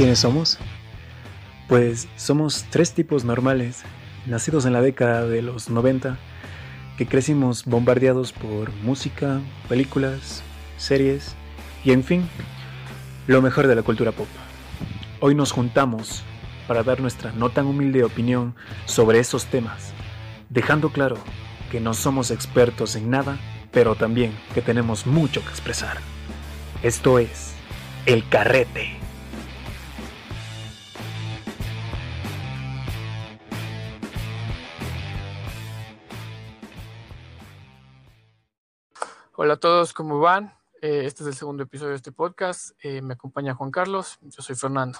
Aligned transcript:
¿Quiénes 0.00 0.20
somos? 0.20 0.56
Pues 1.68 2.08
somos 2.16 2.64
tres 2.70 2.94
tipos 2.94 3.22
normales, 3.22 3.82
nacidos 4.24 4.64
en 4.64 4.72
la 4.72 4.80
década 4.80 5.26
de 5.26 5.42
los 5.42 5.68
90, 5.68 6.16
que 6.96 7.06
crecimos 7.06 7.66
bombardeados 7.66 8.32
por 8.32 8.72
música, 8.76 9.42
películas, 9.68 10.42
series 10.78 11.34
y 11.84 11.92
en 11.92 12.02
fin, 12.02 12.26
lo 13.26 13.42
mejor 13.42 13.66
de 13.66 13.74
la 13.74 13.82
cultura 13.82 14.10
pop. 14.10 14.26
Hoy 15.20 15.34
nos 15.34 15.52
juntamos 15.52 16.22
para 16.66 16.82
dar 16.82 17.02
nuestra 17.02 17.32
no 17.32 17.50
tan 17.50 17.66
humilde 17.66 18.02
opinión 18.02 18.54
sobre 18.86 19.18
esos 19.18 19.44
temas, 19.48 19.92
dejando 20.48 20.88
claro 20.88 21.18
que 21.70 21.78
no 21.78 21.92
somos 21.92 22.30
expertos 22.30 22.96
en 22.96 23.10
nada, 23.10 23.38
pero 23.70 23.96
también 23.96 24.32
que 24.54 24.62
tenemos 24.62 25.06
mucho 25.06 25.42
que 25.42 25.50
expresar. 25.50 25.98
Esto 26.82 27.18
es 27.18 27.52
El 28.06 28.26
Carrete. 28.30 29.09
Hola 39.42 39.54
a 39.54 39.56
todos, 39.56 39.94
¿cómo 39.94 40.20
van? 40.20 40.52
Eh, 40.82 41.06
este 41.06 41.22
es 41.22 41.28
el 41.28 41.34
segundo 41.34 41.62
episodio 41.62 41.92
de 41.92 41.96
este 41.96 42.12
podcast. 42.12 42.72
Eh, 42.84 43.00
me 43.00 43.14
acompaña 43.14 43.54
Juan 43.54 43.70
Carlos, 43.70 44.18
yo 44.20 44.42
soy 44.42 44.54
Fernando. 44.54 44.98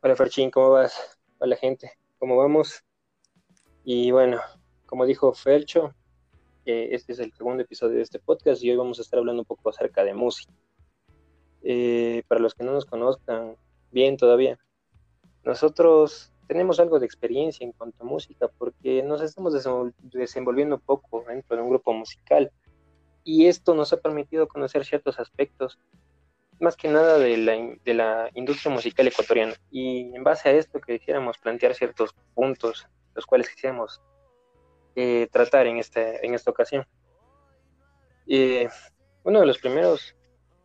Hola 0.00 0.16
Ferchín, 0.16 0.50
¿cómo 0.50 0.70
vas? 0.70 1.18
Hola 1.36 1.54
gente, 1.56 1.92
¿cómo 2.18 2.34
vamos? 2.38 2.82
Y 3.84 4.10
bueno, 4.10 4.40
como 4.86 5.04
dijo 5.04 5.34
Felcho, 5.34 5.94
eh, 6.64 6.88
este 6.92 7.12
es 7.12 7.18
el 7.18 7.30
segundo 7.34 7.62
episodio 7.62 7.96
de 7.96 8.02
este 8.04 8.20
podcast 8.20 8.64
y 8.64 8.70
hoy 8.70 8.76
vamos 8.78 9.00
a 9.00 9.02
estar 9.02 9.18
hablando 9.18 9.42
un 9.42 9.46
poco 9.46 9.68
acerca 9.68 10.02
de 10.02 10.14
música. 10.14 10.54
para 12.26 12.40
los 12.40 12.54
que 12.54 12.64
no 12.64 12.72
nos 12.72 12.86
conozcan 12.86 13.58
bien 13.90 14.16
todavía, 14.16 14.58
nosotros 15.44 16.32
tenemos 16.46 16.80
algo 16.80 16.98
de 16.98 17.06
experiencia 17.06 17.64
en 17.64 17.72
cuanto 17.72 18.04
a 18.04 18.06
música 18.06 18.48
porque 18.58 19.02
nos 19.02 19.20
estamos 19.22 19.54
desenvolviendo 20.02 20.78
poco 20.78 21.24
dentro 21.26 21.56
de 21.56 21.62
un 21.62 21.70
grupo 21.70 21.92
musical 21.92 22.50
y 23.24 23.46
esto 23.46 23.74
nos 23.74 23.92
ha 23.92 23.96
permitido 23.98 24.46
conocer 24.48 24.84
ciertos 24.84 25.18
aspectos 25.18 25.78
más 26.58 26.76
que 26.76 26.88
nada 26.88 27.18
de 27.18 27.36
la, 27.36 27.76
de 27.84 27.94
la 27.94 28.30
industria 28.34 28.72
musical 28.72 29.06
ecuatoriana 29.06 29.54
y 29.70 30.14
en 30.14 30.24
base 30.24 30.48
a 30.48 30.52
esto 30.52 30.80
que 30.80 30.98
quisiéramos 30.98 31.38
plantear 31.38 31.74
ciertos 31.74 32.14
puntos 32.34 32.86
los 33.14 33.26
cuales 33.26 33.48
quisiéramos 33.48 34.00
eh, 34.94 35.28
tratar 35.32 35.66
en, 35.66 35.78
este, 35.78 36.24
en 36.24 36.34
esta 36.34 36.50
ocasión. 36.50 36.86
Eh, 38.26 38.68
uno 39.24 39.40
de 39.40 39.46
los 39.46 39.58
primeros 39.58 40.14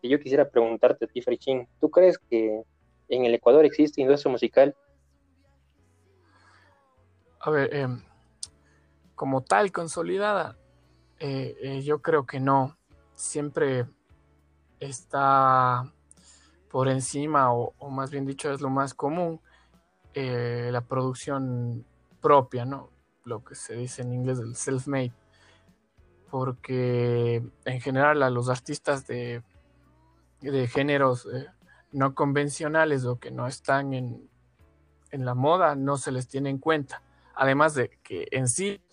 que 0.02 0.10
yo 0.10 0.20
quisiera 0.20 0.50
preguntarte 0.50 1.06
a 1.06 1.08
ti, 1.08 1.22
Frichín, 1.22 1.68
¿tú 1.80 1.90
crees 1.90 2.18
que 2.18 2.62
en 3.10 3.26
el 3.26 3.34
Ecuador 3.34 3.66
existe 3.66 4.02
industria 4.02 4.32
musical 4.32 4.76
a 7.44 7.50
ver, 7.50 7.74
em, 7.74 8.02
como 9.16 9.42
tal, 9.42 9.72
consolidada, 9.72 10.58
eh, 11.20 11.58
eh, 11.62 11.82
yo 11.82 12.02
creo 12.02 12.26
que 12.26 12.40
no. 12.40 12.78
Siempre 13.16 13.88
está 14.80 15.92
por 16.70 16.88
encima, 16.88 17.54
o, 17.54 17.74
más 17.90 18.12
bien 18.12 18.26
dicho, 18.26 18.52
es 18.52 18.62
lo 18.62 18.70
más 18.70 18.94
común, 18.94 19.42
eh, 20.14 20.70
la 20.72 20.82
producción 20.82 21.86
propia, 22.22 22.66
¿no? 22.66 22.90
Lo 23.26 23.44
que 23.44 23.56
se 23.56 23.76
dice 23.76 24.02
en 24.04 24.14
inglés 24.14 24.40
el 24.40 24.56
self-made. 24.56 25.14
Porque 26.30 27.44
en 27.66 27.82
general 27.82 28.24
a 28.24 28.30
los 28.30 28.50
artistas 28.50 29.06
de, 29.08 29.44
de 30.40 30.68
géneros 30.68 31.28
no 31.92 32.16
convencionales 32.16 33.06
o 33.06 33.20
que 33.20 33.32
no 33.32 33.48
están 33.48 33.94
en, 33.94 34.30
en 35.12 35.26
la 35.26 35.36
moda 35.36 35.76
no 35.76 35.98
se 35.98 36.12
les 36.12 36.28
tiene 36.28 36.50
en 36.50 36.58
cuenta 36.58 37.02
Además 37.42 37.74
de 37.74 37.90
que 38.04 38.28
en 38.30 38.48
sí 38.48 38.84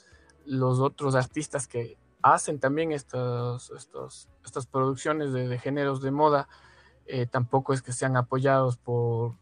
los 0.46 0.80
otros 0.80 1.14
artistas 1.14 1.68
que 1.68 1.98
hacen 2.22 2.58
también 2.58 2.92
estos, 2.92 3.70
estos, 3.72 4.30
estas 4.42 4.64
producciones 4.64 5.34
de, 5.34 5.58
géneros 5.58 6.00
de 6.00 6.12
moda, 6.12 6.48
eh, 7.04 7.26
tampoco 7.26 7.74
es 7.74 7.82
que 7.82 7.92
sean 7.92 8.16
apoyados 8.16 8.78
por 8.78 9.34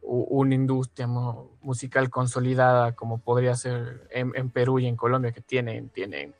una 0.00 0.56
industria 0.56 1.06
musical 1.06 2.10
consolidada 2.10 2.96
como 2.96 3.18
podría 3.18 3.54
ser 3.54 4.08
en, 4.10 4.50
Perú 4.50 4.80
y 4.80 4.88
en 4.88 4.96
Colombia, 4.96 5.30
que 5.30 5.40
tienen, 5.40 5.88
tienen 5.90 6.34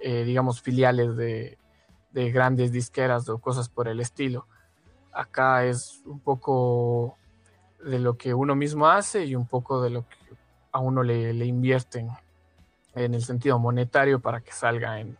eh, 0.00 0.24
digamos, 0.24 0.60
filiales 0.60 1.14
de, 1.16 1.56
de, 2.10 2.32
grandes 2.32 2.72
disqueras 2.72 3.28
o 3.28 3.38
cosas 3.38 3.68
por 3.68 3.86
el 3.86 4.00
estilo. 4.00 4.48
Acá 5.12 5.64
es 5.66 6.02
un 6.04 6.18
poco 6.18 7.16
de 7.78 8.00
lo 8.00 8.16
que 8.16 8.34
uno 8.34 8.56
mismo 8.56 8.88
hace 8.88 9.24
y 9.24 9.36
un 9.36 9.46
poco 9.46 9.80
de 9.80 9.90
lo 9.90 10.08
que 10.08 10.23
a 10.74 10.80
uno 10.80 11.04
le, 11.04 11.32
invierten 11.46 12.10
en 12.96 13.14
el 13.14 13.24
sentido 13.24 13.60
monetario 13.60 14.18
para 14.18 14.40
que 14.40 14.50
salga 14.50 14.98
en, 14.98 15.16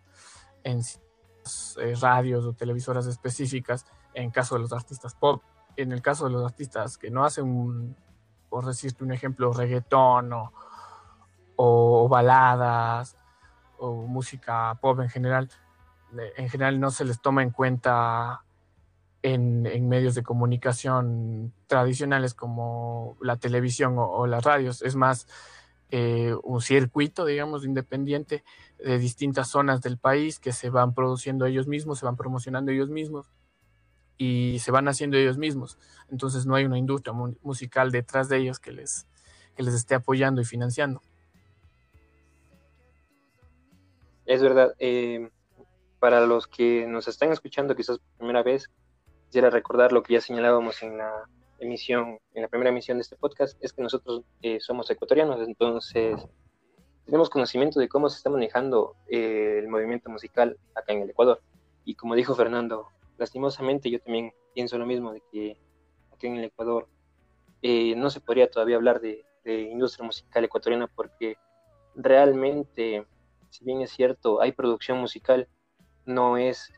en 0.64 0.80
eh, 0.80 1.94
radios 2.00 2.44
o 2.44 2.54
televisoras 2.54 3.06
específicas, 3.06 3.86
en 4.14 4.32
caso 4.32 4.56
de 4.56 4.62
los 4.62 4.72
artistas 4.72 5.14
pop. 5.14 5.42
En 5.76 5.92
el 5.92 6.02
caso 6.02 6.24
de 6.24 6.32
los 6.32 6.44
artistas 6.44 6.98
que 6.98 7.08
no 7.08 7.24
hacen, 7.24 7.96
por 8.50 8.66
decirte 8.66 9.04
un 9.04 9.12
ejemplo, 9.12 9.52
reggaetón 9.52 10.32
o, 10.32 10.52
o, 11.54 12.08
baladas 12.08 13.16
o 13.78 14.06
música 14.06 14.76
pop 14.80 14.98
en 15.00 15.08
general, 15.08 15.48
en 16.36 16.48
general 16.48 16.80
no 16.80 16.90
se 16.90 17.04
les 17.04 17.20
toma 17.20 17.44
en 17.44 17.50
cuenta 17.50 18.43
en, 19.24 19.88
medios 19.88 20.14
de 20.14 20.22
comunicación 20.22 21.54
tradicionales 21.66 22.34
como 22.34 23.16
la 23.22 23.36
televisión 23.36 23.94
o, 23.96 24.26
las 24.26 24.44
radios. 24.44 24.82
Es 24.82 24.96
más 24.96 25.26
eh, 25.90 26.34
un 26.42 26.60
circuito, 26.60 27.24
digamos, 27.24 27.64
independiente 27.64 28.44
de 28.78 28.98
distintas 28.98 29.48
zonas 29.48 29.80
del 29.80 29.96
país 29.96 30.38
que 30.38 30.52
se 30.52 30.68
van 30.68 30.92
produciendo 30.92 31.46
ellos 31.46 31.66
mismos, 31.66 32.00
se 32.00 32.04
van 32.04 32.16
promocionando 32.16 32.70
ellos 32.70 32.90
mismos 32.90 33.30
y 34.18 34.58
se 34.58 34.70
van 34.70 34.88
haciendo 34.88 35.16
ellos 35.16 35.38
mismos. 35.38 35.78
Entonces 36.10 36.44
no 36.44 36.54
hay 36.54 36.66
una 36.66 36.76
industria 36.76 37.14
musical 37.42 37.90
detrás 37.90 38.28
de 38.28 38.36
ellos 38.36 38.58
que 38.58 38.72
les, 38.72 39.06
que 39.56 39.62
les 39.62 39.72
esté 39.72 39.94
apoyando 39.94 40.42
y 40.42 40.44
financiando. 40.44 41.00
Es 44.26 44.42
verdad. 44.42 44.74
Eh, 44.78 45.30
para 45.98 46.26
los 46.26 46.46
que 46.46 46.86
nos 46.86 47.08
están 47.08 47.32
escuchando 47.32 47.74
quizás 47.74 47.98
por 47.98 48.18
primera 48.18 48.42
vez, 48.42 48.68
quisiera 49.34 49.50
recordar 49.50 49.90
lo 49.90 50.04
que 50.04 50.12
ya 50.12 50.20
señalábamos 50.20 50.80
en 50.84 50.96
la 50.96 51.28
emisión, 51.58 52.20
en 52.34 52.42
la 52.42 52.46
primera 52.46 52.70
emisión 52.70 52.98
de 52.98 53.02
este 53.02 53.16
podcast, 53.16 53.58
es 53.64 53.72
que 53.72 53.82
nosotros 53.82 54.22
eh, 54.42 54.60
somos 54.60 54.88
ecuatorianos, 54.92 55.40
entonces 55.40 56.24
tenemos 57.04 57.30
conocimiento 57.30 57.80
de 57.80 57.88
cómo 57.88 58.08
se 58.08 58.18
está 58.18 58.30
manejando 58.30 58.94
eh, 59.08 59.56
el 59.58 59.66
movimiento 59.66 60.08
musical 60.08 60.56
acá 60.76 60.92
en 60.92 61.02
el 61.02 61.10
Ecuador. 61.10 61.42
Y 61.84 61.96
como 61.96 62.14
dijo 62.14 62.36
Fernando, 62.36 62.86
lastimosamente 63.18 63.90
yo 63.90 63.98
también 63.98 64.32
pienso 64.54 64.78
lo 64.78 64.86
mismo, 64.86 65.12
de 65.12 65.20
que 65.32 65.56
aquí 66.12 66.28
en 66.28 66.36
el 66.36 66.44
Ecuador 66.44 66.86
eh, 67.60 67.96
no 67.96 68.10
se 68.10 68.20
podría 68.20 68.48
todavía 68.48 68.76
hablar 68.76 69.00
de, 69.00 69.26
industria 69.44 70.06
musical 70.06 70.44
ecuatoriana 70.44 70.86
porque 70.86 71.38
realmente, 71.96 73.04
si 73.50 73.64
bien 73.64 73.80
es 73.80 73.90
cierto, 73.90 74.40
hay 74.40 74.52
producción 74.52 74.98
musical, 74.98 75.48
no 76.06 76.36
es 76.36 76.72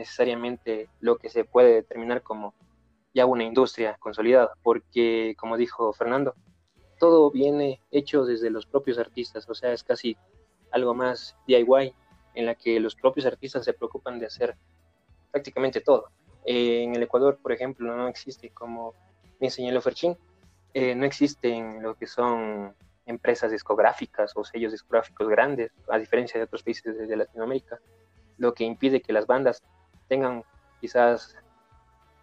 necesariamente 0.00 0.88
lo 1.00 1.18
que 1.18 1.28
se 1.28 1.44
puede 1.44 1.74
determinar 1.74 2.22
como 2.22 2.54
ya 3.12 3.26
una 3.26 3.44
industria 3.44 3.98
consolidada, 4.00 4.54
porque 4.62 5.34
como 5.38 5.58
dijo 5.58 5.92
Fernando, 5.92 6.34
todo 6.98 7.30
viene 7.30 7.82
hecho 7.90 8.24
desde 8.24 8.48
los 8.48 8.64
propios 8.64 8.98
artistas, 8.98 9.46
o 9.48 9.54
sea, 9.54 9.72
es 9.72 9.84
casi 9.84 10.16
algo 10.70 10.94
más 10.94 11.36
DIY, 11.46 11.94
en 12.34 12.46
la 12.46 12.54
que 12.54 12.80
los 12.80 12.94
propios 12.94 13.26
artistas 13.26 13.64
se 13.64 13.74
preocupan 13.74 14.18
de 14.18 14.26
hacer 14.26 14.56
prácticamente 15.30 15.82
todo. 15.82 16.06
Eh, 16.46 16.82
en 16.82 16.94
el 16.94 17.02
Ecuador, 17.02 17.38
por 17.42 17.52
ejemplo, 17.52 17.94
no 17.94 18.08
existe, 18.08 18.48
como 18.50 18.94
me 19.38 19.50
señaló 19.50 19.82
Ferchín, 19.82 20.16
eh, 20.72 20.94
no 20.94 21.04
existen 21.04 21.82
lo 21.82 21.94
que 21.94 22.06
son 22.06 22.74
empresas 23.04 23.50
discográficas 23.50 24.32
o 24.34 24.44
sellos 24.44 24.72
discográficos 24.72 25.28
grandes, 25.28 25.72
a 25.90 25.98
diferencia 25.98 26.38
de 26.38 26.44
otros 26.44 26.62
países 26.62 26.96
de 26.96 27.16
Latinoamérica, 27.16 27.80
lo 28.38 28.54
que 28.54 28.64
impide 28.64 29.02
que 29.02 29.12
las 29.12 29.26
bandas 29.26 29.62
tengan 30.10 30.42
quizás 30.80 31.36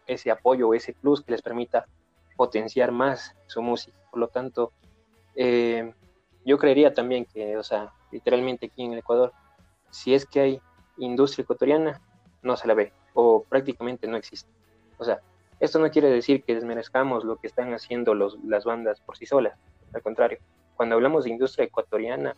ese 0.06 0.30
apoyo 0.30 0.74
ese 0.74 0.94
plus 0.94 1.22
que 1.24 1.32
les 1.32 1.42
permita 1.42 1.88
potenciar 2.36 2.92
más 2.92 3.34
su 3.48 3.62
música. 3.62 3.98
Por 4.12 4.20
lo 4.20 4.28
tanto, 4.28 4.74
eh, 5.36 5.94
yo 6.46 6.58
creería 6.58 6.94
también 6.94 7.26
que, 7.26 7.58
o 7.58 7.64
sea, 7.64 7.94
literalmente 8.12 8.68
aquí 8.68 8.84
en 8.84 8.94
el 8.94 9.00
Ecuador, 9.00 9.32
si 9.90 10.14
es 10.14 10.26
que 10.26 10.40
hay 10.40 10.62
industria 10.98 11.44
ecuatoriana, 11.44 12.02
no 12.42 12.58
se 12.58 12.68
la 12.68 12.74
ve 12.74 12.92
o 13.14 13.44
prácticamente 13.44 14.06
no 14.08 14.18
existe. 14.18 14.50
O 14.98 15.06
sea, 15.06 15.22
esto 15.60 15.80
no 15.80 15.90
quiere 15.90 16.10
decir 16.10 16.44
que 16.44 16.56
desmerezcamos 16.56 17.24
lo 17.24 17.38
que 17.38 17.48
están 17.48 17.74
haciendo 17.74 18.14
los, 18.14 18.38
las 18.44 18.66
bandas 18.66 19.00
por 19.00 19.18
sí 19.18 19.26
solas. 19.26 19.58
Al 19.94 20.02
contrario, 20.02 20.40
cuando 20.76 20.96
hablamos 20.96 21.24
de 21.24 21.32
industria 21.32 21.66
ecuatoriana, 21.66 22.36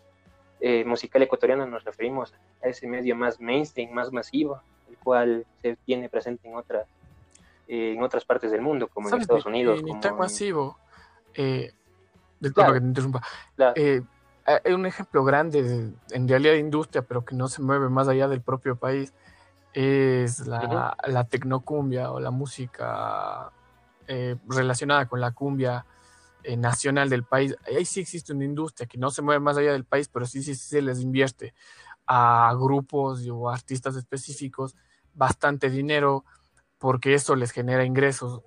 eh, 0.61 0.85
musical 0.85 1.21
ecuatoriana, 1.21 1.65
nos 1.65 1.83
referimos 1.83 2.33
a 2.63 2.67
ese 2.67 2.87
medio 2.87 3.15
más 3.15 3.39
mainstream, 3.39 3.91
más 3.91 4.11
masivo, 4.11 4.61
el 4.89 4.97
cual 4.97 5.45
se 5.61 5.75
tiene 5.85 6.09
presente 6.09 6.47
en 6.47 6.55
otras 6.55 6.87
eh, 7.67 7.93
en 7.93 8.01
otras 8.01 8.25
partes 8.25 8.49
del 8.49 8.61
mundo, 8.61 8.87
como 8.87 9.09
en 9.09 9.21
Estados 9.21 9.45
Unidos. 9.45 9.83
Ni 9.83 9.99
tan 9.99 10.17
masivo. 10.17 10.77
Eh, 11.35 11.71
que 12.41 12.49
te 12.49 12.77
interrumpa. 12.77 13.21
Eh, 13.75 14.01
hay 14.45 14.73
un 14.73 14.87
ejemplo 14.87 15.23
grande 15.23 15.93
en 16.09 16.27
realidad 16.27 16.53
de 16.53 16.59
industria, 16.59 17.03
pero 17.03 17.23
que 17.23 17.35
no 17.35 17.47
se 17.47 17.61
mueve 17.61 17.87
más 17.89 18.07
allá 18.07 18.27
del 18.27 18.41
propio 18.41 18.75
país, 18.75 19.13
es 19.73 20.47
la, 20.47 20.97
la 21.05 21.23
tecnocumbia 21.25 22.11
o 22.11 22.19
la 22.19 22.31
música 22.31 23.51
eh, 24.07 24.35
relacionada 24.47 25.05
con 25.05 25.21
la 25.21 25.31
cumbia 25.31 25.85
nacional 26.57 27.09
del 27.09 27.23
país. 27.23 27.55
Ahí 27.67 27.85
sí 27.85 27.99
existe 27.99 28.33
una 28.33 28.45
industria 28.45 28.87
que 28.87 28.97
no 28.97 29.11
se 29.11 29.21
mueve 29.21 29.39
más 29.39 29.57
allá 29.57 29.73
del 29.73 29.83
país, 29.83 30.09
pero 30.11 30.25
sí, 30.25 30.41
sí, 30.41 30.55
se 30.55 30.81
les 30.81 31.01
invierte 31.01 31.53
a 32.11 32.51
grupos 32.55 33.23
o 33.29 33.49
artistas 33.49 33.95
específicos 33.95 34.75
bastante 35.13 35.69
dinero 35.69 36.25
porque 36.79 37.13
eso 37.13 37.35
les 37.35 37.51
genera 37.51 37.85
ingresos 37.85 38.41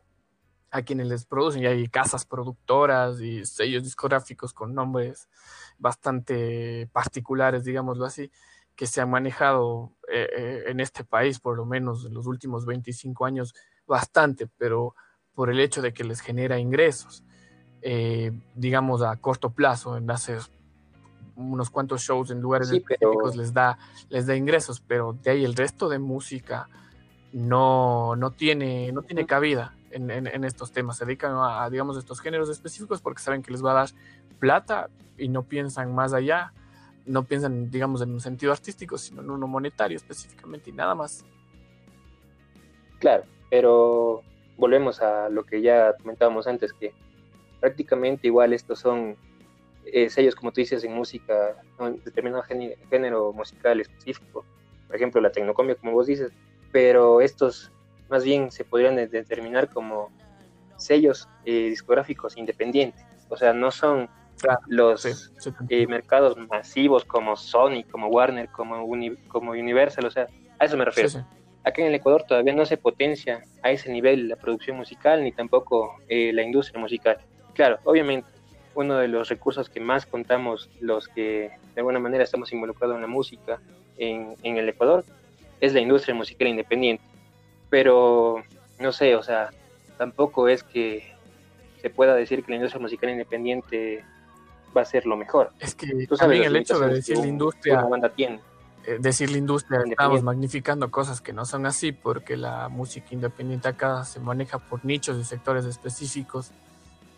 a 0.73 0.83
quienes 0.83 1.07
les 1.07 1.27
producen. 1.27 1.63
Y 1.63 1.67
hay 1.67 1.87
casas 1.87 2.27
productoras 2.27 3.21
y 3.21 3.47
sellos 3.47 3.85
discográficos 3.85 4.53
con 4.53 4.75
nombres 4.75 5.29
bastante 5.79 6.89
particulares, 6.93 7.63
digámoslo 7.63 8.05
así, 8.05 8.33
que 8.75 8.89
se 8.89 9.01
han 9.01 9.11
manejado 9.11 9.93
eh, 10.13 10.65
en 10.67 10.81
este 10.81 11.05
país, 11.05 11.39
por 11.39 11.57
lo 11.57 11.65
menos 11.65 12.05
en 12.05 12.15
los 12.15 12.27
últimos 12.27 12.67
25 12.67 13.25
años, 13.27 13.55
bastante, 13.87 14.49
pero 14.59 14.97
por 15.35 15.51
el 15.51 15.61
hecho 15.61 15.83
de 15.83 15.93
que 15.93 16.03
les 16.03 16.21
genera 16.21 16.59
ingresos, 16.59 17.23
eh, 17.81 18.33
digamos 18.57 19.03
a 19.03 19.15
corto 19.19 19.51
plazo, 19.51 19.97
en 19.97 20.11
hacer 20.11 20.41
unos 21.37 21.71
cuantos 21.71 22.03
shows 22.03 22.31
en 22.31 22.41
lugares 22.41 22.71
específicos 22.71 23.37
les 23.37 23.53
da 23.53 23.79
les 24.09 24.27
da 24.27 24.37
ingresos, 24.37 24.81
pero 24.81 25.17
de 25.23 25.31
ahí 25.31 25.45
el 25.45 25.55
resto 25.55 25.89
de 25.89 25.99
música 25.99 26.69
no, 27.33 28.15
no 28.17 28.31
tiene 28.33 28.93
no 28.93 29.03
tiene 29.03 29.27
cabida 29.27 29.75
en, 29.91 30.11
en, 30.11 30.45
estos 30.45 30.73
temas. 30.73 30.97
Se 30.97 31.05
dedican 31.05 31.33
a, 31.37 31.69
digamos 31.71 31.97
estos 31.97 32.21
géneros 32.21 32.49
específicos 32.49 33.01
porque 33.01 33.23
saben 33.23 33.43
que 33.43 33.51
les 33.51 33.65
va 33.65 33.73
a 33.73 33.75
dar 33.75 33.89
plata 34.39 34.89
y 35.19 35.29
no 35.29 35.43
piensan 35.45 35.95
más 35.95 36.13
allá, 36.13 36.53
no 37.07 37.25
piensan 37.25 37.71
digamos 37.71 38.03
en 38.03 38.13
un 38.13 38.21
sentido 38.21 38.53
artístico, 38.53 38.99
sino 38.99 39.23
en 39.23 39.31
uno 39.31 39.47
monetario 39.47 39.97
específicamente 39.97 40.71
y 40.71 40.73
nada 40.73 40.95
más. 40.95 41.25
Claro, 42.99 43.25
pero 43.51 44.23
volvemos 44.57 45.01
a 45.03 45.29
lo 45.29 45.45
que 45.45 45.61
ya 45.61 45.95
comentábamos 45.97 46.47
antes, 46.47 46.73
que 46.73 46.95
prácticamente 47.61 48.29
igual 48.29 48.53
estos 48.53 48.79
son 48.79 49.17
eh, 49.87 50.11
sellos, 50.11 50.35
como 50.35 50.53
tú 50.53 50.61
dices, 50.61 50.85
en 50.85 50.95
música, 50.95 51.57
en 51.81 52.03
determinado 52.05 52.43
género, 52.91 53.33
musical 53.33 53.81
específico, 53.81 54.45
por 54.87 54.97
ejemplo 54.97 55.21
la 55.21 55.33
tecnocombia, 55.33 55.77
como 55.77 55.93
vos 55.93 56.07
dices, 56.07 56.33
pero 56.71 57.21
estos 57.21 57.73
más 58.09 58.25
bien 58.25 58.51
se 58.51 58.65
podrían 58.65 58.97
determinar 58.97 59.71
como 59.71 60.11
sellos 60.77 61.29
eh, 61.45 61.69
discográficos 61.69 62.37
independientes, 62.37 63.05
o 63.29 63.37
sea, 63.37 63.53
no 63.53 63.71
son 63.71 64.09
los 64.69 65.07
eh, 65.69 65.87
mercados 65.87 66.37
masivos 66.37 67.05
como 67.05 67.37
Sony, 67.37 67.85
como 67.91 68.09
Warner, 68.09 68.49
como, 68.49 68.87
como 69.29 69.53
Universal, 69.53 70.07
o 70.07 70.11
sea, 70.11 70.27
a 70.59 70.65
eso 70.65 70.77
me 70.77 70.85
refiero. 70.85 71.11
Acá 71.65 71.81
en 71.81 71.89
el 71.89 71.95
Ecuador 71.95 72.25
todavía 72.27 72.53
no 72.53 72.67
se 72.67 72.77
potencia 72.77 73.45
a 73.63 73.71
ese 73.71 73.91
nivel 73.91 74.29
la 74.29 74.37
producción 74.37 74.77
musical 74.77 75.23
ni 75.23 75.31
tampoco 75.31 75.97
eh, 76.09 76.33
la 76.33 76.43
industria 76.43 76.81
musical. 76.81 77.19
Claro, 77.55 77.79
obviamente, 77.85 78.29
uno 78.75 78.97
de 78.97 79.09
los 79.09 79.29
recursos 79.29 79.69
que 79.69 79.81
más 79.81 80.07
contamos 80.07 80.71
los 80.81 81.09
que 81.09 81.51
de 81.75 81.81
alguna 81.81 81.99
manera 81.99 82.25
estamos 82.25 82.53
involucrados 82.53 82.97
en 82.97 83.03
la 83.03 83.09
música 83.09 83.61
en, 83.99 84.35
en 84.43 84.57
el 84.57 84.69
Ecuador 84.69 85.05
es 85.61 85.73
la 85.73 85.81
industria 85.81 86.15
musical 86.15 86.49
independiente. 86.49 87.05
Pero, 87.71 88.43
no 88.81 88.93
sé, 88.93 89.15
o 89.15 89.23
sea, 89.23 89.51
tampoco 89.97 90.49
es 90.49 90.63
que 90.63 91.15
se 91.81 91.89
pueda 91.89 92.15
decir 92.15 92.45
que 92.45 92.51
la 92.51 92.57
industria 92.57 92.83
musical 92.83 93.11
independiente 93.11 94.05
va 94.77 94.83
a 94.83 94.85
ser 94.85 95.07
lo 95.07 95.17
mejor. 95.17 95.53
Es 95.61 95.75
que 95.75 96.07
también 96.19 96.45
el 96.45 96.57
hecho 96.57 96.79
de 96.81 96.95
decir 96.95 97.17
la 97.17 97.27
industria... 97.27 97.83
banda 97.83 98.09
tiene 98.09 98.41
eh, 98.85 98.99
decir 98.99 99.31
la 99.31 99.39
industria, 99.39 99.81
estamos 99.87 100.25
magnificando 100.25 100.91
cosas 100.91 101.21
que 101.21 101.33
no 101.33 101.45
son 101.45 101.67
así, 101.67 101.93
porque 101.93 102.37
la 102.37 102.69
música 102.69 103.07
independiente 103.13 103.69
acá 103.69 104.05
se 104.05 104.19
maneja 104.19 104.59
por 104.59 104.85
nichos 104.85 105.17
y 105.19 105.25
sectores 105.25 105.65
específicos, 105.65 106.51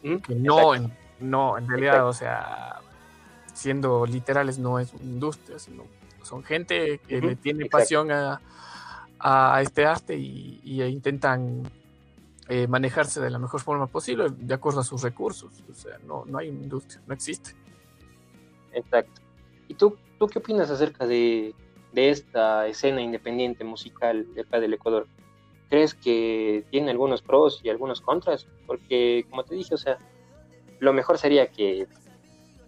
que 0.02 0.34
no 0.34 0.74
en, 0.74 0.92
no, 1.20 1.58
en 1.58 1.69
realidad, 1.69 2.06
o 2.06 2.12
sea, 2.12 2.81
siendo 3.52 4.06
literales, 4.06 4.58
no 4.58 4.78
es 4.78 4.93
una 4.94 5.05
industria, 5.05 5.58
sino 5.58 5.84
son 6.22 6.43
gente 6.43 7.00
que 7.06 7.20
le 7.20 7.37
tiene 7.37 7.66
pasión 7.66 8.11
a, 8.11 8.40
a, 9.19 9.61
este 9.61 9.84
arte 9.84 10.16
y, 10.16 10.82
intentan 10.82 11.62
eh, 12.49 12.66
manejarse 12.66 13.20
de 13.20 13.31
la 13.31 13.38
mejor 13.38 13.61
forma 13.61 13.87
posible, 13.87 14.26
de 14.31 14.55
acuerdo 14.55 14.81
a 14.81 14.84
sus 14.84 15.02
recursos. 15.02 15.52
O 15.70 15.75
sea, 15.75 15.99
no, 16.06 16.25
no 16.26 16.38
hay 16.38 16.49
industria, 16.49 17.02
no 17.06 17.14
existe. 17.14 17.55
Exacto. 18.72 19.20
¿Y 19.69 19.75
tú 19.75 19.96
¿Tú 20.19 20.28
qué 20.28 20.38
opinas 20.38 20.70
acerca 20.70 21.06
de, 21.06 21.55
esta 21.94 22.67
escena 22.67 23.00
independiente 23.00 23.64
musical 23.64 24.32
de 24.34 24.43
acá 24.43 24.60
del 24.60 24.75
Ecuador? 24.75 25.06
¿Crees 25.69 25.94
que 25.94 26.64
tiene 26.70 26.90
algunos 26.90 27.22
pros 27.22 27.60
y 27.62 27.69
algunos 27.69 28.00
contras? 28.00 28.46
Porque, 28.67 29.26
como 29.28 29.44
te 29.44 29.55
dije, 29.55 29.75
o 29.75 29.78
sea, 29.78 29.99
lo 30.80 30.92
mejor 30.92 31.18
sería 31.18 31.48
que 31.48 31.86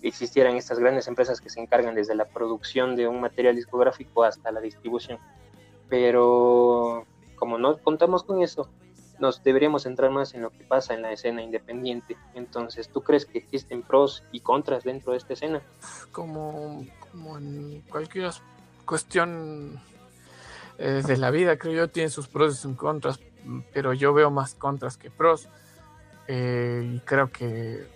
existieran 0.02 0.56
estas 0.56 0.78
grandes 0.78 1.08
empresas 1.08 1.40
que 1.40 1.50
se 1.50 1.60
encargan 1.60 1.94
desde 1.94 2.14
la 2.14 2.26
producción 2.26 2.96
de 2.96 3.08
un 3.08 3.20
material 3.20 3.56
discográfico 3.56 4.24
hasta 4.24 4.50
la 4.52 4.60
distribución. 4.60 5.18
Pero 5.88 7.06
como 7.36 7.58
no 7.58 7.78
contamos 7.78 8.22
con 8.22 8.42
eso, 8.42 8.68
nos 9.18 9.42
deberíamos 9.42 9.84
centrar 9.84 10.10
más 10.10 10.34
en 10.34 10.42
lo 10.42 10.50
que 10.50 10.64
pasa 10.64 10.94
en 10.94 11.02
la 11.02 11.12
escena 11.12 11.42
independiente. 11.42 12.16
Entonces, 12.34 12.88
¿tú 12.88 13.02
crees 13.02 13.24
que 13.24 13.38
existen 13.38 13.82
pros 13.82 14.22
y 14.32 14.40
contras 14.40 14.84
dentro 14.84 15.12
de 15.12 15.18
esta 15.18 15.32
escena? 15.32 15.62
Como, 16.12 16.86
como 17.10 17.38
en 17.38 17.82
cualquier 17.88 18.30
cuestión 18.84 19.80
eh, 20.78 21.02
de 21.06 21.16
la 21.16 21.30
vida, 21.30 21.56
creo 21.56 21.72
yo, 21.72 21.88
tiene 21.88 22.10
sus 22.10 22.28
pros 22.28 22.54
y 22.54 22.58
sus 22.58 22.76
contras, 22.76 23.20
pero 23.72 23.94
yo 23.94 24.12
veo 24.12 24.30
más 24.30 24.54
contras 24.54 24.96
que 24.96 25.10
pros. 25.10 25.48
Eh, 26.28 26.92
y 26.96 26.98
creo 27.00 27.30
que 27.30 27.86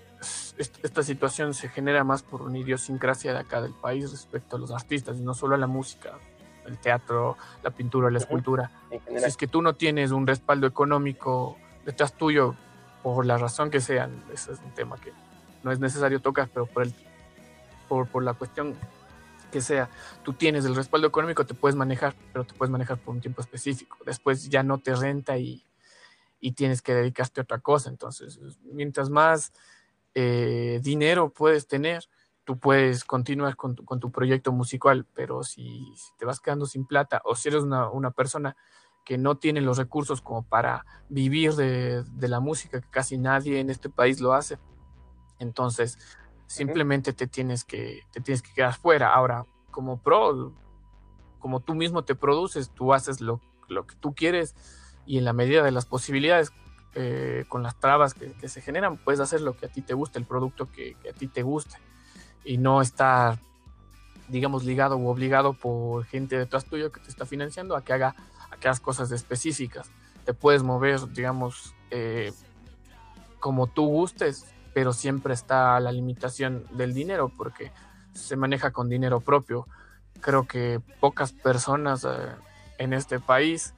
esta 0.58 1.02
situación 1.02 1.54
se 1.54 1.68
genera 1.68 2.04
más 2.04 2.22
por 2.22 2.42
una 2.42 2.58
idiosincrasia 2.58 3.32
de 3.32 3.38
acá 3.38 3.62
del 3.62 3.72
país 3.72 4.10
respecto 4.10 4.56
a 4.56 4.58
los 4.58 4.70
artistas 4.70 5.18
y 5.18 5.22
no 5.22 5.34
solo 5.34 5.54
a 5.54 5.58
la 5.58 5.66
música 5.66 6.18
el 6.66 6.78
teatro, 6.78 7.36
la 7.62 7.70
pintura, 7.70 8.10
la 8.10 8.18
escultura. 8.18 8.70
Si 8.90 9.24
es 9.24 9.36
que 9.36 9.46
tú 9.46 9.62
no 9.62 9.74
tienes 9.74 10.10
un 10.10 10.26
respaldo 10.26 10.66
económico 10.66 11.56
detrás 11.84 12.12
tuyo, 12.12 12.54
por 13.02 13.24
la 13.24 13.38
razón 13.38 13.70
que 13.70 13.80
sea, 13.80 14.10
ese 14.32 14.52
es 14.52 14.60
un 14.60 14.72
tema 14.72 14.96
que 15.00 15.12
no 15.62 15.72
es 15.72 15.80
necesario 15.80 16.20
tocar, 16.20 16.50
pero 16.52 16.66
por, 16.66 16.82
el, 16.82 16.94
por, 17.88 18.08
por 18.08 18.22
la 18.22 18.34
cuestión 18.34 18.76
que 19.50 19.60
sea, 19.60 19.88
tú 20.22 20.34
tienes 20.34 20.64
el 20.64 20.76
respaldo 20.76 21.06
económico, 21.06 21.44
te 21.44 21.54
puedes 21.54 21.76
manejar, 21.76 22.14
pero 22.32 22.44
te 22.44 22.54
puedes 22.54 22.70
manejar 22.70 22.98
por 22.98 23.14
un 23.14 23.20
tiempo 23.20 23.40
específico. 23.40 23.98
Después 24.04 24.48
ya 24.48 24.62
no 24.62 24.78
te 24.78 24.94
renta 24.94 25.38
y, 25.38 25.66
y 26.40 26.52
tienes 26.52 26.82
que 26.82 26.94
dedicarte 26.94 27.40
a 27.40 27.42
otra 27.42 27.58
cosa. 27.58 27.90
Entonces, 27.90 28.38
mientras 28.62 29.10
más 29.10 29.52
eh, 30.14 30.80
dinero 30.82 31.32
puedes 31.32 31.66
tener, 31.66 32.04
tú 32.44 32.58
puedes 32.58 33.04
continuar 33.04 33.56
con 33.56 33.76
tu, 33.76 33.84
con 33.84 34.00
tu 34.00 34.10
proyecto 34.10 34.52
musical, 34.52 35.06
pero 35.14 35.42
si, 35.42 35.94
te 36.18 36.24
vas 36.24 36.40
quedando 36.40 36.66
sin 36.66 36.84
plata 36.84 37.22
o 37.24 37.34
si 37.34 37.48
eres 37.48 37.62
una, 37.62 38.10
persona 38.10 38.56
que 39.04 39.18
no 39.18 39.38
tiene 39.38 39.60
los 39.60 39.78
recursos 39.78 40.20
como 40.20 40.42
para 40.42 40.84
vivir 41.08 41.54
de, 41.54 42.04
la 42.28 42.40
música, 42.40 42.80
que 42.80 42.90
casi 42.90 43.18
nadie 43.18 43.60
en 43.60 43.70
este 43.70 43.88
país 43.88 44.20
lo 44.20 44.32
hace, 44.32 44.58
entonces 45.38 45.98
simplemente 46.46 47.12
te 47.12 47.26
tienes 47.26 47.64
que, 47.64 48.02
te 48.12 48.20
tienes 48.20 48.42
que 48.42 48.52
quedar 48.52 48.74
fuera. 48.74 49.14
Ahora, 49.14 49.46
como 49.70 50.02
pro, 50.02 50.52
como 51.38 51.60
tú 51.60 51.74
mismo 51.74 52.04
te 52.04 52.14
produces, 52.14 52.70
tú 52.70 52.92
haces 52.92 53.20
lo, 53.20 53.40
que 53.68 53.94
tú 54.00 54.14
quieres 54.14 54.54
y 55.06 55.18
en 55.18 55.24
la 55.24 55.32
medida 55.32 55.62
de 55.62 55.70
las 55.70 55.86
posibilidades, 55.86 56.52
eh, 56.94 57.44
con 57.48 57.62
las 57.62 57.78
trabas 57.78 58.14
que, 58.14 58.48
se 58.48 58.60
generan, 58.60 58.96
puedes 58.96 59.20
hacer 59.20 59.40
lo 59.40 59.56
que 59.56 59.66
a 59.66 59.68
ti 59.68 59.82
te 59.82 59.94
guste, 59.94 60.18
el 60.18 60.24
producto 60.24 60.70
que, 60.70 60.94
que 61.02 61.10
a 61.10 61.12
ti 61.12 61.28
te 61.28 61.42
guste 61.42 61.76
y 62.44 62.58
no 62.58 62.80
estar, 62.80 63.38
digamos, 64.28 64.64
ligado 64.64 64.96
o 64.96 65.08
obligado 65.08 65.52
por 65.52 66.04
gente 66.04 66.38
detrás 66.38 66.64
tuyo 66.64 66.90
que 66.90 67.00
te 67.00 67.08
está 67.08 67.26
financiando 67.26 67.76
a 67.76 67.84
que 67.84 67.92
haga 67.92 68.14
aquellas 68.50 68.80
cosas 68.80 69.12
específicas. 69.12 69.90
Te 70.24 70.34
puedes 70.34 70.62
mover, 70.62 71.00
digamos, 71.12 71.74
eh, 71.90 72.32
como 73.38 73.66
tú 73.66 73.86
gustes, 73.86 74.46
pero 74.74 74.92
siempre 74.92 75.34
está 75.34 75.80
la 75.80 75.92
limitación 75.92 76.64
del 76.72 76.94
dinero 76.94 77.32
porque 77.36 77.72
se 78.14 78.36
maneja 78.36 78.70
con 78.70 78.88
dinero 78.88 79.20
propio. 79.20 79.66
Creo 80.20 80.46
que 80.46 80.80
pocas 81.00 81.32
personas 81.32 82.04
eh, 82.04 82.08
en 82.78 82.92
este 82.92 83.20
país 83.20 83.74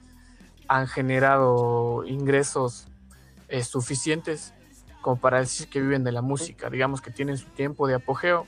han 0.68 0.86
generado 0.86 2.04
ingresos 2.06 2.88
eh, 3.52 3.62
suficientes 3.62 4.54
como 5.00 5.20
para 5.20 5.38
decir 5.38 5.68
que 5.68 5.80
viven 5.80 6.04
de 6.04 6.12
la 6.12 6.22
música, 6.22 6.70
digamos 6.70 7.00
que 7.00 7.10
tienen 7.10 7.36
su 7.36 7.48
tiempo 7.50 7.86
de 7.86 7.94
apogeo, 7.94 8.46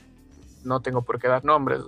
no 0.63 0.81
tengo 0.81 1.01
por 1.01 1.19
qué 1.19 1.27
dar 1.27 1.43
nombres, 1.43 1.81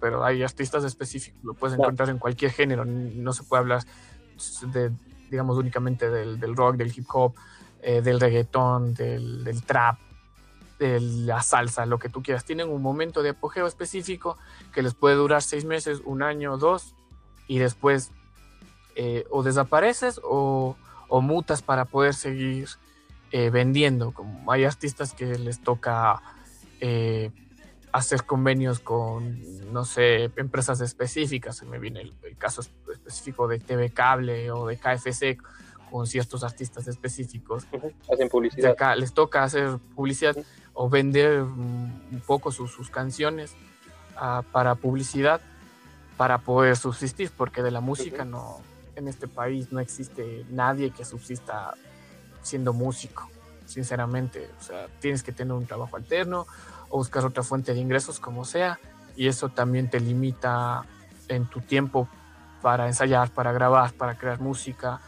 pero 0.00 0.24
hay 0.24 0.42
artistas 0.42 0.82
específicos, 0.84 1.42
lo 1.44 1.54
puedes 1.54 1.78
encontrar 1.78 2.08
en 2.08 2.18
cualquier 2.18 2.50
género, 2.50 2.84
no 2.84 3.32
se 3.32 3.42
puede 3.44 3.60
hablar 3.60 3.82
de 4.72 4.92
digamos, 5.30 5.56
únicamente 5.56 6.10
del, 6.10 6.38
del 6.38 6.54
rock, 6.54 6.76
del 6.76 6.92
hip 6.96 7.06
hop, 7.12 7.34
eh, 7.82 8.02
del 8.02 8.20
reggaetón, 8.20 8.94
del, 8.94 9.44
del 9.44 9.62
trap, 9.64 9.98
de 10.78 11.00
la 11.00 11.42
salsa, 11.42 11.86
lo 11.86 11.98
que 11.98 12.08
tú 12.08 12.22
quieras. 12.22 12.44
Tienen 12.44 12.68
un 12.68 12.82
momento 12.82 13.22
de 13.22 13.30
apogeo 13.30 13.66
específico 13.66 14.38
que 14.72 14.82
les 14.82 14.94
puede 14.94 15.16
durar 15.16 15.42
seis 15.42 15.64
meses, 15.64 16.02
un 16.04 16.22
año, 16.22 16.56
dos, 16.56 16.94
y 17.46 17.58
después 17.58 18.10
eh, 18.96 19.24
o 19.30 19.42
desapareces 19.42 20.20
o, 20.22 20.76
o, 21.14 21.20
mutas 21.20 21.62
para 21.62 21.84
poder 21.84 22.14
seguir 22.14 22.68
eh, 23.30 23.50
vendiendo. 23.50 24.12
Como 24.12 24.50
hay 24.50 24.64
artistas 24.64 25.12
que 25.12 25.38
les 25.38 25.60
toca 25.60 26.22
eh, 26.80 27.30
hacer 27.92 28.24
convenios 28.24 28.80
con, 28.80 29.72
no 29.72 29.84
sé, 29.84 30.30
empresas 30.36 30.80
específicas. 30.80 31.56
Se 31.56 31.66
me 31.66 31.78
viene 31.78 32.00
el, 32.00 32.14
el, 32.22 32.36
caso 32.36 32.62
específico 32.92 33.46
de 33.46 33.58
TV 33.58 33.90
Cable 33.90 34.50
o 34.50 34.66
de 34.66 34.76
KFC 34.76 35.38
con 35.90 36.06
ciertos 36.06 36.42
artistas 36.42 36.88
específicos. 36.88 37.66
Hacen 38.12 38.28
publicidad. 38.28 38.76
Les 38.96 39.14
toca 39.14 39.44
hacer 39.44 39.78
publicidad 39.94 40.36
o 40.72 40.88
vender 40.88 41.42
un 41.42 42.22
poco 42.26 42.50
sus, 42.50 42.72
sus 42.72 42.90
canciones 42.90 43.54
uh, 44.16 44.42
para 44.50 44.74
publicidad 44.74 45.40
para 46.16 46.38
poder 46.38 46.76
subsistir, 46.76 47.30
porque 47.36 47.62
de 47.62 47.70
la 47.70 47.80
música 47.80 48.24
no, 48.24 48.60
en 48.96 49.08
este 49.08 49.28
país 49.28 49.72
no 49.72 49.80
existe 49.80 50.44
nadie 50.50 50.90
que 50.90 51.04
subsista 51.04 51.74
siendo 52.42 52.72
músico, 52.72 53.28
sinceramente. 53.66 54.50
O 54.60 54.62
sea, 54.62 54.86
tienes 55.00 55.22
que 55.22 55.32
tener 55.32 55.52
un 55.52 55.66
trabajo 55.66 55.96
alterno 55.96 56.46
o 56.90 56.98
buscar 56.98 57.24
otra 57.24 57.42
fuente 57.42 57.74
de 57.74 57.80
ingresos 57.80 58.20
como 58.20 58.44
sea, 58.44 58.78
y 59.16 59.28
eso 59.28 59.48
también 59.48 59.88
te 59.88 60.00
limita 60.00 60.84
en 61.28 61.46
tu 61.46 61.60
tiempo 61.60 62.08
para 62.62 62.86
ensayar, 62.86 63.30
para 63.30 63.52
grabar, 63.52 63.92
para 63.92 64.16
crear 64.16 64.40
música 64.40 65.00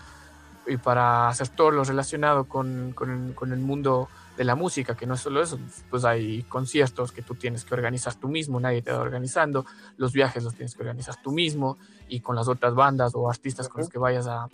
y 0.66 0.76
para 0.76 1.28
hacer 1.28 1.48
todo 1.48 1.70
lo 1.70 1.84
relacionado 1.84 2.44
con, 2.44 2.92
con, 2.92 3.32
con 3.34 3.52
el 3.52 3.60
mundo 3.60 4.08
de 4.36 4.44
la 4.44 4.54
música, 4.54 4.96
que 4.96 5.06
no 5.06 5.14
es 5.14 5.20
solo 5.20 5.42
eso, 5.42 5.58
pues 5.90 6.04
hay 6.04 6.42
conciertos 6.44 7.12
que 7.12 7.22
tú 7.22 7.34
tienes 7.34 7.64
que 7.64 7.74
organizar 7.74 8.14
tú 8.14 8.28
mismo, 8.28 8.60
nadie 8.60 8.82
te 8.82 8.92
va 8.92 9.00
organizando, 9.00 9.64
los 9.96 10.12
viajes 10.12 10.44
los 10.44 10.54
tienes 10.54 10.74
que 10.74 10.82
organizar 10.82 11.16
tú 11.22 11.32
mismo 11.32 11.78
y 12.08 12.20
con 12.20 12.36
las 12.36 12.48
otras 12.48 12.74
bandas 12.74 13.12
o 13.14 13.30
artistas 13.30 13.68
con 13.68 13.80
los 13.80 13.88
que 13.88 13.98
vayas 13.98 14.26
a, 14.26 14.48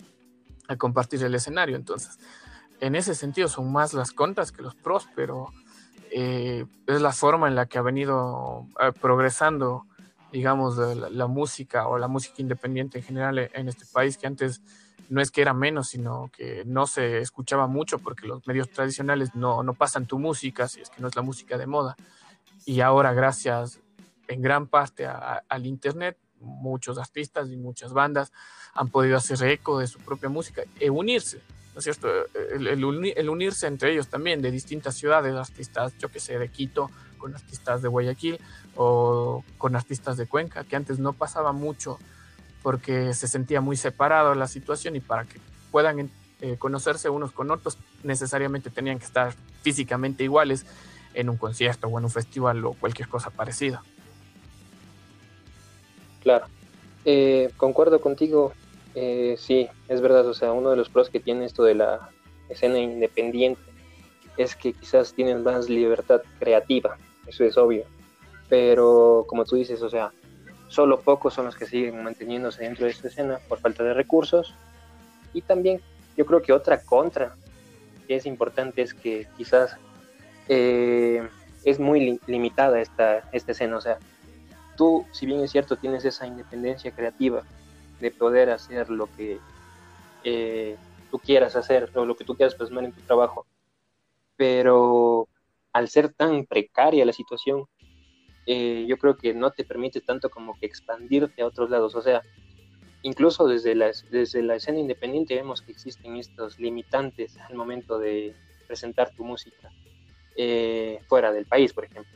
a 0.67 0.75
compartir 0.77 1.23
el 1.23 1.35
escenario. 1.35 1.75
Entonces, 1.75 2.17
en 2.79 2.95
ese 2.95 3.15
sentido 3.15 3.47
son 3.47 3.71
más 3.71 3.93
las 3.93 4.11
contras 4.11 4.51
que 4.51 4.61
los 4.61 4.75
pros, 4.75 5.07
pero 5.15 5.49
eh, 6.11 6.65
es 6.87 7.01
la 7.01 7.11
forma 7.11 7.47
en 7.47 7.55
la 7.55 7.65
que 7.65 7.77
ha 7.77 7.81
venido 7.81 8.67
eh, 8.79 8.91
progresando, 8.99 9.85
digamos, 10.31 10.77
la, 10.77 11.09
la, 11.09 11.27
música 11.27 11.87
o 11.87 11.97
la 11.97 12.07
música 12.07 12.35
independiente 12.37 12.99
en 12.99 13.03
general 13.03 13.49
en 13.53 13.67
este 13.67 13.85
país, 13.91 14.17
que 14.17 14.27
antes 14.27 14.61
no 15.09 15.21
es 15.21 15.31
que 15.31 15.41
era 15.41 15.53
menos, 15.53 15.89
sino 15.89 16.29
que 16.35 16.63
no 16.65 16.87
se 16.87 17.19
escuchaba 17.19 17.67
mucho 17.67 17.99
porque 17.99 18.27
los 18.27 18.45
medios 18.47 18.69
tradicionales 18.69 19.35
no, 19.35 19.63
no 19.63 19.73
pasan 19.73 20.05
tu 20.05 20.19
música, 20.19 20.67
si 20.67 20.81
es 20.81 20.89
que 20.89 21.01
no 21.01 21.07
es 21.07 21.15
la 21.15 21.21
música 21.21 21.57
de 21.57 21.67
moda. 21.67 21.95
Y 22.65 22.81
ahora, 22.81 23.13
gracias 23.13 23.79
en 24.27 24.41
gran 24.41 24.67
parte 24.67 25.05
al 25.05 25.65
Internet, 25.65 26.17
muchos 26.39 26.97
artistas 26.97 27.49
y 27.49 27.57
muchas 27.57 27.93
bandas 27.93 28.31
han 28.73 28.89
podido 28.89 29.17
hacer 29.17 29.41
eco 29.43 29.79
de 29.79 29.87
su 29.87 29.99
propia 29.99 30.29
música 30.29 30.63
e 30.79 30.89
unirse, 30.89 31.41
¿no 31.73 31.79
es 31.79 31.83
cierto? 31.83 32.07
El, 32.33 32.67
el, 32.67 33.13
el 33.15 33.29
unirse 33.29 33.67
entre 33.67 33.91
ellos 33.91 34.07
también, 34.07 34.41
de 34.41 34.51
distintas 34.51 34.95
ciudades, 34.95 35.35
artistas, 35.35 35.97
yo 35.97 36.09
que 36.09 36.19
sé, 36.19 36.37
de 36.39 36.49
Quito, 36.49 36.89
con 37.17 37.33
artistas 37.35 37.81
de 37.81 37.87
Guayaquil 37.87 38.39
o 38.75 39.43
con 39.57 39.75
artistas 39.75 40.17
de 40.17 40.27
Cuenca, 40.27 40.63
que 40.65 40.75
antes 40.75 40.99
no 40.99 41.13
pasaba 41.13 41.53
mucho 41.53 41.97
porque 42.63 43.13
se 43.13 43.27
sentía 43.27 43.61
muy 43.61 43.75
separado 43.75 44.33
la 44.33 44.47
situación 44.47 44.95
y 44.95 45.01
para 45.01 45.25
que 45.25 45.39
puedan 45.71 46.09
eh, 46.41 46.55
conocerse 46.57 47.09
unos 47.09 47.31
con 47.31 47.51
otros 47.51 47.77
necesariamente 48.03 48.69
tenían 48.69 48.97
que 48.97 49.05
estar 49.05 49.33
físicamente 49.61 50.23
iguales 50.23 50.65
en 51.13 51.29
un 51.29 51.37
concierto 51.37 51.87
o 51.87 51.99
en 51.99 52.05
un 52.05 52.09
festival 52.09 52.65
o 52.65 52.73
cualquier 52.73 53.07
cosa 53.07 53.29
parecida. 53.29 53.83
Claro, 56.21 56.45
eh, 57.05 57.51
concuerdo 57.57 57.99
contigo, 57.99 58.53
eh, 58.95 59.35
sí, 59.37 59.67
es 59.89 60.01
verdad, 60.01 60.25
o 60.27 60.33
sea, 60.33 60.53
uno 60.53 60.69
de 60.69 60.77
los 60.77 60.89
pros 60.89 61.09
que 61.09 61.19
tiene 61.19 61.45
esto 61.45 61.63
de 61.63 61.75
la 61.75 62.09
escena 62.49 62.79
independiente 62.79 63.61
es 64.37 64.55
que 64.55 64.73
quizás 64.73 65.13
tienen 65.13 65.43
más 65.43 65.69
libertad 65.69 66.21
creativa, 66.39 66.97
eso 67.27 67.43
es 67.43 67.57
obvio, 67.57 67.83
pero 68.47 69.25
como 69.27 69.43
tú 69.43 69.57
dices, 69.57 69.81
o 69.81 69.89
sea, 69.89 70.13
solo 70.73 71.01
pocos 71.01 71.35
son 71.35 71.45
los 71.45 71.55
que 71.55 71.67
siguen 71.67 72.03
manteniéndose 72.03 72.63
dentro 72.63 72.85
de 72.85 72.91
esta 72.91 73.07
escena 73.07 73.37
por 73.47 73.59
falta 73.59 73.83
de 73.83 73.93
recursos. 73.93 74.55
Y 75.31 75.43
también 75.43 75.79
yo 76.17 76.25
creo 76.25 76.41
que 76.41 76.51
otra 76.51 76.81
contra 76.81 77.35
que 78.07 78.15
es 78.15 78.25
importante 78.25 78.81
es 78.81 78.95
que 78.95 79.27
quizás 79.37 79.77
eh, 80.49 81.29
es 81.63 81.79
muy 81.79 81.99
li 81.99 82.19
limitada 82.25 82.81
esta, 82.81 83.29
esta 83.31 83.51
escena. 83.51 83.77
O 83.77 83.81
sea, 83.81 83.99
tú, 84.75 85.05
si 85.11 85.27
bien 85.27 85.41
es 85.41 85.51
cierto, 85.51 85.75
tienes 85.75 86.05
esa 86.05 86.25
independencia 86.25 86.91
creativa 86.91 87.43
de 87.99 88.09
poder 88.09 88.49
hacer 88.49 88.89
lo 88.89 89.07
que 89.15 89.37
eh, 90.23 90.75
tú 91.11 91.19
quieras 91.19 91.55
hacer 91.55 91.91
o 91.93 92.03
lo 92.03 92.15
que 92.15 92.25
tú 92.25 92.35
quieras 92.35 92.55
plasmar 92.55 92.85
en 92.85 92.93
tu 92.93 93.01
trabajo, 93.01 93.45
pero 94.35 95.27
al 95.71 95.87
ser 95.87 96.11
tan 96.11 96.45
precaria 96.47 97.05
la 97.05 97.13
situación, 97.13 97.67
eh, 98.45 98.85
yo 98.87 98.97
creo 98.97 99.17
que 99.17 99.33
no 99.33 99.51
te 99.51 99.63
permite 99.63 100.01
tanto 100.01 100.29
como 100.29 100.57
que 100.59 100.65
expandirte 100.65 101.41
a 101.41 101.47
otros 101.47 101.69
lados. 101.69 101.95
O 101.95 102.01
sea, 102.01 102.21
incluso 103.01 103.47
desde 103.47 103.75
la, 103.75 103.91
desde 104.11 104.41
la 104.41 104.55
escena 104.55 104.79
independiente 104.79 105.35
vemos 105.35 105.61
que 105.61 105.71
existen 105.71 106.17
estos 106.17 106.59
limitantes 106.59 107.37
al 107.37 107.55
momento 107.55 107.99
de 107.99 108.35
presentar 108.67 109.11
tu 109.11 109.23
música 109.23 109.71
eh, 110.35 110.99
fuera 111.07 111.31
del 111.31 111.45
país, 111.45 111.73
por 111.73 111.85
ejemplo. 111.85 112.11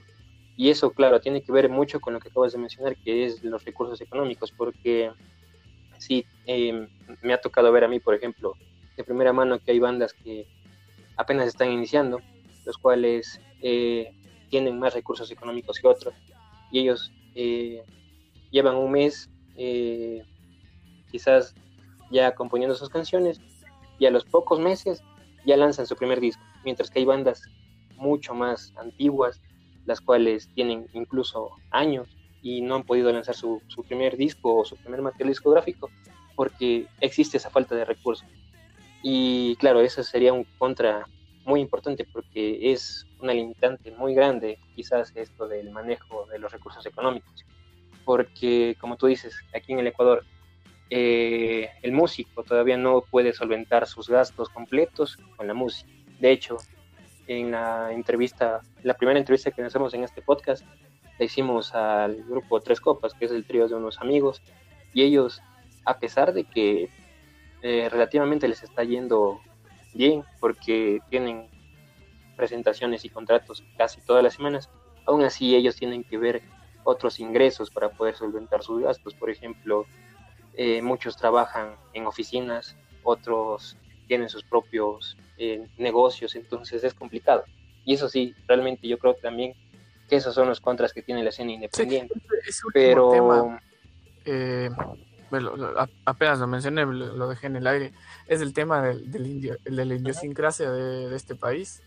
Y 0.55 0.69
eso, 0.69 0.91
claro, 0.91 1.19
tiene 1.19 1.43
que 1.43 1.51
ver 1.51 1.69
mucho 1.69 1.99
con 1.99 2.13
lo 2.13 2.19
que 2.19 2.29
acabas 2.29 2.53
de 2.53 2.57
mencionar, 2.57 2.97
que 2.97 3.25
es 3.25 3.43
los 3.43 3.63
recursos 3.63 4.01
económicos, 4.01 4.51
porque 4.51 5.11
sí, 5.99 6.25
eh, 6.47 6.87
me 7.21 7.33
ha 7.33 7.39
tocado 7.39 7.71
ver 7.71 7.83
a 7.83 7.87
mí, 7.87 7.99
por 7.99 8.15
ejemplo, 8.15 8.53
de 8.95 9.03
primera 9.03 9.31
mano 9.33 9.59
que 9.59 9.71
hay 9.71 9.79
bandas 9.79 10.13
que 10.13 10.47
apenas 11.15 11.47
están 11.47 11.71
iniciando, 11.71 12.19
los 12.65 12.77
cuales 12.77 13.39
eh, 13.61 14.11
tienen 14.49 14.79
más 14.79 14.93
recursos 14.93 15.29
económicos 15.31 15.79
que 15.79 15.87
otros 15.87 16.13
y 16.71 16.79
ellos 16.79 17.11
eh, 17.35 17.83
llevan 18.51 18.75
un 18.75 18.91
mes 18.91 19.29
eh, 19.55 20.23
quizás 21.11 21.55
ya 22.11 22.33
componiendo 22.35 22.75
sus 22.75 22.89
canciones 22.89 23.41
y 23.99 24.05
a 24.05 24.11
los 24.11 24.25
pocos 24.25 24.59
meses 24.59 25.01
ya 25.45 25.57
lanzan 25.57 25.87
su 25.87 25.95
primer 25.95 26.19
disco, 26.19 26.43
mientras 26.63 26.89
que 26.89 26.99
hay 26.99 27.05
bandas 27.05 27.41
mucho 27.95 28.33
más 28.33 28.73
antiguas, 28.77 29.41
las 29.85 30.01
cuales 30.01 30.49
tienen 30.53 30.87
incluso 30.93 31.51
años 31.71 32.07
y 32.41 32.61
no 32.61 32.75
han 32.75 32.83
podido 32.83 33.11
lanzar 33.11 33.35
su, 33.35 33.61
su 33.67 33.83
primer 33.83 34.17
disco 34.17 34.55
o 34.55 34.65
su 34.65 34.75
primer 34.75 35.01
material 35.01 35.29
discográfico 35.29 35.89
porque 36.35 36.85
existe 37.01 37.37
esa 37.37 37.49
falta 37.49 37.75
de 37.75 37.83
recursos. 37.83 38.27
Y 39.01 39.55
claro, 39.55 39.81
eso 39.81 40.03
sería 40.03 40.33
un 40.33 40.45
contra 40.59 41.07
muy 41.45 41.61
importante 41.61 42.05
porque 42.05 42.71
es 42.71 43.06
una 43.19 43.33
limitante 43.33 43.91
muy 43.91 44.13
grande 44.13 44.59
quizás 44.75 45.11
esto 45.15 45.47
del 45.47 45.71
manejo 45.71 46.25
de 46.27 46.39
los 46.39 46.51
recursos 46.51 46.85
económicos. 46.85 47.45
Porque 48.05 48.75
como 48.79 48.95
tú 48.97 49.07
dices, 49.07 49.35
aquí 49.55 49.73
en 49.73 49.79
el 49.79 49.87
Ecuador, 49.87 50.23
eh, 50.89 51.69
el 51.81 51.91
músico 51.91 52.43
todavía 52.43 52.77
no 52.77 53.01
puede 53.01 53.33
solventar 53.33 53.87
sus 53.87 54.07
gastos 54.07 54.49
completos 54.49 55.17
con 55.35 55.47
la 55.47 55.53
música. 55.53 55.91
De 56.19 56.31
hecho, 56.31 56.57
en 57.27 57.51
la 57.51 57.91
entrevista, 57.91 58.61
la 58.83 58.93
primera 58.93 59.19
entrevista 59.19 59.51
que 59.51 59.61
hacemos 59.61 59.93
en 59.93 60.03
este 60.03 60.21
podcast, 60.21 60.65
la 61.19 61.25
hicimos 61.25 61.73
al 61.75 62.23
grupo 62.23 62.59
Tres 62.61 62.79
Copas, 62.79 63.13
que 63.13 63.25
es 63.25 63.31
el 63.31 63.45
trío 63.45 63.67
de 63.67 63.75
unos 63.75 63.99
amigos, 63.99 64.41
y 64.93 65.03
ellos, 65.03 65.41
a 65.83 65.99
pesar 65.99 66.33
de 66.33 66.45
que 66.45 66.89
eh, 67.61 67.89
relativamente 67.89 68.47
les 68.47 68.63
está 68.63 68.83
yendo 68.83 69.41
bien 69.93 70.23
porque 70.39 70.99
tienen 71.09 71.49
presentaciones 72.37 73.03
y 73.03 73.09
contratos 73.09 73.63
casi 73.77 73.99
todas 73.99 74.23
las 74.23 74.35
semanas, 74.35 74.69
aún 75.05 75.23
así 75.23 75.55
ellos 75.55 75.75
tienen 75.75 76.03
que 76.03 76.17
ver 76.17 76.41
otros 76.83 77.19
ingresos 77.19 77.69
para 77.69 77.89
poder 77.89 78.15
solventar 78.15 78.63
sus 78.63 78.81
gastos. 78.81 79.13
Por 79.13 79.29
ejemplo, 79.29 79.85
eh, 80.53 80.81
muchos 80.81 81.17
trabajan 81.17 81.75
en 81.93 82.05
oficinas, 82.05 82.77
otros 83.03 83.75
tienen 84.07 84.29
sus 84.29 84.43
propios 84.43 85.17
eh, 85.37 85.67
negocios, 85.77 86.35
entonces 86.35 86.83
es 86.83 86.93
complicado. 86.93 87.43
Y 87.83 87.95
eso 87.95 88.07
sí, 88.07 88.33
realmente 88.47 88.87
yo 88.87 88.97
creo 88.97 89.15
también 89.15 89.53
que 90.07 90.15
esos 90.15 90.33
son 90.33 90.47
los 90.47 90.61
contras 90.61 90.93
que 90.93 91.01
tiene 91.01 91.23
la 91.23 91.29
escena 91.29 91.51
independiente. 91.51 92.13
Sí, 92.49 92.61
pero 92.73 93.11
tema, 93.11 93.61
eh, 94.23 94.69
bueno, 95.29 95.53
apenas 96.05 96.39
lo 96.39 96.47
mencioné, 96.47 96.85
lo 96.85 97.27
dejé 97.27 97.47
en 97.47 97.57
el 97.57 97.67
aire, 97.67 97.93
es 98.27 98.39
el 98.39 98.53
tema 98.53 98.81
del, 98.81 99.11
del 99.11 99.27
indio, 99.27 99.57
de 99.63 99.85
la 99.85 99.93
idiosincrasia 99.93 100.71
de, 100.71 101.09
de 101.09 101.15
este 101.15 101.35
país, 101.35 101.83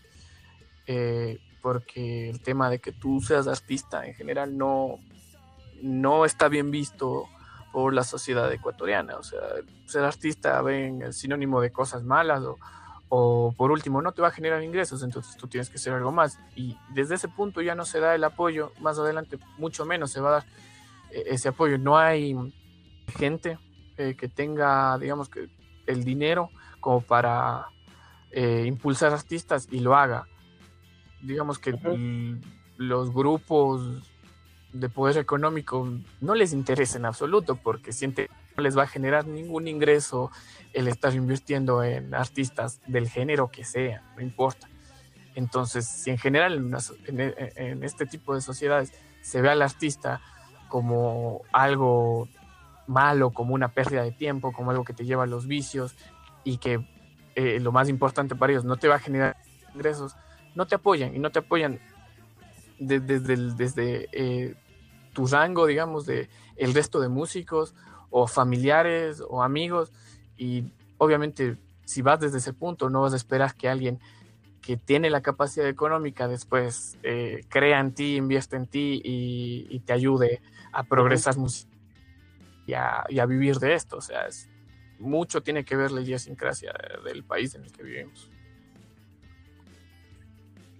eh, 0.93 1.39
porque 1.61 2.29
el 2.29 2.41
tema 2.41 2.69
de 2.69 2.79
que 2.79 2.91
tú 2.91 3.21
seas 3.21 3.47
artista 3.47 4.05
en 4.05 4.13
general 4.13 4.57
no, 4.57 4.99
no 5.81 6.25
está 6.25 6.49
bien 6.49 6.69
visto 6.69 7.29
por 7.71 7.93
la 7.93 8.03
sociedad 8.03 8.51
ecuatoriana. 8.51 9.15
O 9.15 9.23
sea, 9.23 9.39
ser 9.85 10.03
artista 10.03 10.61
ven 10.61 11.13
sinónimo 11.13 11.61
de 11.61 11.71
cosas 11.71 12.03
malas 12.03 12.43
o, 13.07 13.53
por 13.55 13.71
último 13.71 14.01
no 14.01 14.11
te 14.11 14.21
va 14.21 14.29
a 14.29 14.31
generar 14.31 14.63
ingresos, 14.63 15.03
entonces 15.03 15.37
tú 15.37 15.47
tienes 15.47 15.69
que 15.69 15.75
hacer 15.75 15.93
algo 15.93 16.11
más. 16.11 16.39
Y 16.57 16.77
desde 16.89 17.15
ese 17.15 17.29
punto 17.29 17.61
ya 17.61 17.73
no 17.73 17.85
se 17.85 18.01
da 18.01 18.13
el 18.13 18.25
apoyo, 18.25 18.73
más 18.81 18.99
adelante 18.99 19.37
mucho 19.57 19.85
menos 19.85 20.11
se 20.11 20.19
va 20.19 20.29
a 20.29 20.31
dar 20.33 20.45
eh, 21.11 21.23
ese 21.27 21.47
apoyo. 21.47 21.77
No 21.77 21.97
hay 21.97 22.35
gente 23.17 23.57
eh, 23.95 24.15
que 24.17 24.27
tenga, 24.27 24.97
digamos, 24.97 25.29
que 25.29 25.47
el 25.85 26.03
dinero 26.03 26.49
como 26.81 26.99
para 26.99 27.67
impulsar 28.33 29.13
artistas 29.13 29.67
y 29.71 29.79
lo 29.79 29.95
haga. 29.95 30.25
Digamos 31.21 31.59
que 31.59 31.77
los 32.77 33.13
grupos 33.13 34.11
de 34.73 34.89
poder 34.89 35.17
económico 35.17 35.87
no 36.21 36.35
les 36.35 36.53
interesa 36.53 36.97
en 36.97 37.05
absoluto 37.05 37.55
porque 37.55 37.91
siente 37.91 38.29
no 38.55 38.63
les 38.63 38.77
va 38.77 38.83
a 38.83 38.87
generar 38.87 39.27
ningún 39.27 39.67
ingreso 39.67 40.31
el 40.73 40.87
estar 40.87 41.13
invirtiendo 41.13 41.83
en 41.83 42.13
artistas 42.13 42.81
del 42.87 43.09
género 43.09 43.49
que 43.49 43.63
sea, 43.63 44.03
no 44.15 44.21
importa. 44.21 44.67
Entonces, 45.35 45.87
si 45.87 46.09
en 46.09 46.17
general 46.17 46.71
en, 47.07 47.83
este 47.83 48.05
tipo 48.05 48.35
de 48.35 48.41
sociedades 48.41 48.91
se 49.21 49.41
ve 49.41 49.49
al 49.49 49.61
artista 49.61 50.21
como 50.67 51.41
algo 51.53 52.27
malo, 52.87 53.31
como 53.31 53.53
una 53.53 53.69
pérdida 53.69 54.03
de 54.03 54.11
tiempo, 54.11 54.51
como 54.51 54.71
algo 54.71 54.83
que 54.83 54.93
te 54.93 55.05
lleva 55.05 55.23
a 55.23 55.27
los 55.27 55.47
vicios 55.47 55.95
y 56.43 56.57
que 56.57 56.85
eh, 57.35 57.59
lo 57.61 57.71
más 57.71 57.87
importante 57.87 58.35
para 58.35 58.51
ellos 58.51 58.65
no 58.65 58.75
te 58.75 58.89
va 58.89 58.95
a 58.95 58.99
generar 58.99 59.37
ingresos, 59.73 60.15
no 60.55 60.67
te 60.67 60.75
apoyan 60.75 61.15
y 61.15 61.19
no 61.19 61.31
te 61.31 61.39
apoyan 61.39 61.79
desde, 62.79 63.19
desde, 63.19 64.09
eh, 64.11 64.55
tu 65.13 65.27
rango, 65.27 65.65
digamos, 65.67 66.05
de 66.05 66.29
el 66.55 66.73
resto 66.73 66.99
de 66.99 67.09
músicos 67.09 67.75
o 68.09 68.27
familiares 68.27 69.21
o 69.27 69.43
amigos 69.43 69.91
y 70.37 70.65
obviamente 70.97 71.57
si 71.85 72.01
vas 72.01 72.19
desde 72.19 72.37
ese 72.37 72.53
punto 72.53 72.89
no 72.89 73.01
vas 73.01 73.13
a 73.13 73.17
esperar 73.17 73.55
que 73.55 73.67
alguien 73.67 73.99
que 74.61 74.77
tiene 74.77 75.09
la 75.09 75.21
capacidad 75.21 75.67
económica 75.67 76.27
después 76.27 76.97
eh, 77.03 77.43
crea 77.49 77.79
en 77.79 77.93
ti, 77.93 78.15
invierta 78.15 78.57
en 78.57 78.67
ti 78.67 79.01
y, 79.03 79.79
te 79.79 79.93
ayude 79.93 80.41
a 80.71 80.83
progresar 80.83 81.35
y 82.67 82.73
a, 82.73 83.03
y 83.09 83.19
a, 83.19 83.25
vivir 83.25 83.57
de 83.57 83.73
esto. 83.73 83.97
O 83.97 84.01
sea, 84.01 84.27
es, 84.27 84.47
mucho 84.99 85.41
tiene 85.41 85.65
que 85.65 85.75
ver 85.75 85.91
la 85.91 86.01
idiosincrasia 86.01 86.73
del 87.03 87.23
país 87.23 87.55
en 87.55 87.63
el 87.63 87.71
que 87.71 87.83
vivimos. 87.83 88.30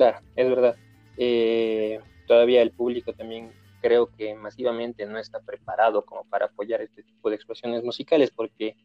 Claro, 0.02 0.20
es 0.36 0.50
verdad. 0.50 0.76
Eh, 1.16 2.00
todavía 2.26 2.64
el 2.64 2.72
público 2.72 3.14
también 3.14 3.52
creo 3.84 4.08
que 4.08 4.34
masivamente 4.34 5.06
no 5.06 5.20
está 5.20 5.42
preparado 5.42 6.04
como 6.06 6.24
para 6.24 6.48
apoyar 6.48 6.82
este 6.82 7.04
tipo 7.04 7.30
de 7.30 7.36
expresiones 7.36 7.84
musicales 7.84 8.32
porque, 8.32 8.76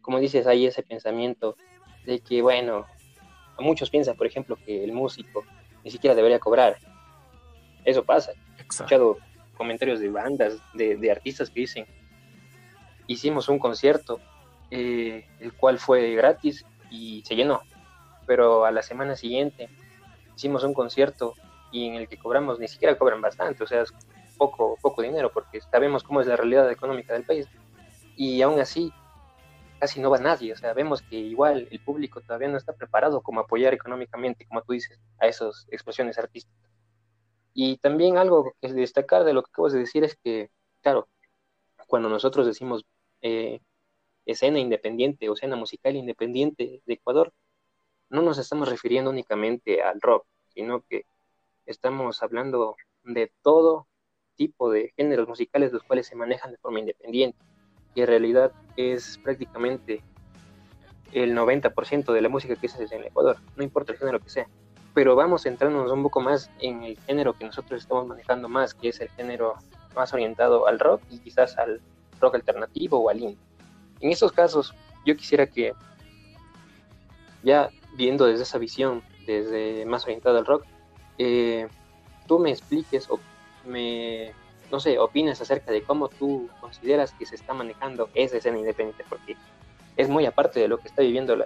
como 0.00 0.18
dices, 0.18 0.46
hay 0.46 0.64
ese 0.64 0.82
pensamiento 0.82 1.58
de 2.06 2.20
que, 2.20 2.40
bueno, 2.40 2.86
muchos 3.58 3.90
piensan, 3.90 4.16
por 4.16 4.26
ejemplo, 4.26 4.56
que 4.64 4.82
el 4.82 4.94
músico 4.94 5.44
ni 5.84 5.90
siquiera 5.90 6.16
debería 6.16 6.38
cobrar. 6.38 6.78
Eso 7.84 8.02
pasa. 8.02 8.32
He 8.56 8.62
escuchado 8.62 9.18
comentarios 9.58 10.00
de 10.00 10.08
bandas, 10.08 10.58
de, 10.72 11.10
artistas 11.10 11.50
que 11.50 11.60
dicen, 11.60 11.84
hicimos 13.06 13.50
un 13.50 13.58
concierto, 13.58 14.22
eh, 14.70 15.26
el 15.38 15.52
cual 15.52 15.78
fue 15.78 16.14
gratis 16.14 16.64
y 16.90 17.22
se 17.26 17.36
llenó, 17.36 17.60
pero 18.26 18.64
a 18.64 18.70
la 18.70 18.80
semana 18.80 19.16
siguiente 19.16 19.68
hicimos 20.36 20.64
un 20.64 20.74
concierto 20.74 21.34
y 21.70 21.86
en 21.86 21.94
el 21.94 22.08
que 22.08 22.18
cobramos, 22.18 22.58
ni 22.58 22.68
siquiera 22.68 22.98
cobran 22.98 23.20
bastante, 23.20 23.64
o 23.64 23.66
sea, 23.66 23.84
poco, 24.36 24.76
poco 24.80 25.02
dinero, 25.02 25.30
porque 25.32 25.60
sabemos 25.60 26.02
cómo 26.02 26.20
es 26.20 26.26
la 26.26 26.36
realidad 26.36 26.70
económica 26.70 27.14
del 27.14 27.24
país. 27.24 27.48
Y 28.16 28.42
aún 28.42 28.60
así, 28.60 28.92
casi 29.78 30.00
no 30.00 30.10
va 30.10 30.18
nadie. 30.18 30.52
O 30.52 30.56
sea, 30.56 30.74
vemos 30.74 31.02
que 31.02 31.16
igual 31.16 31.66
el 31.70 31.80
público 31.80 32.20
todavía 32.20 32.48
no 32.48 32.56
está 32.56 32.72
preparado 32.72 33.20
como 33.20 33.40
apoyar 33.40 33.74
económicamente, 33.74 34.46
como 34.46 34.62
tú 34.62 34.74
dices, 34.74 35.00
a 35.18 35.26
esas 35.26 35.66
expresiones 35.70 36.18
artísticas. 36.18 36.70
Y 37.54 37.78
también 37.78 38.16
algo 38.16 38.54
que 38.60 38.68
es 38.68 38.74
destacar 38.74 39.24
de 39.24 39.32
lo 39.32 39.42
que 39.42 39.50
acabas 39.50 39.72
de 39.72 39.80
decir 39.80 40.04
es 40.04 40.16
que, 40.22 40.50
claro, 40.82 41.08
cuando 41.86 42.08
nosotros 42.08 42.46
decimos 42.46 42.84
eh, 43.22 43.60
escena 44.24 44.58
independiente 44.58 45.28
o 45.28 45.34
escena 45.34 45.56
musical 45.56 45.96
independiente 45.96 46.80
de 46.86 46.94
Ecuador, 46.94 47.32
no 48.12 48.20
nos 48.20 48.36
estamos 48.36 48.68
refiriendo 48.68 49.10
únicamente 49.10 49.82
al 49.82 50.00
rock, 50.00 50.26
sino 50.48 50.82
que 50.82 51.06
estamos 51.64 52.22
hablando 52.22 52.76
de 53.04 53.32
todo 53.42 53.88
tipo 54.36 54.70
de 54.70 54.92
géneros 54.96 55.26
musicales 55.26 55.72
los 55.72 55.82
cuales 55.82 56.06
se 56.06 56.14
manejan 56.14 56.50
de 56.50 56.58
forma 56.58 56.78
independiente. 56.78 57.38
Y 57.94 58.02
en 58.02 58.06
realidad 58.06 58.52
es 58.76 59.18
prácticamente 59.24 60.04
el 61.12 61.34
90% 61.34 62.12
de 62.12 62.20
la 62.20 62.28
música 62.28 62.54
que 62.54 62.68
se 62.68 62.84
hace 62.84 62.96
en 62.96 63.04
Ecuador, 63.04 63.38
no 63.56 63.64
importa 63.64 63.92
el 63.92 63.98
género 63.98 64.20
que 64.20 64.28
sea. 64.28 64.46
Pero 64.92 65.16
vamos 65.16 65.44
centrándonos 65.44 65.90
un 65.90 66.02
poco 66.02 66.20
más 66.20 66.50
en 66.60 66.82
el 66.82 66.98
género 67.00 67.32
que 67.32 67.46
nosotros 67.46 67.80
estamos 67.80 68.06
manejando 68.06 68.46
más, 68.46 68.74
que 68.74 68.90
es 68.90 69.00
el 69.00 69.08
género 69.08 69.54
más 69.96 70.12
orientado 70.12 70.66
al 70.66 70.78
rock 70.78 71.00
y 71.08 71.18
quizás 71.18 71.56
al 71.56 71.80
rock 72.20 72.34
alternativo 72.34 72.98
o 72.98 73.08
al 73.08 73.20
indie. 73.20 73.38
En 74.00 74.10
estos 74.10 74.32
casos, 74.32 74.74
yo 75.06 75.16
quisiera 75.16 75.46
que, 75.46 75.72
ya 77.42 77.70
viendo 77.92 78.26
desde 78.26 78.44
esa 78.44 78.58
visión, 78.58 79.02
desde 79.26 79.84
más 79.86 80.04
orientada 80.04 80.38
al 80.38 80.46
rock, 80.46 80.64
eh, 81.18 81.68
tú 82.26 82.38
me 82.38 82.50
expliques 82.50 83.08
o 83.10 83.20
me, 83.66 84.32
no 84.70 84.80
sé, 84.80 84.98
opinas 84.98 85.40
acerca 85.40 85.70
de 85.70 85.82
cómo 85.82 86.08
tú 86.08 86.48
consideras 86.60 87.12
que 87.12 87.26
se 87.26 87.34
está 87.34 87.54
manejando 87.54 88.08
esa 88.14 88.38
escena 88.38 88.58
independiente, 88.58 89.04
porque 89.08 89.36
es 89.96 90.08
muy 90.08 90.26
aparte 90.26 90.60
de 90.60 90.68
lo 90.68 90.78
que 90.78 90.88
está 90.88 91.02
viviendo 91.02 91.36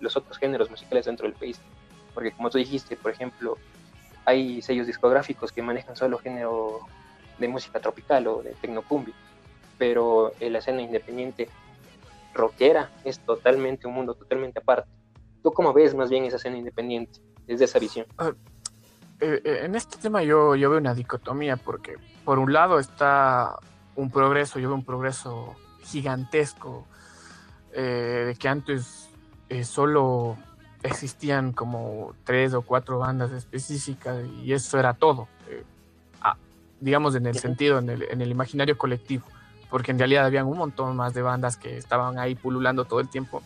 los 0.00 0.16
otros 0.16 0.38
géneros 0.38 0.70
musicales 0.70 1.06
dentro 1.06 1.26
del 1.26 1.36
país. 1.36 1.60
Porque 2.14 2.32
como 2.32 2.50
tú 2.50 2.58
dijiste, 2.58 2.96
por 2.96 3.10
ejemplo, 3.10 3.58
hay 4.24 4.62
sellos 4.62 4.86
discográficos 4.86 5.52
que 5.52 5.62
manejan 5.62 5.96
solo 5.96 6.18
género 6.18 6.80
de 7.38 7.48
música 7.48 7.80
tropical 7.80 8.26
o 8.28 8.42
de 8.42 8.50
tecnocumbia, 8.60 9.14
pero 9.78 10.32
la 10.40 10.58
escena 10.58 10.82
independiente 10.82 11.48
rockera 12.34 12.90
es 13.04 13.18
totalmente 13.20 13.86
un 13.86 13.94
mundo 13.94 14.14
totalmente 14.14 14.60
aparte. 14.60 14.88
¿Tú 15.48 15.54
cómo 15.54 15.72
ves 15.72 15.94
más 15.94 16.10
bien 16.10 16.26
esa 16.26 16.36
escena 16.36 16.58
independiente 16.58 17.22
desde 17.46 17.64
esa 17.64 17.78
visión? 17.78 18.04
Ah, 18.18 18.32
eh, 19.18 19.40
eh, 19.42 19.60
en 19.62 19.76
este 19.76 19.96
tema 19.96 20.22
yo, 20.22 20.54
yo 20.56 20.68
veo 20.68 20.78
una 20.78 20.92
dicotomía 20.92 21.56
porque 21.56 21.96
por 22.26 22.38
un 22.38 22.52
lado 22.52 22.78
está 22.78 23.56
un 23.96 24.10
progreso, 24.10 24.58
yo 24.58 24.68
veo 24.68 24.76
un 24.76 24.84
progreso 24.84 25.56
gigantesco 25.84 26.86
eh, 27.72 28.24
de 28.26 28.34
que 28.34 28.46
antes 28.46 29.08
solo 29.62 30.36
existían 30.82 31.54
como 31.54 32.12
tres 32.24 32.52
o 32.52 32.60
cuatro 32.60 32.98
bandas 32.98 33.32
específicas 33.32 34.22
y 34.44 34.52
eso 34.52 34.78
era 34.78 34.92
todo, 34.92 35.28
ah, 36.20 36.36
digamos 36.78 37.14
en 37.14 37.24
el 37.24 37.38
sentido, 37.38 37.78
en 37.78 37.88
el, 37.88 38.02
en 38.02 38.20
el, 38.20 38.30
imaginario 38.30 38.76
colectivo, 38.76 39.24
porque 39.70 39.92
en 39.92 39.98
realidad 39.98 40.26
habían 40.26 40.44
un 40.44 40.58
montón 40.58 40.94
más 40.94 41.14
de 41.14 41.22
bandas 41.22 41.56
que 41.56 41.78
estaban 41.78 42.18
ahí 42.18 42.34
pululando 42.34 42.84
todo 42.84 43.00
el 43.00 43.08
tiempo, 43.08 43.42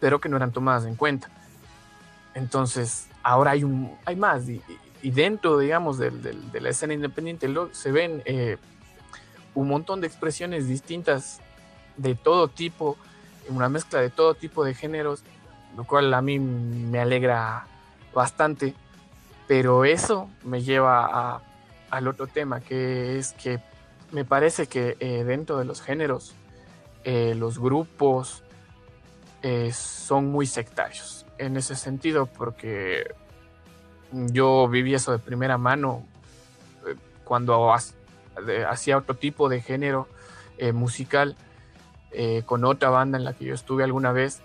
pero 0.00 0.20
que 0.20 0.28
no 0.28 0.36
eran 0.36 0.52
tomadas 0.52 0.84
en 0.84 0.96
cuenta. 0.96 1.28
Entonces, 2.34 3.08
ahora 3.22 3.52
hay, 3.52 3.64
un, 3.64 3.96
hay 4.04 4.16
más. 4.16 4.48
Y, 4.48 4.62
dentro, 5.10 5.58
digamos, 5.58 5.98
de 5.98 6.60
la 6.60 6.68
escena 6.68 6.94
independiente 6.94 7.52
se 7.72 7.92
ven 7.92 8.22
eh, 8.24 8.56
un 9.54 9.68
montón 9.68 10.00
de 10.00 10.06
expresiones 10.06 10.66
distintas 10.66 11.40
de 11.96 12.14
todo 12.14 12.48
tipo, 12.48 12.96
una 13.48 13.68
mezcla 13.68 14.00
de 14.00 14.10
todo 14.10 14.34
tipo 14.34 14.64
de 14.64 14.74
géneros, 14.74 15.22
lo 15.76 15.84
cual 15.84 16.12
a 16.14 16.22
mí 16.22 16.38
me 16.38 16.98
alegra 16.98 17.66
bastante. 18.14 18.74
Pero 19.46 19.84
eso 19.84 20.30
me 20.42 20.62
lleva 20.62 21.42
al 21.90 22.08
otro 22.08 22.26
tema, 22.26 22.60
que 22.60 23.18
es 23.18 23.32
que 23.34 23.60
me 24.10 24.24
parece 24.24 24.66
que 24.66 24.96
eh, 25.00 25.24
dentro 25.24 25.58
de 25.58 25.64
los 25.64 25.82
géneros, 25.82 26.34
eh, 27.04 27.34
los 27.36 27.58
grupos 27.58 28.42
son 29.72 30.32
muy 30.32 30.46
sectarios 30.46 31.24
en 31.38 31.56
ese 31.56 31.74
sentido 31.74 32.26
porque 32.26 33.14
yo 34.12 34.68
viví 34.68 34.94
eso 34.94 35.12
de 35.12 35.18
primera 35.18 35.58
mano 35.58 36.06
eh, 36.86 36.94
cuando 37.24 37.72
hacía 38.68 38.98
otro 38.98 39.16
tipo 39.16 39.48
de 39.48 39.60
género 39.60 40.08
eh, 40.58 40.72
musical 40.72 41.36
eh, 42.12 42.42
con 42.46 42.64
otra 42.64 42.90
banda 42.90 43.18
en 43.18 43.24
la 43.24 43.32
que 43.32 43.44
yo 43.44 43.54
estuve 43.54 43.82
alguna 43.84 44.12
vez, 44.12 44.40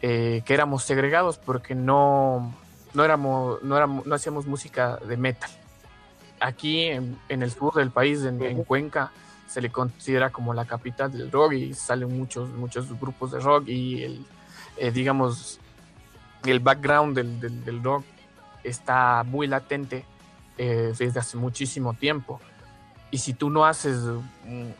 que 0.00 0.42
éramos 0.48 0.82
segregados 0.82 1.38
porque 1.38 1.76
no, 1.76 2.52
no, 2.92 3.04
éramos, 3.04 3.62
no, 3.62 3.76
éramos, 3.76 4.04
no 4.04 4.16
hacíamos 4.16 4.46
música 4.46 4.96
de 4.96 5.16
metal. 5.16 5.50
Aquí 6.40 6.86
en, 6.86 7.16
el 7.28 7.52
sur 7.52 7.74
del 7.74 7.92
país, 7.92 8.24
en, 8.24 8.42
en, 8.42 8.64
Cuenca, 8.64 9.12
se 9.52 9.60
le 9.60 9.70
considera 9.70 10.30
como 10.30 10.54
la 10.54 10.64
capital 10.64 11.12
del 11.12 11.30
rock 11.30 11.52
y 11.52 11.74
salen 11.74 12.16
muchos, 12.16 12.48
muchos 12.50 12.88
grupos 12.98 13.32
de 13.32 13.40
rock 13.40 13.68
y 13.68 14.02
el, 14.02 14.24
digamos, 14.94 15.60
el 16.44 16.60
background 16.60 17.14
del, 17.14 17.64
del, 17.64 17.82
rock 17.82 18.02
está 18.64 19.24
muy 19.24 19.46
latente 19.46 20.06
eh, 20.56 20.94
desde 20.98 21.20
hace 21.20 21.36
muchísimo 21.36 21.92
tiempo. 21.92 22.40
Y 23.10 23.18
si 23.18 23.34
tú 23.34 23.50
no 23.50 23.66
haces 23.66 23.98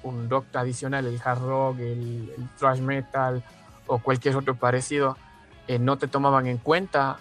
un, 0.02 0.30
rock 0.30 0.46
tradicional, 0.50 1.04
el 1.04 1.20
hard 1.22 1.42
rock, 1.42 1.78
el, 1.80 2.34
thrash 2.58 2.80
metal 2.80 3.44
o 3.86 3.98
cualquier 3.98 4.36
otro 4.36 4.54
parecido, 4.54 5.18
eh, 5.68 5.78
no 5.78 5.98
te 5.98 6.08
tomaban 6.08 6.46
en 6.46 6.56
cuenta 6.56 7.18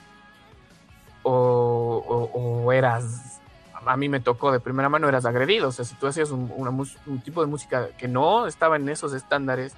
o, 1.23 2.71
eras, 2.73 3.40
a 3.85 3.97
mí 3.97 4.09
me 4.09 4.19
tocó 4.19 4.51
de 4.51 4.59
primera 4.59 4.89
mano, 4.89 5.07
eras 5.07 5.25
agredido. 5.25 5.69
O 5.69 5.71
sea, 5.71 5.85
si 5.85 5.95
tú 5.95 6.07
hacías 6.07 6.31
un, 6.31 7.21
tipo 7.23 7.41
de 7.41 7.47
música 7.47 7.89
que 7.97 8.07
no 8.07 8.47
estaba 8.47 8.75
en 8.75 8.89
esos 8.89 9.13
estándares, 9.13 9.73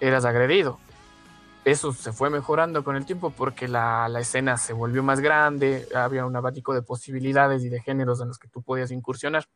eras 0.00 0.24
agredido. 0.24 0.78
Eso 1.64 1.92
se 1.92 2.12
fue 2.12 2.28
mejorando 2.28 2.82
con 2.82 2.96
el 2.96 3.06
tiempo 3.06 3.30
porque 3.30 3.68
la, 3.68 4.08
la, 4.08 4.20
escena 4.20 4.56
se 4.56 4.72
volvió 4.72 5.02
más 5.02 5.20
grande, 5.20 5.86
había 5.94 6.26
un 6.26 6.34
abanico 6.34 6.74
de 6.74 6.82
posibilidades 6.82 7.62
y 7.64 7.68
de 7.68 7.80
géneros 7.80 8.20
en 8.20 8.28
los 8.28 8.38
que 8.38 8.48
tú 8.48 8.62
podías 8.62 8.90
incursionar 8.90 9.46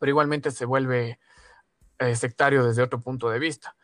pero 0.00 0.10
igualmente 0.10 0.50
se 0.50 0.64
vuelve 0.64 1.20
eh, 1.98 2.16
sectario 2.16 2.64
desde 2.64 2.82
otro 2.82 3.00
punto 3.00 3.28
de 3.28 3.38
vista, 3.38 3.76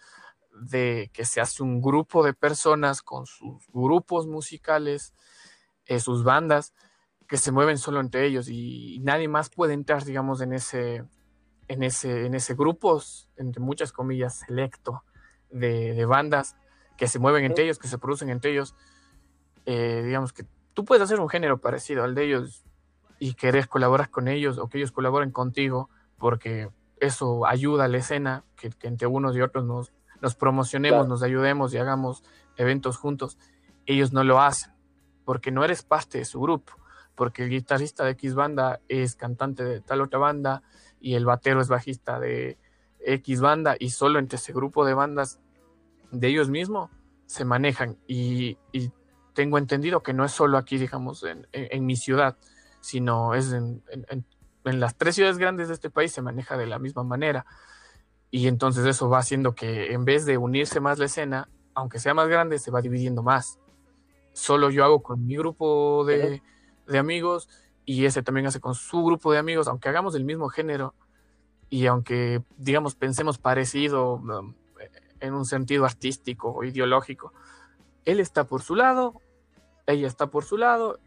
de 0.51 1.11
que 1.12 1.27
se 1.27 1.40
hace 1.40 1.62
un 1.62 1.83
grupo 1.83 2.25
de 2.25 2.33
personas 2.33 3.03
con 3.03 3.27
sus 3.27 3.66
grupos 3.68 4.27
musicales, 4.27 5.12
eh, 5.85 6.01
sus 6.01 6.25
bandas, 6.25 6.72
que 7.26 7.36
se 7.36 7.52
mueven 7.52 7.78
solo 7.78 8.00
entre 8.00 8.26
ellos 8.26 8.48
y 8.48 9.00
nadie 9.02 9.28
más 9.28 9.50
puede 9.50 9.74
entrar, 9.74 10.04
digamos, 10.04 10.40
en 10.40 10.52
ese, 10.52 11.04
en 11.68 11.82
ese, 11.82 12.26
en 12.26 12.34
ese 12.34 12.54
grupo, 12.54 13.00
entre 13.36 13.60
muchas 13.60 13.92
comillas, 13.92 14.40
selecto 14.46 15.02
de, 15.50 16.04
bandas 16.04 16.56
que 16.96 17.08
se 17.08 17.18
mueven 17.18 17.44
entre 17.44 17.64
ellos, 17.64 17.78
que 17.78 17.88
se 17.88 17.98
producen 17.98 18.30
entre 18.30 18.52
ellos. 18.52 18.74
Eh, 19.66 20.02
digamos 20.04 20.32
que 20.32 20.44
tú 20.74 20.84
puedes 20.84 21.02
hacer 21.02 21.20
un 21.20 21.28
género 21.28 21.58
parecido 21.58 22.04
al 22.04 22.14
de 22.14 22.24
ellos 22.24 22.64
y 23.18 23.34
querés 23.34 23.66
colaborar 23.66 24.10
con 24.10 24.28
ellos 24.28 24.58
o 24.58 24.68
que 24.68 24.78
ellos 24.78 24.92
colaboren 24.92 25.30
contigo 25.30 25.88
porque 26.18 26.70
eso 27.00 27.46
ayuda 27.46 27.84
a 27.84 27.88
la 27.88 27.98
escena, 27.98 28.44
que, 28.56 28.70
entre 28.82 29.06
unos 29.06 29.36
y 29.36 29.40
otros 29.40 29.64
nos, 29.64 29.92
nos 30.20 30.34
promocionemos, 30.34 31.08
nos 31.08 31.22
ayudemos 31.22 31.74
y 31.74 31.78
hagamos 31.78 32.22
eventos 32.56 32.96
juntos. 32.96 33.38
Ellos 33.84 34.12
no 34.12 34.24
lo 34.24 34.40
hacen, 34.40 34.72
porque 35.24 35.50
no 35.50 35.64
eres 35.64 35.82
parte 35.82 36.18
de 36.18 36.24
su 36.24 36.40
grupo, 36.40 36.72
porque 37.16 37.44
el 37.44 37.50
guitarrista 37.50 38.05
de 38.05 38.12
X 38.12 38.35
banda 38.35 38.81
es 38.88 39.16
cantante 39.16 39.64
de 39.64 39.81
tal 39.81 40.02
otra 40.02 40.18
banda 40.18 40.62
y 41.00 41.14
el 41.14 41.24
batero 41.24 41.61
es 41.61 41.68
bajista 41.68 42.20
de 42.20 42.59
X 43.00 43.40
banda 43.40 43.76
y 43.79 43.90
solo 43.90 44.18
entre 44.18 44.37
ese 44.37 44.52
grupo 44.52 44.85
de 44.85 44.94
bandas 44.94 45.40
de 46.12 46.29
ellos 46.29 46.50
mismos 46.50 46.90
se 47.26 47.44
manejan 47.44 47.98
y, 48.07 48.59
tengo 49.35 49.59
entendido 49.59 50.02
que 50.02 50.14
no 50.14 50.24
es 50.24 50.33
solo 50.33 50.57
aquí, 50.57 50.79
digamos, 50.79 51.22
en, 51.22 51.85
mi 51.85 51.94
ciudad, 51.94 52.38
sino 52.81 53.35
es 53.35 53.52
en, 53.52 53.83
en 54.64 54.81
las 54.81 54.96
tres 54.96 55.14
ciudades 55.14 55.37
grandes 55.37 55.68
de 55.68 55.74
este 55.74 55.90
país 55.90 56.11
se 56.11 56.22
maneja 56.22 56.57
de 56.57 56.66
la 56.66 56.79
misma 56.79 57.02
manera. 57.02 57.44
Y 58.31 58.48
entonces 58.48 58.87
eso 58.87 59.11
va 59.11 59.18
haciendo 59.18 59.55
que 59.55 59.92
en 59.92 60.07
vez 60.07 60.24
de 60.24 60.38
unirse 60.38 60.81
más 60.81 60.98
la 60.98 61.05
escena, 61.05 61.50
aunque 61.74 61.98
sea 61.98 62.14
más 62.14 62.29
grande, 62.29 62.59
se 62.59 62.70
va 62.70 62.81
dividiendo 62.81 63.22
más. 63.22 63.59
Solo 64.33 64.70
yo 64.70 64.85
hago 64.85 65.02
con 65.02 65.26
mi 65.26 65.37
grupo 65.37 66.05
de, 66.07 66.42
amigos 66.94 67.49
y 67.85 68.05
ese 68.05 68.22
también 68.22 68.46
hace 68.46 68.61
con 68.61 68.75
su 68.75 69.05
grupo 69.05 69.33
de 69.33 69.38
amigos, 69.38 69.68
aunque 69.68 69.88
hagamos 69.88 70.14
el 70.14 70.25
mismo 70.25 70.49
género 70.49 70.94
y 71.70 71.87
aunque, 71.87 72.42
digamos, 72.57 72.94
pensemos 72.94 73.38
parecido 73.38 74.14
um, 74.14 74.55
en 75.20 75.35
un 75.35 75.44
sentido 75.44 75.85
artístico 75.85 76.53
o 76.53 76.64
ideológico. 76.64 77.33
Él 78.05 78.20
está 78.20 78.44
por 78.44 78.62
su 78.62 78.75
lado, 78.75 79.20
ella 79.87 80.07
está 80.07 80.29
por 80.29 80.44
su 80.44 80.57
lado 80.57 80.99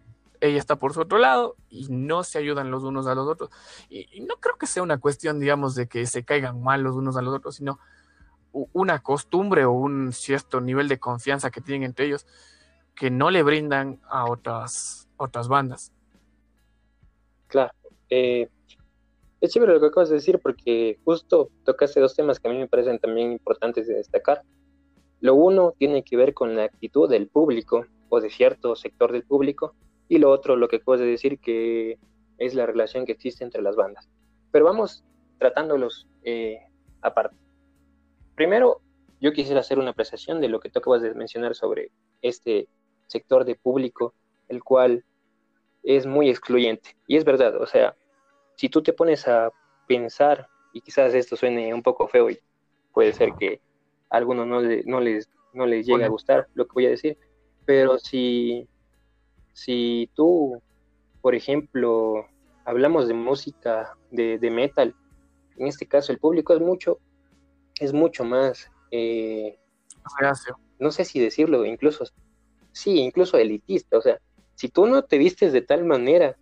ella 0.42 0.58
está 0.58 0.78
por 0.78 0.94
su 0.94 1.02
otro 1.02 1.18
lado 1.18 1.56
y 1.70 1.88
no 1.90 2.24
se 2.24 2.38
ayudan 2.38 2.72
los 2.72 2.84
unos 2.84 3.08
a 3.08 3.16
los 3.16 3.28
otros. 3.28 3.50
Y, 3.90 4.22
no 4.22 4.36
creo 4.38 4.58
que 4.58 4.68
sea 4.68 4.84
una 4.84 4.98
cuestión, 4.98 5.40
digamos, 5.40 5.76
de 5.76 5.88
que 5.88 6.06
se 6.06 6.24
caigan 6.24 6.62
mal 6.62 6.82
los 6.82 6.96
unos 6.96 7.18
a 7.18 7.22
los 7.22 7.34
otros, 7.34 7.56
sino 7.56 7.80
una 8.52 9.00
costumbre 9.00 9.66
o 9.66 9.72
un 9.72 10.12
cierto 10.12 10.62
nivel 10.62 10.88
de 10.88 11.00
confianza 11.00 11.52
que 11.52 11.62
tienen 11.62 11.84
entre 11.84 12.06
ellos 12.06 12.26
que 12.96 13.12
no 13.12 13.30
le 13.30 13.44
brindan 13.44 14.02
a 14.10 14.26
otras, 14.26 15.08
otras 15.20 15.48
bandas. 15.48 15.92
Claro. 17.48 17.72
Eh, 18.10 18.50
es 19.42 19.52
chévere 19.52 19.74
lo 19.74 19.80
que 19.80 19.88
acabas 19.88 20.10
de 20.10 20.16
decir 20.16 20.40
porque 20.40 21.00
justo 21.06 21.50
tocaste 21.64 22.00
dos 22.00 22.16
temas 22.16 22.40
que 22.40 22.50
a 22.50 22.52
mí 22.52 22.58
me 22.58 22.68
parecen 22.68 23.00
también 23.00 23.32
importantes 23.32 23.88
de 23.88 23.96
destacar. 23.96 24.42
Lo 25.22 25.36
uno 25.36 25.74
tiene 25.78 26.04
que 26.04 26.18
ver 26.18 26.34
con 26.34 26.56
la 26.56 26.64
actitud 26.64 27.10
del 27.10 27.28
público 27.28 27.86
o 28.10 28.20
de 28.20 28.30
cierto 28.30 28.76
sector 28.76 29.12
del 29.12 29.24
público 29.24 29.76
y 30.08 30.18
lo 30.18 30.32
otro, 30.32 30.56
lo 30.56 30.68
que 30.68 30.80
puedes 30.80 31.06
decir 31.06 31.40
que 31.40 32.00
es 32.38 32.54
la 32.56 32.66
relación 32.66 33.06
que 33.06 33.12
existe 33.12 33.44
entre 33.44 33.62
las 33.62 33.76
bandas. 33.76 34.10
Pero 34.52 34.66
vamos 34.66 35.04
tratándolos 35.38 36.08
eh, 36.24 36.60
aparte. 37.02 37.38
Primero, 38.36 38.82
yo 39.22 39.34
quisiera 39.34 39.60
hacer 39.60 39.80
una 39.80 39.92
apreciación 39.92 40.42
de 40.42 40.50
lo 40.50 40.60
que 40.60 40.70
tú 40.70 40.80
acabas 40.80 41.02
de 41.02 41.14
mencionar 41.14 41.56
sobre 41.56 41.92
este 42.22 42.68
sector 43.08 43.46
de 43.46 43.56
público, 43.56 44.14
el 44.48 44.64
cual 44.64 45.04
es 45.84 46.06
muy 46.06 46.30
excluyente. 46.30 46.96
Y 47.08 47.18
es 47.18 47.26
verdad, 47.26 47.62
o 47.62 47.66
sea, 47.66 47.96
si 48.56 48.70
tú 48.70 48.82
te 48.82 48.94
pones 48.94 49.28
a 49.28 49.52
pensar, 49.88 50.48
y 50.74 50.82
quizás 50.82 51.14
esto 51.14 51.36
suene 51.36 51.74
un 51.74 51.82
poco 51.82 52.08
feo 52.08 52.30
y 52.30 52.40
puede 52.94 53.14
ser 53.14 53.34
que 53.40 53.62
a 54.10 54.18
algunos 54.18 54.46
no, 54.46 54.62
no, 54.62 55.00
les, 55.00 55.30
no 55.54 55.66
les 55.66 55.86
llegue 55.86 56.04
a 56.04 56.10
gustar 56.10 56.48
lo 56.54 56.66
que 56.66 56.74
voy 56.74 56.86
a 56.88 56.90
decir, 56.90 57.18
pero 57.66 57.98
si 57.98 58.68
si 59.60 60.10
tú, 60.14 60.62
por 61.22 61.36
ejemplo, 61.36 62.26
hablamos 62.64 63.10
de 63.10 63.14
música, 63.14 63.98
de, 64.10 64.40
metal, 64.50 64.96
en 65.58 65.68
este 65.68 65.86
caso 65.86 66.14
el 66.14 66.18
público 66.18 66.54
es 66.54 66.62
mucho, 66.62 67.00
es 67.78 67.92
mucho 67.92 68.24
más, 68.24 68.72
eh, 68.92 69.60
no 70.80 70.92
sé 70.92 71.04
si 71.04 71.20
decirlo, 71.20 71.66
incluso, 71.66 72.06
sí, 72.72 73.00
incluso 73.00 73.38
elitista, 73.38 73.98
o 73.98 74.02
sea, 74.02 74.20
si 74.60 74.68
tú 74.68 74.88
no 74.88 75.04
te 75.04 75.18
vistes 75.18 75.54
de 75.54 75.62
tal 75.62 75.86
manera 75.86 76.36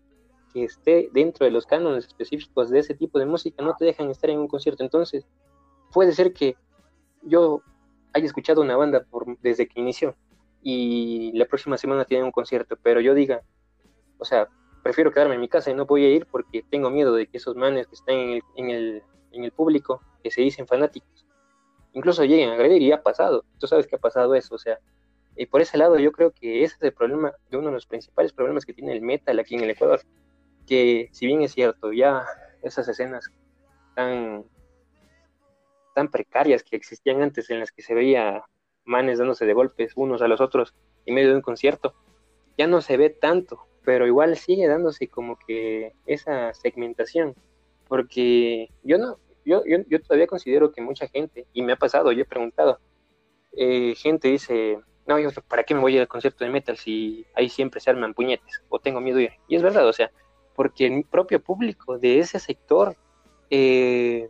que 0.51 0.63
esté 0.63 1.07
dentro 1.13 1.45
de 1.45 1.51
los 1.51 1.67
cánones 1.67 2.07
específicos 2.07 2.71
de 2.71 2.79
ese 2.79 2.95
tipo 2.95 3.19
de 3.19 3.27
música, 3.27 3.63
no 3.63 3.75
te 3.77 3.85
dejan 3.85 4.09
estar 4.09 4.31
en 4.31 4.39
un 4.39 4.47
concierto, 4.47 4.83
entonces 4.83 5.27
puede 5.93 6.11
ser 6.13 6.33
que 6.33 6.55
yo 7.21 7.61
haya 8.13 8.25
escuchado 8.25 8.61
una 8.61 8.75
banda 8.75 9.05
desde 9.43 9.67
que 9.67 9.79
inició, 9.79 10.15
y 10.63 11.31
la 11.37 11.45
próxima 11.45 11.77
semana 11.77 12.05
tienen 12.05 12.25
un 12.25 12.31
concierto, 12.31 12.75
pero 12.81 13.01
yo 13.01 13.13
diga, 13.13 13.43
o 14.17 14.25
sea, 14.25 14.47
prefiero 14.81 15.11
quedarme 15.11 15.35
en 15.35 15.41
mi 15.41 15.47
casa 15.47 15.69
y 15.69 15.75
no 15.75 15.85
voy 15.85 16.03
a 16.05 16.09
ir 16.09 16.25
porque 16.25 16.63
tengo 16.71 16.89
miedo 16.89 17.13
de 17.13 17.27
que 17.27 17.37
esos 17.37 17.55
manes 17.55 17.85
que 17.85 17.93
están 17.93 18.15
en 18.15 18.29
el, 18.31 18.41
en 18.55 18.69
el, 18.71 19.03
en 19.31 19.43
el 19.43 19.51
público, 19.51 20.01
que 20.23 20.31
se 20.31 20.41
dicen 20.41 20.65
fanáticos, 20.65 21.27
incluso 21.93 22.25
lleguen 22.25 22.49
a 22.49 22.53
agredir 22.53 22.81
y 22.81 22.91
ha 22.91 23.03
pasado, 23.03 23.45
tú 23.59 23.67
sabes 23.67 23.85
que 23.85 23.95
ha 23.95 23.99
pasado 23.99 24.33
eso, 24.33 24.55
o 24.55 24.57
sea, 24.57 24.79
y 25.37 25.45
por 25.45 25.61
ese 25.61 25.77
lado 25.77 25.97
yo 25.99 26.11
creo 26.11 26.31
que 26.31 26.63
ese 26.63 26.75
es 26.75 26.81
el 26.81 26.93
problema, 26.93 27.33
de 27.49 27.57
uno 27.57 27.67
de 27.67 27.73
los 27.73 27.85
principales 27.85 28.33
problemas 28.33 28.65
que 28.65 28.73
tiene 28.73 28.93
el 28.93 29.01
metal 29.01 29.39
aquí 29.39 29.55
en 29.55 29.63
el 29.63 29.69
Ecuador, 29.69 30.01
que 30.67 31.09
si 31.11 31.25
bien 31.25 31.41
es 31.41 31.53
cierto, 31.53 31.93
ya 31.93 32.25
esas 32.61 32.87
escenas 32.87 33.31
tan, 33.95 34.43
tan 35.95 36.09
precarias 36.09 36.63
que 36.63 36.75
existían 36.75 37.21
antes 37.21 37.49
en 37.49 37.59
las 37.59 37.71
que 37.71 37.81
se 37.81 37.93
veía 37.93 38.43
manes 38.83 39.19
dándose 39.19 39.45
de 39.45 39.53
golpes 39.53 39.93
unos 39.95 40.21
a 40.21 40.27
los 40.27 40.41
otros 40.41 40.73
en 41.05 41.15
medio 41.15 41.29
de 41.29 41.35
un 41.35 41.41
concierto. 41.41 41.93
Ya 42.57 42.67
no 42.67 42.81
se 42.81 42.97
ve 42.97 43.09
tanto, 43.09 43.67
pero 43.83 44.07
igual 44.07 44.35
sigue 44.37 44.67
dándose 44.67 45.07
como 45.07 45.37
que 45.37 45.93
esa 46.05 46.53
segmentación, 46.53 47.35
porque 47.87 48.69
yo 48.83 48.97
no, 48.97 49.17
yo, 49.45 49.63
yo, 49.65 50.01
todavía 50.01 50.27
considero 50.27 50.71
que 50.71 50.81
mucha 50.81 51.07
gente, 51.07 51.47
y 51.53 51.61
me 51.61 51.73
ha 51.73 51.77
pasado, 51.77 52.11
yo 52.11 52.23
he 52.23 52.25
preguntado, 52.25 52.79
eh, 53.53 53.95
gente 53.95 54.27
dice, 54.27 54.79
no, 55.07 55.17
yo, 55.19 55.29
¿para 55.47 55.63
qué 55.63 55.73
me 55.73 55.79
voy 55.79 55.93
a 55.93 55.95
ir 55.95 56.01
al 56.01 56.07
concierto 56.07 56.43
de 56.43 56.51
metal 56.51 56.77
si 56.77 57.25
ahí 57.33 57.49
siempre 57.49 57.79
se 57.79 57.89
arman 57.89 58.13
puñetes? 58.13 58.61
O 58.69 58.79
tengo 58.79 58.99
miedo 58.99 59.17
de 59.17 59.23
ir. 59.23 59.31
Y 59.47 59.55
es 59.55 59.63
verdad, 59.63 59.87
o 59.87 59.93
sea, 59.93 60.11
porque 60.53 60.85
el 60.85 61.05
propio 61.05 61.41
público 61.41 61.97
de 61.97 62.19
ese 62.19 62.39
sector 62.39 62.95
eh, 63.49 64.29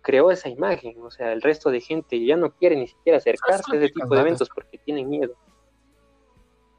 creó 0.00 0.30
esa 0.30 0.48
imagen, 0.48 1.00
o 1.02 1.10
sea, 1.10 1.32
el 1.32 1.42
resto 1.42 1.70
de 1.70 1.80
gente 1.80 2.24
ya 2.24 2.36
no 2.36 2.52
quiere 2.52 2.76
ni 2.76 2.86
siquiera 2.86 3.18
acercarse 3.18 3.72
a 3.72 3.76
ese 3.76 3.90
tipo 3.90 4.14
de 4.14 4.20
eventos 4.20 4.48
porque 4.54 4.78
tienen 4.78 5.08
miedo. 5.08 5.34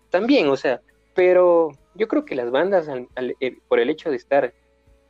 También, 0.09 0.47
o 0.49 0.55
sea, 0.55 0.81
pero 1.13 1.71
yo 1.93 2.07
creo 2.07 2.25
que 2.25 2.35
las 2.35 2.49
bandas, 2.49 2.87
eh, 3.39 3.57
por 3.67 3.79
el 3.79 3.89
hecho 3.89 4.09
de 4.09 4.15
estar 4.15 4.53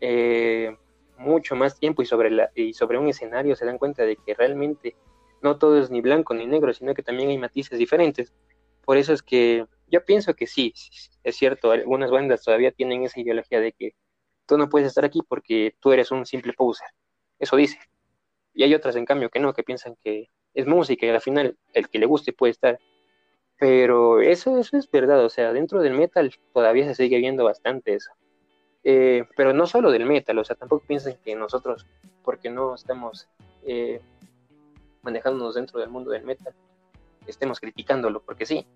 eh, 0.02 0.76
mucho 1.18 1.56
más 1.56 1.80
tiempo 1.80 2.02
y 2.02 2.06
sobre, 2.06 2.32
la, 2.32 2.52
y 2.56 2.74
sobre 2.74 2.98
un 2.98 3.08
escenario, 3.08 3.56
se 3.56 3.66
dan 3.66 3.78
cuenta 3.78 4.04
de 4.04 4.18
que 4.18 4.34
realmente 4.34 4.96
no 5.46 5.60
todo 5.60 5.80
es 5.80 5.92
ni 5.92 6.02
blanco 6.02 6.34
ni 6.34 6.48
negro, 6.48 6.74
sino 6.74 6.96
que 6.96 7.04
también 7.04 7.30
hay 7.30 7.38
matices 7.38 7.78
diferentes. 7.78 8.34
Por 8.84 8.98
eso 8.98 9.14
es 9.14 9.22
que 9.22 9.66
yo 9.88 10.04
pienso 10.04 10.34
que 10.34 10.48
sí, 10.48 10.74
es 11.24 11.36
cierto, 11.36 11.72
algunas 11.72 12.10
bandas 12.10 12.44
todavía 12.44 12.72
tienen 12.72 13.04
esa 13.04 13.20
ideología 13.20 13.60
de 13.60 13.72
que 13.72 13.92
tú 14.48 14.58
no 14.58 14.70
puedes 14.70 14.88
estar 14.88 15.06
aquí 15.06 15.22
porque 15.22 15.76
tú 15.80 15.92
eres 15.92 16.12
un 16.12 16.26
simple 16.26 16.54
poser. 16.54 16.88
Eso 17.38 17.56
dice. 17.58 17.80
Y 18.56 18.64
hay 18.64 18.74
otras, 18.74 18.96
en 18.96 19.06
cambio, 19.06 19.30
que 19.30 19.40
no, 19.40 19.54
que 19.54 19.62
piensan 19.62 19.96
que 20.04 20.30
es 20.56 20.66
música 20.66 21.06
y 21.06 21.10
al 21.10 21.22
final 21.22 21.56
el 21.74 21.90
que 21.90 22.00
le 22.00 22.08
guste 22.08 22.34
puede 22.34 22.52
estar. 22.52 22.80
Pero 23.60 24.22
eso, 24.22 24.58
eso 24.58 24.78
es 24.78 24.90
verdad, 24.90 25.24
o 25.24 25.30
sea, 25.30 25.54
dentro 25.54 25.82
del 25.82 25.94
metal 25.94 26.34
todavía 26.54 26.88
se 26.88 26.96
sigue 26.96 27.20
viendo 27.20 27.44
bastante 27.44 27.94
eso. 27.94 28.12
Eh, 28.84 29.26
pero 29.38 29.54
no 29.54 29.68
solo 29.68 29.92
del 29.92 30.06
metal, 30.06 30.40
o 30.40 30.44
sea, 30.44 30.56
tampoco 30.56 30.86
piensen 30.88 31.18
que 31.24 31.36
nosotros, 31.36 31.86
porque 32.24 32.50
no 32.50 32.74
estamos 32.74 33.28
eh, 33.64 34.02
manejándonos 35.06 35.56
dentro 35.56 35.80
del 35.80 35.90
mundo 35.90 36.12
del 36.12 36.26
metal, 36.26 36.54
estemos 37.26 37.62
criticándolo, 37.62 38.22
porque 38.22 38.46
sí, 38.46 38.68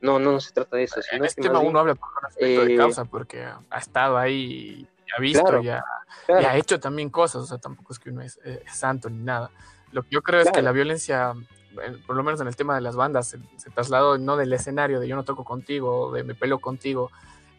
no, 0.00 0.18
no 0.18 0.38
se 0.40 0.52
trata 0.52 0.76
de 0.76 0.82
eso. 0.84 1.00
Sino 1.00 1.18
en 1.18 1.24
este 1.24 1.40
tema 1.40 1.60
uno 1.60 1.78
habla 1.78 1.94
por 1.94 2.10
aspecto 2.26 2.64
de 2.66 2.76
causa, 2.76 3.04
porque 3.06 3.44
ha 3.44 3.78
estado 3.78 4.18
ahí, 4.18 4.86
y 5.06 5.12
ha 5.16 5.20
visto, 5.20 5.62
y, 5.62 5.68
ha, 5.68 6.56
hecho 6.56 6.78
también 6.78 7.08
cosas, 7.08 7.42
o 7.42 7.46
sea, 7.46 7.58
tampoco 7.58 7.92
es 7.92 7.98
que 7.98 8.10
uno 8.10 8.20
es, 8.20 8.38
santo 8.66 9.08
ni 9.08 9.22
nada. 9.22 9.50
Lo 9.92 10.02
que 10.02 10.10
yo 10.10 10.22
creo 10.22 10.40
es 10.40 10.50
que 10.50 10.60
la 10.60 10.72
violencia 10.72 11.34
por 12.06 12.16
lo 12.16 12.22
menos 12.22 12.40
en 12.40 12.48
el 12.48 12.56
tema 12.56 12.74
de 12.74 12.80
las 12.80 12.96
bandas, 12.96 13.28
se, 13.28 13.70
trasladó 13.70 14.18
no 14.18 14.36
del 14.36 14.52
escenario 14.52 15.00
de 15.00 15.08
yo 15.08 15.16
no 15.16 15.24
toco 15.24 15.44
contigo, 15.44 16.12
de 16.12 16.24
me 16.24 16.34
pelo 16.34 16.58
contigo, 16.58 17.10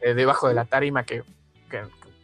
eh, 0.01 0.13
debajo 0.13 0.47
de 0.47 0.53
la 0.53 0.65
tarima 0.65 1.03
que, 1.03 1.23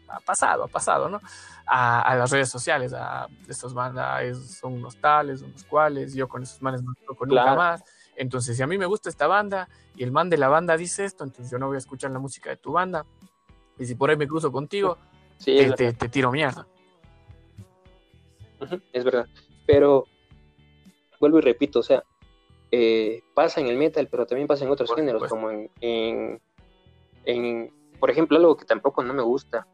ha 0.08 0.20
pasado, 0.20 0.66
ha 0.66 0.68
pasado, 0.68 1.10
¿no? 1.10 1.22
A, 1.66 2.16
las 2.16 2.32
redes 2.32 2.50
sociales, 2.50 2.94
a 2.94 3.28
estas 3.48 3.74
bandas 3.74 4.38
son 4.38 4.74
unos 4.74 4.96
tales, 4.98 5.42
unos 5.42 5.64
cuales, 5.66 6.14
yo 6.14 6.28
con 6.28 6.44
esos 6.44 6.62
manes 6.62 6.82
no 6.82 6.94
toco 7.06 7.26
nunca 7.26 7.56
más. 7.56 7.84
Entonces, 8.16 8.58
si 8.58 8.64
a 8.64 8.68
mí 8.68 8.78
me 8.78 8.86
gusta 8.86 9.10
esta 9.10 9.28
banda 9.28 9.70
y 9.96 10.04
el 10.04 10.12
man 10.12 10.30
de 10.30 10.38
la 10.38 10.48
banda 10.48 10.76
dice 10.78 11.06
esto, 11.06 11.24
entonces 11.24 11.52
yo 11.52 11.60
no 11.60 11.68
voy 11.68 11.76
a 11.76 11.80
escuchar 11.80 12.12
la 12.12 12.20
música 12.20 12.50
de 12.50 12.58
tu 12.58 12.72
banda. 12.72 13.06
Y 13.78 13.86
si 13.86 13.96
por 13.96 14.10
ahí 14.10 14.18
me 14.18 14.28
cruzo 14.28 14.52
contigo, 14.52 14.98
te, 15.44 15.94
te, 15.94 16.10
tiro 16.10 16.32
mierda. 16.32 16.66
Es 18.92 19.04
verdad. 19.04 19.28
Pero 19.68 20.06
vuelvo 21.20 21.40
y 21.40 21.42
repito, 21.42 21.80
o 21.80 21.84
sea, 21.84 22.04
eh, 22.72 23.24
pasa 23.34 23.62
en 23.62 23.68
el 23.68 23.78
metal, 23.78 24.08
pero 24.10 24.26
también 24.26 24.48
pasa 24.48 24.66
en 24.66 24.72
otros 24.72 24.94
géneros, 24.94 25.28
como 25.30 25.52
en, 25.52 26.42
en, 27.26 27.72
por 28.00 28.10
ejemplo, 28.10 28.38
algo 28.38 28.58
que 28.58 28.66
tampoco 28.66 29.04
no 29.04 29.14
me 29.14 29.22
gusta, 29.22 29.68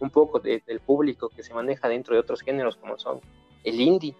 un 0.00 0.10
poco 0.10 0.40
del 0.40 0.80
público 0.80 1.28
que 1.28 1.42
se 1.42 1.54
maneja 1.54 1.88
dentro 1.88 2.14
de 2.14 2.20
otros 2.20 2.40
géneros 2.40 2.76
como 2.76 2.98
son 2.98 3.20
el 3.64 3.80
indie. 3.80 4.16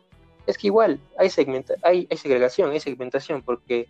Es 0.46 0.56
que 0.56 0.68
igual 0.68 1.00
hay, 1.18 1.30
segmenta, 1.30 1.74
hay, 1.82 2.06
segregación, 2.16 2.70
hay 2.70 2.80
segmentación, 2.80 3.42
porque 3.42 3.88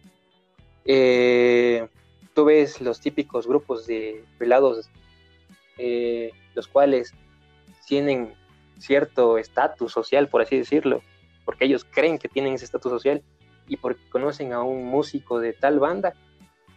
eh, 0.85 1.87
tú 2.35 2.44
ves 2.44 2.81
los 2.81 3.00
típicos 3.00 3.46
grupos 3.46 3.87
de 3.87 4.24
pelados, 4.38 4.88
eh, 5.79 6.33
los 6.55 6.68
cuales 6.68 7.12
tienen 7.87 8.35
cierto 8.79 9.38
estatus 9.38 9.92
social, 9.92 10.29
por 10.29 10.42
así 10.42 10.57
decirlo, 10.57 11.03
porque 11.44 11.64
ellos 11.64 11.85
creen 11.85 12.18
que 12.18 12.29
tienen 12.29 12.55
ese 12.55 12.64
estatus 12.64 12.92
social 12.92 13.22
y 13.68 13.76
porque 13.76 14.09
conocen 14.11 14.53
a 14.53 14.62
un 14.62 14.85
músico 14.85 15.40
de 15.40 15.53
tal 15.53 15.79
banda, 15.79 16.14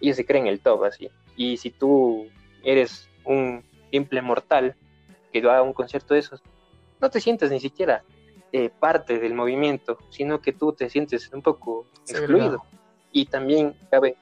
ellos 0.02 0.16
se 0.16 0.26
creen 0.26 0.48
el 0.48 0.60
top 0.60 0.84
así. 0.84 1.10
Y 1.36 1.58
si 1.58 1.72
tú 1.72 2.28
eres 2.64 3.10
un 3.26 3.64
simple 3.92 4.22
mortal 4.22 4.76
que 5.34 5.42
va 5.42 5.58
a 5.58 5.64
un 5.64 5.74
concierto 5.74 6.14
de 6.14 6.20
esos, 6.20 6.42
no 7.02 7.10
te 7.10 7.20
sientes 7.20 7.50
ni 7.52 7.60
siquiera 7.60 8.04
eh, 8.52 8.70
parte 8.70 9.20
del 9.20 9.34
movimiento, 9.34 9.98
sino 10.10 10.40
que 10.40 10.54
tú 10.54 10.74
te 10.74 10.90
sientes 10.90 11.30
un 11.34 11.42
poco 11.42 11.88
excluido. 12.08 12.64
Y 13.12 13.26
también 13.26 13.76
cabe, 13.90 14.16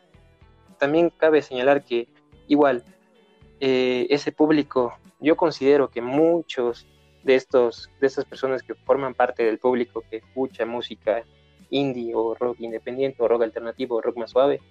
también 0.80 1.10
cabe 1.10 1.42
señalar 1.42 1.84
que 1.84 2.08
igual 2.48 2.84
eh, 3.60 4.08
ese 4.10 4.32
público, 4.32 4.94
yo 5.20 5.36
considero 5.36 5.90
que 5.90 6.02
muchos 6.02 6.88
de, 7.24 7.36
estos, 7.36 7.90
de 8.00 8.08
estas 8.08 8.26
personas 8.26 8.64
que 8.64 8.74
forman 8.74 9.14
parte 9.14 9.44
del 9.44 9.60
público 9.60 10.04
que 10.10 10.18
escucha 10.18 10.66
música 10.66 11.24
indie 11.70 12.14
o 12.16 12.34
rock 12.34 12.60
independiente 12.62 13.22
o 13.22 13.28
rock 13.28 13.44
alternativo 13.44 13.98
o 13.98 14.02
rock 14.02 14.18
más 14.18 14.32
suave, 14.32 14.62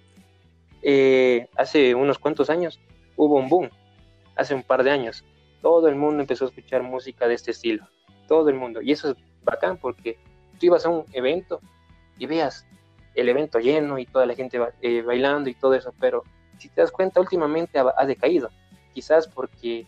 eh, 0.81 1.47
hace 1.55 1.93
unos 1.93 2.17
cuantos 2.17 2.49
años 2.49 2.79
hubo 3.15 3.35
un 3.37 3.47
boom, 3.47 3.69
hace 4.35 4.55
un 4.55 4.63
par 4.63 4.83
de 4.83 4.91
años, 4.91 5.23
todo 5.61 5.87
el 5.87 5.95
mundo 5.95 6.21
empezó 6.21 6.45
a 6.45 6.47
escuchar 6.49 6.83
música 6.83 7.27
de 7.27 7.35
este 7.35 7.51
estilo, 7.51 7.87
todo 8.27 8.49
el 8.49 8.55
mundo, 8.55 8.81
y 8.81 8.91
eso 8.91 9.11
es 9.11 9.17
bacán 9.43 9.77
porque 9.77 10.17
tú 10.59 10.67
ibas 10.67 10.85
a 10.85 10.89
un 10.89 11.05
evento 11.13 11.61
y 12.17 12.25
veas 12.25 12.65
el 13.15 13.29
evento 13.29 13.59
lleno 13.59 13.97
y 13.97 14.05
toda 14.05 14.25
la 14.25 14.35
gente 14.35 14.59
eh, 14.81 15.01
bailando 15.01 15.49
y 15.49 15.53
todo 15.53 15.73
eso, 15.73 15.93
pero 15.99 16.23
si 16.57 16.69
te 16.69 16.81
das 16.81 16.91
cuenta 16.91 17.19
últimamente 17.19 17.79
ha 17.79 18.05
decaído, 18.05 18.49
quizás 18.93 19.27
porque 19.27 19.87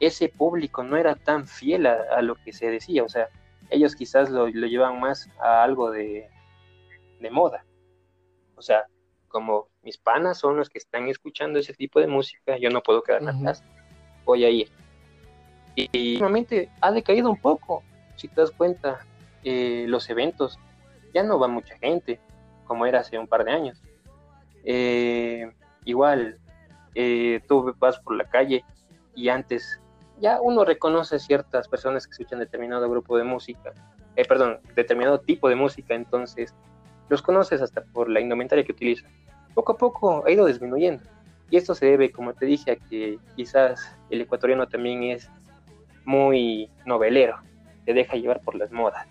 ese 0.00 0.28
público 0.28 0.82
no 0.82 0.96
era 0.96 1.14
tan 1.14 1.46
fiel 1.46 1.86
a, 1.86 2.20
lo 2.22 2.36
que 2.36 2.52
se 2.52 2.70
decía, 2.70 3.02
o 3.02 3.08
sea, 3.08 3.28
ellos 3.70 3.94
quizás 3.96 4.30
lo, 4.30 4.48
lo 4.48 4.66
llevan 4.66 5.00
más 5.00 5.28
a 5.40 5.62
algo 5.62 5.90
de, 5.90 6.28
moda. 7.30 7.64
O 8.54 8.62
sea, 8.62 8.84
como 9.26 9.68
mis 9.82 9.98
panas 9.98 10.38
son 10.38 10.56
los 10.56 10.70
que 10.70 10.78
están 10.78 11.08
escuchando 11.08 11.58
ese 11.58 11.74
tipo 11.74 11.98
de 11.98 12.06
música, 12.06 12.56
yo 12.58 12.70
no 12.70 12.82
puedo 12.82 13.02
quedarme 13.02 13.32
atrás, 13.32 13.64
voy 14.24 14.44
a 14.44 14.50
ir. 14.50 14.70
Y, 15.76 16.14
últimamente 16.14 16.70
ha 16.80 16.90
decaído 16.90 17.30
un 17.30 17.36
poco, 17.36 17.82
si 18.16 18.28
te 18.28 18.40
das 18.40 18.50
cuenta, 18.50 19.06
eh, 19.44 19.84
los 19.86 20.08
eventos, 20.10 20.58
ya 21.14 21.22
no 21.22 21.38
va 21.38 21.48
mucha 21.48 21.76
gente, 21.78 22.18
como 22.64 22.86
era 22.86 23.00
hace 23.00 23.18
un 23.18 23.28
par 23.28 23.44
de 23.44 23.52
años. 23.52 23.80
Eh, 24.64 25.52
igual, 25.84 26.38
eh, 26.94 27.40
tú 27.46 27.74
vas 27.78 27.98
por 28.00 28.16
la 28.16 28.24
calle 28.24 28.64
y 29.14 29.28
antes 29.28 29.80
ya 30.20 30.40
uno 30.40 30.64
reconoce 30.64 31.18
ciertas 31.18 31.68
personas 31.68 32.06
que 32.06 32.12
escuchan 32.12 32.38
determinado 32.38 32.88
grupo 32.90 33.16
de 33.18 33.24
música, 33.24 33.72
eh, 34.16 34.24
perdón, 34.24 34.60
determinado 34.74 35.20
tipo 35.20 35.48
de 35.48 35.56
música, 35.56 35.94
entonces 35.94 36.54
los 37.08 37.22
conoces 37.22 37.60
hasta 37.60 37.82
por 37.82 38.08
la 38.08 38.20
indumentaria 38.20 38.64
que 38.64 38.72
utilizan. 38.72 39.10
Poco 39.54 39.72
a 39.72 39.76
poco 39.76 40.26
ha 40.26 40.30
ido 40.30 40.46
disminuyendo. 40.46 41.04
Y 41.50 41.56
esto 41.56 41.74
se 41.74 41.86
debe, 41.86 42.10
como 42.10 42.34
te 42.34 42.46
dije, 42.46 42.72
a 42.72 42.76
que 42.76 43.18
quizás 43.36 43.96
el 44.10 44.22
ecuatoriano 44.22 44.66
también 44.66 45.04
es 45.04 45.30
muy 46.06 46.70
novelero, 46.86 47.38
se 47.84 47.92
deja 47.92 48.16
llevar 48.16 48.40
por 48.40 48.54
las 48.54 48.72
modas. 48.72 49.06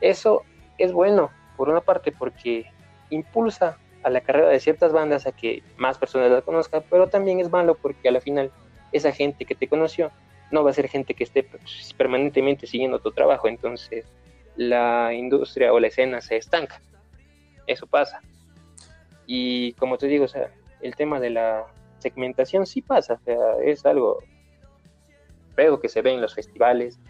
Eso 0.00 0.42
es 0.78 0.92
bueno, 0.92 1.30
por 1.56 1.68
una 1.68 1.80
parte, 1.80 2.12
porque 2.12 2.66
impulsa 3.10 3.78
a 4.02 4.10
la 4.10 4.20
carrera 4.20 4.48
de 4.48 4.60
ciertas 4.60 4.92
bandas 4.92 5.26
a 5.26 5.32
que 5.32 5.62
más 5.76 5.98
personas 5.98 6.30
la 6.30 6.42
conozcan, 6.42 6.84
pero 6.88 7.08
también 7.08 7.40
es 7.40 7.50
malo 7.50 7.74
porque 7.74 8.08
a 8.08 8.12
la 8.12 8.20
final 8.20 8.50
esa 8.92 9.12
gente 9.12 9.44
que 9.44 9.54
te 9.54 9.68
conoció 9.68 10.10
no 10.50 10.62
va 10.62 10.70
a 10.70 10.74
ser 10.74 10.88
gente 10.88 11.14
que 11.14 11.24
esté 11.24 11.48
permanentemente 11.96 12.66
siguiendo 12.66 12.98
tu 12.98 13.10
trabajo, 13.12 13.48
entonces 13.48 14.06
la 14.56 15.14
industria 15.14 15.72
o 15.72 15.80
la 15.80 15.86
escena 15.86 16.20
se 16.20 16.36
estanca. 16.36 16.80
Eso 17.66 17.86
pasa. 17.86 18.20
Y 19.26 19.72
como 19.74 19.96
te 19.96 20.08
digo, 20.08 20.26
el 20.82 20.96
tema 20.96 21.20
de 21.20 21.30
la 21.30 21.64
segmentación 22.00 22.66
sí 22.66 22.82
pasa, 22.82 23.20
es 23.64 23.86
algo 23.86 24.18
feo 25.54 25.80
que 25.80 25.88
se 25.88 26.02
ve 26.02 26.12
en 26.12 26.20
los 26.20 26.34
festivales, 26.34 27.00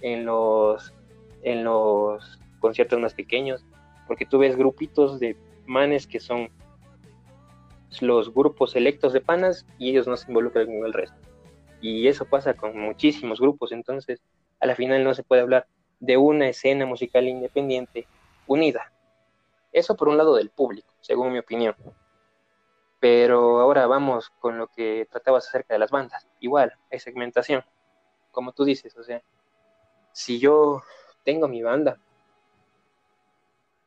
en 0.00 0.24
los, 0.24 0.94
en 1.42 1.64
los 1.64 2.38
conciertos 2.58 3.00
más 3.00 3.14
pequeños, 3.14 3.64
porque 4.06 4.26
tú 4.26 4.38
ves 4.38 4.56
grupitos 4.56 5.20
de 5.20 5.36
manes 5.66 6.06
que 6.06 6.20
son 6.20 6.50
los 8.00 8.32
grupos 8.32 8.72
selectos 8.72 9.12
de 9.12 9.20
panas 9.20 9.66
y 9.78 9.90
ellos 9.90 10.06
no 10.06 10.16
se 10.16 10.28
involucran 10.28 10.66
con 10.66 10.86
el 10.86 10.92
resto. 10.92 11.16
Y 11.80 12.08
eso 12.08 12.24
pasa 12.24 12.54
con 12.54 12.78
muchísimos 12.78 13.40
grupos, 13.40 13.72
entonces 13.72 14.20
a 14.60 14.66
la 14.66 14.76
final 14.76 15.02
no 15.02 15.14
se 15.14 15.22
puede 15.22 15.42
hablar 15.42 15.66
de 15.98 16.16
una 16.16 16.48
escena 16.48 16.86
musical 16.86 17.26
independiente 17.28 18.06
unida. 18.46 18.92
Eso 19.72 19.96
por 19.96 20.08
un 20.08 20.18
lado 20.18 20.36
del 20.36 20.50
público, 20.50 20.92
según 21.00 21.32
mi 21.32 21.38
opinión. 21.38 21.74
Pero 22.98 23.60
ahora 23.60 23.86
vamos 23.86 24.30
con 24.40 24.58
lo 24.58 24.66
que 24.66 25.06
tratabas 25.10 25.48
acerca 25.48 25.74
de 25.74 25.78
las 25.78 25.90
bandas. 25.90 26.28
Igual, 26.40 26.74
hay 26.90 26.98
segmentación, 26.98 27.64
como 28.30 28.52
tú 28.52 28.64
dices, 28.64 28.96
o 28.96 29.02
sea, 29.02 29.22
si 30.12 30.38
yo 30.38 30.82
tengo 31.24 31.48
mi 31.48 31.62
banda, 31.62 31.98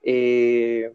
eh, 0.01 0.93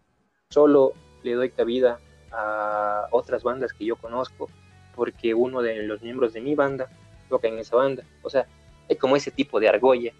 solo 0.50 0.92
le 1.22 1.34
doy 1.34 1.50
cabida 1.50 1.98
a 2.30 3.08
otras 3.10 3.42
bandas 3.42 3.72
que 3.72 3.84
yo 3.84 3.96
conozco 3.96 4.48
porque 4.94 5.34
uno 5.34 5.62
de 5.62 5.82
los 5.84 6.02
miembros 6.02 6.32
de 6.32 6.40
mi 6.40 6.54
banda 6.54 6.88
toca 7.28 7.48
en 7.48 7.58
esa 7.58 7.76
banda. 7.76 8.02
O 8.22 8.30
sea, 8.30 8.46
hay 8.88 8.96
como 8.96 9.16
ese 9.16 9.30
tipo 9.30 9.60
de 9.60 9.68
argolla 9.68 10.12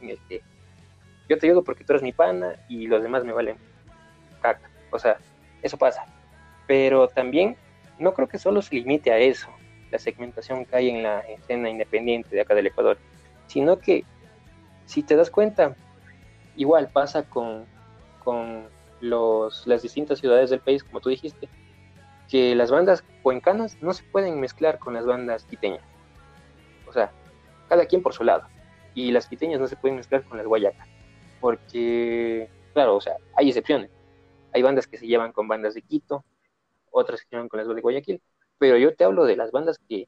en 0.00 0.10
el 0.10 0.18
que 0.28 0.42
yo 1.28 1.38
te 1.38 1.46
ayudo 1.46 1.62
porque 1.64 1.84
tú 1.84 1.92
eres 1.92 2.02
mi 2.02 2.12
pana 2.12 2.54
y 2.68 2.86
los 2.86 3.02
demás 3.02 3.24
me 3.24 3.32
valen 3.32 3.56
caca. 4.40 4.70
O 4.90 4.98
sea, 4.98 5.18
eso 5.62 5.76
pasa. 5.76 6.04
Pero 6.66 7.08
también 7.08 7.56
no 7.98 8.14
creo 8.14 8.28
que 8.28 8.38
solo 8.38 8.62
se 8.62 8.74
limite 8.76 9.10
a 9.12 9.18
eso, 9.18 9.48
la 9.92 9.98
segmentación 9.98 10.64
que 10.64 10.74
hay 10.74 10.88
en 10.88 11.02
la 11.02 11.20
escena 11.20 11.70
independiente 11.70 12.34
de 12.34 12.40
acá 12.40 12.54
del 12.54 12.66
Ecuador, 12.66 12.98
sino 13.46 13.78
que 13.78 14.04
si 14.86 15.02
te 15.02 15.14
das 15.14 15.30
cuenta, 15.30 15.76
igual 16.56 16.90
pasa 16.90 17.22
con, 17.22 17.66
con 18.24 18.64
los, 19.00 19.66
las 19.66 19.82
distintas 19.82 20.18
ciudades 20.18 20.50
del 20.50 20.60
país, 20.60 20.82
como 20.82 21.00
tú 21.00 21.10
dijiste, 21.10 21.48
que 22.28 22.54
las 22.54 22.70
bandas 22.70 23.04
cuencanas 23.22 23.76
no 23.82 23.92
se 23.92 24.02
pueden 24.04 24.40
mezclar 24.40 24.78
con 24.78 24.94
las 24.94 25.04
bandas 25.04 25.44
quiteñas. 25.44 25.82
O 26.86 26.92
sea, 26.92 27.12
cada 27.68 27.86
quien 27.86 28.02
por 28.02 28.14
su 28.14 28.24
lado. 28.24 28.48
Y 28.94 29.12
las 29.12 29.26
quiteñas 29.26 29.60
no 29.60 29.68
se 29.68 29.76
pueden 29.76 29.96
mezclar 29.96 30.24
con 30.24 30.38
las 30.38 30.46
guayacas. 30.46 30.88
Porque, 31.40 32.48
claro, 32.72 32.96
o 32.96 33.00
sea, 33.00 33.16
hay 33.36 33.48
excepciones. 33.48 33.90
Hay 34.54 34.62
bandas 34.62 34.86
que 34.86 34.98
se 34.98 35.06
llevan 35.06 35.32
con 35.32 35.48
bandas 35.48 35.74
de 35.74 35.82
Quito, 35.82 36.24
otras 36.90 37.20
que 37.20 37.28
se 37.28 37.36
llevan 37.36 37.48
con 37.48 37.58
las 37.58 37.68
de 37.68 37.80
Guayaquil. 37.80 38.20
Pero 38.62 38.76
yo 38.76 38.94
te 38.94 39.02
hablo 39.02 39.24
de 39.24 39.34
las 39.34 39.50
bandas 39.50 39.80
que 39.88 40.06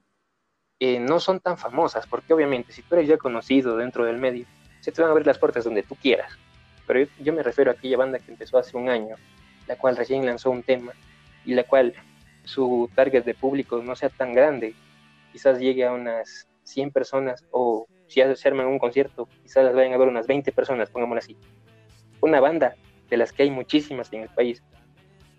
no 1.01 1.19
son 1.19 1.41
tan 1.41 1.59
famosas, 1.59 2.07
porque 2.07 2.33
obviamente 2.33 2.71
si 2.73 2.83
tú 2.83 2.95
eres 2.95 3.09
ya 3.09 3.19
conocido 3.19 3.77
dentro 3.77 4.05
del 4.05 4.19
medio, 4.19 4.47
se 4.79 4.93
te 4.93 5.03
van 5.03 5.09
a 5.09 5.11
abrir 5.11 5.27
las 5.27 5.41
puertas 5.41 5.65
donde 5.65 5.83
tú 5.83 5.97
quieras. 5.97 6.39
Pero 6.87 7.11
yo, 7.19 7.33
me 7.33 7.43
refiero 7.43 7.73
a 7.73 7.75
aquella 7.75 7.97
banda 7.97 8.21
que 8.21 8.31
empezó 8.31 8.57
hace 8.57 8.77
un 8.77 8.89
año, 8.89 9.17
la 9.67 9.75
cual 9.75 9.97
recién 9.97 10.25
lanzó 10.25 10.53
un 10.53 10.63
tema 10.63 10.93
y 11.45 11.55
la 11.55 11.65
cual 11.65 11.95
su 12.45 12.89
target 12.95 13.25
de 13.25 13.35
público 13.35 13.83
no 13.83 13.97
sea 13.97 14.09
tan 14.09 14.33
grande, 14.33 14.77
quizás 15.33 15.59
llegue 15.59 15.85
a 15.85 15.91
unas 15.91 16.47
100 16.63 16.93
personas 16.93 17.45
o 17.51 17.89
si 18.07 18.21
se 18.37 18.49
arman 18.49 18.69
un 18.69 18.79
concierto, 18.79 19.29
quizás 19.43 19.65
las 19.65 19.75
vayan 19.75 19.95
a 19.95 19.97
ver 19.97 20.07
unas 20.07 20.29
20 20.29 20.53
personas, 20.53 20.91
pongámoslo 20.91 21.19
así. 21.19 21.37
Una 22.21 22.39
banda 22.39 22.77
de 23.11 23.17
las 23.17 23.33
que 23.33 23.43
hay 23.43 23.51
muchísimas 23.51 24.13
en 24.13 24.23
el 24.23 24.29
país. 24.29 24.63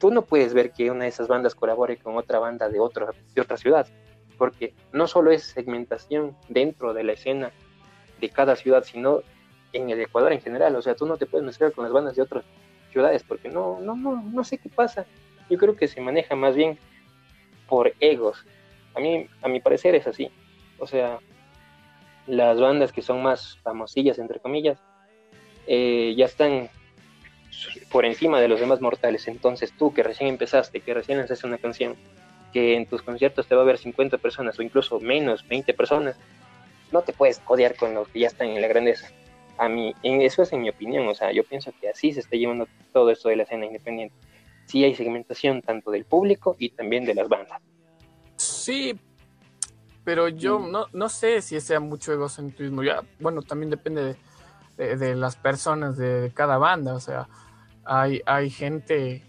Tú 0.06 0.12
no 0.12 0.22
puedes 0.22 0.54
ver 0.54 0.72
que 0.72 0.92
una 0.92 1.06
de 1.06 1.10
esas 1.10 1.28
bandas 1.28 1.56
colabore 1.56 1.98
con 1.98 2.16
otra 2.16 2.38
banda 2.38 2.70
de, 2.70 2.80
otro, 2.80 3.10
de 3.34 3.42
otra 3.42 3.58
ciudad, 3.58 3.88
porque 4.38 4.76
no 4.94 5.08
solo 5.08 5.32
es 5.32 5.46
segmentación 5.46 6.38
dentro 6.48 6.94
de 6.94 7.04
la 7.04 7.14
escena 7.14 7.52
de 8.22 8.30
cada 8.30 8.56
ciudad, 8.56 8.84
sino 8.84 9.22
en 9.74 9.90
el 9.90 10.00
Ecuador 10.00 10.32
en 10.32 10.42
general. 10.42 10.76
O 10.76 10.84
sea, 10.84 10.94
tú 10.94 11.08
no 11.08 11.18
te 11.18 11.26
puedes 11.26 11.44
mezclar 11.44 11.72
con 11.72 11.86
las 11.86 11.92
bandas 11.92 12.16
de 12.16 12.22
otras 12.22 12.46
ciudades, 12.92 13.24
porque 13.24 13.50
no, 13.50 13.80
no, 13.82 13.96
no, 13.96 14.22
no 14.22 14.44
sé 14.44 14.60
qué 14.60 14.70
pasa. 14.70 15.08
Yo 15.50 15.58
creo 15.58 15.76
que 15.76 15.88
se 15.88 16.02
maneja 16.02 16.36
más 16.36 16.56
bien 16.56 16.78
por 17.68 17.92
egos. 18.00 18.46
A 18.94 19.00
mí, 19.00 19.28
a 19.42 19.48
mi 19.48 19.60
parecer 19.60 19.96
es 19.96 20.06
así. 20.06 20.30
O 20.78 20.86
sea, 20.86 21.18
las 22.28 22.60
bandas 22.60 22.92
que 22.92 23.02
son 23.02 23.24
más 23.24 23.58
famosillas, 23.64 24.20
entre 24.20 24.40
comillas, 24.40 24.78
eh, 25.66 26.14
ya 26.16 26.26
están 26.26 26.70
por 27.92 28.06
encima 28.06 28.40
de 28.40 28.48
los 28.48 28.60
demás 28.60 28.82
mortales. 28.82 29.28
Entonces 29.28 29.74
tú 29.78 29.94
que 29.94 30.04
recién 30.04 30.30
empezaste, 30.30 30.82
que 30.82 30.94
recién 30.94 31.20
haces 31.20 31.44
una 31.44 31.58
canción, 31.58 31.96
que 32.54 32.76
en 32.76 32.86
tus 32.86 33.02
conciertos 33.02 33.48
te 33.48 33.56
va 33.56 33.62
a 33.62 33.66
ver 33.66 33.78
50 33.78 34.18
personas 34.18 34.58
o 34.58 34.62
incluso 34.62 35.00
menos, 35.00 35.48
20 35.48 35.74
personas, 35.74 36.16
no 36.92 37.02
te 37.02 37.14
puedes 37.14 37.40
codear 37.40 37.76
con 37.76 37.94
los 37.94 38.08
que 38.10 38.20
ya 38.20 38.28
están 38.28 38.50
en 38.50 38.62
la 38.62 38.68
grandeza. 38.68 39.10
A 39.58 39.70
mí, 39.70 39.94
eso 40.04 40.44
es 40.44 40.52
en 40.54 40.62
mi 40.62 40.70
opinión, 40.70 41.08
o 41.08 41.16
sea, 41.16 41.32
yo 41.32 41.44
pienso 41.44 41.72
que 41.80 41.90
así 41.90 42.12
se 42.12 42.20
está 42.20 42.36
llevando 42.36 42.68
todo 42.94 43.10
esto 43.10 43.30
de 43.30 43.38
la 43.38 43.44
escena 43.44 43.66
independiente. 43.66 44.16
Sí 44.66 44.84
hay 44.84 44.96
segmentación 44.96 45.62
tanto 45.62 45.92
del 45.92 46.06
público 46.06 46.56
y 46.60 46.70
también 46.70 47.06
de 47.06 47.14
las 47.14 47.30
bandas. 47.30 47.62
Sí, 48.38 49.00
pero 50.04 50.28
yo 50.30 50.60
mm. 50.60 50.72
no, 50.72 50.86
no 50.94 51.10
sé 51.10 51.42
si 51.42 51.60
sea 51.60 51.80
mucho 51.80 52.14
egocentrismo. 52.14 52.84
Ya, 52.84 53.02
bueno, 53.20 53.42
también 53.42 53.70
depende 53.70 54.16
de, 54.78 55.16
las 55.16 55.36
personas 55.36 55.98
de, 55.98 56.32
cada 56.34 56.58
banda. 56.58 56.94
O 56.94 57.00
sea, 57.00 57.28
hay, 57.86 58.22
hay 58.26 58.50
gente 58.50 59.24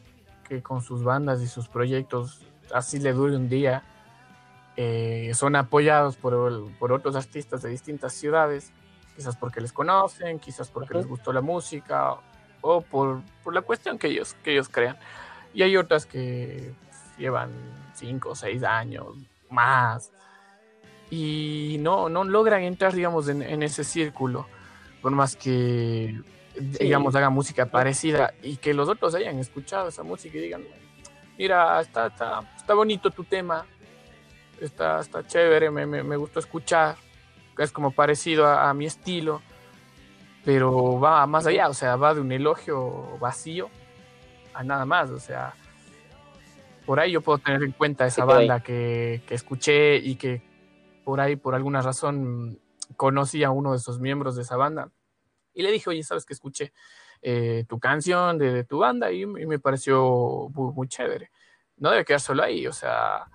que 0.48 0.62
con 0.62 0.82
sus 0.82 1.04
bandas 1.04 1.40
y 1.42 1.46
sus 1.46 1.68
proyectos 1.68 2.42
así 2.72 2.98
le 2.98 3.12
dure 3.12 3.36
un 3.36 3.48
día. 3.48 3.82
Eh, 4.76 5.32
son 5.34 5.56
apoyados 5.56 6.16
por, 6.16 6.70
por, 6.78 6.92
otros 6.92 7.16
artistas 7.16 7.62
de 7.62 7.70
distintas 7.70 8.12
ciudades, 8.12 8.72
quizás 9.14 9.34
porque 9.36 9.60
les 9.60 9.72
conocen, 9.72 10.38
quizás 10.38 10.68
porque 10.68 10.94
les 10.94 11.06
gustó 11.06 11.32
la 11.32 11.40
música 11.40 12.16
o 12.60 12.82
por, 12.82 13.22
por, 13.42 13.54
la 13.54 13.62
cuestión 13.62 13.98
que 13.98 14.08
ellos, 14.08 14.34
que 14.42 14.52
ellos 14.52 14.68
crean. 14.68 14.98
Y 15.54 15.62
hay 15.62 15.76
otras 15.78 16.04
que 16.04 16.74
llevan 17.16 17.50
cinco 17.94 18.30
o 18.30 18.34
seis 18.34 18.62
años 18.62 19.06
más 19.48 20.10
y 21.10 21.76
no, 21.80 22.08
no 22.08 22.24
logran 22.24 22.62
entrar, 22.62 22.92
digamos, 22.92 23.28
en, 23.28 23.62
ese 23.62 23.84
círculo, 23.84 24.46
por 25.02 25.12
más 25.12 25.36
que, 25.36 26.20
digamos, 26.58 27.14
hagan 27.14 27.32
música 27.32 27.66
parecida 27.66 28.34
y 28.42 28.56
que 28.56 28.74
los 28.74 28.88
otros 28.88 29.14
hayan 29.14 29.38
escuchado 29.38 29.88
esa 29.88 30.02
música 30.02 30.38
y 30.38 30.40
digan, 30.40 30.64
mira, 31.38 31.80
está, 31.80 32.06
está, 32.06 32.40
está 32.56 32.74
bonito 32.74 33.10
tu 33.10 33.24
tema, 33.24 33.66
está, 34.60 35.00
está 35.00 35.26
chévere, 35.26 35.70
me, 35.70 35.86
me, 35.86 36.02
me 36.02 36.16
gustó 36.16 36.40
escuchar, 36.40 36.96
es 37.58 37.72
como 37.72 37.90
parecido 37.90 38.46
a, 38.46 38.72
mi 38.74 38.86
estilo, 38.86 39.42
pero 40.44 40.98
va 41.00 41.26
más 41.26 41.46
allá, 41.46 41.68
o 41.68 41.74
sea, 41.74 41.96
va 41.96 42.14
de 42.14 42.20
un 42.20 42.32
elogio 42.32 43.18
vacío 43.18 43.68
a 44.54 44.62
nada 44.62 44.84
más, 44.84 45.10
o 45.10 45.20
sea, 45.20 45.54
por 46.84 47.00
ahí 47.00 47.12
yo 47.12 47.20
puedo 47.20 47.38
tener 47.38 47.62
en 47.62 47.72
cuenta 47.72 48.06
esa 48.06 48.24
banda 48.24 48.60
que, 48.60 49.22
que 49.26 49.34
escuché 49.34 49.96
y 49.96 50.16
que 50.16 50.42
por 51.04 51.20
ahí, 51.20 51.36
por 51.36 51.54
alguna 51.54 51.82
razón, 51.82 52.58
conocí 52.96 53.44
a 53.44 53.50
uno 53.50 53.72
de 53.72 53.78
esos 53.78 54.00
miembros 54.00 54.36
de 54.36 54.42
esa 54.42 54.56
banda 54.56 54.90
y 55.56 55.62
le 55.62 55.72
dije, 55.72 55.88
oye, 55.88 56.02
¿sabes 56.02 56.26
que 56.26 56.34
escuché 56.34 56.72
eh, 57.22 57.64
tu 57.66 57.80
canción 57.80 58.36
de, 58.36 58.62
tu 58.64 58.78
banda? 58.78 59.10
Y, 59.10 59.24
me 59.24 59.58
pareció 59.58 60.50
muy, 60.52 60.86
chévere. 60.86 61.30
No 61.78 61.90
debe 61.90 62.04
quedar 62.04 62.20
solo 62.20 62.42
ahí, 62.42 62.66
o 62.66 62.72
sea, 62.74 63.26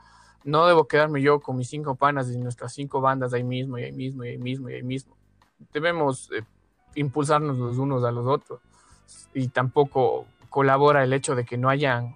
no 0.44 0.68
debo 0.68 0.88
quedarme 0.88 1.22
yo 1.22 1.40
con 1.40 1.58
mis 1.58 1.68
cinco 1.68 1.96
panas 1.96 2.30
y 2.30 2.38
nuestras 2.38 2.74
cinco 2.74 3.02
bandas 3.02 3.34
ahí 3.34 3.44
mismo 3.44 3.80
y 3.80 3.84
ahí 3.86 3.92
mismo 3.92 4.24
y 4.24 4.30
ahí 4.30 4.38
mismo 4.38 4.70
y 4.70 4.76
ahí 4.76 4.84
mismo. 4.84 5.18
Debemos 5.74 6.30
eh, 6.32 6.44
impulsarnos 6.94 7.58
los 7.58 7.78
unos 7.80 8.04
a 8.04 8.12
los 8.12 8.28
otros 8.28 8.62
y 9.34 9.48
tampoco 9.48 10.28
colabora 10.50 11.04
el 11.04 11.14
hecho 11.14 11.34
de 11.34 11.44
que 11.44 11.58
no 11.58 11.70
hayan, 11.70 12.16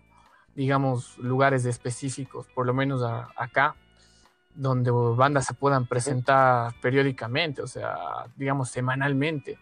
digamos, 0.53 1.17
lugares 1.17 1.65
específicos, 1.65 2.45
por 2.53 2.67
lo 2.67 2.75
menos 2.75 3.01
acá, 3.35 3.75
donde 4.53 4.91
bandas 4.91 5.47
se 5.47 5.55
puedan 5.55 5.87
presentar 5.87 6.73
periódicamente, 6.79 7.63
o 7.63 7.67
sea, 7.67 8.27
digamos, 8.35 8.69
semanalmente. 8.69 9.57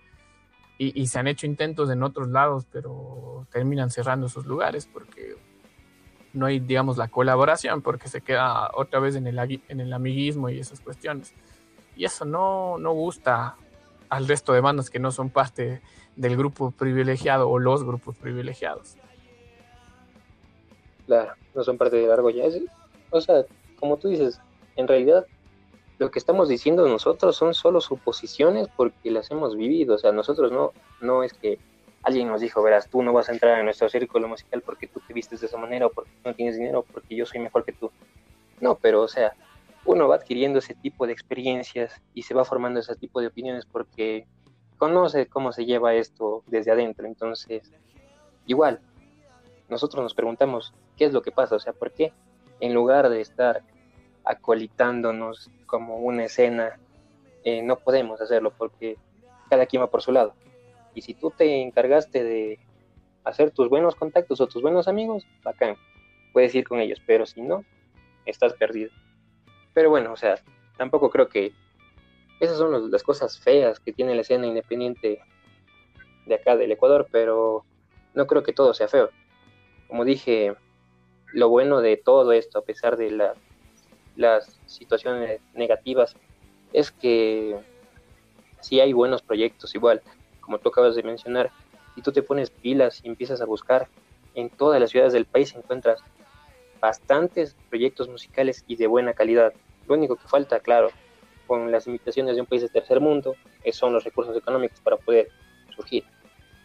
Y, 0.77 1.07
se 1.07 1.19
han 1.19 1.27
hecho 1.27 1.45
intentos 1.45 1.89
en 1.91 2.03
otros 2.03 2.27
lados, 2.27 2.65
pero 2.69 3.47
terminan 3.51 3.89
cerrando 3.89 4.25
esos 4.25 4.45
lugares 4.45 4.89
porque 4.91 5.36
no 6.33 6.45
hay, 6.47 6.59
digamos, 6.59 6.97
la 6.97 7.07
colaboración, 7.07 7.81
porque 7.81 8.09
se 8.09 8.21
queda 8.21 8.69
otra 8.73 8.99
vez 8.99 9.15
en 9.15 9.27
el, 9.27 9.39
en 9.39 9.79
el 9.79 9.93
amiguismo 9.93 10.49
y 10.49 10.59
esas 10.59 10.81
cuestiones. 10.81 11.33
Y 11.95 12.03
eso 12.05 12.25
no, 12.25 12.77
no 12.79 12.91
gusta 12.91 13.55
al 14.09 14.27
resto 14.27 14.51
de 14.51 14.62
bandas 14.62 14.89
que 14.89 14.99
no 14.99 15.12
son 15.12 15.29
parte 15.29 15.81
del 16.15 16.36
grupo 16.36 16.71
privilegiado 16.71 17.49
o 17.49 17.59
los 17.59 17.83
grupos 17.83 18.15
privilegiados. 18.17 18.97
Claro, 21.05 21.33
no 21.53 21.63
son 21.63 21.77
parte 21.77 21.97
de 21.97 22.07
la 22.07 22.13
argolla. 22.13 22.45
O 23.09 23.21
sea, 23.21 23.45
como 23.79 23.97
tú 23.97 24.09
dices, 24.09 24.39
en 24.75 24.88
realidad 24.88 25.25
lo 26.04 26.12
que 26.12 26.20
estamos 26.20 26.50
diciendo 26.50 26.86
nosotros 26.86 27.38
son 27.38 27.54
solo 27.54 27.80
suposiciones 27.80 28.68
porque 28.76 29.10
las 29.10 29.32
hemos 29.32 29.56
vivido. 29.56 29.96
O 29.96 29.98
sea, 29.98 30.12
nosotros 30.12 30.52
no, 30.52 30.74
no 31.00 31.24
es 31.24 31.34
que 31.34 31.60
alguien 32.02 32.28
nos 32.28 32.42
dijo, 32.42 32.62
verás, 32.62 32.89
tú 32.89 33.02
no 33.02 33.13
vas 33.13 33.30
a 33.30 33.32
entrar 33.32 33.58
en 33.58 33.63
nuestro 33.63 33.88
círculo 33.88 34.28
musical 34.28 34.62
porque 34.62 34.88
tú 34.88 35.00
te 35.08 35.13
vistes 35.13 35.39
de 35.39 35.48
esa 35.48 35.58
manera 35.58 35.86
o 35.86 35.89
porque 35.92 36.12
no 36.26 36.36
tienes 36.36 36.58
dinero 36.58 36.80
o 36.80 36.84
porque 36.84 37.16
yo 37.16 37.26
soy 37.26 37.39
mejor 37.39 37.63
que 37.63 37.72
tú. 37.72 37.89
No, 38.60 38.76
pero 38.76 39.02
o 39.02 39.08
sea, 39.08 39.34
uno 39.86 40.10
va 40.10 40.16
adquiriendo 40.16 40.60
ese 40.60 40.76
tipo 40.76 41.08
de 41.08 41.13
experiencias 41.13 42.02
y 42.13 42.24
se 42.24 42.34
va 42.34 42.44
formando 42.44 42.82
ese 42.82 42.96
tipo 42.96 43.22
de 43.22 43.28
opiniones 43.28 43.66
porque 43.66 44.28
conoce 44.78 45.28
cómo 45.28 45.54
se 45.54 45.63
lleva 45.63 45.94
esto 45.94 46.44
desde 46.48 46.72
adentro. 46.72 47.08
Entonces, 47.08 47.72
igual, 48.46 48.82
nosotros 49.70 50.04
nos 50.04 50.13
preguntamos 50.13 50.74
qué 50.98 51.06
es 51.06 51.13
lo 51.13 51.22
que 51.22 51.32
pasa, 51.32 51.56
o 51.56 51.60
sea, 51.60 51.72
¿por 51.72 51.92
qué 51.92 52.12
en 52.60 52.74
lugar 52.74 53.10
de 53.10 53.22
estar 53.22 53.63
acolitándonos 54.23 55.49
como 55.65 55.97
una 55.97 56.25
escena, 56.25 56.79
eh, 57.43 57.62
no 57.62 57.77
podemos 57.77 58.21
hacerlo 58.21 58.53
porque 58.57 58.97
cada 59.49 59.65
quien 59.65 59.81
va 59.81 59.89
por 59.89 60.01
su 60.01 60.12
lado. 60.12 60.33
Y 60.95 61.01
si 61.01 61.13
tú 61.13 61.31
te 61.31 61.62
encargaste 61.62 62.23
de 62.23 62.59
hacer 63.23 63.51
tus 63.51 63.69
buenos 63.69 63.95
contactos 63.95 64.41
o 64.41 64.47
tus 64.47 64.62
buenos 64.62 64.88
amigos, 64.88 65.25
bacán, 65.43 65.75
puedes 66.31 66.53
ir 66.55 66.67
con 66.67 66.79
ellos, 66.79 67.01
pero 67.05 67.25
si 67.25 67.41
no, 67.41 67.63
estás 68.25 68.53
perdido. 68.53 68.91
Pero 69.73 69.89
bueno, 69.89 70.13
o 70.13 70.17
sea, 70.17 70.36
tampoco 70.77 71.09
creo 71.09 71.27
que 71.29 71.51
esas 72.39 72.57
son 72.57 72.91
las 72.91 73.03
cosas 73.03 73.39
feas 73.39 73.79
que 73.79 73.93
tiene 73.93 74.15
la 74.15 74.21
escena 74.21 74.47
independiente 74.47 75.19
de 76.25 76.36
acá 76.36 76.55
del 76.57 76.71
Ecuador, 76.71 77.07
pero 77.12 77.65
no 78.13 78.27
creo 78.27 78.43
que 78.43 78.53
todo 78.53 78.73
sea 78.73 78.88
feo. 78.88 79.09
Como 79.88 80.05
dije, 80.05 80.55
lo 81.33 81.49
bueno 81.49 81.82
de 81.82 81.97
todo 81.97 82.32
esto, 82.32 82.59
a 82.59 82.63
pesar 82.63 82.97
de 82.97 83.11
la 83.11 83.34
las 84.16 84.59
situaciones 84.66 85.41
negativas 85.53 86.16
es 86.72 86.91
que 86.91 87.57
si 88.61 88.80
hay 88.80 88.93
buenos 88.93 89.22
proyectos 89.22 89.76
igual, 89.76 90.01
como 90.39 90.59
tú 90.59 90.70
acabas 90.70 90.95
de 90.95 91.03
mencionar, 91.03 91.51
si 91.95 92.01
tú 92.01 92.11
te 92.11 92.24
pones 92.24 92.49
pilas 92.49 93.01
y 93.03 93.07
empiezas 93.07 93.41
a 93.41 93.45
buscar 93.45 93.88
en 94.36 94.49
todas 94.49 94.80
las 94.80 94.89
ciudades 94.89 95.14
del 95.14 95.26
país 95.26 95.53
encuentras 95.55 95.99
bastantes 96.80 97.55
proyectos 97.70 98.09
musicales 98.09 98.64
y 98.68 98.76
de 98.76 98.88
buena 98.88 99.14
calidad. 99.14 99.53
Lo 99.88 99.95
único 99.95 100.16
que 100.16 100.28
falta, 100.28 100.59
claro, 100.59 100.89
con 101.47 101.72
las 101.72 101.86
limitaciones 101.86 102.36
de 102.36 102.41
un 102.41 102.47
país 102.47 102.61
de 102.61 102.70
tercer 102.70 102.99
mundo, 102.99 103.36
son 103.72 103.93
los 103.93 104.03
recursos 104.03 104.36
económicos 104.36 104.80
para 104.82 104.97
poder 104.97 105.30
surgir. 105.76 106.03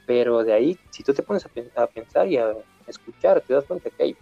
Pero 0.06 0.42
de 0.42 0.52
ahí, 0.52 0.78
si 0.90 1.02
tú 1.02 1.12
te 1.12 1.22
pones 1.22 1.46
a, 1.76 1.86
pensar 1.86 2.26
y 2.26 2.38
a 2.38 2.54
escuchar, 2.86 3.42
te 3.42 3.54
das 3.54 3.64
cuenta 3.64 3.90
que 3.90 4.02
hay 4.02 4.16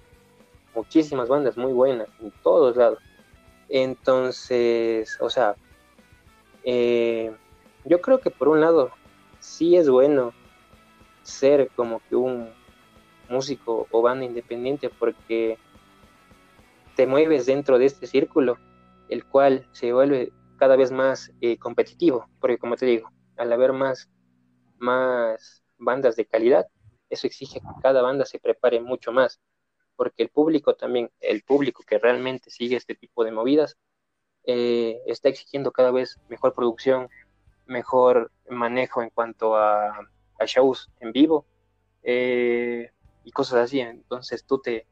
muchísimas 0.75 1.29
bandas 1.29 1.57
muy 1.57 1.73
buenas 1.73 2.09
en 2.21 2.31
todos 2.43 2.77
lados. 2.77 2.99
Entonces, 3.69 5.17
o 5.21 5.31
sea, 5.31 5.57
eh, 6.65 7.35
yo 7.85 8.01
creo 8.01 8.21
que 8.21 8.31
por 8.31 8.49
un 8.49 8.61
lado 8.61 8.91
sí 9.41 9.77
es 9.77 9.89
bueno 9.89 10.33
ser 11.23 11.71
como 11.75 12.01
que 12.09 12.17
un 12.17 12.51
músico 13.29 13.87
o 13.91 14.03
banda 14.03 14.25
independiente 14.25 14.89
porque 14.89 15.59
te 16.95 17.07
mueves 17.07 17.47
dentro 17.47 17.79
de 17.79 17.87
este 17.87 18.07
círculo 18.07 18.59
el 19.09 19.25
cual 19.25 19.67
se 19.73 19.93
vuelve 19.93 20.33
cada 20.59 20.77
vez 20.77 20.91
más 20.91 21.33
eh, 21.41 21.59
competitivo, 21.59 22.29
porque 22.41 22.59
como 22.59 22.77
te 22.77 22.87
digo, 22.87 23.11
al 23.37 23.53
haber 23.53 23.73
más, 23.73 24.11
más 24.79 25.63
bandas 25.79 26.17
de 26.17 26.27
calidad, 26.27 26.67
eso 27.11 27.27
exige 27.27 27.61
que 27.61 27.83
cada 27.83 28.03
banda 28.03 28.25
se 28.25 28.39
prepare 28.39 28.81
mucho 28.81 29.13
más, 29.13 29.41
porque 29.97 30.23
el 30.23 30.29
público 30.29 30.75
también, 30.75 31.11
el 31.21 31.43
público 31.43 31.83
que 31.87 31.99
realmente 31.99 32.51
sigue 32.51 32.77
este 32.77 32.95
tipo 32.95 33.25
de 33.25 33.33
movidas, 33.33 33.77
eh, 34.45 35.01
está 35.07 35.29
exigiendo 35.29 35.73
cada 35.73 35.91
vez 35.91 36.19
mejor 36.29 36.55
producción, 36.55 37.09
mejor 37.67 38.31
manejo 38.49 39.03
en 39.03 39.11
cuanto 39.11 39.57
a, 39.57 40.09
shows 40.47 40.91
en 41.01 41.13
vivo 41.13 41.47
eh, 42.03 42.91
y 43.25 43.33
cosas 43.33 43.65
así. 43.65 43.81
Entonces 43.81 44.45
tú 44.45 44.61
te, 44.61 44.87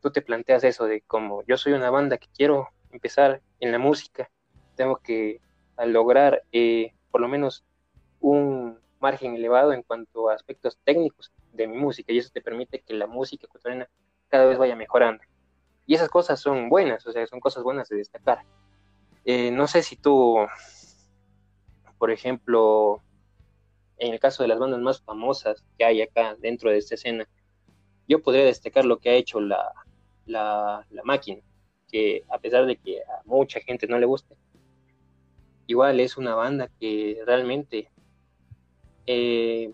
tú 0.00 0.10
te 0.10 0.22
planteas 0.22 0.62
eso 0.64 0.84
de 0.84 1.00
como 1.02 1.42
yo 1.44 1.56
soy 1.56 1.72
una 1.72 1.90
banda 1.90 2.18
que 2.18 2.28
quiero 2.34 2.68
empezar 2.92 3.40
en 3.60 3.72
la 3.72 3.78
música, 3.78 4.30
tengo 4.76 4.96
que 4.98 5.40
lograr 5.86 6.42
eh, 6.52 6.92
por 7.10 7.20
lo 7.20 7.28
menos 7.28 7.64
un 8.20 8.78
margen 9.00 9.34
elevado 9.34 9.72
en 9.72 9.82
cuanto 9.82 10.28
a 10.28 10.34
aspectos 10.34 10.78
técnicos 10.84 11.32
de 11.52 11.66
mi 11.66 11.76
música 11.76 12.12
y 12.12 12.18
eso 12.18 12.30
te 12.32 12.42
permite 12.42 12.80
que 12.80 12.94
la 12.94 13.06
música 13.06 13.46
ecuatoriana 13.46 13.88
cada 14.30 14.46
vez 14.46 14.56
vaya 14.58 14.76
mejorando. 14.76 15.22
Y 15.86 15.94
esas 15.94 16.08
cosas 16.08 16.40
son 16.40 16.68
buenas, 16.68 17.04
o 17.06 17.12
sea, 17.12 17.26
son 17.26 17.40
cosas 17.40 17.62
buenas 17.64 17.88
de 17.88 17.96
destacar. 17.96 18.44
Eh, 19.24 19.50
no 19.50 19.66
sé 19.66 19.82
si 19.82 19.96
tú, 19.96 20.38
por 21.98 22.10
ejemplo, 22.10 23.02
en 23.98 24.12
el 24.12 24.20
caso 24.20 24.42
de 24.42 24.48
las 24.48 24.58
bandas 24.58 24.80
más 24.80 25.02
famosas 25.02 25.64
que 25.76 25.84
hay 25.84 26.00
acá 26.00 26.36
dentro 26.38 26.70
de 26.70 26.78
esta 26.78 26.94
escena, 26.94 27.28
yo 28.08 28.22
podría 28.22 28.44
destacar 28.44 28.84
lo 28.84 28.98
que 28.98 29.10
ha 29.10 29.14
hecho 29.14 29.40
la, 29.40 29.72
la, 30.26 30.84
máquina, 31.04 31.42
que 31.88 32.24
a 32.30 32.38
pesar 32.38 32.66
de 32.66 32.76
que 32.76 33.00
a 33.02 33.22
mucha 33.24 33.60
gente 33.60 33.86
no 33.86 33.98
le 33.98 34.06
guste, 34.06 34.36
igual 35.66 36.00
es 36.00 36.16
una 36.16 36.34
banda 36.34 36.70
que 36.80 37.20
realmente 37.26 37.90
eh, 39.06 39.72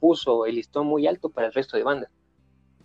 puso 0.00 0.46
el 0.46 0.54
listón 0.54 0.86
muy 0.86 1.06
alto 1.06 1.28
para 1.28 1.48
el 1.48 1.52
resto 1.52 1.76
de 1.76 1.82
bandas. 1.82 2.10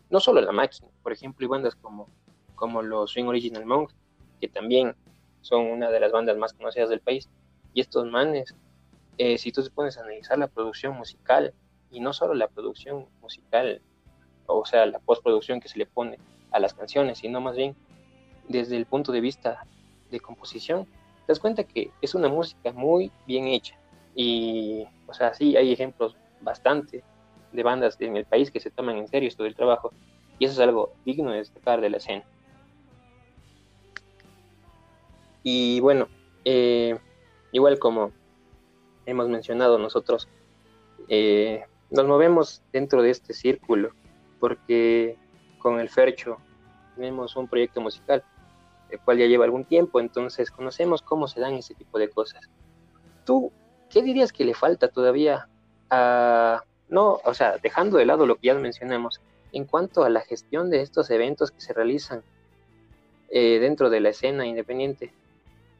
No 0.10 0.20
solo 0.20 0.42
la 0.42 0.52
máquina, 0.52 0.90
por 1.04 1.14
ejemplo, 1.14 1.44
hay 1.46 1.50
bandas 1.50 1.76
como, 1.76 2.08
como 2.56 2.82
los 2.82 3.12
Swing 3.12 3.26
Original 3.26 3.66
Monks, 3.66 3.96
que 4.40 4.48
también 4.48 4.96
son 5.42 5.68
una 5.68 5.92
de 5.92 6.00
las 6.00 6.12
bandas 6.12 6.38
más 6.38 6.54
conocidas 6.54 6.90
del 6.90 7.02
país. 7.02 7.30
Y 7.74 7.82
estos 7.82 8.10
manes, 8.10 8.56
eh, 9.18 9.38
si 9.38 9.52
tú 9.52 9.64
te 9.64 9.70
pones 9.70 9.98
a 9.98 10.02
analizar 10.02 10.38
la 10.38 10.48
producción 10.48 10.96
musical, 10.98 11.54
y 11.94 12.00
no 12.00 12.12
solo 12.12 12.34
la 12.34 12.48
producción 12.48 13.06
musical, 13.22 13.82
o 14.48 14.66
sea, 14.66 14.86
la 14.86 15.00
postproducción 15.00 15.60
que 15.62 15.70
se 15.70 15.78
le 15.78 15.86
pone 15.86 16.18
a 16.52 16.60
las 16.60 16.74
canciones, 16.74 17.20
sino 17.20 17.40
más 17.40 17.56
bien 17.56 17.76
desde 18.48 18.76
el 18.76 18.86
punto 18.86 19.12
de 19.12 19.22
vista 19.22 19.66
de 20.10 20.20
composición, 20.20 20.86
te 20.86 21.28
das 21.28 21.40
cuenta 21.40 21.64
que 21.64 21.92
es 22.02 22.16
una 22.16 22.30
música 22.30 22.72
muy 22.74 23.12
bien 23.28 23.48
hecha. 23.48 23.78
Y, 24.16 24.86
o 25.08 25.14
sea, 25.14 25.34
sí, 25.34 25.56
hay 25.56 25.72
ejemplos 25.72 26.18
bastante 26.42 27.04
de 27.52 27.64
bandas 27.64 27.96
en 28.00 28.18
el 28.18 28.26
país 28.26 28.52
que 28.52 28.60
se 28.60 28.72
toman 28.72 28.98
en 28.98 29.08
serio 29.08 29.30
esto 29.30 29.44
del 29.44 29.56
trabajo. 29.56 29.94
Y 30.40 30.46
eso 30.46 30.54
es 30.54 30.60
algo 30.60 30.94
digno 31.06 31.32
de 31.32 31.38
destacar 31.38 31.82
de 31.82 31.90
la 31.90 31.98
escena. 31.98 32.24
Y 35.44 35.80
bueno, 35.82 36.08
eh, 36.46 36.98
igual 37.52 37.80
como 37.80 38.12
hemos 39.06 39.28
mencionado 39.30 39.78
nosotros, 39.78 40.28
eh, 41.10 41.64
nos 41.90 42.08
movemos 42.08 42.64
dentro 42.72 43.02
de 43.02 43.10
este 43.12 43.34
círculo 43.34 43.92
porque 44.40 45.18
con 45.60 45.80
el 45.80 45.90
Fercho 45.90 46.38
tenemos 46.96 47.36
un 47.36 47.48
proyecto 47.48 47.82
musical, 47.82 48.24
el 48.90 49.00
cual 49.00 49.18
ya 49.18 49.26
lleva 49.26 49.46
algún 49.46 49.66
tiempo, 49.66 50.00
entonces 50.00 50.52
conocemos 50.52 51.02
cómo 51.02 51.28
se 51.28 51.40
dan 51.40 51.54
ese 51.54 51.76
tipo 51.76 51.98
de 52.00 52.10
cosas. 52.10 52.50
¿Tú 53.26 53.52
qué 53.90 54.02
dirías 54.02 54.34
que 54.34 54.44
le 54.44 54.54
falta 54.54 54.90
todavía 54.90 55.48
a, 55.90 56.64
no, 56.90 57.20
o 57.24 57.34
sea, 57.34 57.58
dejando 57.58 57.98
de 57.98 58.06
lado 58.06 58.26
lo 58.26 58.36
que 58.36 58.48
ya 58.48 58.56
mencionamos, 58.56 59.22
en 59.54 59.66
cuanto 59.66 60.04
a 60.04 60.10
la 60.10 60.22
gestión 60.22 60.70
de 60.70 60.82
estos 60.82 61.10
eventos 61.10 61.52
que 61.52 61.62
se 61.62 61.74
realizan 61.74 62.24
eh, 63.30 63.60
dentro 63.60 63.90
de 63.90 64.02
la 64.02 64.10
escena 64.10 64.46
independiente? 64.46 65.14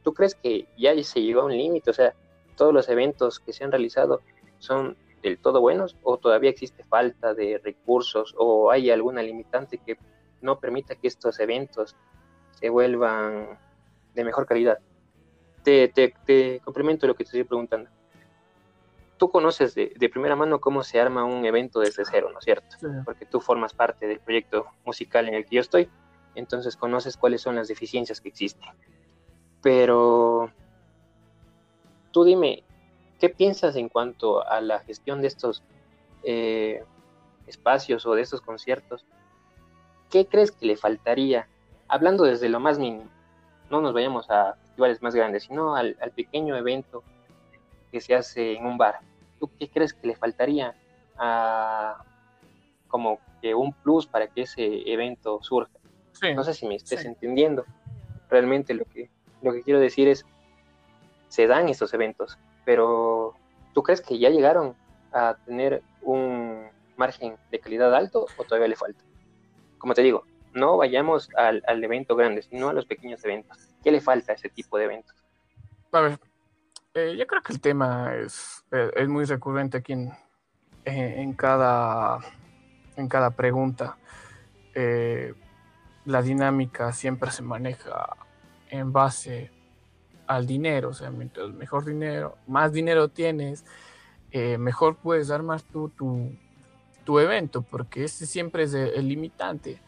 ¿Tú 0.02 0.14
crees 0.14 0.34
que 0.34 0.66
ya 0.78 0.94
se 1.02 1.22
llegó 1.22 1.42
a 1.42 1.44
un 1.44 1.56
límite? 1.56 1.90
O 1.90 1.94
sea, 1.94 2.14
todos 2.56 2.72
los 2.72 2.88
eventos 2.88 3.40
que 3.40 3.52
se 3.52 3.64
han 3.64 3.72
realizado 3.72 4.20
son 4.58 4.96
del 5.22 5.38
todo 5.38 5.60
buenos 5.60 5.96
o 6.02 6.18
todavía 6.18 6.50
existe 6.50 6.84
falta 6.84 7.34
de 7.34 7.60
recursos 7.62 8.34
o 8.38 8.70
hay 8.70 8.90
alguna 8.90 9.22
limitante 9.22 9.78
que 9.78 9.96
no 10.42 10.60
permita 10.60 10.94
que 10.94 11.08
estos 11.08 11.40
eventos 11.40 11.96
se 12.52 12.68
vuelvan 12.68 13.58
de 14.14 14.24
mejor 14.24 14.46
calidad. 14.46 14.78
Te, 15.62 15.88
te, 15.88 16.60
complemento 16.60 17.06
lo 17.06 17.14
que 17.14 17.24
te 17.24 17.28
estoy 17.28 17.44
preguntando. 17.44 17.90
Tú 19.24 19.30
conoces 19.30 19.74
de, 19.74 20.10
primera 20.12 20.36
mano 20.36 20.60
cómo 20.60 20.82
se 20.82 21.00
arma 21.00 21.24
un 21.24 21.46
evento 21.46 21.80
desde 21.80 22.04
cero, 22.04 22.28
¿no 22.30 22.40
es 22.40 22.44
cierto? 22.44 22.76
Porque 23.06 23.24
tú 23.24 23.40
formas 23.40 23.72
parte 23.72 24.06
del 24.06 24.20
proyecto 24.20 24.66
musical 24.84 25.26
en 25.28 25.32
el 25.32 25.46
que 25.46 25.56
yo 25.56 25.62
estoy, 25.62 25.88
entonces 26.34 26.76
conoces 26.76 27.16
cuáles 27.16 27.40
son 27.40 27.56
las 27.56 27.66
deficiencias 27.66 28.20
que 28.20 28.28
existen. 28.28 28.68
Pero 29.62 30.50
tú 32.10 32.24
dime, 32.24 32.64
¿qué 33.18 33.30
piensas 33.30 33.76
en 33.76 33.88
cuanto 33.88 34.46
a 34.46 34.60
la 34.60 34.80
gestión 34.80 35.22
de 35.22 35.28
estos 35.28 35.62
eh, 36.22 36.84
espacios 37.46 38.04
o 38.04 38.14
de 38.14 38.20
estos 38.20 38.42
conciertos? 38.42 39.06
¿Qué 40.10 40.26
crees 40.26 40.52
que 40.52 40.66
le 40.66 40.76
faltaría? 40.76 41.48
Hablando 41.88 42.24
desde 42.24 42.50
lo 42.50 42.60
más 42.60 42.78
mínimo, 42.78 43.08
no 43.70 43.80
nos 43.80 43.94
vayamos 43.94 44.30
a 44.30 44.56
festivales 44.56 45.00
más 45.00 45.14
grandes, 45.14 45.44
sino 45.44 45.76
al, 45.76 45.96
pequeño 46.14 46.58
evento 46.58 47.02
que 47.90 48.02
se 48.02 48.14
hace 48.14 48.52
en 48.52 48.66
un 48.66 48.76
bar. 48.76 49.00
¿Tú 49.46 49.50
qué 49.58 49.68
crees 49.68 49.92
que 49.92 50.06
le 50.06 50.16
faltaría 50.16 50.74
a 51.18 52.02
como 52.88 53.18
que 53.42 53.54
un 53.54 53.72
plus 53.72 54.06
para 54.06 54.28
que 54.28 54.42
ese 54.42 54.90
evento 54.90 55.42
surja? 55.42 55.72
no 56.34 56.44
sé 56.44 56.54
si 56.54 56.66
me 56.66 56.76
estés 56.76 57.04
entendiendo 57.04 57.66
realmente 58.30 58.72
lo 58.72 58.84
que 58.86 59.10
lo 59.42 59.52
que 59.52 59.62
quiero 59.62 59.78
decir 59.78 60.08
es, 60.08 60.24
se 61.28 61.46
dan 61.46 61.68
estos 61.68 61.92
eventos, 61.92 62.38
pero 62.64 63.34
¿tú 63.74 63.82
crees 63.82 64.00
que 64.00 64.18
ya 64.18 64.30
llegaron 64.30 64.74
a 65.12 65.36
tener 65.44 65.82
un 66.00 66.68
margen 66.96 67.36
de 67.50 67.60
calidad 67.60 67.94
alto 67.94 68.26
o 68.38 68.44
todavía 68.44 68.68
le 68.68 68.76
falta? 68.76 69.04
Como 69.76 69.92
te 69.92 70.02
digo, 70.02 70.24
no 70.54 70.78
vayamos 70.78 71.28
al, 71.36 71.62
evento 71.84 72.16
grande, 72.16 72.40
sino 72.40 72.70
a 72.70 72.72
los 72.72 72.86
pequeños 72.86 73.22
eventos. 73.24 73.58
¿Qué 73.82 73.92
le 73.92 74.00
falta 74.00 74.32
a 74.32 74.34
ese 74.36 74.48
tipo 74.48 74.78
de 74.78 74.84
eventos? 74.84 75.14
A 75.92 76.00
ver, 76.00 76.18
eh, 76.94 77.16
yo 77.18 77.26
creo 77.26 77.42
que 77.42 77.52
el 77.52 77.60
tema 77.60 78.14
es, 78.16 78.64
eh, 78.70 78.90
es 78.96 79.08
muy 79.08 79.24
recurrente 79.24 79.78
aquí 79.78 79.92
en, 79.92 80.12
en, 80.84 81.32
cada, 81.34 82.18
en 82.96 83.08
cada 83.08 83.30
pregunta. 83.30 83.96
Eh, 84.74 85.34
la 86.04 86.22
dinámica 86.22 86.92
siempre 86.92 87.30
se 87.30 87.42
maneja 87.42 88.16
en 88.70 88.92
base 88.92 89.50
al 90.26 90.46
dinero, 90.46 90.90
o 90.90 90.94
sea, 90.94 91.10
mientras 91.10 91.50
mejor 91.50 91.84
dinero, 91.84 92.36
más 92.46 92.72
dinero 92.72 93.08
tienes, 93.08 93.64
eh, 94.30 94.58
mejor 94.58 94.96
puedes 94.96 95.30
armar 95.30 95.62
tú 95.62 95.90
tu, 97.04 97.18
evento, 97.18 97.62
porque 97.62 98.04
ese 98.04 98.26
siempre 98.26 98.64
es 98.64 98.74
el, 98.74 99.06
limitante. 99.06 99.80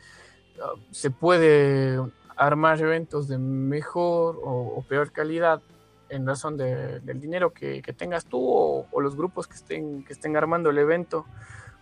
Ah, 0.62 0.74
se 0.90 1.10
puede 1.10 1.98
armar 2.36 2.80
eventos 2.80 3.28
de 3.28 3.38
mejor 3.38 4.38
o, 4.42 4.84
peor 4.86 5.10
calidad 5.12 5.62
en 6.08 6.26
razón 6.26 6.56
del 6.56 7.20
dinero 7.20 7.52
que, 7.52 7.82
tengas 7.96 8.26
tú 8.26 8.40
o, 8.40 9.00
los 9.00 9.16
grupos 9.16 9.46
que 9.46 9.54
estén, 9.54 10.04
que 10.04 10.12
estén 10.12 10.36
armando 10.36 10.70
el 10.70 10.78
evento 10.78 11.26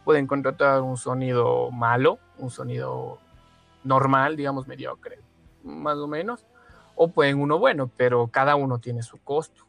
pueden 0.05 0.27
contratar 0.27 0.83
un 0.83 0.97
sonido 0.97 1.71
malo, 1.71 2.19
un 2.39 2.51
sonido 2.51 3.19
normal, 3.83 4.37
digamos 4.37 4.67
mediocre, 4.67 5.19
más 5.63 5.97
o 5.97 6.07
menos, 6.07 6.47
o 6.95 7.09
pueden 7.09 7.41
uno 7.41 7.59
bueno, 7.59 7.91
pero 7.97 8.29
cada 8.29 8.57
uno 8.57 8.79
tiene 8.79 9.03
su 9.03 9.19
costo. 9.19 9.67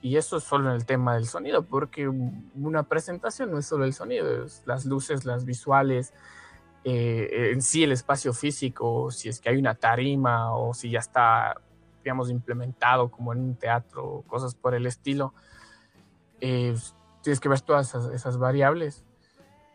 Y 0.00 0.16
eso 0.16 0.36
es 0.36 0.44
solo 0.44 0.68
en 0.70 0.76
el 0.76 0.86
tema 0.86 1.14
del 1.14 1.26
sonido, 1.26 1.64
porque 1.64 2.08
una 2.08 2.84
presentación 2.84 3.50
no 3.50 3.58
es 3.58 3.66
solo 3.66 3.84
el 3.84 3.94
sonido, 3.94 4.44
es 4.44 4.62
las 4.64 4.84
luces, 4.84 5.24
las 5.24 5.44
visuales, 5.44 6.14
eh, 6.84 7.50
en 7.52 7.60
sí 7.62 7.82
el 7.82 7.90
espacio 7.90 8.32
físico, 8.32 9.10
si 9.10 9.28
es 9.28 9.40
que 9.40 9.48
hay 9.48 9.56
una 9.56 9.74
tarima 9.74 10.54
o 10.56 10.72
si 10.72 10.90
ya 10.90 11.00
está, 11.00 11.60
digamos, 12.08 12.30
implementado 12.30 13.10
como 13.10 13.34
en 13.34 13.40
un 13.40 13.54
teatro, 13.54 14.24
cosas 14.26 14.54
por 14.54 14.74
el 14.74 14.86
estilo. 14.86 15.34
Eh, 16.40 16.74
tienes 17.22 17.38
que 17.38 17.50
ver 17.50 17.60
todas 17.60 17.94
esas, 17.94 18.38
variables 18.38 19.04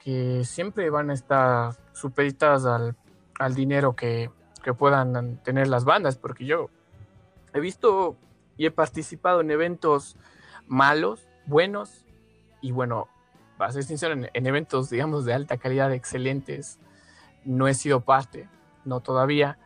que 0.03 0.43
siempre 0.43 0.89
van 0.89 1.11
a 1.11 1.13
estar 1.13 1.75
supeditadas 1.91 2.65
al, 2.65 2.95
al 3.37 3.53
dinero 3.53 3.95
que, 3.95 4.31
que 4.63 4.73
puedan 4.73 5.37
tener 5.43 5.67
las 5.67 5.85
bandas, 5.85 6.17
porque 6.17 6.45
yo 6.45 6.71
he 7.53 7.59
visto 7.59 8.15
y 8.57 8.65
he 8.65 8.71
participado 8.71 9.41
en 9.41 9.51
eventos 9.51 10.17
malos, 10.65 11.27
buenos, 11.45 12.03
y 12.61 12.71
bueno, 12.71 13.09
para 13.59 13.71
ser 13.71 13.83
sincero, 13.83 14.15
en, 14.33 14.47
eventos, 14.47 14.89
digamos, 14.89 15.23
de 15.25 15.35
alta 15.35 15.57
calidad, 15.57 15.93
excelentes, 15.93 16.79
no 17.45 17.67
he 17.67 17.75
sido 17.75 18.01
parte, 18.01 18.49
no 18.85 19.01
todavía, 19.01 19.59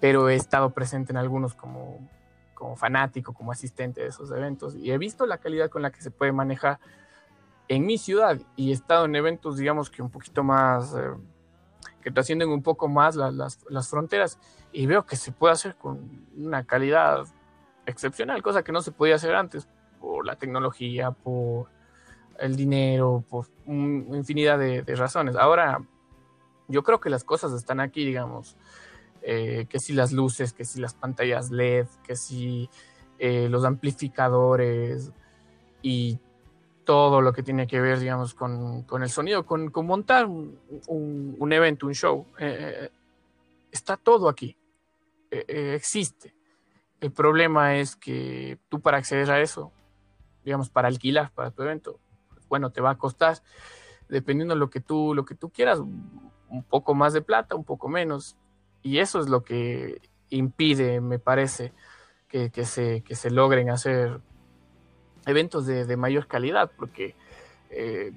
pero 0.00 0.28
he 0.28 0.34
estado 0.34 0.70
presente 0.70 1.12
en 1.12 1.18
algunos 1.18 1.54
como, 1.54 2.08
como 2.54 2.76
fanático, 2.76 3.32
como 3.34 3.52
asistente 3.52 4.00
de 4.00 4.08
esos 4.08 4.30
eventos, 4.30 4.74
y 4.74 4.90
he 4.90 4.98
visto 4.98 5.26
la 5.26 5.38
calidad 5.38 5.68
con 5.68 5.82
la 5.82 5.90
que 5.90 6.00
se 6.00 6.10
puede 6.10 6.32
manejar 6.32 6.80
en 7.68 7.86
mi 7.86 7.98
ciudad 7.98 8.36
y 8.56 8.70
he 8.70 8.72
estado 8.72 9.04
en 9.04 9.14
eventos, 9.14 9.56
digamos 9.56 9.90
que 9.90 10.02
un 10.02 10.10
poquito 10.10 10.42
más, 10.42 10.92
eh, 10.94 11.12
que 12.02 12.10
trascienden 12.10 12.48
un 12.48 12.62
poco 12.62 12.88
más 12.88 13.14
las, 13.14 13.60
las, 13.68 13.88
fronteras 13.88 14.38
y 14.72 14.86
veo 14.86 15.06
que 15.06 15.14
se 15.14 15.30
puede 15.30 15.52
hacer 15.52 15.76
con 15.76 16.26
una 16.36 16.64
calidad 16.64 17.26
excepcional, 17.86 18.42
cosa 18.42 18.64
que 18.64 18.72
no 18.72 18.82
se 18.82 18.90
podía 18.90 19.14
hacer 19.14 19.34
antes 19.34 19.68
por 20.00 20.26
la 20.26 20.34
tecnología, 20.36 21.12
por 21.12 21.68
el 22.38 22.56
dinero, 22.56 23.22
por 23.28 23.46
infinidad 23.66 24.58
de, 24.58 24.82
de 24.82 24.96
razones. 24.96 25.36
Ahora, 25.36 25.80
yo 26.66 26.82
creo 26.82 26.98
que 27.00 27.10
las 27.10 27.22
cosas 27.22 27.52
están 27.52 27.78
aquí, 27.78 28.04
digamos, 28.04 28.56
eh, 29.22 29.66
que 29.68 29.78
si 29.78 29.92
las 29.92 30.12
luces, 30.12 30.52
que 30.52 30.64
si 30.64 30.80
las 30.80 30.94
pantallas 30.94 31.50
LED, 31.50 31.86
que 32.02 32.16
si 32.16 32.70
eh, 33.18 33.48
los 33.48 33.64
amplificadores 33.64 35.12
y 35.82 36.18
todo 36.84 37.20
lo 37.20 37.32
que 37.32 37.42
tiene 37.42 37.66
que 37.66 37.80
ver, 37.80 38.00
digamos, 38.00 38.34
con, 38.34 38.82
con 38.82 39.02
el 39.02 39.10
sonido, 39.10 39.44
con, 39.44 39.70
con 39.70 39.86
montar 39.86 40.26
un, 40.26 40.58
un, 40.88 41.52
evento, 41.52 41.86
un 41.86 41.94
show. 41.94 42.26
Eh, 42.38 42.90
está 43.70 43.96
todo 43.96 44.28
aquí, 44.28 44.56
existe. 45.30 46.34
El 47.00 47.12
problema 47.12 47.76
es 47.76 47.96
que 47.96 48.58
tú 48.68 48.80
para 48.80 48.98
acceder 48.98 49.30
a 49.30 49.40
eso, 49.40 49.72
digamos, 50.44 50.70
para 50.70 50.88
alquilar 50.88 51.30
para 51.32 51.50
tu 51.50 51.62
evento, 51.62 52.00
bueno, 52.48 52.70
te 52.70 52.80
va 52.80 52.90
a 52.90 52.98
costar, 52.98 53.38
dependiendo 54.08 54.54
de 54.54 54.60
lo 54.60 54.70
que 54.70 54.80
tú, 54.80 55.14
lo 55.14 55.24
que 55.24 55.34
tú 55.34 55.50
quieras, 55.50 55.78
un 55.78 56.64
poco 56.68 56.94
más 56.94 57.12
de 57.12 57.22
plata, 57.22 57.54
un 57.54 57.64
poco 57.64 57.88
menos. 57.88 58.36
Y 58.82 58.98
eso 58.98 59.20
es 59.20 59.28
lo 59.28 59.44
que 59.44 60.00
impide, 60.30 61.00
me 61.00 61.18
parece, 61.18 61.72
que, 62.28 62.64
se, 62.64 63.02
se 63.10 63.30
logren 63.30 63.70
hacer 63.70 64.20
eventos 65.26 65.66
de, 65.66 65.96
mayor 65.96 66.26
calidad, 66.26 66.70
porque 66.76 67.14
eh, 67.70 68.12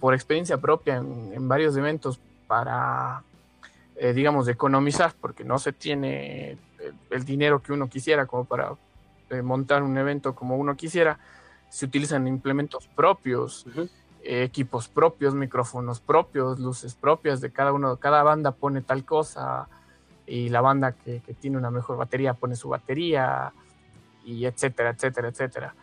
por 0.00 0.14
experiencia 0.14 0.58
propia 0.58 0.96
en, 0.96 1.48
varios 1.48 1.76
eventos 1.76 2.18
para, 2.46 3.22
eh, 3.96 4.12
digamos, 4.12 4.48
economizar, 4.48 5.14
porque 5.20 5.44
no 5.44 5.58
se 5.58 5.72
tiene 5.72 6.56
el, 7.10 7.24
dinero 7.24 7.62
que 7.62 7.72
uno 7.72 7.88
quisiera 7.88 8.26
como 8.26 8.44
para 8.44 8.74
eh, 9.30 9.42
montar 9.42 9.82
un 9.82 9.96
evento 9.98 10.34
como 10.34 10.56
uno 10.56 10.76
quisiera, 10.76 11.18
se 11.68 11.84
utilizan 11.84 12.26
implementos 12.26 12.88
propios 12.88 13.66
equipos 14.22 14.88
propios, 14.88 15.34
micrófonos 15.34 16.00
propios, 16.00 16.58
luces 16.58 16.94
propias 16.94 17.40
de 17.40 17.50
cada 17.50 17.72
uno, 17.72 17.96
cada 17.96 18.22
banda 18.22 18.52
pone 18.52 18.82
tal 18.82 19.04
cosa 19.04 19.68
y 20.28 20.48
la 20.50 20.60
banda 20.60 20.92
que, 20.92 21.20
tiene 21.40 21.56
una 21.56 21.70
mejor 21.70 21.96
batería 21.96 22.34
pone 22.34 22.54
su 22.54 22.68
batería 22.68 23.52
y 24.24 24.44
etcétera, 24.44 24.90
etcétera, 24.90 25.28
etcétera. 25.28 25.74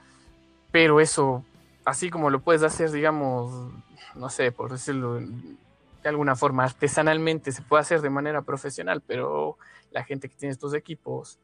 Pero 0.71 0.99
eso, 0.99 1.43
así 1.83 2.09
como 2.09 2.29
lo 2.29 2.41
puedes 2.41 2.63
hacer, 2.63 2.91
digamos, 2.91 3.71
no 4.15 4.29
sé, 4.29 4.51
por 4.51 4.71
decirlo 4.71 5.19
de 5.19 6.09
alguna 6.09 6.35
forma, 6.35 6.63
artesanalmente, 6.63 7.51
se 7.51 7.63
puede 7.63 7.81
hacer 7.81 8.01
de 8.01 8.11
manera 8.11 8.43
profesional, 8.43 9.01
pero 9.05 9.57
la 9.91 10.03
gente 10.03 10.29
que 10.29 10.35
tiene 10.35 10.51
estos 10.51 10.73
equipos 10.75 11.39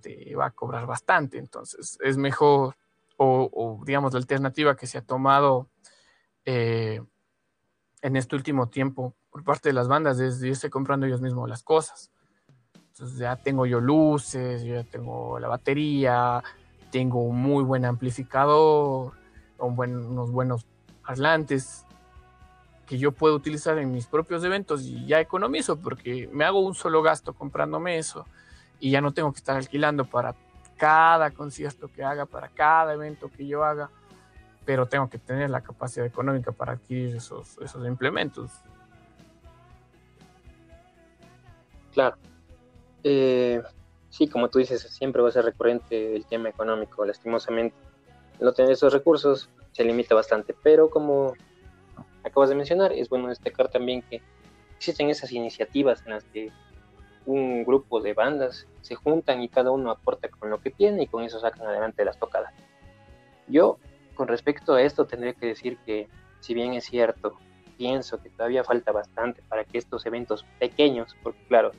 te 0.00 0.34
va 0.34 0.46
a 0.46 0.50
cobrar 0.50 0.86
bastante, 0.86 1.38
entonces 1.38 1.98
es 2.02 2.16
mejor, 2.16 2.74
o, 3.16 3.48
o 3.52 3.84
digamos, 3.84 4.12
la 4.12 4.18
alternativa 4.18 4.76
que 4.76 4.88
se 4.88 4.98
ha 4.98 5.02
tomado 5.02 5.68
eh, 6.44 7.00
en 8.00 8.16
este 8.16 8.34
último 8.34 8.68
tiempo 8.68 9.14
por 9.30 9.44
parte 9.44 9.68
de 9.68 9.72
las 9.72 9.88
bandas 9.88 10.18
es 10.20 10.42
irse 10.42 10.68
comprando 10.68 11.06
ellos 11.06 11.20
mismos 11.20 11.48
las 11.48 11.62
cosas. 11.62 12.11
Ya 13.18 13.36
tengo 13.36 13.66
yo 13.66 13.80
luces, 13.80 14.62
yo 14.62 14.74
ya 14.76 14.84
tengo 14.84 15.38
la 15.38 15.48
batería, 15.48 16.42
tengo 16.90 17.22
un 17.22 17.40
muy 17.40 17.64
buen 17.64 17.84
amplificador, 17.84 19.12
unos 19.58 20.30
buenos 20.30 20.66
parlantes 21.06 21.84
que 22.86 22.98
yo 22.98 23.12
puedo 23.12 23.34
utilizar 23.34 23.78
en 23.78 23.92
mis 23.92 24.06
propios 24.06 24.44
eventos 24.44 24.82
y 24.82 25.06
ya 25.06 25.20
economizo 25.20 25.78
porque 25.78 26.28
me 26.32 26.44
hago 26.44 26.60
un 26.60 26.74
solo 26.74 27.02
gasto 27.02 27.32
comprándome 27.32 27.98
eso 27.98 28.26
y 28.80 28.90
ya 28.90 29.00
no 29.00 29.12
tengo 29.12 29.32
que 29.32 29.38
estar 29.38 29.56
alquilando 29.56 30.04
para 30.04 30.34
cada 30.76 31.30
concierto 31.30 31.88
que 31.88 32.02
haga, 32.02 32.26
para 32.26 32.48
cada 32.48 32.92
evento 32.92 33.30
que 33.30 33.46
yo 33.46 33.64
haga 33.64 33.88
pero 34.64 34.86
tengo 34.86 35.08
que 35.08 35.18
tener 35.18 35.50
la 35.50 35.60
capacidad 35.60 36.06
económica 36.06 36.52
para 36.52 36.72
adquirir 36.72 37.16
esos, 37.16 37.58
esos 37.58 37.86
implementos. 37.86 38.50
Claro. 41.92 42.16
Eh, 43.04 43.62
sí, 44.10 44.28
como 44.28 44.48
tú 44.48 44.58
dices, 44.58 44.82
siempre 44.82 45.22
va 45.22 45.28
a 45.28 45.32
ser 45.32 45.44
recurrente 45.44 46.14
el 46.14 46.26
tema 46.26 46.48
económico, 46.48 47.04
lastimosamente. 47.04 47.76
No 48.40 48.52
tener 48.52 48.72
esos 48.72 48.92
recursos 48.92 49.48
se 49.72 49.84
limita 49.84 50.14
bastante, 50.14 50.54
pero 50.62 50.90
como 50.90 51.34
acabas 52.24 52.48
de 52.48 52.54
mencionar, 52.54 52.92
es 52.92 53.08
bueno 53.08 53.28
destacar 53.28 53.68
también 53.68 54.02
que 54.02 54.20
existen 54.76 55.10
esas 55.10 55.32
iniciativas 55.32 56.02
en 56.04 56.12
las 56.12 56.24
que 56.24 56.50
un 57.24 57.64
grupo 57.64 58.00
de 58.00 58.14
bandas 58.14 58.66
se 58.80 58.96
juntan 58.96 59.42
y 59.42 59.48
cada 59.48 59.70
uno 59.70 59.90
aporta 59.90 60.28
con 60.28 60.50
lo 60.50 60.60
que 60.60 60.70
tiene 60.70 61.04
y 61.04 61.06
con 61.06 61.22
eso 61.22 61.38
sacan 61.38 61.66
adelante 61.66 62.04
las 62.04 62.18
tocadas. 62.18 62.52
Yo 63.46 63.78
con 64.14 64.28
respecto 64.28 64.74
a 64.74 64.82
esto, 64.82 65.06
tendría 65.06 65.32
que 65.32 65.46
decir 65.46 65.78
que, 65.86 66.08
si 66.40 66.54
bien 66.54 66.74
es 66.74 66.84
cierto, 66.84 67.38
pienso 67.76 68.22
que 68.22 68.30
todavía 68.30 68.64
falta 68.64 68.92
bastante 68.92 69.42
para 69.48 69.64
que 69.64 69.78
estos 69.78 70.04
eventos 70.06 70.44
pequeños, 70.58 71.16
porque 71.22 71.42
claro, 71.48 71.72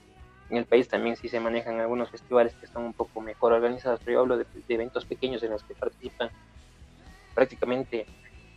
en 0.50 0.58
el 0.58 0.66
país 0.66 0.88
también 0.88 1.16
sí 1.16 1.30
se 1.30 1.40
manejan 1.40 1.80
algunos 1.80 2.10
festivales 2.10 2.54
que 2.54 2.66
están 2.66 2.84
un 2.84 2.94
poco 2.94 3.22
mejor 3.22 3.54
organizados, 3.54 4.00
pero 4.04 4.14
yo 4.14 4.20
hablo 4.22 4.38
de, 4.38 4.46
eventos 4.70 5.06
pequeños 5.06 5.42
en 5.44 5.52
los 5.52 5.64
que 5.64 5.74
participan 5.74 6.30
prácticamente 7.34 8.06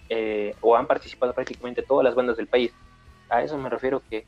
eh, 0.09 0.55
o 0.61 0.77
han 0.77 0.87
participado 0.87 1.33
prácticamente 1.33 1.83
todas 1.83 2.05
las 2.05 2.15
bandas 2.15 2.37
del 2.37 2.49
país. 2.49 2.73
A 3.29 3.43
eso 3.43 3.57
me 3.57 3.71
refiero 3.71 4.03
que 4.09 4.27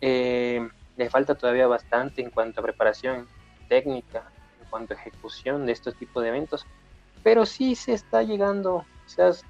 eh, 0.00 0.66
le 0.96 1.10
falta 1.10 1.34
todavía 1.34 1.66
bastante 1.66 2.22
en 2.22 2.30
cuanto 2.30 2.60
a 2.60 2.64
preparación 2.64 3.28
técnica, 3.68 4.24
en 4.62 4.68
cuanto 4.70 4.94
a 4.94 4.96
ejecución 4.96 5.66
de 5.66 5.72
estos 5.72 5.94
tipos 5.94 6.22
de 6.22 6.30
eventos, 6.30 6.66
pero 7.22 7.44
sí 7.44 7.74
se 7.74 7.92
está 7.92 8.22
llegando, 8.22 8.86
quizás 9.06 9.44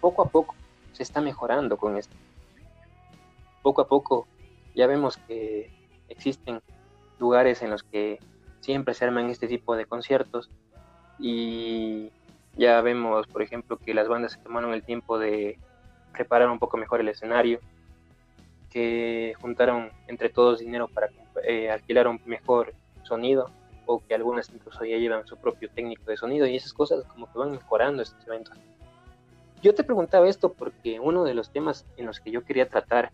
poco 0.00 0.22
a 0.22 0.28
poco 0.28 0.54
se 0.92 1.02
está 1.02 1.20
mejorando 1.20 1.76
con 1.76 1.96
esto. 1.96 2.16
Poco 3.62 3.82
a 3.82 3.88
poco 3.88 4.26
ya 4.74 4.86
vemos 4.86 5.16
que 5.28 5.75
existen 6.08 6.60
lugares 7.18 7.62
en 7.62 7.70
los 7.70 7.82
que 7.82 8.18
siempre 8.60 8.94
se 8.94 9.04
arman 9.04 9.30
este 9.30 9.48
tipo 9.48 9.76
de 9.76 9.86
conciertos 9.86 10.50
y 11.18 12.10
ya 12.56 12.80
vemos, 12.80 13.26
por 13.26 13.42
ejemplo, 13.42 13.76
que 13.76 13.94
las 13.94 14.08
bandas 14.08 14.32
se 14.32 14.38
tomaron 14.38 14.72
el 14.72 14.82
tiempo 14.82 15.18
de 15.18 15.58
preparar 16.12 16.48
un 16.50 16.58
poco 16.58 16.76
mejor 16.76 17.00
el 17.00 17.08
escenario, 17.08 17.60
que 18.70 19.34
juntaron 19.40 19.90
entre 20.06 20.28
todos 20.28 20.58
dinero 20.58 20.88
para 20.88 21.08
eh, 21.44 21.70
alquilar 21.70 22.08
un 22.08 22.20
mejor 22.26 22.74
sonido 23.02 23.50
o 23.86 24.02
que 24.04 24.14
algunas 24.14 24.50
incluso 24.50 24.84
ya 24.84 24.96
llevan 24.96 25.26
su 25.26 25.36
propio 25.36 25.70
técnico 25.70 26.10
de 26.10 26.16
sonido 26.16 26.46
y 26.46 26.56
esas 26.56 26.72
cosas 26.72 27.04
como 27.04 27.30
que 27.30 27.38
van 27.38 27.52
mejorando 27.52 28.02
estos 28.02 28.26
eventos. 28.26 28.58
Yo 29.62 29.74
te 29.74 29.84
preguntaba 29.84 30.28
esto 30.28 30.52
porque 30.52 31.00
uno 31.00 31.24
de 31.24 31.34
los 31.34 31.50
temas 31.50 31.86
en 31.96 32.06
los 32.06 32.20
que 32.20 32.30
yo 32.30 32.44
quería 32.44 32.68
tratar 32.68 33.12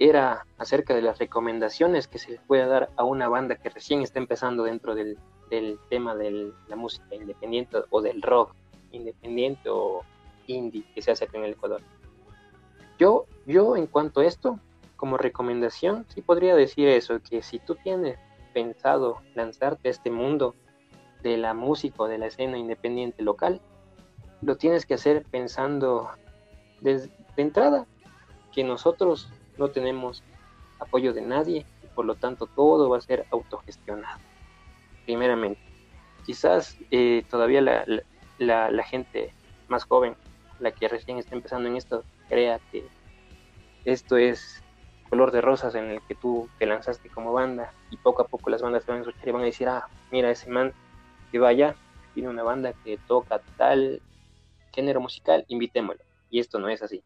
era 0.00 0.46
acerca 0.56 0.94
de 0.94 1.02
las 1.02 1.18
recomendaciones 1.18 2.08
que 2.08 2.18
se 2.18 2.32
le 2.32 2.38
puede 2.38 2.66
dar 2.66 2.88
a 2.96 3.04
una 3.04 3.28
banda 3.28 3.56
que 3.56 3.68
recién 3.68 4.00
está 4.00 4.18
empezando 4.18 4.64
dentro 4.64 4.94
del, 4.94 5.18
del 5.50 5.78
tema 5.90 6.14
de 6.16 6.52
la 6.68 6.76
música 6.76 7.14
independiente 7.14 7.76
o 7.90 8.00
del 8.00 8.22
rock 8.22 8.54
independiente 8.92 9.68
o 9.68 10.02
indie 10.46 10.84
que 10.94 11.02
se 11.02 11.10
hace 11.10 11.24
aquí 11.24 11.36
en 11.36 11.44
el 11.44 11.52
Ecuador. 11.52 11.82
Yo, 12.98 13.26
yo 13.46 13.76
en 13.76 13.86
cuanto 13.86 14.20
a 14.20 14.24
esto, 14.24 14.58
como 14.96 15.18
recomendación, 15.18 16.06
sí 16.08 16.22
podría 16.22 16.56
decir 16.56 16.88
eso, 16.88 17.20
que 17.20 17.42
si 17.42 17.58
tú 17.58 17.74
tienes 17.74 18.18
pensado 18.54 19.18
lanzarte 19.34 19.88
a 19.88 19.90
este 19.90 20.10
mundo 20.10 20.54
de 21.22 21.36
la 21.36 21.52
música 21.52 22.04
o 22.04 22.08
de 22.08 22.16
la 22.16 22.26
escena 22.26 22.56
independiente 22.56 23.22
local, 23.22 23.60
lo 24.40 24.56
tienes 24.56 24.86
que 24.86 24.94
hacer 24.94 25.24
pensando 25.30 26.08
desde, 26.80 27.10
de 27.36 27.42
entrada 27.42 27.86
que 28.52 28.64
nosotros 28.64 29.30
no 29.60 29.68
tenemos 29.68 30.24
apoyo 30.80 31.12
de 31.12 31.20
nadie 31.20 31.66
y 31.84 31.86
por 31.94 32.06
lo 32.06 32.14
tanto 32.16 32.46
todo 32.46 32.88
va 32.88 32.98
a 32.98 33.02
ser 33.02 33.26
autogestionado. 33.30 34.18
Primeramente, 35.04 35.60
quizás 36.24 36.78
eh, 36.90 37.24
todavía 37.30 37.60
la, 37.60 37.84
la, 38.38 38.70
la, 38.70 38.82
gente 38.82 39.32
más 39.68 39.84
joven, 39.84 40.16
la 40.58 40.72
que 40.72 40.88
recién 40.88 41.18
está 41.18 41.34
empezando 41.34 41.68
en 41.68 41.76
esto, 41.76 42.02
crea 42.28 42.58
que 42.72 42.86
esto 43.84 44.16
es 44.16 44.62
color 45.10 45.30
de 45.30 45.42
rosas 45.42 45.74
en 45.74 45.90
el 45.90 46.00
que 46.02 46.14
tú 46.14 46.48
te 46.58 46.66
lanzaste 46.66 47.10
como 47.10 47.32
banda 47.32 47.72
y 47.90 47.96
poco 47.98 48.22
a 48.22 48.28
poco 48.28 48.48
las 48.48 48.62
bandas 48.62 48.84
te 48.84 48.92
van 48.92 49.00
a 49.00 49.04
escuchar 49.04 49.28
y 49.28 49.32
van 49.32 49.42
a 49.42 49.46
decir, 49.46 49.68
ah, 49.68 49.88
mira 50.10 50.30
ese 50.30 50.48
man 50.48 50.72
que 51.30 51.38
vaya, 51.38 51.76
tiene 52.14 52.30
una 52.30 52.42
banda 52.42 52.72
que 52.84 52.98
toca 53.06 53.40
tal 53.58 54.00
género 54.72 55.00
musical, 55.00 55.44
invitémoslo. 55.48 56.02
Y 56.30 56.38
esto 56.38 56.58
no 56.58 56.68
es 56.68 56.80
así. 56.82 57.02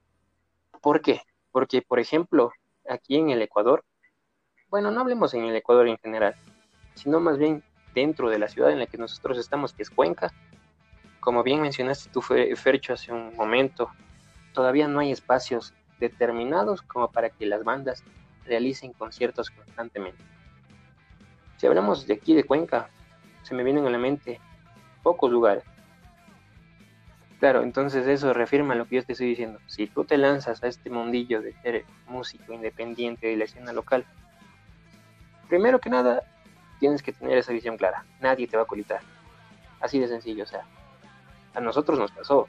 ¿Por 0.83 1.01
qué? 1.01 1.23
Porque, 1.55 1.83
por 1.83 2.01
ejemplo, 2.01 2.51
aquí 2.91 3.15
en 3.15 3.31
el 3.31 3.41
Ecuador, 3.41 3.85
bueno, 4.71 4.91
no 4.91 5.03
hablemos 5.03 5.35
en 5.35 5.45
el 5.45 5.55
Ecuador 5.55 5.87
en 5.87 5.99
general, 5.99 6.35
sino 6.95 7.21
más 7.21 7.39
bien 7.39 7.63
dentro 7.95 8.29
de 8.29 8.41
la 8.41 8.49
ciudad 8.49 8.73
en 8.73 8.81
la 8.81 8.87
que 8.87 8.99
nosotros 8.99 9.39
estamos, 9.39 9.73
que 9.73 9.85
es 9.85 9.91
Cuenca. 9.91 10.33
Como 11.21 11.45
bien 11.45 11.61
mencionaste 11.61 12.11
tú, 12.11 12.23
Fercho, 12.23 12.95
hace 12.95 13.13
un 13.13 13.37
momento, 13.37 13.89
todavía 14.53 14.89
no 14.89 14.99
hay 14.99 15.13
espacios 15.13 15.75
determinados 16.01 16.83
como 16.83 17.13
para 17.13 17.31
que 17.31 17.47
las 17.47 17.63
bandas 17.63 18.03
realicen 18.45 18.93
conciertos 18.93 19.51
constantemente. 19.51 20.25
Si 21.59 21.69
hablamos 21.69 22.05
de 22.09 22.15
aquí 22.15 22.35
de 22.35 22.43
Cuenca, 22.43 22.91
se 23.43 23.55
me 23.55 23.63
vienen 23.63 23.87
a 23.87 23.91
la 23.91 23.99
mente 23.99 24.41
pocos 25.05 25.31
lugares. 25.31 25.63
Claro, 27.45 27.63
entonces 27.63 28.07
eso 28.07 28.33
reafirma 28.33 28.75
lo 28.75 28.87
que 28.87 28.97
yo 28.97 29.05
te 29.05 29.13
estoy 29.13 29.29
diciendo. 29.29 29.59
Si 29.67 29.87
tú 29.87 30.07
te 30.07 30.17
lanzas 30.17 30.65
a 30.65 30.67
este 30.67 30.89
mundillo 30.89 31.43
de 31.43 31.53
ser 31.61 31.85
músico 32.07 32.55
independiente 32.55 33.27
de 33.27 33.37
la 33.37 33.45
escena 33.45 33.75
local, 33.75 34.07
primero 35.51 35.79
que 35.79 35.91
nada, 35.91 36.23
tienes 36.81 37.03
que 37.03 37.13
tener 37.13 37.37
esa 37.37 37.53
visión 37.53 37.77
clara. 37.77 38.07
Nadie 38.19 38.49
te 38.49 38.57
va 38.57 38.63
a 38.63 38.67
colitar. 38.67 39.03
Así 39.79 39.99
de 39.99 40.09
sencillo, 40.09 40.45
o 40.45 40.47
sea, 40.47 40.63
a 41.55 41.61
nosotros 41.61 41.99
nos 41.99 42.13
pasó. 42.13 42.49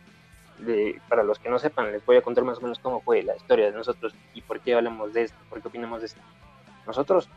De, 0.59 1.01
para 1.09 1.23
los 1.23 1.39
que 1.39 1.49
no 1.49 1.59
sepan, 1.59 1.91
les 1.91 2.05
voy 2.05 2.15
a 2.15 2.21
contar 2.21 2.45
más 2.45 2.59
o 2.59 2.61
menos 2.61 2.79
cómo 2.79 3.01
fue 3.01 3.21
la 3.21 3.35
historia 3.35 3.65
de 3.65 3.73
nosotros 3.73 4.15
y 4.33 4.43
por 4.43 4.61
qué 4.61 4.75
hablamos 4.75 5.11
de 5.11 5.23
esto, 5.23 5.37
por 5.49 5.61
qué 5.61 5.67
opinamos 5.67 5.99
de 5.99 6.05
esto. 6.05 6.21
Nosotros 6.87 7.27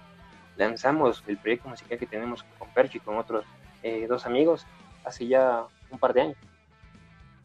lanzamos 0.57 1.25
el 1.27 1.39
proyecto 1.39 1.69
musical 1.69 1.99
que 1.99 2.07
tenemos 2.07 2.45
con 2.57 2.69
Percho 2.69 2.99
y 2.99 3.01
con 3.01 3.17
otros 3.17 3.45
eh, 3.83 4.07
dos 4.09 4.27
amigos 4.27 4.65
hace 5.05 5.27
ya 5.27 5.65
un 5.91 5.99
par 5.99 6.15
de 6.15 6.21
años. 6.21 6.48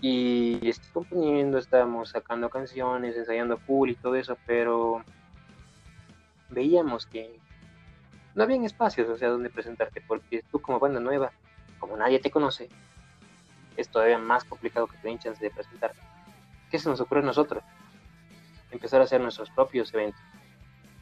Y 0.06 0.68
estoy 0.68 0.92
componiendo, 0.92 1.58
estábamos 1.58 2.10
sacando 2.10 2.50
canciones, 2.50 3.16
ensayando 3.16 3.58
full 3.58 3.92
y 3.92 3.96
todo 3.96 4.16
eso, 4.16 4.38
pero 4.46 5.02
veíamos 6.50 7.06
que 7.06 7.40
no 8.36 8.44
había 8.44 8.62
espacios, 8.66 9.08
o 9.08 9.16
sea, 9.16 9.30
donde 9.30 9.50
presentarte, 9.50 10.02
porque 10.06 10.44
tú 10.52 10.62
como 10.62 10.78
banda 10.78 11.00
nueva, 11.00 11.32
como 11.80 11.96
nadie 11.96 12.20
te 12.20 12.32
conoce, 12.32 12.68
es 13.78 13.88
todavía 13.88 14.18
más 14.18 14.44
complicado 14.44 14.88
que 14.88 14.98
te 14.98 15.08
den 15.08 15.20
chance 15.20 15.42
de 15.42 15.52
presentarte. 15.52 16.02
¿Qué 16.70 16.80
se 16.80 16.90
nos 16.90 17.00
ocurre 17.00 17.22
a 17.22 17.24
nosotros? 17.24 17.64
Empezar 18.72 19.00
a 19.00 19.06
hacer 19.06 19.22
nuestros 19.22 19.52
propios 19.52 19.94
eventos. 19.94 20.22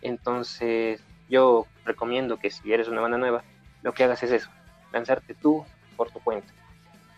Entonces, 0.04 1.04
yo 1.28 1.66
recomiendo 1.86 2.38
que 2.38 2.52
si 2.52 2.72
eres 2.72 2.88
una 2.88 3.02
banda 3.02 3.18
nueva, 3.18 3.44
lo 3.82 3.96
que 3.96 4.04
hagas 4.04 4.22
es 4.22 4.32
eso, 4.32 4.52
lanzarte 4.94 5.34
tú 5.34 5.66
por 5.98 6.12
tu 6.12 6.20
cuenta. 6.20 6.54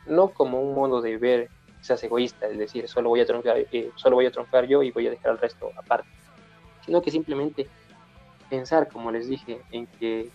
No 0.07 0.29
como 0.29 0.61
un 0.61 0.75
modo 0.75 1.01
de 1.01 1.17
ver 1.17 1.49
seas 1.83 2.01
egoísta, 2.03 2.47
es 2.47 2.57
decir, 2.57 2.87
solo 2.87 3.09
voy 3.09 3.19
a 3.19 3.25
triunfar, 3.25 3.57
eh, 3.57 3.91
solo 3.95 4.15
voy 4.15 4.25
a 4.25 4.31
triunfar 4.31 4.65
yo 4.65 4.81
y 4.83 4.91
voy 4.91 5.07
a 5.07 5.09
dejar 5.09 5.31
al 5.31 5.37
resto 5.37 5.69
aparte, 5.75 6.07
sino 6.85 7.01
que 7.01 7.11
simplemente 7.11 7.67
pensar, 8.49 8.87
como 8.87 9.11
les 9.11 9.27
dije, 9.27 9.61
en 9.71 9.87
que 9.87 10.29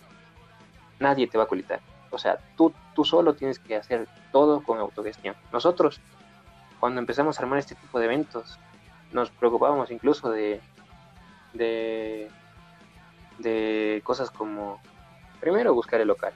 nadie 0.99 1.27
te 1.27 1.37
va 1.37 1.45
a 1.45 1.47
colitar. 1.47 1.79
O 2.11 2.17
sea, 2.19 2.37
tú, 2.55 2.73
tú 2.93 3.03
solo 3.03 3.33
tienes 3.33 3.57
que 3.57 3.75
hacer 3.75 4.07
todo 4.31 4.61
con 4.61 4.77
autogestión. 4.77 5.35
Nosotros, 5.51 5.99
cuando 6.79 6.99
empezamos 6.99 7.39
a 7.39 7.43
armar 7.43 7.59
este 7.59 7.75
tipo 7.75 7.99
de 7.99 8.05
eventos, 8.05 8.59
nos 9.11 9.31
preocupábamos 9.31 9.89
incluso 9.89 10.29
de, 10.29 10.61
de, 11.53 12.29
de 13.39 14.01
cosas 14.03 14.29
como, 14.29 14.79
primero, 15.39 15.73
buscar 15.73 15.99
el 15.99 16.07
local. 16.07 16.33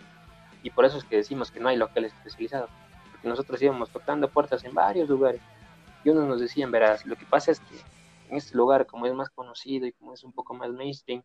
Y 0.64 0.72
por 0.72 0.86
eso 0.86 0.98
es 0.98 1.04
que 1.04 1.18
decimos 1.18 1.52
que 1.52 1.60
no 1.60 1.70
hay 1.70 1.78
locales 1.78 2.14
especializados. 2.14 2.70
Nosotros 3.24 3.62
íbamos 3.62 3.90
tocando 3.90 4.28
puertas 4.30 4.64
en 4.64 4.74
varios 4.74 5.10
lugares. 5.10 5.42
Y 6.04 6.10
unos 6.10 6.28
nos 6.28 6.42
decían, 6.42 6.72
verás, 6.72 7.06
lo 7.06 7.16
que 7.16 7.26
pasa 7.26 7.52
es 7.52 7.60
que 7.60 7.76
en 8.30 8.38
este 8.38 8.58
lugar, 8.58 8.86
como 8.86 9.06
es 9.06 9.14
más 9.14 9.30
conocido 9.30 9.86
y 9.86 9.94
como 9.94 10.14
es 10.14 10.24
un 10.24 10.34
poco 10.34 10.54
más 10.54 10.70
mainstream, 10.72 11.24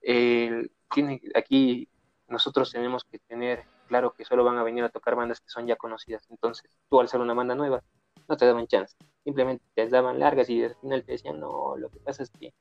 tiene, 0.00 1.20
aquí 1.34 1.88
nosotros 2.26 2.70
tenemos 2.72 3.04
que 3.04 3.18
tener 3.18 3.64
claro 3.86 4.12
que 4.12 4.24
solo 4.24 4.44
van 4.44 4.58
a 4.58 4.62
venir 4.62 4.84
a 4.84 4.90
tocar 4.90 5.14
bandas 5.14 5.40
que 5.40 5.48
son 5.48 5.66
ya 5.66 5.76
conocidas. 5.76 6.26
Entonces, 6.30 6.70
tú 6.88 7.00
al 7.00 7.08
ser 7.08 7.20
una 7.20 7.34
banda 7.34 7.54
nueva, 7.54 7.82
no 8.28 8.36
te 8.36 8.46
daban 8.46 8.66
chance. 8.66 8.96
Simplemente 9.24 9.64
te 9.74 9.88
daban 9.88 10.18
largas 10.18 10.48
y 10.50 10.62
al 10.62 10.74
final 10.76 11.04
te 11.04 11.12
decían, 11.12 11.40
no, 11.40 11.76
lo 11.76 11.88
que 11.88 11.98
pasa 12.00 12.22
es 12.22 12.30
que 12.30 12.52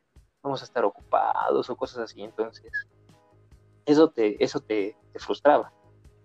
vamos 0.41 0.61
a 0.61 0.65
estar 0.65 0.85
ocupados 0.85 1.69
o 1.69 1.75
cosas 1.75 1.99
así. 1.99 2.21
Entonces, 2.21 2.71
eso 3.85 4.09
te, 4.09 4.41
eso 4.43 4.59
te 4.59 4.95
frustraba. 5.15 5.73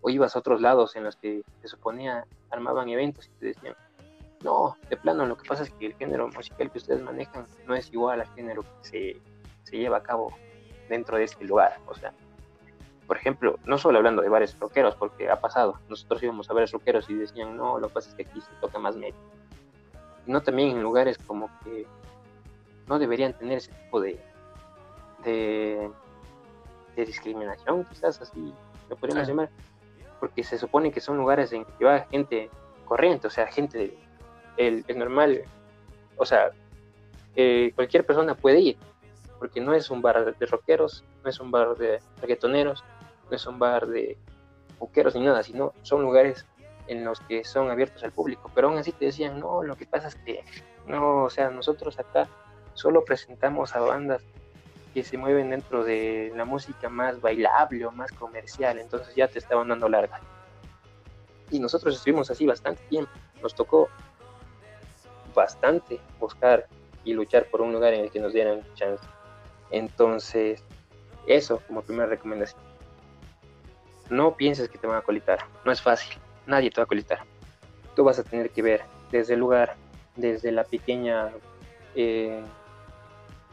O 0.02 0.10
ibas 0.10 0.36
a 0.36 0.40
otros 0.40 0.60
lados 0.60 0.96
en 0.96 1.04
los 1.04 1.16
que 1.16 1.42
se 1.62 1.68
suponía 1.68 2.26
armaban 2.50 2.88
eventos 2.88 3.26
y 3.26 3.40
te 3.40 3.46
decían, 3.46 3.74
no, 4.42 4.76
de 4.90 4.96
plano, 4.96 5.24
lo 5.24 5.36
que 5.36 5.48
pasa 5.48 5.62
es 5.62 5.70
que 5.70 5.86
el 5.86 5.94
género 5.94 6.28
musical 6.28 6.70
que 6.70 6.78
ustedes 6.78 7.00
manejan 7.00 7.46
no 7.66 7.74
es 7.74 7.90
igual 7.92 8.20
al 8.20 8.28
género 8.34 8.62
que 8.62 8.88
se, 8.88 9.16
se 9.62 9.76
lleva 9.76 9.98
a 9.98 10.02
cabo 10.02 10.32
dentro 10.88 11.16
de 11.16 11.24
este 11.24 11.44
lugar. 11.44 11.78
O 11.86 11.94
sea, 11.94 12.12
por 13.06 13.16
ejemplo, 13.16 13.58
no 13.66 13.78
solo 13.78 13.98
hablando 13.98 14.22
de 14.22 14.28
bares 14.28 14.58
rockeros, 14.58 14.94
porque 14.96 15.30
ha 15.30 15.40
pasado, 15.40 15.78
nosotros 15.88 16.22
íbamos 16.22 16.48
a 16.50 16.54
bares 16.54 16.72
rockeros 16.72 17.08
y 17.10 17.14
decían, 17.14 17.56
no, 17.56 17.78
lo 17.78 17.88
que 17.88 17.94
pasa 17.94 18.10
es 18.10 18.14
que 18.14 18.22
aquí 18.22 18.40
se 18.40 18.52
toca 18.60 18.78
más 18.78 18.96
medio. 18.96 19.14
no 20.26 20.40
también 20.42 20.70
en 20.70 20.82
lugares 20.82 21.18
como 21.18 21.50
que 21.62 21.86
no 22.88 22.98
deberían 22.98 23.32
tener 23.34 23.58
ese 23.58 23.72
tipo 23.72 24.00
de, 24.00 24.18
de, 25.24 25.90
discriminación, 26.96 27.84
quizás 27.84 28.20
así 28.20 28.54
lo 28.88 28.96
podríamos 28.96 29.26
llamar, 29.26 29.50
porque 30.22 30.44
se 30.44 30.56
supone 30.56 30.92
que 30.92 31.00
son 31.00 31.16
lugares 31.16 31.52
en 31.52 31.64
que 31.64 31.84
va 31.84 32.06
gente 32.08 32.48
corriente, 32.84 33.26
o 33.26 33.30
sea, 33.30 33.48
gente, 33.48 33.98
el, 34.56 34.84
normal, 34.94 35.42
o 36.16 36.24
sea, 36.24 36.52
eh, 37.34 37.72
cualquier 37.74 38.06
persona 38.06 38.36
puede 38.36 38.60
ir, 38.60 38.76
porque 39.40 39.60
no 39.60 39.74
es 39.74 39.90
un 39.90 40.00
bar 40.00 40.36
de 40.38 40.46
rockeros, 40.46 41.02
no 41.24 41.28
es 41.28 41.40
un 41.40 41.50
bar 41.50 41.74
de 41.74 41.98
reggaetoneros, 42.20 42.84
no 43.28 43.34
es 43.34 43.44
un 43.48 43.58
bar 43.58 43.88
de 43.88 44.16
buqueros 44.78 45.16
ni 45.16 45.22
nada, 45.22 45.42
sino 45.42 45.72
son 45.82 46.02
lugares 46.02 46.46
en 46.86 47.04
los 47.04 47.18
que 47.18 47.42
son 47.42 47.68
abiertos 47.68 48.04
al 48.04 48.12
público. 48.12 48.48
Pero 48.54 48.68
aún 48.68 48.78
así 48.78 48.92
te 48.92 49.06
decían, 49.06 49.40
no, 49.40 49.64
lo 49.64 49.74
que 49.74 49.86
pasa 49.86 50.06
es 50.06 50.14
que, 50.14 50.44
no, 50.86 51.24
o 51.24 51.30
sea, 51.30 51.50
nosotros 51.50 51.98
acá 51.98 52.28
solo 52.74 53.04
presentamos 53.04 53.74
a 53.74 53.80
bandas 53.80 54.22
que 54.92 55.02
se 55.02 55.16
mueven 55.16 55.50
dentro 55.50 55.84
de 55.84 56.32
la 56.36 56.44
música 56.44 56.88
más 56.88 57.20
bailable 57.20 57.86
o 57.86 57.90
más 57.92 58.12
comercial, 58.12 58.78
entonces 58.78 59.14
ya 59.14 59.28
te 59.28 59.38
estaban 59.38 59.68
dando 59.68 59.88
larga. 59.88 60.20
Y 61.50 61.58
nosotros 61.58 61.96
estuvimos 61.96 62.30
así 62.30 62.46
bastante 62.46 62.82
tiempo, 62.88 63.10
nos 63.42 63.54
tocó 63.54 63.88
bastante 65.34 66.00
buscar 66.20 66.66
y 67.04 67.14
luchar 67.14 67.46
por 67.46 67.60
un 67.60 67.72
lugar 67.72 67.94
en 67.94 68.04
el 68.04 68.10
que 68.10 68.20
nos 68.20 68.32
dieran 68.32 68.62
chance. 68.74 69.04
Entonces, 69.70 70.62
eso 71.26 71.60
como 71.66 71.82
primera 71.82 72.06
recomendación. 72.06 72.60
No 74.10 74.36
pienses 74.36 74.68
que 74.68 74.78
te 74.78 74.86
van 74.86 74.98
a 74.98 75.02
colitar, 75.02 75.38
no 75.64 75.72
es 75.72 75.80
fácil, 75.80 76.18
nadie 76.46 76.70
te 76.70 76.80
va 76.80 76.84
a 76.84 76.86
colitar. 76.86 77.20
Tú 77.96 78.04
vas 78.04 78.18
a 78.18 78.24
tener 78.24 78.50
que 78.50 78.62
ver 78.62 78.82
desde 79.10 79.34
el 79.34 79.40
lugar, 79.40 79.74
desde 80.16 80.52
la 80.52 80.64
pequeña 80.64 81.30
eh, 81.94 82.42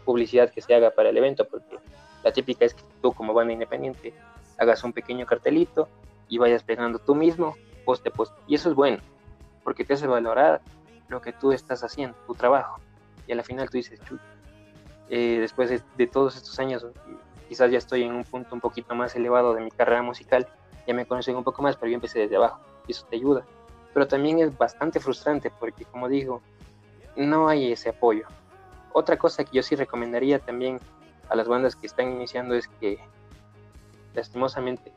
publicidad 0.10 0.50
que 0.50 0.60
se 0.60 0.74
haga 0.74 0.90
para 0.90 1.10
el 1.10 1.18
evento, 1.18 1.48
porque 1.48 1.78
la 2.24 2.34
típica 2.34 2.66
es 2.66 2.74
que 2.74 2.82
tú 3.00 3.14
como 3.14 3.32
banda 3.32 3.54
independiente 3.54 4.12
hagas 4.58 4.84
un 4.84 4.92
pequeño 4.92 5.28
cartelito 5.28 5.88
y 6.28 6.40
vayas 6.40 6.64
pegando 6.64 6.98
tú 6.98 7.14
mismo 7.14 7.56
poste 7.86 8.10
a 8.10 8.12
poste. 8.12 8.36
Y 8.48 8.56
eso 8.56 8.70
es 8.70 8.76
bueno, 8.76 8.98
porque 9.64 9.86
te 9.86 9.94
hace 9.94 10.08
valorar 10.08 10.62
lo 11.10 11.22
que 11.22 11.32
tú 11.32 11.52
estás 11.52 11.84
haciendo, 11.84 12.18
tu 12.26 12.34
trabajo. 12.34 12.80
Y 13.28 13.34
a 13.34 13.36
la 13.36 13.44
final 13.44 13.70
tú 13.70 13.78
dices, 13.78 14.00
chuta, 14.04 14.24
eh, 15.12 15.38
después 15.40 15.70
de, 15.70 16.08
todos 16.08 16.36
estos 16.36 16.58
años, 16.58 16.88
quizás 17.48 17.70
ya 17.70 17.78
estoy 17.78 18.02
en 18.02 18.14
un 18.14 18.24
punto 18.24 18.56
un 18.56 18.62
poquito 18.62 18.96
más 18.96 19.16
elevado 19.16 19.54
de 19.54 19.62
mi 19.62 19.70
carrera 19.70 20.02
musical, 20.02 20.48
ya 20.88 20.94
me 20.96 21.06
conocen 21.06 21.36
un 21.36 21.44
poco 21.44 21.62
más, 21.62 21.76
pero 21.76 21.92
yo 21.92 21.96
empecé 21.96 22.18
desde 22.18 22.36
abajo 22.36 22.62
y 22.88 22.94
eso 22.94 23.06
te 23.08 23.16
ayuda. 23.16 23.46
Pero 23.94 24.08
también 24.08 24.40
es 24.40 24.58
bastante 24.58 25.00
frustrante 25.00 25.52
porque, 25.52 25.86
como 25.86 26.10
digo, 26.10 26.42
no 27.16 27.48
hay 27.48 27.72
ese 27.72 27.90
apoyo. 27.90 28.26
Otra 28.94 29.18
cosa 29.18 29.44
que 29.44 29.58
yo 29.58 29.64
sí 29.64 29.76
recomendaría 29.76 30.40
también 30.40 30.80
a 31.30 31.36
las 31.36 31.48
bandas 31.48 31.76
que 31.76 31.88
están 31.88 32.12
iniciando 32.12 32.56
es 32.56 32.68
que, 32.80 33.00
lastimosamente, 34.14 34.92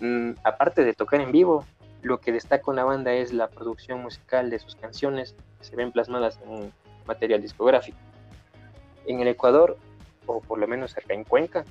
mm, 0.00 0.32
aparte 0.44 0.84
de 0.84 0.94
tocar 0.94 1.20
en 1.20 1.32
vivo, 1.32 1.64
lo 2.02 2.20
que 2.20 2.32
destaca 2.32 2.70
una 2.70 2.84
banda 2.84 3.12
es 3.12 3.32
la 3.32 3.48
producción 3.48 4.02
musical 4.02 4.50
de 4.50 4.58
sus 4.58 4.76
canciones 4.76 5.34
que 5.58 5.64
se 5.64 5.76
ven 5.76 5.92
plasmadas 5.92 6.40
en 6.46 6.72
material 7.06 7.42
discográfico. 7.42 7.98
En 9.06 9.20
el 9.20 9.28
Ecuador, 9.28 9.76
o 10.26 10.40
por 10.40 10.58
lo 10.58 10.68
menos 10.68 10.96
acá 10.96 11.14
en 11.14 11.24
Cuenca, 11.24 11.64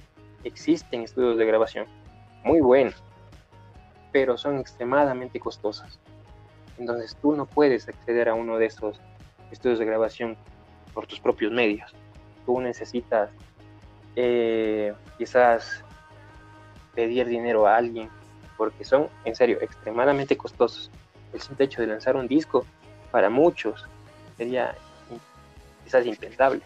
existen 0.44 1.02
estudios 1.04 1.38
de 1.38 1.46
grabación 1.46 1.86
muy 2.44 2.62
buenos, 2.62 2.96
pero 4.12 4.38
son 4.38 4.60
extremadamente 4.60 5.40
costosos. 5.40 6.00
Entonces 6.78 7.16
tú 7.22 7.36
no 7.36 7.46
puedes 7.46 7.88
acceder 7.88 8.30
a 8.30 8.34
uno 8.34 8.58
de 8.58 8.68
esos 8.68 9.00
estudios 9.52 9.80
de 9.80 9.86
grabación 9.86 10.38
por 10.98 11.06
tus 11.06 11.20
propios 11.20 11.52
medios. 11.52 11.94
Tú 12.44 12.60
necesitas 12.60 13.30
eh, 14.16 14.96
quizás 15.20 15.84
pedir 16.96 17.28
dinero 17.28 17.68
a 17.68 17.78
alguien 17.78 18.10
porque 18.58 18.84
son, 18.84 19.08
en 19.24 19.36
serio, 19.36 19.60
extremadamente 19.62 20.36
costosos. 20.36 20.90
El 21.34 21.40
simple 21.40 21.66
hecho 21.66 21.82
de 21.82 21.88
lanzar 21.90 22.16
un 22.16 22.28
disco 22.28 22.66
para 23.12 23.30
muchos 23.30 23.86
sería 24.38 24.74
quizás 25.84 26.04
impensable. 26.08 26.64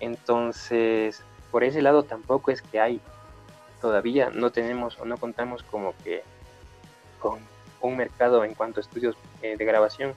Entonces, 0.00 1.22
por 1.50 1.64
ese 1.64 1.82
lado 1.82 2.02
tampoco 2.04 2.50
es 2.50 2.62
que 2.62 2.80
hay 2.80 2.98
todavía 3.82 4.30
no 4.30 4.52
tenemos 4.52 4.98
o 4.98 5.04
no 5.04 5.18
contamos 5.18 5.62
como 5.64 5.94
que 6.02 6.22
con 7.20 7.40
un 7.82 7.94
mercado 7.98 8.42
en 8.42 8.54
cuanto 8.54 8.80
a 8.80 8.84
estudios 8.84 9.16
eh, 9.42 9.58
de 9.58 9.64
grabación 9.66 10.14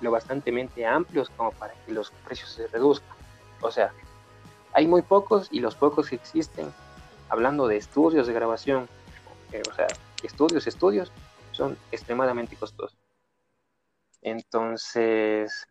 lo 0.00 0.10
bastante 0.10 0.52
amplios 0.86 1.30
como 1.30 1.52
para 1.52 1.74
que 1.84 1.92
los 1.92 2.10
precios 2.24 2.50
se 2.50 2.66
reduzcan. 2.68 3.16
O 3.60 3.70
sea, 3.70 3.92
hay 4.72 4.86
muy 4.86 5.02
pocos 5.02 5.48
y 5.50 5.60
los 5.60 5.74
pocos 5.74 6.10
que 6.10 6.16
existen, 6.16 6.72
hablando 7.28 7.66
de 7.66 7.76
estudios 7.76 8.26
de 8.26 8.32
grabación, 8.34 8.88
eh, 9.52 9.62
o 9.68 9.74
sea, 9.74 9.86
estudios, 10.22 10.66
estudios, 10.66 11.12
son 11.52 11.78
extremadamente 11.90 12.56
costosos. 12.56 12.98
Entonces, 14.20 15.66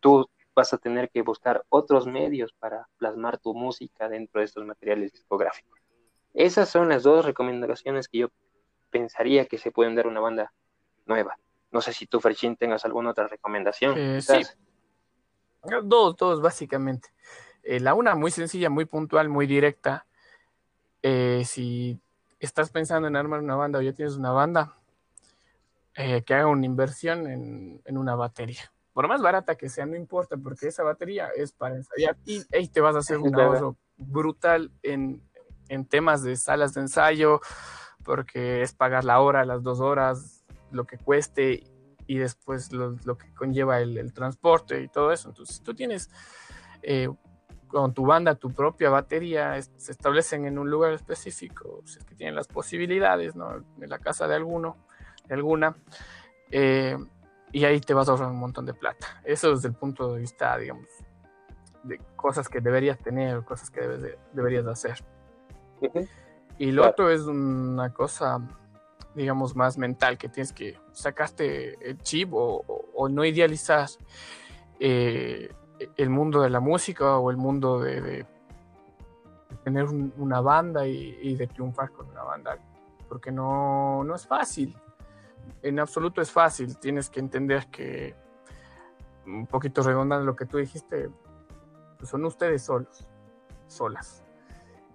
tú 0.00 0.28
vas 0.54 0.72
a 0.72 0.78
tener 0.78 1.10
que 1.10 1.22
buscar 1.22 1.64
otros 1.68 2.06
medios 2.06 2.52
para 2.52 2.88
plasmar 2.96 3.38
tu 3.38 3.54
música 3.54 4.08
dentro 4.08 4.40
de 4.40 4.46
estos 4.46 4.64
materiales 4.64 5.12
discográficos. 5.12 5.78
Esas 6.32 6.68
son 6.68 6.88
las 6.88 7.02
dos 7.04 7.24
recomendaciones 7.24 8.08
que 8.08 8.18
yo 8.18 8.28
pensaría 8.90 9.46
que 9.46 9.58
se 9.58 9.70
pueden 9.70 9.94
dar 9.94 10.06
a 10.06 10.08
una 10.08 10.20
banda 10.20 10.52
nueva. 11.06 11.36
No 11.74 11.80
sé 11.80 11.92
si 11.92 12.06
tú, 12.06 12.20
Ferchín, 12.20 12.54
tengas 12.54 12.84
alguna 12.84 13.10
otra 13.10 13.26
recomendación. 13.26 13.98
Eh, 13.98 14.22
sí. 14.22 14.42
Dos, 15.82 16.16
dos, 16.16 16.40
básicamente. 16.40 17.08
Eh, 17.64 17.80
la 17.80 17.94
una 17.94 18.14
muy 18.14 18.30
sencilla, 18.30 18.70
muy 18.70 18.84
puntual, 18.84 19.28
muy 19.28 19.48
directa. 19.48 20.06
Eh, 21.02 21.42
si 21.44 21.98
estás 22.38 22.70
pensando 22.70 23.08
en 23.08 23.16
armar 23.16 23.40
una 23.40 23.56
banda 23.56 23.80
o 23.80 23.82
ya 23.82 23.92
tienes 23.92 24.14
una 24.14 24.30
banda, 24.30 24.76
que 25.92 26.34
haga 26.34 26.46
una 26.46 26.64
inversión 26.64 27.26
en, 27.26 27.82
en, 27.84 27.98
una 27.98 28.14
batería. 28.14 28.72
Por 28.92 29.08
más 29.08 29.20
barata 29.20 29.56
que 29.56 29.68
sea, 29.68 29.84
no 29.84 29.96
importa, 29.96 30.36
porque 30.36 30.68
esa 30.68 30.84
batería 30.84 31.28
es 31.34 31.52
para 31.52 31.74
ensayar 31.74 32.16
y 32.24 32.44
ahí 32.54 32.68
te 32.68 32.80
vas 32.80 32.94
a 32.94 33.00
hacer 33.00 33.18
un 33.18 33.34
ahorro 33.34 33.76
brutal 33.96 34.70
en, 34.82 35.22
en 35.68 35.86
temas 35.86 36.22
de 36.22 36.36
salas 36.36 36.74
de 36.74 36.82
ensayo, 36.82 37.40
porque 38.04 38.62
es 38.62 38.74
pagar 38.74 39.04
la 39.04 39.20
hora, 39.20 39.44
las 39.44 39.62
dos 39.62 39.80
horas, 39.80 40.33
lo 40.74 40.84
que 40.84 40.98
cueste 40.98 41.64
y 42.06 42.18
después 42.18 42.72
lo, 42.72 42.98
que 43.16 43.32
conlleva 43.34 43.80
el, 43.80 44.12
transporte 44.12 44.80
y 44.82 44.88
todo 44.88 45.12
eso. 45.12 45.30
Entonces, 45.30 45.62
tú 45.62 45.74
tienes 45.74 46.10
eh, 46.82 47.08
con 47.68 47.94
tu 47.94 48.06
banda 48.06 48.34
tu 48.34 48.52
propia 48.52 48.90
batería, 48.90 49.60
se 49.62 49.92
establecen 49.92 50.46
en 50.46 50.58
un 50.58 50.70
lugar 50.70 50.92
específico, 50.92 51.82
si 51.84 51.98
es 51.98 52.04
que 52.04 52.14
tienen 52.14 52.34
las 52.34 52.46
posibilidades, 52.46 53.34
¿no? 53.34 53.64
En 53.80 53.90
la 53.90 53.98
casa 53.98 54.28
de 54.28 54.34
alguno, 54.34 54.76
de 55.26 55.34
alguna, 55.34 55.76
eh, 56.50 56.96
y 57.52 57.64
ahí 57.64 57.80
te 57.80 57.94
vas 57.94 58.08
a 58.08 58.12
ahorrar 58.12 58.30
un 58.30 58.38
montón 58.38 58.66
de 58.66 58.74
plata. 58.74 59.20
Eso 59.24 59.50
desde 59.50 59.68
el 59.68 59.74
punto 59.74 60.12
de 60.12 60.20
vista, 60.20 60.56
digamos, 60.58 60.88
de 61.82 61.98
cosas 62.16 62.48
que 62.48 62.60
deberías 62.60 62.98
tener, 62.98 63.44
cosas 63.44 63.70
que 63.70 63.80
debes 63.80 64.18
deberías 64.32 64.66
hacer. 64.66 65.04
Y 66.58 66.72
lo 66.72 66.88
otro 66.88 67.10
es 67.10 67.22
una 67.22 67.92
cosa 67.92 68.40
digamos, 69.14 69.54
más 69.54 69.78
mental, 69.78 70.18
que 70.18 70.28
tienes 70.28 70.52
que 70.52 70.78
sacaste 70.92 71.78
el 71.88 71.98
chip 71.98 72.30
o, 72.32 73.08
no 73.08 73.24
idealizar 73.24 73.88
eh, 74.80 75.52
el 75.96 76.10
mundo 76.10 76.40
de 76.40 76.50
la 76.50 76.60
música 76.60 77.18
o 77.18 77.30
el 77.30 77.36
mundo 77.36 77.80
de, 77.80 78.26
tener 79.62 79.86
una 79.86 80.40
banda 80.40 80.86
y, 80.86 81.34
de 81.36 81.46
triunfar 81.46 81.90
con 81.90 82.08
una 82.10 82.22
banda, 82.22 82.58
porque 83.08 83.30
no, 83.30 84.04
no 84.04 84.14
es 84.14 84.26
fácil, 84.26 84.76
en 85.62 85.78
absoluto 85.78 86.20
es 86.20 86.30
fácil, 86.30 86.78
tienes 86.78 87.08
que 87.08 87.20
entender 87.20 87.66
que, 87.68 88.14
un 89.26 89.46
poquito 89.46 89.82
redondando 89.82 90.24
lo 90.24 90.36
que 90.36 90.46
tú 90.46 90.58
dijiste, 90.58 91.10
pues 91.98 92.10
son 92.10 92.24
ustedes 92.24 92.62
solos, 92.62 93.06
solas, 93.66 94.22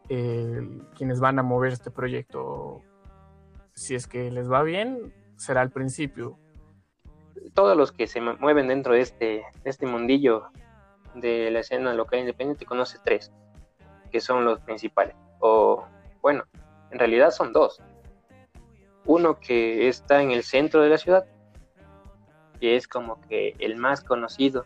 quienes 0.08 1.20
van 1.20 1.40
a 1.40 1.44
mover 1.44 1.74
este 1.74 1.92
proyecto 1.92 2.82
si 3.74 3.96
es 3.96 4.08
que 4.08 4.32
les 4.32 4.52
va 4.52 4.64
bien, 4.64 5.14
será 5.38 5.62
al 5.62 5.72
principio. 5.72 6.38
Todos 7.54 7.78
los 7.78 7.92
que 7.92 8.08
se 8.08 8.22
mueven 8.22 8.68
dentro 8.68 8.94
de 8.94 9.02
este, 9.02 9.44
este 9.64 9.86
mundillo 9.86 10.50
de 11.16 11.50
la 11.52 11.60
escena 11.60 11.94
local 11.94 12.20
independiente 12.20 12.66
conoce 12.66 12.98
tres, 13.04 13.32
que 14.12 14.20
son 14.20 14.46
los 14.46 14.60
principales. 14.60 15.16
O, 15.40 15.86
bueno, 16.22 16.44
en 16.92 17.00
realidad 17.00 17.32
son 17.32 17.54
dos. 17.54 17.82
Uno 19.06 19.40
que 19.40 19.88
está 19.88 20.22
en 20.22 20.32
el 20.32 20.44
centro 20.44 20.82
de 20.82 20.90
la 20.90 20.98
ciudad, 20.98 21.26
que 22.60 22.76
es 22.76 22.88
como 22.88 23.22
que 23.22 23.56
el 23.60 23.78
más 23.78 24.02
conocido 24.02 24.66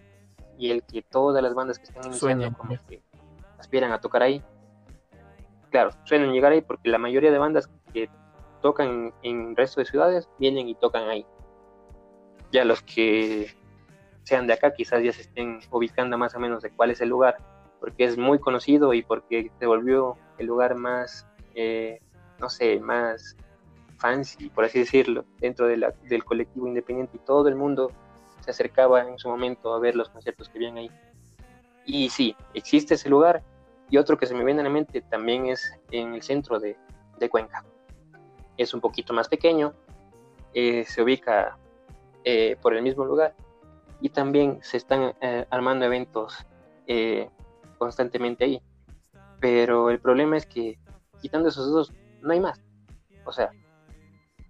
y 0.57 0.71
el 0.71 0.83
que 0.83 1.01
todas 1.01 1.41
las 1.41 1.53
bandas 1.53 1.77
que 1.77 1.85
están 1.85 2.05
iniciando 2.05 2.51
como 2.57 2.75
que 2.87 3.01
aspiran 3.59 3.91
a 3.91 4.01
tocar 4.01 4.23
ahí. 4.23 4.43
Claro, 5.69 5.91
suelen 6.03 6.31
llegar 6.31 6.51
ahí 6.51 6.61
porque 6.61 6.89
la 6.89 6.97
mayoría 6.97 7.31
de 7.31 7.37
bandas 7.37 7.69
que 7.93 8.09
tocan 8.63 9.13
en 9.21 9.49
el 9.49 9.55
resto 9.55 9.81
de 9.81 9.85
ciudades, 9.85 10.27
vienen 10.39 10.69
y 10.69 10.75
tocan 10.75 11.09
ahí. 11.09 11.25
Ya 12.51 12.63
los 12.63 12.81
que 12.81 13.53
sean 14.23 14.47
de 14.47 14.53
acá 14.53 14.73
quizás 14.73 15.03
ya 15.03 15.11
se 15.11 15.21
estén 15.21 15.59
ubicando 15.69 16.17
más 16.17 16.33
o 16.33 16.39
menos 16.39 16.63
de 16.63 16.71
cuál 16.71 16.89
es 16.89 17.01
el 17.01 17.09
lugar, 17.09 17.37
porque 17.81 18.05
es 18.05 18.17
muy 18.17 18.39
conocido 18.39 18.93
y 18.93 19.03
porque 19.03 19.51
se 19.59 19.65
volvió 19.65 20.15
el 20.37 20.47
lugar 20.47 20.75
más, 20.75 21.27
eh, 21.55 21.99
no 22.39 22.49
sé, 22.49 22.79
más 22.79 23.35
fancy, 23.97 24.49
por 24.49 24.63
así 24.63 24.79
decirlo, 24.79 25.25
dentro 25.39 25.67
de 25.67 25.77
la, 25.77 25.91
del 26.03 26.23
colectivo 26.23 26.65
independiente 26.65 27.17
y 27.17 27.25
todo 27.25 27.49
el 27.49 27.55
mundo 27.55 27.91
se 28.39 28.51
acercaba 28.51 29.01
en 29.01 29.19
su 29.19 29.27
momento 29.27 29.73
a 29.73 29.79
ver 29.79 29.95
los 29.95 30.09
conciertos 30.09 30.47
que 30.47 30.57
habían 30.57 30.77
ahí. 30.77 30.89
Y 31.85 32.09
sí, 32.09 32.33
existe 32.53 32.93
ese 32.93 33.09
lugar 33.09 33.43
y 33.89 33.97
otro 33.97 34.17
que 34.17 34.25
se 34.25 34.33
me 34.33 34.45
viene 34.45 34.61
a 34.61 34.63
la 34.63 34.69
mente 34.69 35.01
también 35.01 35.47
es 35.47 35.77
en 35.91 36.13
el 36.13 36.21
centro 36.21 36.59
de, 36.61 36.77
de 37.19 37.29
Cuenca 37.29 37.65
es 38.57 38.73
un 38.73 38.81
poquito 38.81 39.13
más 39.13 39.27
pequeño, 39.27 39.73
eh, 40.53 40.85
se 40.85 41.01
ubica 41.01 41.57
eh, 42.23 42.57
por 42.61 42.75
el 42.75 42.83
mismo 42.83 43.05
lugar 43.05 43.35
y 43.99 44.09
también 44.09 44.59
se 44.61 44.77
están 44.77 45.13
eh, 45.21 45.45
armando 45.49 45.85
eventos 45.85 46.45
constantemente 47.77 48.43
ahí. 48.43 48.61
Pero 49.39 49.89
el 49.89 49.99
problema 49.99 50.37
es 50.37 50.45
que 50.45 50.77
quitando 51.21 51.49
esos 51.49 51.71
dos, 51.71 51.91
no 52.21 52.33
hay 52.33 52.39
más. 52.39 52.61
O 53.25 53.31
sea, 53.31 53.51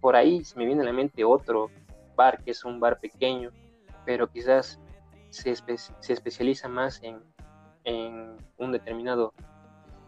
por 0.02 0.16
ahí 0.16 0.44
se 0.44 0.58
me 0.58 0.66
viene 0.66 0.82
a 0.82 0.86
la 0.86 0.94
mente 0.94 1.24
otro 1.24 1.70
bar 2.16 2.44
que 2.44 2.52
es 2.52 2.66
un 2.66 2.80
bar 2.80 3.00
pequeño, 3.00 3.52
pero 4.06 4.30
quizás 4.30 4.80
se, 5.30 5.56
se 5.56 6.14
especializa 6.14 6.68
más 6.68 7.02
en, 7.04 7.22
en 7.86 8.36
un 8.58 8.72
determinado 8.72 9.34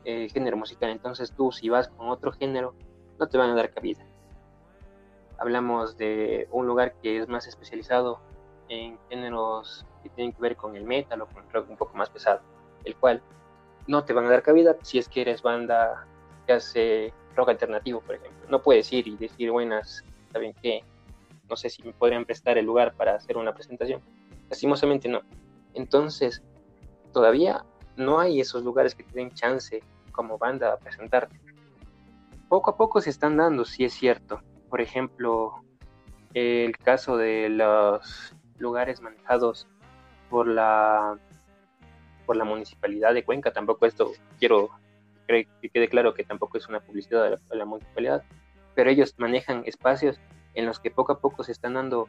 género 0.03 0.57
musical. 0.57 0.89
Entonces 0.89 1.31
tú 1.31 1.51
si 1.51 1.69
vas 1.69 1.87
con 1.89 2.09
otro 2.09 2.31
género, 2.31 2.75
no 3.19 3.27
te 3.27 3.37
van 3.37 3.51
a 3.51 3.55
dar 3.55 3.73
cabida. 3.73 4.05
Hablamos 5.37 5.97
de 5.97 6.47
un 6.51 6.65
lugar 6.67 6.95
que 7.01 7.19
es 7.19 7.27
más 7.27 7.47
especializado 7.47 8.19
en 8.69 8.97
géneros 9.09 9.85
que 10.01 10.09
tienen 10.09 10.33
que 10.33 10.41
ver 10.41 10.55
con 10.55 10.75
el 10.75 10.83
metal 10.83 11.21
o 11.21 11.27
con 11.27 11.43
el 11.43 11.51
rock 11.51 11.69
un 11.69 11.77
poco 11.77 11.95
más 11.97 12.09
pesado, 12.09 12.41
el 12.83 12.95
cual 12.95 13.21
no 13.87 14.03
te 14.05 14.13
van 14.13 14.25
a 14.25 14.29
dar 14.29 14.43
cabida 14.43 14.75
si 14.81 14.97
es 14.97 15.09
que 15.09 15.21
eres 15.21 15.41
banda 15.41 16.07
que 16.45 16.53
hace 16.53 17.13
rock 17.35 17.49
alternativo, 17.49 18.01
por 18.01 18.15
ejemplo. 18.15 18.47
No 18.49 18.61
puedes 18.61 18.91
ir 18.93 19.07
y 19.07 19.17
decir, 19.17 19.51
buenas, 19.51 20.03
¿saben 20.31 20.53
qué? 20.61 20.83
No 21.49 21.55
sé 21.55 21.69
si 21.69 21.83
me 21.83 21.93
podrían 21.93 22.25
prestar 22.25 22.57
el 22.57 22.65
lugar 22.65 22.95
para 22.95 23.15
hacer 23.15 23.37
una 23.37 23.53
presentación. 23.53 24.01
Lastimosamente 24.49 25.09
no. 25.09 25.21
Entonces, 25.73 26.41
todavía 27.11 27.63
no 27.97 28.19
hay 28.19 28.39
esos 28.39 28.63
lugares 28.63 28.95
que 28.95 29.03
te 29.03 29.13
den 29.13 29.31
chance 29.31 29.83
como 30.11 30.37
banda 30.37 30.73
a 30.73 30.77
presentarte 30.77 31.44
poco 32.49 32.71
a 32.71 32.77
poco 32.77 33.01
se 33.01 33.09
están 33.09 33.37
dando, 33.37 33.65
si 33.65 33.85
es 33.85 33.93
cierto. 33.93 34.41
Por 34.69 34.81
ejemplo, 34.81 35.63
el 36.33 36.77
caso 36.77 37.17
de 37.17 37.49
los 37.49 38.35
lugares 38.57 39.01
manejados 39.01 39.67
por 40.29 40.47
la 40.47 41.17
por 42.25 42.35
la 42.37 42.43
municipalidad 42.43 43.13
de 43.13 43.23
Cuenca, 43.23 43.53
tampoco 43.53 43.85
esto 43.85 44.11
quiero 44.39 44.71
que 45.27 45.47
quede 45.71 45.87
claro 45.87 46.13
que 46.13 46.23
tampoco 46.23 46.57
es 46.57 46.67
una 46.67 46.79
publicidad 46.79 47.23
de 47.23 47.55
la, 47.55 47.65
municipalidad, 47.65 48.23
pero 48.73 48.89
ellos 48.89 49.13
manejan 49.17 49.63
espacios 49.65 50.19
en 50.53 50.65
los 50.65 50.79
que 50.79 50.91
poco 50.91 51.11
a 51.11 51.19
poco 51.19 51.43
se 51.43 51.51
están 51.51 51.75
dando 51.75 52.07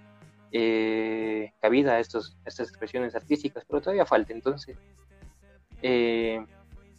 eh, 0.52 1.52
cabida 1.60 1.94
a, 1.94 2.00
estos, 2.00 2.36
estas 2.44 2.68
expresiones 2.68 3.14
artísticas, 3.14 3.64
pero 3.68 3.80
todavía 3.80 4.06
falta. 4.06 4.32
Entonces, 4.32 4.78
eh, 5.82 6.44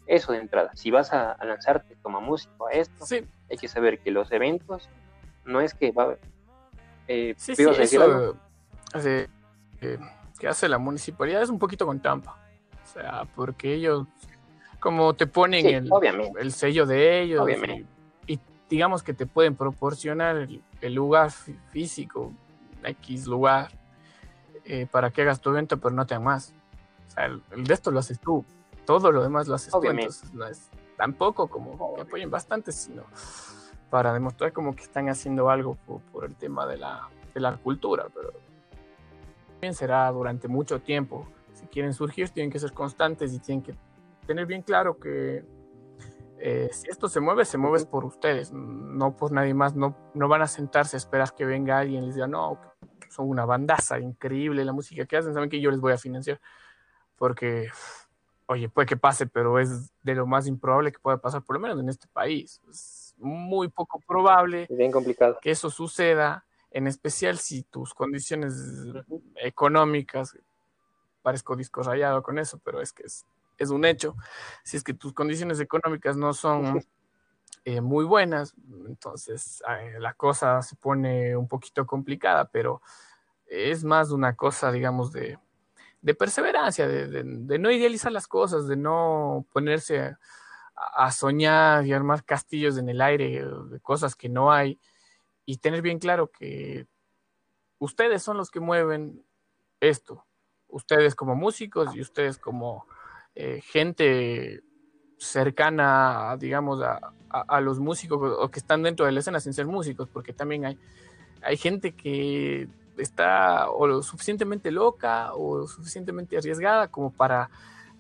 eso 0.08 0.32
de 0.32 0.40
entrada. 0.40 0.72
Si 0.74 0.92
vas 0.92 1.14
a, 1.14 1.38
lanzarte 1.44 1.96
como 2.02 2.22
músico 2.22 2.68
a 2.68 2.72
esto, 2.72 3.06
hay 3.50 3.58
que 3.58 3.68
saber 3.68 4.00
que 4.00 4.12
los 4.12 4.32
eventos 4.32 4.90
no 5.46 5.62
es 5.62 5.74
que 5.74 5.92
va 5.92 6.18
eh, 7.08 7.34
sí, 7.38 7.56
sí, 7.56 7.64
eso 7.64 8.38
hace, 8.94 9.30
eh, 9.82 9.98
que 10.38 10.48
hace 10.48 10.68
la 10.68 10.78
municipalidad 10.78 11.42
es 11.42 11.50
un 11.50 11.60
poquito 11.60 11.86
con 11.86 12.02
trampa. 12.02 12.38
O 12.84 12.88
sea, 12.88 13.24
porque 13.36 13.74
ellos 13.74 14.06
como 14.80 15.14
te 15.16 15.26
ponen 15.26 15.66
el, 15.66 15.90
el, 16.40 16.52
sello 16.52 16.86
de 16.86 17.22
ellos 17.22 17.50
y, 18.28 18.40
digamos 18.70 19.02
que 19.02 19.14
te 19.14 19.26
pueden 19.26 19.56
proporcionar 19.56 20.48
el, 20.82 20.94
lugar 20.94 21.32
físico, 21.72 22.32
X 22.84 23.26
lugar, 23.26 23.70
eh, 24.66 24.86
para 24.90 25.10
que 25.10 25.22
hagas 25.24 25.42
tu 25.42 25.50
evento, 25.50 25.78
pero 25.78 25.96
no 25.96 26.06
te 26.06 26.20
más. 26.20 26.54
O 27.08 27.12
sea, 27.12 27.26
el, 27.26 27.42
el 27.52 27.64
de 27.64 27.74
esto 27.74 27.92
lo 27.92 28.00
haces 28.00 28.20
tú 28.20 28.46
todo 28.88 29.12
lo 29.12 29.22
demás 29.22 29.48
lo 29.48 29.56
haces 29.56 29.74
Obviamente. 29.74 30.16
no, 30.34 30.46
tampoco 30.96 31.48
como 31.48 31.94
que 31.96 32.02
apoyen 32.02 32.32
bastante, 32.32 32.72
sino 32.72 33.04
para 33.92 34.14
demostrar 34.14 34.54
como 34.54 34.76
que 34.76 34.84
están 34.84 35.10
haciendo 35.10 35.50
algo 35.50 35.78
por, 36.12 36.26
el 36.26 36.36
tema 36.36 36.66
de 36.66 36.78
la, 36.78 37.08
de 37.34 37.40
la 37.40 37.56
cultura, 37.58 38.08
pero 38.14 38.32
también 39.52 39.74
será 39.74 40.10
durante 40.12 40.48
mucho 40.48 40.80
tiempo. 40.80 41.28
Si 41.54 41.68
quieren 41.68 41.94
surgir, 41.94 42.30
tienen 42.30 42.52
que 42.52 42.60
ser 42.60 42.72
constantes 42.72 43.34
y 43.34 43.40
tienen 43.40 43.62
que 43.62 43.76
tener 44.26 44.46
bien 44.46 44.62
claro 44.62 44.98
que 44.98 45.46
eh, 46.40 46.70
si 46.72 46.88
esto 46.90 47.10
se 47.10 47.20
mueve, 47.20 47.46
se 47.46 47.58
mueve 47.58 47.84
por 47.86 48.06
ustedes, 48.06 48.54
no 48.54 49.16
por 49.18 49.32
nadie 49.32 49.54
más. 49.54 49.76
No, 49.76 49.96
no 50.14 50.28
van 50.28 50.44
a 50.44 50.48
sentarse 50.48 50.96
a 50.96 51.00
esperar 51.00 51.34
que 51.36 51.46
venga 51.46 51.80
alguien 51.80 52.04
y 52.04 52.06
les 52.08 52.16
diga, 52.16 52.28
no, 52.28 52.60
son 53.10 53.30
una 53.30 53.46
bandaza 53.46 54.00
increíble 54.00 54.64
la 54.64 54.74
música 54.74 55.06
que 55.06 55.18
hacen, 55.18 55.34
saben 55.34 55.50
que 55.50 55.60
yo 55.60 55.72
les 55.72 55.80
voy 55.80 55.94
a 55.94 55.98
financiar. 55.98 56.40
Porque, 57.18 57.70
oye, 58.48 58.70
puede 58.70 58.88
que 58.88 58.98
pase, 58.98 59.28
pero 59.28 59.60
es 59.60 59.92
de 60.04 60.16
lo 60.16 60.26
más 60.26 60.48
improbable 60.48 60.92
que 60.92 61.00
pueda 61.00 61.18
pasar, 61.18 61.44
por 61.44 61.56
lo 61.56 61.62
menos 61.62 61.80
en 61.80 61.90
este 61.90 62.08
país. 62.08 62.62
Es 62.70 63.16
muy 63.18 63.68
poco 63.70 64.00
probable 64.06 64.68
bien 64.70 64.92
complicado. 64.92 65.38
que 65.42 65.52
eso 65.52 65.70
suceda, 65.70 66.46
en 66.72 66.88
especial 66.88 67.38
si 67.38 67.64
tus 67.64 67.94
condiciones 67.94 68.54
económicas, 69.36 70.38
parezco 71.22 71.56
disco 71.56 71.84
rayado 71.84 72.24
con 72.24 72.40
eso, 72.40 72.60
pero 72.64 72.82
es 72.82 72.94
que 72.94 73.04
es 73.04 73.26
es 73.58 73.70
un 73.70 73.86
hecho. 73.86 74.16
Si 74.64 74.78
es 74.78 74.84
que 74.84 74.94
tus 74.94 75.14
condiciones 75.14 75.60
económicas 75.60 76.16
no 76.16 76.34
son 76.34 76.84
eh, 77.66 77.82
muy 77.82 78.06
buenas, 78.06 78.54
entonces 78.88 79.64
eh, 79.68 80.00
la 80.00 80.14
cosa 80.14 80.62
se 80.62 80.76
pone 80.76 81.36
un 81.36 81.48
poquito 81.48 81.86
complicada, 81.86 82.46
pero 82.46 82.82
es 83.46 83.84
más 83.84 84.12
una 84.12 84.36
cosa, 84.36 84.72
digamos, 84.72 85.12
de, 85.12 85.38
perseverancia, 86.18 86.88
de, 86.88 87.24
no 87.24 87.72
idealizar 87.72 88.12
las 88.12 88.28
cosas, 88.28 88.68
de 88.68 88.76
no 88.76 89.46
ponerse 89.52 90.16
a, 90.76 91.12
soñar 91.12 91.86
y 91.86 91.94
armar 91.94 92.24
castillos 92.24 92.78
en 92.78 92.90
el 92.90 93.02
aire 93.02 93.44
de 93.70 93.80
cosas 93.80 94.16
que 94.16 94.30
no 94.30 94.52
hay 94.52 94.80
y 95.46 95.58
tener 95.58 95.82
bien 95.82 95.98
claro 95.98 96.30
que 96.30 96.88
ustedes 97.80 98.22
son 98.22 98.38
los 98.38 98.52
que 98.52 98.60
mueven 98.60 99.24
esto, 99.80 100.26
ustedes 100.68 101.16
como 101.16 101.36
músicos 101.36 101.96
y 101.96 102.02
ustedes 102.02 102.38
como 102.38 102.86
eh, 103.34 103.62
gente 103.62 104.62
cercana, 105.18 106.36
digamos, 106.38 106.82
a, 106.82 107.62
los 107.62 107.80
músicos 107.80 108.36
o 108.40 108.50
que 108.50 108.60
están 108.60 108.84
dentro 108.84 109.06
de 109.06 109.12
la 109.12 109.20
escena 109.20 109.40
sin 109.40 109.54
ser 109.54 109.68
músicos, 109.68 110.08
porque 110.10 110.34
también 110.34 110.66
hay, 110.66 110.80
hay 111.42 111.58
gente 111.58 111.94
que 111.94 112.68
está 112.98 113.70
o 113.70 113.88
lo 113.88 114.04
suficientemente 114.04 114.72
loca 114.72 115.34
o 115.34 115.68
suficientemente 115.68 116.38
arriesgada 116.38 116.88
como 116.88 117.12
para 117.12 117.50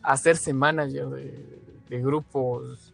hacerse 0.02 0.54
manager 0.54 1.08
de, 1.08 2.02
grupos 2.02 2.93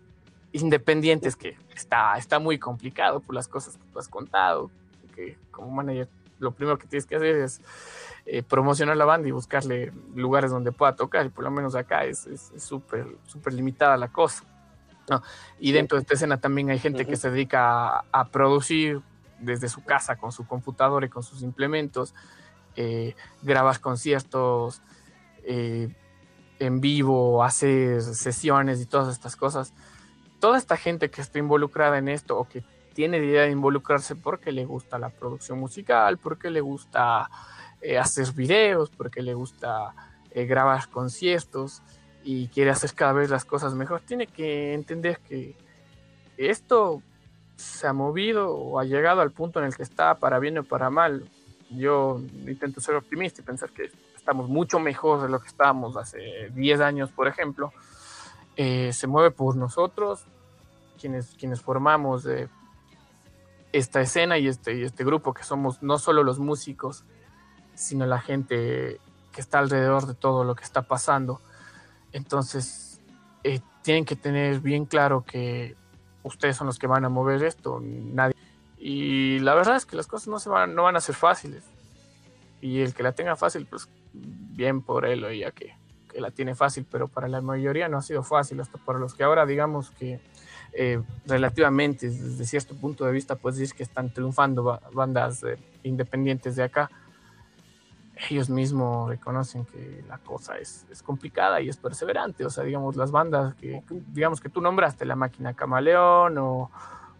independientes, 0.52 1.36
que 1.36 1.58
está, 1.76 2.16
está 2.18 2.40
muy 2.40 2.60
complicado 2.60 3.20
por 3.20 3.36
las 3.36 3.48
cosas 3.48 3.78
que 3.78 3.84
tú 3.92 4.00
has 4.00 4.08
contado, 4.08 4.70
que 5.16 5.38
como 5.52 5.72
manager 5.72 6.08
lo 6.40 6.52
primero 6.52 6.78
que 6.78 6.88
tienes 6.88 7.06
que 7.06 7.16
hacer 7.16 7.38
es 7.38 7.62
eh, 8.26 8.44
promocionar 8.44 8.96
la 8.98 9.06
banda 9.06 9.28
y 9.28 9.32
buscarle 9.32 9.92
lugares 10.16 10.52
donde 10.52 10.72
pueda 10.72 10.96
tocar, 10.96 11.26
y 11.26 11.30
por 11.30 11.44
lo 11.44 11.52
menos 11.52 11.76
acá 11.76 12.06
es 12.06 12.28
súper 12.58 13.08
súper 13.26 13.54
limitada 13.54 13.98
la 13.98 14.10
cosa. 14.10 14.46
Y 15.60 15.72
dentro 15.72 15.98
de 15.98 16.02
esta 16.02 16.14
escena 16.14 16.38
también 16.38 16.70
hay 16.70 16.80
gente 16.80 17.06
que 17.06 17.16
se 17.16 17.30
dedica 17.30 18.04
a, 18.12 18.26
producir 18.26 19.02
desde 19.40 19.70
su 19.70 19.84
casa 19.84 20.16
con 20.16 20.32
su 20.32 20.46
computadora 20.46 21.06
y 21.06 21.10
con 21.10 21.24
sus 21.24 21.42
implementos, 21.42 22.14
eh, 22.76 23.16
grabas 23.42 23.80
conciertos 23.80 24.82
eh, 25.44 25.90
en 26.60 26.82
vivo, 26.82 27.44
hacer 27.44 28.02
sesiones 28.02 28.82
y 28.82 28.86
todas 28.86 29.14
estas 29.14 29.36
cosas. 29.36 29.74
Toda 30.40 30.58
esta 30.58 30.78
gente 30.78 31.10
que 31.10 31.22
está 31.22 31.40
involucrada 31.40 31.98
en 31.98 32.08
esto 32.08 32.38
o 32.38 32.48
que 32.48 32.64
tiene 32.94 33.20
la 33.20 33.26
idea 33.26 33.42
de 33.44 33.52
involucrarse 33.52 34.16
porque 34.16 34.52
le 34.52 34.66
gusta 34.66 35.00
la 35.00 35.10
producción 35.10 35.60
musical, 35.60 36.18
porque 36.18 36.50
le 36.50 36.62
gusta 36.62 37.30
eh, 37.82 37.98
hacer 37.98 38.32
videos, 38.32 38.90
porque 38.90 39.22
le 39.22 39.34
gusta 39.34 39.94
eh, 40.32 40.46
grabar 40.46 40.88
conciertos 40.90 41.82
y 42.24 42.48
quiere 42.48 42.72
hacer 42.72 42.94
cada 42.94 43.14
vez 43.14 43.30
las 43.30 43.44
cosas 43.46 43.74
mejor, 43.74 44.02
tiene 44.02 44.28
que 44.28 44.74
entender 44.74 45.20
que 45.28 45.56
esto 46.38 47.02
se 47.56 47.88
ha 47.88 47.94
movido 47.94 48.56
o 48.56 48.80
ha 48.80 48.86
llegado 48.86 49.22
al 49.22 49.32
punto 49.32 49.60
en 49.60 49.66
el 49.66 49.76
que 49.76 49.84
está, 49.84 50.16
para 50.16 50.40
bien 50.40 50.58
o 50.58 50.64
para 50.64 50.90
mal. 50.90 51.30
Yo 51.70 52.22
intento 52.46 52.82
ser 52.82 52.96
optimista 52.96 53.42
y 53.42 53.46
pensar 53.46 53.70
que 53.72 53.92
estamos 54.16 54.48
mucho 54.48 54.80
mejor 54.80 55.22
de 55.22 55.30
lo 55.30 55.40
que 55.40 55.48
estábamos 55.48 55.98
hace 55.98 56.50
10 56.54 56.82
años, 56.82 57.12
por 57.12 57.28
ejemplo. 57.28 57.72
Eh, 58.56 58.94
se 58.94 59.08
mueve 59.08 59.32
por 59.32 59.56
nosotros, 59.56 60.26
quienes, 61.00 61.36
quienes 61.40 61.62
formamos 61.62 62.28
esta 63.72 64.02
escena 64.02 64.38
y 64.38 64.48
este, 64.48 64.84
este 64.84 65.04
grupo, 65.04 65.34
que 65.34 65.44
somos 65.44 65.82
no 65.82 65.98
solo 65.98 66.24
los 66.24 66.40
músicos, 66.40 67.04
sino 67.74 68.06
la 68.06 68.22
gente 68.22 69.00
que 69.32 69.42
está 69.42 69.60
alrededor 69.60 70.06
de 70.06 70.14
todo 70.14 70.44
lo 70.44 70.56
que 70.56 70.64
está 70.64 70.84
pasando. 70.84 71.42
Entonces, 72.12 73.02
eh, 73.44 73.60
tienen 73.82 74.06
que 74.06 74.16
tener 74.16 74.60
bien 74.60 74.86
claro 74.86 75.26
que 75.26 75.76
ustedes 76.24 76.56
son 76.58 76.68
los 76.68 76.80
que 76.80 76.88
van 76.88 77.06
a 77.06 77.10
mover 77.10 77.44
esto, 77.44 77.80
nadie. 77.82 78.36
Y 78.78 79.40
la 79.40 79.54
verdad 79.54 79.76
es 79.76 79.86
que 79.86 79.96
las 79.96 80.08
cosas 80.08 80.28
no, 80.28 80.40
se 80.40 80.50
van, 80.50 80.76
no 80.76 80.84
van 80.84 80.96
a 80.96 81.02
ser 81.02 81.16
fáciles. 81.16 81.64
Y 82.62 82.82
el 82.82 82.94
que 82.94 83.04
la 83.04 83.12
tenga 83.12 83.36
fácil, 83.36 83.66
pues 83.66 83.88
bien 84.14 84.82
por 84.82 85.06
él 85.06 85.24
o 85.24 85.30
ella 85.30 85.52
que, 85.52 85.76
que 86.12 86.22
la 86.22 86.32
tiene 86.32 86.56
fácil, 86.56 86.86
pero 86.90 87.08
para 87.08 87.28
la 87.28 87.42
mayoría 87.42 87.88
no 87.90 87.98
ha 87.98 88.02
sido 88.02 88.24
fácil, 88.24 88.60
hasta 88.60 88.78
para 88.78 89.00
los 89.00 89.14
que 89.14 89.24
ahora 89.24 89.46
digamos 89.46 89.92
que 89.92 90.20
eh, 90.74 91.02
relativamente, 91.26 92.10
desde 92.10 92.46
cierto 92.46 92.76
punto 92.76 93.06
de 93.06 93.12
vista, 93.12 93.36
pues 93.36 93.58
decir 93.58 93.76
que 93.76 93.84
están 93.84 94.12
triunfando 94.14 94.80
bandas 94.94 95.44
eh, 95.44 95.58
independientes 95.84 96.56
de 96.56 96.64
acá 96.64 96.90
ellos 98.30 98.50
mismos 98.50 99.10
reconocen 99.10 99.66
que 99.66 100.04
la 100.08 100.18
cosa 100.20 100.58
es, 100.58 100.86
es, 100.92 101.02
complicada 101.02 101.62
y 101.62 101.70
es 101.70 101.78
perseverante. 101.78 102.46
O 102.46 102.50
sea, 102.50 102.64
digamos, 102.64 102.96
las 102.96 103.12
bandas 103.12 103.56
que, 103.56 103.84
digamos 104.08 104.40
que 104.40 104.50
tú 104.50 104.62
nombraste, 104.62 105.06
La 105.06 105.16
Máquina 105.16 105.54
Camaleón 105.54 106.38
o, 106.38 106.70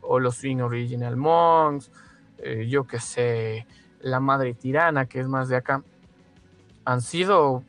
o 0.02 0.20
los 0.20 0.36
Swing 0.36 0.58
Original 0.58 1.16
Monks, 1.16 1.92
eh, 2.38 2.68
yo 2.70 2.86
que 2.86 3.00
sé, 3.00 3.66
La 4.02 4.20
Madre 4.20 4.54
Tirana, 4.54 5.06
que 5.06 5.20
es 5.20 5.28
más 5.28 5.50
de 5.50 5.56
acá, 5.56 5.84
han 6.86 7.02
sido 7.02 7.64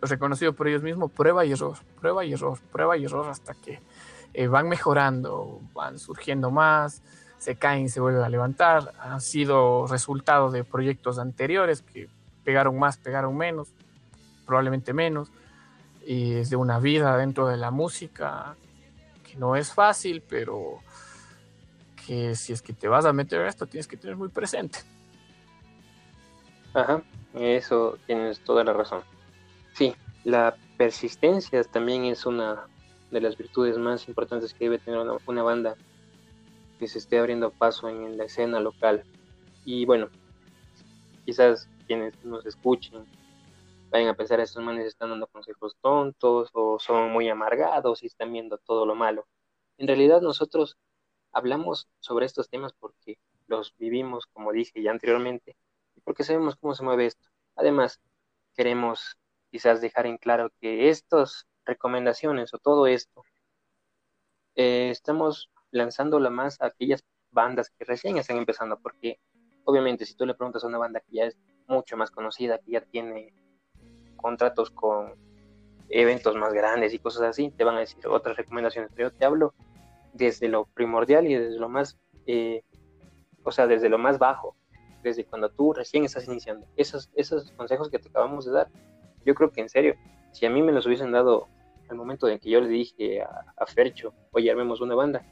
reconocidos 0.00 0.54
por 0.54 0.68
ellos 0.68 0.82
mismos 0.82 1.10
prueba 1.10 1.44
y 1.44 1.52
error, 1.52 1.78
prueba 2.00 2.24
y 2.24 2.32
error, 2.32 2.58
prueba 2.72 2.96
y 2.96 3.04
error 3.04 3.28
hasta 3.28 3.54
que 3.54 3.80
eh, 4.34 4.48
van 4.48 4.68
mejorando, 4.68 5.60
van 5.74 5.98
surgiendo 5.98 6.50
más, 6.50 7.02
se 7.38 7.56
caen, 7.56 7.88
se 7.88 8.00
vuelven 8.00 8.22
a 8.22 8.28
levantar, 8.28 8.92
han 8.98 9.20
sido 9.20 9.86
resultado 9.86 10.50
de 10.50 10.64
proyectos 10.64 11.18
anteriores 11.18 11.82
que 11.82 12.08
pegaron 12.44 12.78
más, 12.78 12.96
pegaron 12.96 13.36
menos, 13.36 13.68
probablemente 14.46 14.92
menos, 14.92 15.30
y 16.06 16.34
es 16.34 16.50
de 16.50 16.56
una 16.56 16.78
vida 16.78 17.16
dentro 17.16 17.48
de 17.48 17.56
la 17.56 17.70
música 17.70 18.56
que 19.22 19.36
no 19.36 19.56
es 19.56 19.72
fácil, 19.72 20.22
pero 20.28 20.80
que 22.06 22.34
si 22.34 22.52
es 22.52 22.62
que 22.62 22.72
te 22.72 22.88
vas 22.88 23.04
a 23.06 23.12
meter 23.12 23.40
a 23.40 23.48
esto 23.48 23.66
tienes 23.66 23.88
que 23.88 23.96
tener 23.96 24.16
muy 24.16 24.28
presente. 24.28 24.80
Ajá, 26.74 27.02
eso 27.34 27.98
tienes 28.06 28.40
toda 28.40 28.64
la 28.64 28.72
razón. 28.72 29.02
Sí, 29.72 29.94
la 30.24 30.56
persistencia 30.76 31.62
también 31.64 32.04
es 32.04 32.26
una 32.26 32.66
de 33.10 33.20
las 33.20 33.36
virtudes 33.36 33.78
más 33.78 34.08
importantes 34.08 34.52
que 34.52 34.64
debe 34.64 34.78
tener 34.78 35.00
una, 35.26 35.42
banda 35.42 35.76
que 36.78 36.88
se 36.88 36.98
esté 36.98 37.18
abriendo 37.18 37.50
paso 37.50 37.88
en 37.88 38.16
la 38.18 38.24
escena 38.24 38.60
local. 38.60 39.04
Y 39.64 39.84
bueno, 39.86 40.08
quizás 41.24 41.68
quienes 41.86 42.22
nos 42.24 42.44
escuchen 42.46 43.06
vayan 43.94 44.08
a 44.08 44.14
pensar 44.14 44.40
estos 44.40 44.60
manes 44.60 44.86
están 44.86 45.10
dando 45.10 45.28
consejos 45.28 45.76
tontos 45.80 46.50
o 46.52 46.80
son 46.80 47.12
muy 47.12 47.28
amargados 47.28 48.02
y 48.02 48.06
están 48.06 48.32
viendo 48.32 48.58
todo 48.58 48.86
lo 48.86 48.96
malo. 48.96 49.28
En 49.78 49.86
realidad 49.86 50.20
nosotros 50.20 50.76
hablamos 51.30 51.86
sobre 52.00 52.26
estos 52.26 52.48
temas 52.48 52.72
porque 52.72 53.18
los 53.46 53.72
vivimos, 53.76 54.26
como 54.32 54.50
dije 54.50 54.82
ya 54.82 54.90
anteriormente, 54.90 55.56
y 55.94 56.00
porque 56.00 56.24
sabemos 56.24 56.56
cómo 56.56 56.74
se 56.74 56.82
mueve 56.82 57.06
esto. 57.06 57.28
Además, 57.54 58.00
queremos 58.54 59.16
quizás 59.52 59.80
dejar 59.80 60.06
en 60.06 60.18
claro 60.18 60.50
que 60.60 60.88
estas 60.88 61.46
recomendaciones 61.64 62.52
o 62.52 62.58
todo 62.58 62.88
esto 62.88 63.22
eh, 64.56 64.90
estamos 64.90 65.50
lanzándola 65.70 66.30
más 66.30 66.60
a 66.60 66.66
aquellas 66.66 67.04
bandas 67.30 67.70
que 67.70 67.84
recién 67.84 68.18
están 68.18 68.38
empezando, 68.38 68.76
porque 68.80 69.20
obviamente 69.64 70.04
si 70.04 70.16
tú 70.16 70.26
le 70.26 70.34
preguntas 70.34 70.64
a 70.64 70.66
una 70.66 70.78
banda 70.78 70.98
que 70.98 71.12
ya 71.12 71.24
es 71.26 71.36
mucho 71.66 71.96
más 71.96 72.10
conocida, 72.10 72.58
que 72.58 72.72
ya 72.72 72.80
tiene 72.80 73.32
contratos 74.16 74.70
con 74.70 75.14
eventos 75.88 76.34
más 76.36 76.52
grandes 76.52 76.94
y 76.94 76.98
cosas 76.98 77.22
así, 77.22 77.50
te 77.50 77.64
van 77.64 77.76
a 77.76 77.80
decir 77.80 78.06
otras 78.06 78.36
recomendaciones. 78.36 78.90
Pero 78.94 79.10
yo 79.10 79.16
te 79.16 79.24
hablo 79.24 79.54
desde 80.12 80.48
lo 80.48 80.64
primordial 80.66 81.26
y 81.26 81.34
desde 81.34 81.58
lo 81.58 81.68
más, 81.68 81.98
eh, 82.26 82.62
o 83.42 83.52
sea, 83.52 83.66
desde 83.66 83.88
lo 83.88 83.98
más 83.98 84.18
bajo, 84.18 84.56
desde 85.02 85.24
cuando 85.24 85.50
tú 85.50 85.72
recién 85.72 86.04
estás 86.04 86.26
iniciando. 86.26 86.66
Esos, 86.76 87.10
esos 87.14 87.50
consejos 87.52 87.90
que 87.90 87.98
te 87.98 88.08
acabamos 88.08 88.46
de 88.46 88.52
dar, 88.52 88.68
yo 89.24 89.34
creo 89.34 89.50
que 89.50 89.60
en 89.60 89.68
serio, 89.68 89.94
si 90.32 90.46
a 90.46 90.50
mí 90.50 90.62
me 90.62 90.72
los 90.72 90.86
hubiesen 90.86 91.12
dado 91.12 91.48
al 91.88 91.96
momento 91.96 92.26
de 92.26 92.38
que 92.38 92.50
yo 92.50 92.60
le 92.60 92.68
dije 92.68 93.22
a, 93.22 93.66
Fercho, 93.66 94.14
oye, 94.32 94.50
armemos 94.50 94.80
una 94.80 94.94
banda, 94.94 95.22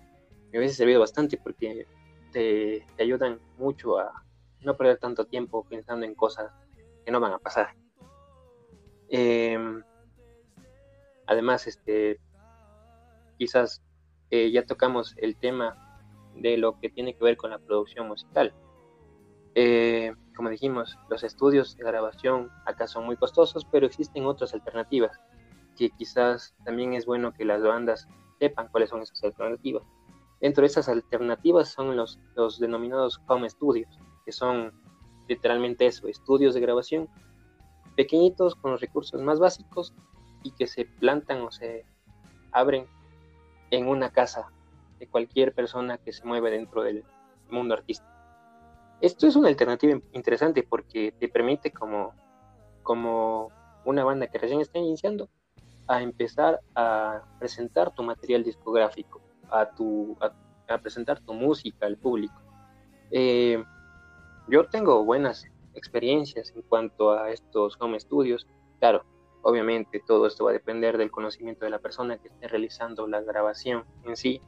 me 0.52 0.58
hubiese 0.58 0.74
servido 0.74 1.00
bastante 1.00 1.38
porque 1.38 1.86
te, 2.32 2.84
ayudan 2.98 3.40
mucho 3.58 3.98
a 3.98 4.12
no 4.64 4.76
perder 4.76 4.98
tanto 4.98 5.24
tiempo 5.24 5.64
pensando 5.64 6.06
en 6.06 6.14
cosas 6.14 6.52
que 7.04 7.10
no 7.10 7.20
van 7.20 7.32
a 7.32 7.38
pasar. 7.38 7.74
Em, 9.08 9.82
además, 11.26 11.66
este, 11.66 12.20
quizás 13.38 13.82
eh, 14.30 14.50
ya 14.50 14.64
tocamos 14.64 15.14
el 15.18 15.36
tema 15.36 15.76
de 16.34 16.56
lo 16.56 16.78
que 16.80 16.88
tiene 16.88 17.14
que 17.14 17.24
ver 17.24 17.36
con 17.36 17.50
la 17.50 17.58
producción 17.58 18.08
musical. 18.08 18.54
Eh, 19.54 20.14
como 20.34 20.48
dijimos, 20.48 20.96
los 21.10 21.22
estudios 21.24 21.76
de 21.76 21.84
grabación 21.84 22.50
acá 22.64 22.86
son 22.86 23.04
muy 23.04 23.16
costosos, 23.16 23.66
pero 23.70 23.86
existen 23.86 24.24
otras 24.24 24.54
alternativas 24.54 25.20
que 25.76 25.90
quizás 25.90 26.54
también 26.64 26.94
es 26.94 27.06
bueno 27.06 27.32
que 27.32 27.44
las 27.44 27.62
bandas 27.62 28.08
sepan 28.38 28.68
cuáles 28.68 28.90
son 28.90 29.02
esas 29.02 29.22
alternativas. 29.24 29.82
Dentro 30.40 30.62
de 30.62 30.66
esas 30.66 30.88
alternativas 30.88 31.68
son 31.68 31.96
los, 31.96 32.18
denominados 32.58 33.20
home 33.28 33.48
studios, 33.48 33.98
que 34.24 34.32
son 34.32 34.72
literalmente 35.28 35.86
eso, 35.86 36.08
estudios 36.08 36.54
de 36.54 36.60
grabación 36.60 37.08
pequeñitos 37.96 38.54
con 38.54 38.72
los 38.72 38.80
recursos 38.80 39.20
más 39.20 39.38
básicos 39.38 39.94
y 40.42 40.52
que 40.52 40.66
se 40.66 40.84
plantan 40.84 41.42
o 41.42 41.50
se 41.50 41.84
abren 42.50 42.86
en 43.70 43.88
una 43.88 44.10
casa 44.10 44.50
de 44.98 45.06
cualquier 45.06 45.54
persona 45.54 45.98
que 45.98 46.12
se 46.12 46.24
mueve 46.24 46.50
dentro 46.50 46.82
del 46.82 47.04
mundo 47.50 47.74
artístico. 47.74 48.10
Esto 49.00 49.26
es 49.26 49.36
una 49.36 49.48
alternativa 49.48 49.98
interesante 50.12 50.62
porque 50.62 51.12
te 51.18 51.28
permite 51.28 51.72
como, 51.72 52.14
como 52.82 53.50
una 53.84 54.04
banda 54.04 54.28
que 54.28 54.38
recién 54.38 54.60
está 54.60 54.78
iniciando 54.78 55.28
a 55.88 56.02
empezar 56.02 56.60
a 56.74 57.22
presentar 57.38 57.92
tu 57.94 58.02
material 58.02 58.44
discográfico, 58.44 59.20
a, 59.50 59.68
tu, 59.70 60.16
a, 60.20 60.78
presentar 60.78 61.20
tu 61.20 61.34
música 61.34 61.86
al 61.86 61.96
público. 61.96 62.40
Eh, 63.10 63.62
yo 64.48 64.66
tengo 64.66 65.04
buenas 65.04 65.46
experiencias 65.74 66.52
en 66.54 66.62
cuanto 66.62 67.12
a 67.12 67.30
estos 67.30 67.76
home 67.80 67.98
studios. 67.98 68.46
Claro, 68.78 69.04
obviamente 69.42 70.02
todo 70.06 70.26
esto 70.26 70.44
va 70.44 70.50
a 70.50 70.54
depender 70.54 70.98
del 70.98 71.10
conocimiento 71.10 71.64
de 71.64 71.70
la 71.70 71.78
persona 71.78 72.18
que 72.18 72.28
esté 72.28 72.48
realizando 72.48 73.06
la 73.06 73.20
grabación 73.20 73.84
en 74.04 74.16
sí 74.16 74.40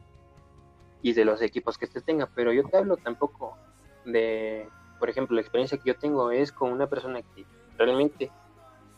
y 1.02 1.12
de 1.12 1.24
los 1.24 1.42
equipos 1.42 1.76
que 1.76 1.86
se 1.86 2.00
tenga, 2.00 2.30
pero 2.34 2.52
yo 2.52 2.64
te 2.64 2.76
hablo 2.76 2.96
tampoco 2.96 3.58
de, 4.06 4.68
por 4.98 5.10
ejemplo, 5.10 5.34
la 5.34 5.42
experiencia 5.42 5.78
que 5.78 5.90
yo 5.90 5.98
tengo 5.98 6.30
es 6.30 6.50
con 6.50 6.72
una 6.72 6.88
persona 6.88 7.20
que 7.22 7.44
realmente 7.76 8.30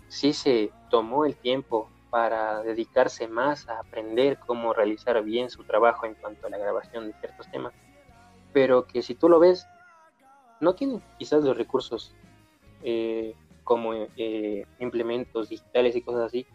sí 0.08 0.32
se 0.32 0.70
tomó 0.88 1.24
el 1.24 1.36
tiempo 1.36 1.90
para 2.10 2.62
dedicarse 2.62 3.26
más 3.26 3.68
a 3.68 3.80
aprender 3.80 4.38
cómo 4.38 4.72
realizar 4.72 5.22
bien 5.24 5.50
su 5.50 5.64
trabajo 5.64 6.06
en 6.06 6.14
cuanto 6.14 6.46
a 6.46 6.50
la 6.50 6.58
grabación 6.58 7.08
de 7.08 7.18
ciertos 7.18 7.50
temas, 7.50 7.74
pero 8.52 8.86
que 8.86 9.02
si 9.02 9.14
tú 9.14 9.28
lo 9.28 9.40
ves, 9.40 9.66
no 10.60 10.74
tiene 10.74 11.00
quizás 11.18 11.44
los 11.44 11.56
recursos 11.56 12.14
eh, 12.82 13.34
como 13.64 13.94
eh, 13.94 14.64
implementos 14.78 15.48
digitales 15.48 15.96
y 15.96 16.02
cosas 16.02 16.26
así 16.26 16.46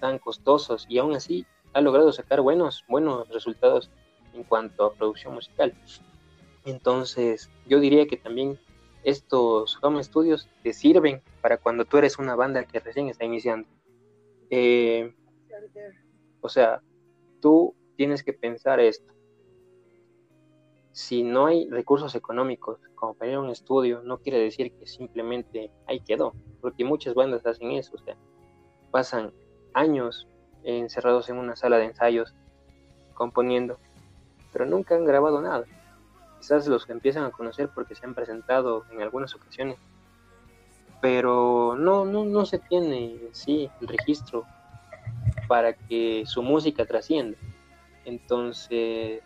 tan 0.00 0.18
costosos 0.18 0.86
y 0.88 0.98
aún 0.98 1.14
así 1.14 1.46
ha 1.72 1.80
logrado 1.80 2.12
sacar 2.12 2.40
buenos, 2.40 2.84
buenos 2.88 3.28
resultados 3.28 3.90
en 4.32 4.44
cuanto 4.44 4.84
a 4.84 4.94
producción 4.94 5.34
musical. 5.34 5.74
Entonces, 6.64 7.50
yo 7.66 7.80
diría 7.80 8.06
que 8.06 8.16
también 8.16 8.58
estos 9.02 9.78
home 9.82 10.02
studios 10.02 10.48
te 10.62 10.72
sirven 10.72 11.22
para 11.42 11.58
cuando 11.58 11.84
tú 11.84 11.98
eres 11.98 12.18
una 12.18 12.34
banda 12.34 12.64
que 12.64 12.80
recién 12.80 13.08
está 13.08 13.24
iniciando. 13.24 13.68
Eh, 14.50 15.12
o 16.40 16.48
sea, 16.48 16.80
tú 17.40 17.74
tienes 17.96 18.22
que 18.22 18.32
pensar 18.32 18.80
esto. 18.80 19.12
Si 20.94 21.22
no 21.22 21.46
hay 21.46 21.68
recursos 21.68 22.14
económicos 22.14 22.78
como 22.94 23.12
para 23.12 23.30
ir 23.30 23.36
a 23.36 23.40
un 23.40 23.50
estudio, 23.50 24.00
no 24.02 24.18
quiere 24.18 24.38
decir 24.38 24.72
que 24.72 24.86
simplemente 24.86 25.70
ahí 25.86 26.00
quedó, 26.00 26.32
porque 26.62 26.84
muchas 26.84 27.14
bandas 27.14 27.44
hacen 27.44 27.72
eso, 27.72 27.96
o 27.96 27.98
sea, 27.98 28.16
pasan 28.90 29.32
años 29.74 30.26
encerrados 30.62 31.28
en 31.28 31.36
una 31.36 31.56
sala 31.56 31.76
de 31.76 31.84
ensayos 31.84 32.32
componiendo, 33.12 33.78
pero 34.52 34.64
nunca 34.64 34.94
han 34.94 35.04
grabado 35.04 35.42
nada. 35.42 35.66
Quizás 36.38 36.66
los 36.68 36.88
empiezan 36.88 37.24
a 37.24 37.30
conocer 37.30 37.68
porque 37.74 37.94
se 37.94 38.06
han 38.06 38.14
presentado 38.14 38.84
en 38.90 39.02
algunas 39.02 39.34
ocasiones 39.34 39.76
pero 41.04 41.76
no, 41.76 42.06
no, 42.06 42.24
no 42.24 42.46
se 42.46 42.58
tiene 42.58 43.18
sí 43.32 43.68
el 43.82 43.88
registro 43.88 44.46
para 45.46 45.74
que 45.74 46.24
su 46.24 46.42
música 46.42 46.86
trascienda. 46.86 47.36
Entonces, 48.06 49.22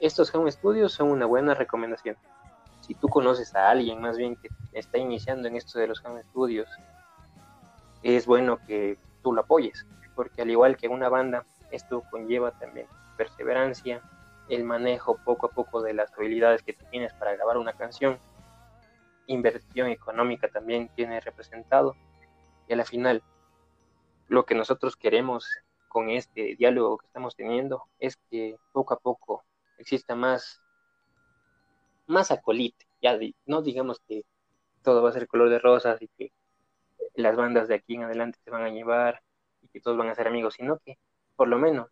estos 0.00 0.34
home 0.34 0.50
studios 0.50 0.92
son 0.92 1.10
una 1.10 1.26
buena 1.26 1.54
recomendación. 1.54 2.16
Si 2.80 2.94
tú 2.94 3.08
conoces 3.08 3.54
a 3.54 3.70
alguien 3.70 4.00
más 4.00 4.16
bien 4.16 4.36
que 4.36 4.48
está 4.72 4.98
iniciando 4.98 5.48
en 5.48 5.56
esto 5.56 5.78
de 5.78 5.86
los 5.86 6.04
home 6.04 6.22
studios, 6.24 6.68
es 8.02 8.26
bueno 8.26 8.58
que 8.66 8.98
tú 9.22 9.32
lo 9.32 9.42
apoyes, 9.42 9.86
porque 10.14 10.42
al 10.42 10.50
igual 10.50 10.76
que 10.76 10.88
una 10.88 11.08
banda, 11.08 11.44
esto 11.70 12.02
conlleva 12.10 12.52
también 12.52 12.86
perseverancia, 13.16 14.02
el 14.48 14.64
manejo 14.64 15.18
poco 15.24 15.46
a 15.46 15.50
poco 15.50 15.82
de 15.82 15.92
las 15.92 16.12
habilidades 16.14 16.62
que 16.62 16.72
tienes 16.72 17.12
para 17.14 17.32
grabar 17.34 17.58
una 17.58 17.74
canción 17.74 18.18
inversión 19.32 19.88
económica 19.88 20.48
también 20.48 20.88
tiene 20.94 21.20
representado. 21.20 21.94
Y 22.68 22.72
a 22.72 22.76
la 22.76 22.84
final, 22.84 23.22
lo 24.28 24.44
que 24.44 24.54
nosotros 24.54 24.96
queremos 24.96 25.46
con 25.88 26.10
este 26.10 26.56
diálogo 26.56 26.98
que 26.98 27.06
estamos 27.06 27.36
teniendo 27.36 27.84
es 27.98 28.16
que 28.30 28.56
poco 28.72 28.94
a 28.94 28.98
poco 28.98 29.44
exista 29.80 30.14
más, 30.14 30.62
más 32.06 32.30
acolite. 32.30 32.86
Ya 33.02 33.18
no 33.46 33.62
digamos 33.62 34.00
que 34.06 34.24
todo 34.82 35.02
va 35.02 35.10
a 35.10 35.12
ser 35.12 35.26
color 35.26 35.48
de 35.48 35.58
rosas 35.58 36.00
y 36.02 36.08
que 36.08 36.32
las 37.14 37.36
bandas 37.36 37.68
de 37.68 37.74
aquí 37.74 37.94
en 37.94 38.04
adelante 38.04 38.38
se 38.44 38.50
van 38.50 38.62
a 38.62 38.70
llevar 38.70 39.22
y 39.62 39.68
que 39.68 39.80
todos 39.80 39.96
van 39.96 40.08
a 40.08 40.14
ser 40.14 40.28
amigos, 40.28 40.54
sino 40.54 40.78
que 40.78 40.98
por 41.36 41.48
lo 41.48 41.58
menos 41.58 41.88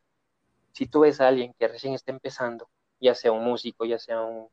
si 0.72 0.86
tú 0.86 1.00
ves 1.00 1.20
a 1.20 1.28
alguien 1.28 1.54
que 1.58 1.68
recién 1.68 1.94
está 1.94 2.12
empezando, 2.12 2.68
ya 3.00 3.14
sea 3.14 3.32
un 3.32 3.44
músico, 3.44 3.84
ya 3.84 3.98
sea 3.98 4.20
un, 4.22 4.48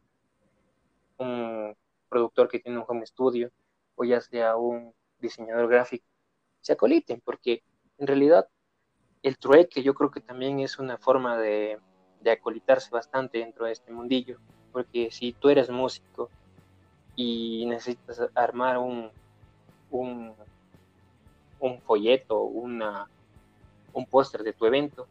un 1.18 1.76
productor 2.10 2.48
que 2.48 2.60
tiene 2.60 2.80
un 2.80 2.86
home 2.88 3.06
studio 3.06 3.52
o 3.96 4.04
ya 4.04 4.22
sea 4.22 4.56
un 4.56 4.94
diseñador 5.20 5.68
gráfico, 5.70 6.06
se 6.62 6.74
acoliten, 6.74 7.22
porque 7.22 7.64
en 7.98 8.08
realidad 8.08 8.48
el 9.24 9.38
trueque 9.38 9.84
yo 9.84 9.94
creo 9.94 10.12
que 10.12 10.22
también 10.22 10.60
es 10.60 10.80
una 10.80 10.98
forma 10.98 11.38
de, 11.38 11.80
de 12.26 12.32
acolitarse 12.32 12.90
bastante 12.90 13.38
dentro 13.38 13.68
de 13.68 13.72
este 13.72 13.92
mundillo, 13.92 14.40
porque 14.72 15.12
si 15.12 15.32
tú 15.32 15.50
eres 15.50 15.70
músico 15.70 16.30
y 17.16 17.66
necesitas 17.68 18.20
armar 18.34 18.80
un, 18.80 19.12
un, 19.92 20.34
un 21.60 21.82
folleto, 21.82 22.42
una, 22.42 23.08
un 23.94 24.08
póster 24.08 24.42
de 24.42 24.54
tu 24.54 24.66
evento 24.66 25.08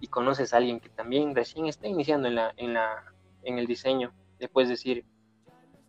y 0.00 0.06
conoces 0.06 0.54
a 0.54 0.58
alguien 0.58 0.78
que 0.78 0.88
también 0.88 1.34
recién 1.34 1.66
está 1.66 1.88
iniciando 1.88 2.28
en, 2.28 2.36
la, 2.36 2.54
en, 2.56 2.72
la, 2.72 3.12
en 3.42 3.58
el 3.58 3.66
diseño, 3.66 4.12
le 4.38 4.48
puedes 4.48 4.70
decir, 4.70 5.04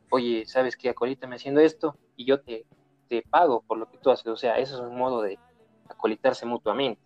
oye, 0.09 0.47
¿sabes 0.47 0.76
qué? 0.76 0.89
Acolítame 0.89 1.36
haciendo 1.36 1.61
esto 1.61 1.95
y 2.16 2.26
yo 2.26 2.41
te, 2.41 2.66
te 3.07 3.22
pago 3.22 3.61
por 3.61 3.78
lo 3.78 3.88
que 3.88 3.99
tú 3.99 4.09
haces. 4.09 4.28
O 4.28 4.38
sea, 4.38 4.57
eso 4.57 4.76
es 4.76 4.82
un 4.82 4.97
modo 4.97 5.22
de 5.22 5.38
acolitarse 5.88 6.47
mutuamente. 6.47 7.01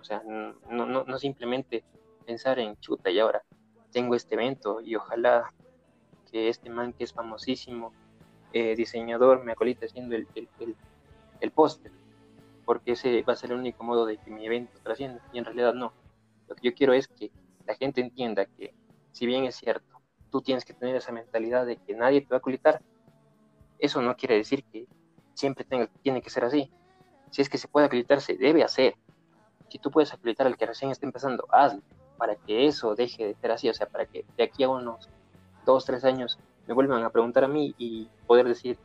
O 0.00 0.04
sea, 0.04 0.22
no, 0.24 0.86
no, 0.86 1.04
no 1.04 1.18
simplemente 1.18 1.84
pensar 2.28 2.58
en 2.58 2.76
chuta 2.78 3.10
y 3.10 3.18
ahora 3.18 3.42
tengo 3.90 4.14
este 4.14 4.34
evento 4.34 4.82
y 4.82 4.96
ojalá 4.96 5.50
que 6.30 6.50
este 6.50 6.68
man 6.68 6.92
que 6.92 7.04
es 7.04 7.12
famosísimo 7.14 7.94
eh, 8.52 8.76
diseñador 8.76 9.42
me 9.44 9.52
acolite 9.52 9.86
haciendo 9.86 10.14
el, 10.14 10.28
el, 10.34 10.46
el, 10.60 10.76
el 11.40 11.50
póster, 11.52 11.90
porque 12.66 12.92
ese 12.92 13.22
va 13.22 13.32
a 13.32 13.36
ser 13.36 13.50
el 13.52 13.58
único 13.58 13.82
modo 13.82 14.04
de 14.04 14.18
que 14.18 14.30
mi 14.30 14.44
evento 14.44 14.78
trascienda. 14.82 15.22
Y 15.32 15.38
en 15.38 15.46
realidad 15.46 15.72
no. 15.72 15.94
Lo 16.48 16.54
que 16.54 16.68
yo 16.68 16.74
quiero 16.74 16.92
es 16.92 17.08
que 17.08 17.30
la 17.66 17.74
gente 17.76 18.02
entienda 18.02 18.44
que, 18.44 18.74
si 19.12 19.24
bien 19.24 19.44
es 19.44 19.56
cierto, 19.56 20.02
tú 20.30 20.42
tienes 20.42 20.66
que 20.66 20.74
tener 20.74 20.96
esa 20.96 21.12
mentalidad 21.12 21.64
de 21.64 21.78
que 21.78 21.94
nadie 21.94 22.20
te 22.20 22.28
va 22.28 22.38
a 22.38 22.40
culitar. 22.40 22.82
Eso 23.78 24.02
no 24.02 24.16
quiere 24.16 24.36
decir 24.36 24.64
que 24.64 24.86
siempre 25.32 25.64
tenga, 25.64 25.86
tiene 26.02 26.20
que 26.20 26.28
ser 26.28 26.44
así. 26.44 26.70
Si 27.30 27.40
es 27.40 27.48
que 27.48 27.56
se 27.56 27.68
puede 27.68 27.86
acreditar, 27.86 28.20
se 28.20 28.36
debe 28.36 28.62
hacer. 28.62 28.96
Si 29.70 29.78
tú 29.78 29.90
puedes 29.90 30.12
acreditar 30.12 30.46
al 30.46 30.58
que 30.58 30.66
recién 30.66 30.90
está 30.90 31.06
empezando, 31.06 31.46
hazlo 31.50 31.82
para 32.18 32.36
que 32.36 32.66
eso 32.66 32.94
deje 32.94 33.28
de 33.28 33.34
ser 33.34 33.52
así. 33.52 33.68
O 33.68 33.74
sea, 33.74 33.86
para 33.86 34.04
que 34.04 34.24
de 34.36 34.44
aquí 34.44 34.64
a 34.64 34.68
unos 34.68 35.08
dos, 35.64 35.84
tres 35.86 36.04
años 36.04 36.38
me 36.66 36.74
vuelvan 36.74 37.02
a 37.04 37.10
preguntar 37.10 37.44
a 37.44 37.48
mí 37.48 37.74
y 37.78 38.08
poder 38.26 38.46
decir, 38.46 38.78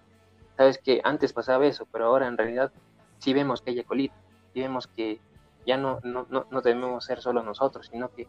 sabes 0.56 0.78
que 0.78 1.02
antes 1.04 1.34
pasaba 1.34 1.66
eso, 1.66 1.86
pero 1.92 2.06
ahora 2.06 2.28
en 2.28 2.38
realidad 2.38 2.72
sí 3.20 3.34
vemos 3.34 3.62
que 3.62 3.72
hay 3.72 3.80
acolita, 3.80 4.16
sí 4.54 4.62
vemos 4.62 4.88
que 4.88 5.20
ya 5.66 5.78
no, 5.78 6.00
no, 6.04 6.26
no, 6.30 6.46
no 6.50 6.62
debemos 6.62 7.04
ser 7.04 7.22
solo 7.22 7.44
nosotros, 7.44 7.88
sino 7.92 8.10
que 8.14 8.28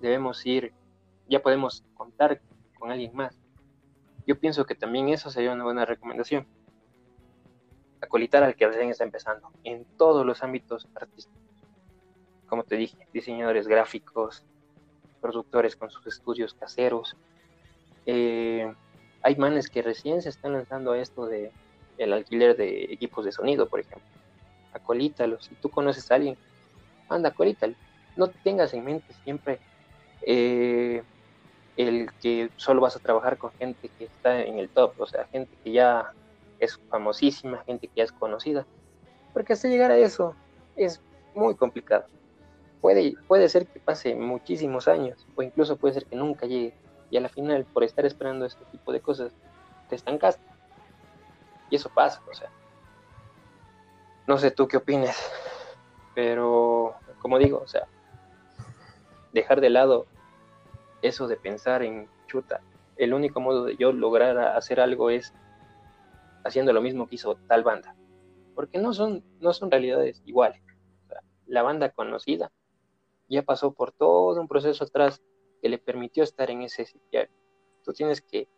debemos 0.00 0.44
ir 0.46 0.72
ya 1.28 1.40
podemos 1.42 1.84
contar 1.94 2.40
con 2.78 2.90
alguien 2.90 3.14
más. 3.14 3.38
Yo 4.26 4.38
pienso 4.38 4.64
que 4.64 4.74
también 4.74 5.08
eso 5.08 5.30
sería 5.30 5.52
una 5.52 5.64
buena 5.64 5.84
recomendación. 5.84 6.46
Acolitar 8.00 8.42
al 8.42 8.54
que 8.54 8.66
recién 8.66 8.90
está 8.90 9.04
empezando, 9.04 9.50
en 9.64 9.84
todos 9.96 10.24
los 10.24 10.42
ámbitos 10.42 10.88
artísticos. 10.94 11.47
Como 12.48 12.64
te 12.64 12.76
dije, 12.76 12.96
diseñadores 13.12 13.68
gráficos, 13.68 14.42
productores 15.20 15.76
con 15.76 15.90
sus 15.90 16.06
estudios 16.06 16.54
caseros. 16.54 17.16
Eh, 18.06 18.72
hay 19.22 19.36
manes 19.36 19.68
que 19.68 19.82
recién 19.82 20.22
se 20.22 20.30
están 20.30 20.52
lanzando 20.52 20.92
a 20.92 20.98
esto 20.98 21.26
de 21.26 21.52
el 21.98 22.12
alquiler 22.12 22.56
de 22.56 22.84
equipos 22.84 23.24
de 23.24 23.32
sonido, 23.32 23.68
por 23.68 23.80
ejemplo. 23.80 24.08
Acolítalo. 24.72 25.40
Si 25.40 25.54
tú 25.56 25.68
conoces 25.68 26.10
a 26.10 26.14
alguien, 26.14 26.36
anda, 27.08 27.30
acolítalo. 27.30 27.74
No 28.16 28.28
tengas 28.28 28.72
en 28.72 28.84
mente 28.84 29.12
siempre 29.24 29.58
eh, 30.22 31.02
el 31.76 32.10
que 32.20 32.50
solo 32.56 32.80
vas 32.80 32.96
a 32.96 33.00
trabajar 33.00 33.36
con 33.36 33.52
gente 33.52 33.88
que 33.98 34.04
está 34.04 34.42
en 34.42 34.58
el 34.58 34.68
top, 34.68 34.94
o 34.98 35.06
sea, 35.06 35.26
gente 35.26 35.56
que 35.62 35.72
ya 35.72 36.12
es 36.58 36.78
famosísima, 36.88 37.62
gente 37.64 37.88
que 37.88 37.94
ya 37.96 38.04
es 38.04 38.12
conocida. 38.12 38.66
Porque 39.32 39.52
hasta 39.52 39.68
llegar 39.68 39.90
a 39.90 39.98
eso 39.98 40.34
es 40.76 41.00
muy 41.34 41.54
complicado. 41.54 42.06
Puede, 42.80 43.14
puede 43.26 43.48
ser 43.48 43.66
que 43.66 43.80
pase 43.80 44.14
muchísimos 44.14 44.86
años, 44.86 45.26
o 45.34 45.42
incluso 45.42 45.76
puede 45.76 45.94
ser 45.94 46.06
que 46.06 46.16
nunca 46.16 46.46
llegue. 46.46 46.74
Y 47.10 47.16
a 47.16 47.20
la 47.20 47.28
final, 47.28 47.64
por 47.64 47.84
estar 47.84 48.04
esperando 48.06 48.44
este 48.44 48.64
tipo 48.66 48.92
de 48.92 49.00
cosas, 49.00 49.32
te 49.88 49.96
estancaste. 49.96 50.42
Y 51.70 51.76
eso 51.76 51.88
pasa, 51.88 52.22
o 52.30 52.34
sea. 52.34 52.50
No 54.26 54.38
sé 54.38 54.50
tú 54.50 54.68
qué 54.68 54.76
opines, 54.76 55.16
pero 56.14 56.94
como 57.20 57.38
digo, 57.38 57.62
o 57.64 57.66
sea, 57.66 57.86
dejar 59.32 59.60
de 59.60 59.70
lado 59.70 60.06
eso 61.02 61.28
de 61.28 61.36
pensar 61.36 61.82
en 61.82 62.08
chuta. 62.26 62.60
El 62.96 63.14
único 63.14 63.40
modo 63.40 63.64
de 63.64 63.76
yo 63.76 63.92
lograr 63.92 64.38
hacer 64.38 64.80
algo 64.80 65.10
es 65.10 65.32
haciendo 66.44 66.72
lo 66.72 66.82
mismo 66.82 67.06
que 67.06 67.14
hizo 67.14 67.36
tal 67.46 67.62
banda. 67.62 67.94
Porque 68.54 68.78
no 68.78 68.92
son, 68.92 69.24
no 69.40 69.52
son 69.52 69.70
realidades 69.70 70.22
iguales. 70.26 70.60
la 71.46 71.62
banda 71.62 71.88
conocida 71.88 72.50
ya 73.28 73.42
pasó 73.42 73.72
por 73.72 73.92
todo 73.92 74.40
un 74.40 74.48
proceso 74.48 74.84
atrás 74.84 75.22
que 75.60 75.68
le 75.68 75.78
permitió 75.78 76.22
estar 76.24 76.50
en 76.50 76.62
ese 76.62 76.84
sitio. 76.84 77.28
Tú 77.84 77.92
tienes 77.92 78.20
que 78.20 78.48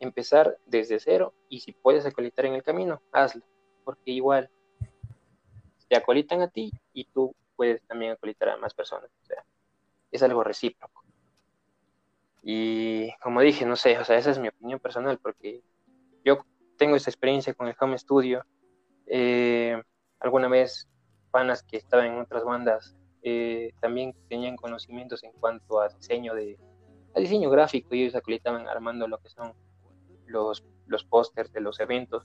empezar 0.00 0.58
desde 0.66 1.00
cero 1.00 1.34
y 1.48 1.60
si 1.60 1.72
puedes 1.72 2.06
acolitar 2.06 2.46
en 2.46 2.54
el 2.54 2.62
camino, 2.62 3.02
hazlo, 3.12 3.44
porque 3.84 4.10
igual 4.10 4.50
te 5.88 5.96
acolitan 5.96 6.42
a 6.42 6.48
ti 6.48 6.72
y 6.92 7.04
tú 7.04 7.34
puedes 7.54 7.82
también 7.86 8.12
acolitar 8.12 8.50
a 8.50 8.56
más 8.56 8.74
personas. 8.74 9.10
O 9.22 9.24
sea, 9.24 9.44
es 10.10 10.22
algo 10.22 10.44
recíproco. 10.44 11.02
Y 12.42 13.12
como 13.18 13.40
dije, 13.40 13.66
no 13.66 13.76
sé, 13.76 13.98
o 13.98 14.04
sea, 14.04 14.18
esa 14.18 14.30
es 14.30 14.38
mi 14.38 14.48
opinión 14.48 14.78
personal, 14.78 15.18
porque 15.18 15.62
yo 16.24 16.44
tengo 16.76 16.94
esta 16.94 17.10
experiencia 17.10 17.54
con 17.54 17.66
el 17.66 17.74
home 17.78 17.98
studio. 17.98 18.44
Eh, 19.06 19.80
alguna 20.20 20.48
vez, 20.48 20.88
panas 21.30 21.62
que 21.62 21.76
estaban 21.76 22.06
en 22.06 22.20
otras 22.20 22.44
bandas 22.44 22.96
eh, 23.28 23.72
también 23.80 24.14
tenían 24.28 24.54
conocimientos 24.54 25.24
en 25.24 25.32
cuanto 25.32 25.80
a 25.80 25.88
diseño 25.88 26.32
de 26.32 26.56
a 27.12 27.18
diseño 27.18 27.50
gráfico 27.50 27.92
y 27.92 28.02
ellos 28.02 28.14
acolitaban 28.14 28.68
armando 28.68 29.08
lo 29.08 29.18
que 29.18 29.28
son 29.28 29.52
los, 30.26 30.62
los 30.86 31.02
pósters 31.02 31.52
de 31.52 31.60
los 31.60 31.80
eventos. 31.80 32.24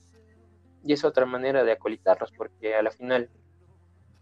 Y 0.84 0.94
es 0.94 1.04
otra 1.04 1.26
manera 1.26 1.64
de 1.64 1.72
acolitarlos, 1.72 2.32
porque 2.32 2.76
a 2.76 2.84
la 2.84 2.92
final, 2.92 3.32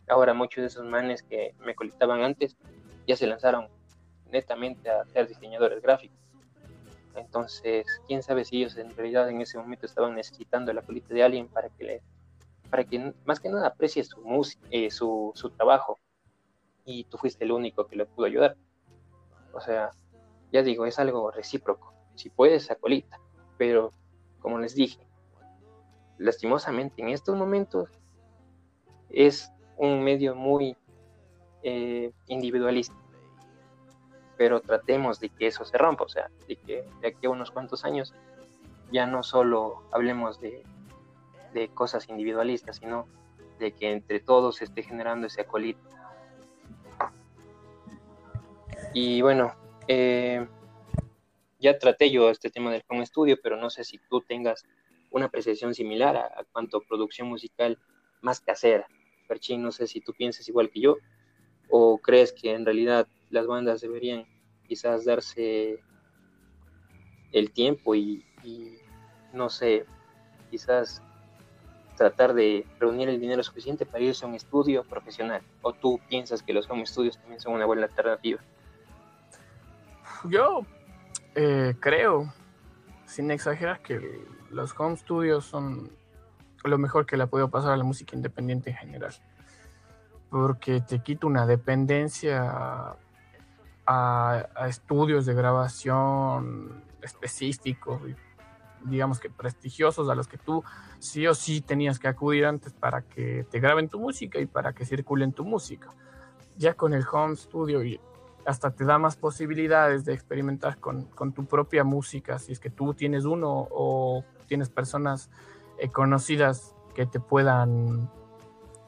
ahora 0.07 0.33
muchos 0.33 0.61
de 0.61 0.67
esos 0.67 0.85
manes 0.85 1.21
que 1.21 1.53
me 1.59 1.73
acolitaban 1.73 2.21
antes 2.21 2.55
ya 3.05 3.17
se 3.17 3.27
lanzaron 3.27 3.67
netamente 4.31 4.89
a 4.89 5.03
ser 5.07 5.27
diseñadores 5.27 5.81
gráficos. 5.81 6.17
Entonces, 7.13 7.87
quién 8.07 8.23
sabe 8.23 8.45
si 8.45 8.57
ellos 8.57 8.77
en 8.77 8.95
realidad 8.95 9.29
en 9.29 9.41
ese 9.41 9.57
momento 9.57 9.85
estaban 9.85 10.15
necesitando 10.15 10.71
la 10.71 10.81
colita 10.81 11.13
de 11.13 11.23
alguien 11.23 11.49
para 11.49 11.67
que 11.67 11.83
le, 11.83 12.01
para 12.69 12.85
que 12.85 13.13
más 13.25 13.41
que 13.41 13.49
nada 13.49 13.67
aprecie 13.67 14.05
su, 14.05 14.21
eh, 14.71 14.89
su, 14.91 15.33
su 15.35 15.49
trabajo 15.49 15.99
y 16.85 17.05
tú 17.05 17.17
fuiste 17.17 17.45
el 17.45 17.51
único 17.51 17.87
que 17.87 17.95
le 17.95 18.05
pudo 18.05 18.25
ayudar. 18.25 18.55
O 19.53 19.61
sea, 19.61 19.91
ya 20.51 20.61
digo, 20.63 20.85
es 20.85 20.99
algo 20.99 21.31
recíproco. 21.31 21.93
Si 22.15 22.29
puedes, 22.29 22.69
acolita 22.71 23.19
pero 23.59 23.91
como 24.39 24.57
les 24.57 24.73
dije, 24.73 25.05
lastimosamente 26.17 27.01
en 27.01 27.09
estos 27.09 27.35
momentos 27.35 27.89
es 29.09 29.51
un 29.77 30.01
medio 30.01 30.33
muy 30.33 30.77
eh, 31.61 32.13
individualista. 32.27 32.95
Pero 34.37 34.61
tratemos 34.61 35.19
de 35.19 35.29
que 35.29 35.47
eso 35.47 35.65
se 35.65 35.77
rompa, 35.77 36.05
o 36.05 36.09
sea, 36.09 36.31
de 36.47 36.55
que 36.55 36.87
de 37.01 37.07
aquí 37.09 37.27
a 37.27 37.29
unos 37.29 37.51
cuantos 37.51 37.83
años 37.83 38.15
ya 38.93 39.05
no 39.05 39.23
solo 39.23 39.83
hablemos 39.91 40.39
de, 40.39 40.63
de 41.53 41.67
cosas 41.67 42.07
individualistas, 42.07 42.77
sino 42.77 43.07
de 43.59 43.73
que 43.73 43.91
entre 43.91 44.21
todos 44.21 44.61
esté 44.61 44.83
generando 44.83 45.27
ese 45.27 45.41
acolito. 45.41 45.81
Y 48.93 49.21
bueno, 49.21 49.53
eh, 49.87 50.47
ya 51.59 51.77
traté 51.77 52.09
yo 52.09 52.29
este 52.29 52.49
tema 52.49 52.71
del 52.71 52.83
home 52.87 53.05
studio, 53.05 53.37
pero 53.41 53.57
no 53.57 53.69
sé 53.69 53.83
si 53.83 53.99
tú 54.09 54.21
tengas 54.21 54.65
una 55.11 55.25
apreciación 55.25 55.75
similar 55.75 56.15
a, 56.15 56.43
cuanto 56.51 56.81
producción 56.81 57.27
musical 57.27 57.77
más 58.21 58.41
casera. 58.41 58.87
Perchín, 59.27 59.61
no 59.61 59.71
sé 59.71 59.87
si 59.87 60.01
tú 60.01 60.13
piensas 60.13 60.47
igual 60.47 60.69
que 60.71 60.81
yo 60.81 60.97
o 61.69 61.99
crees 61.99 62.33
que 62.33 62.53
en 62.53 62.65
realidad 62.65 63.07
las 63.29 63.45
bandas 63.45 63.81
deberían 63.81 64.25
quizás 64.67 65.05
darse 65.05 65.79
el 67.31 67.51
tiempo 67.51 67.93
y, 67.93 68.25
no 69.33 69.49
sé, 69.49 69.85
quizás 70.49 71.03
tratar 71.95 72.33
de 72.33 72.65
reunir 72.79 73.09
el 73.09 73.19
dinero 73.19 73.43
suficiente 73.43 73.85
para 73.85 74.03
irse 74.03 74.25
a 74.25 74.27
un 74.27 74.35
estudio 74.35 74.83
profesional. 74.83 75.43
¿O 75.61 75.73
tú 75.73 75.99
piensas 76.09 76.41
que 76.41 76.53
los 76.53 76.67
home 76.69 76.85
studios 76.87 77.17
también 77.17 77.39
son 77.39 77.53
una 77.53 77.65
buena 77.65 77.83
alternativa? 77.83 78.41
Yo 80.25 80.65
eh, 81.35 81.75
creo, 81.79 82.33
sin 83.05 83.31
exagerar, 83.31 83.81
que 83.81 84.25
los 84.49 84.77
home 84.77 84.97
studios 84.97 85.45
son 85.45 85.91
lo 86.63 86.77
mejor 86.77 87.05
que 87.05 87.15
le 87.15 87.23
ha 87.23 87.27
podido 87.27 87.49
pasar 87.49 87.71
a 87.71 87.77
la 87.77 87.83
música 87.83 88.15
independiente 88.15 88.71
en 88.71 88.75
general. 88.75 89.13
Porque 90.29 90.81
te 90.81 91.01
quita 91.01 91.27
una 91.27 91.45
dependencia 91.45 92.95
a, 93.85 94.65
estudios 94.67 95.25
de 95.25 95.33
grabación 95.33 96.83
específicos, 97.01 98.01
digamos 98.83 99.19
que 99.19 99.29
prestigiosos, 99.29 100.09
a 100.09 100.15
los 100.15 100.27
que 100.27 100.37
tú 100.37 100.63
sí 100.99 101.25
o 101.25 101.33
sí 101.33 101.61
tenías 101.61 101.97
que 101.97 102.07
acudir 102.07 102.45
antes 102.45 102.73
para 102.73 103.01
que 103.01 103.47
te 103.49 103.59
graben 103.59 103.89
tu 103.89 103.99
música 103.99 104.39
y 104.39 104.45
para 104.45 104.73
que 104.73 104.85
circulen 104.85 105.33
tu 105.33 105.43
música. 105.43 105.89
Ya 106.57 106.75
con 106.75 106.93
el 106.93 107.03
home 107.11 107.35
studio 107.35 107.83
y 107.83 107.99
hasta 108.49 108.71
te 108.71 108.83
da 108.83 108.97
más 108.97 109.15
posibilidades 109.15 110.05
de 110.05 110.13
experimentar 110.13 110.79
con, 110.79 111.07
tu 111.35 111.45
propia 111.45 111.83
música, 111.83 112.39
si 112.39 112.51
es 112.51 112.59
que 112.59 112.71
tú 112.71 112.95
tienes 112.95 113.25
uno 113.25 113.67
o 113.69 114.25
tienes 114.47 114.69
personas 114.69 115.29
eh, 115.77 115.89
conocidas 115.89 116.75
que 116.95 117.05
te 117.05 117.19
puedan 117.19 118.09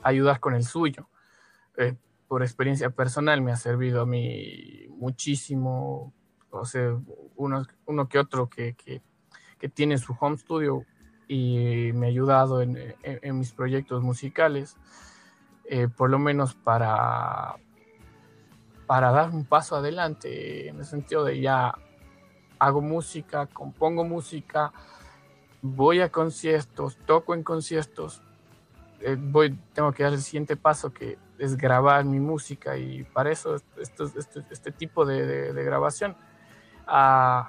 ayudar 0.01 0.39
con 0.39 0.55
el 0.55 0.63
suyo. 0.63 1.09
Eh, 1.77 1.95
por 2.27 2.41
experiencia 2.41 2.89
personal 2.89 3.41
me 3.41 3.51
ha 3.51 3.55
servido 3.55 4.01
a 4.01 4.05
mí 4.07 4.87
muchísimo, 4.97 6.11
o 6.49 6.65
sea, 6.65 6.97
uno, 7.35 7.63
uno 7.85 8.09
que 8.09 8.17
otro 8.17 8.49
que, 8.49 8.75
tiene 9.75 9.99
su 9.99 10.17
home 10.19 10.39
studio 10.39 10.85
y 11.27 11.91
me 11.93 12.07
ha 12.07 12.09
ayudado 12.09 12.63
en, 12.63 12.95
mis 13.37 13.51
proyectos 13.51 14.01
musicales, 14.01 14.75
eh, 15.65 15.87
por 15.87 16.09
lo 16.09 16.17
menos 16.17 16.55
para 16.55 17.57
para 18.91 19.09
dar 19.13 19.29
un 19.29 19.45
paso 19.45 19.77
adelante, 19.77 20.67
en 20.67 20.79
el 20.79 20.83
sentido 20.83 21.23
de 21.23 21.39
ya 21.39 21.73
hago 22.59 22.81
música, 22.81 23.45
compongo 23.45 24.03
música, 24.03 24.73
voy 25.61 26.01
a 26.01 26.11
conciertos, 26.11 26.97
toco 27.05 27.33
en 27.33 27.41
conciertos, 27.41 28.21
eh, 28.99 29.15
voy, 29.17 29.57
tengo 29.71 29.93
que 29.93 30.03
dar 30.03 30.11
el 30.11 30.21
siguiente 30.21 30.57
paso 30.57 30.91
que 30.91 31.17
es 31.39 31.55
grabar 31.55 32.03
mi 32.03 32.19
música 32.19 32.75
y 32.75 33.03
para 33.05 33.31
eso 33.31 33.55
este, 33.77 34.71
tipo 34.73 35.05
de, 35.05 35.53
grabación, 35.63 36.17
uh, 36.85 37.45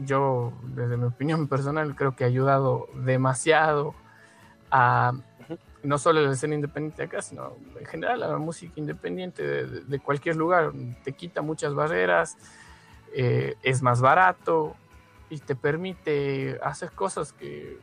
yo 0.00 0.52
desde 0.64 0.96
mi 0.96 1.04
opinión 1.04 1.46
personal 1.46 1.94
creo 1.94 2.16
que 2.16 2.24
ha 2.24 2.26
ayudado 2.26 2.88
demasiado 2.96 3.94
a 4.72 5.12
no 5.82 5.98
solo 5.98 6.22
la 6.22 6.32
escena 6.32 6.54
independiente 6.54 7.02
acá, 7.02 7.22
sino 7.22 7.56
en 7.78 7.86
general 7.86 8.20
la 8.20 8.38
música 8.38 8.74
independiente 8.76 9.66
de, 9.66 9.98
cualquier 9.98 10.36
lugar. 10.36 10.72
Te 11.04 11.12
quita 11.12 11.42
muchas 11.42 11.74
barreras, 11.74 12.36
eh, 13.14 13.56
es 13.62 13.82
más 13.82 14.00
barato 14.00 14.76
y 15.28 15.38
te 15.38 15.54
permite 15.56 16.58
hacer 16.62 16.92
cosas 16.92 17.32
que 17.32 17.78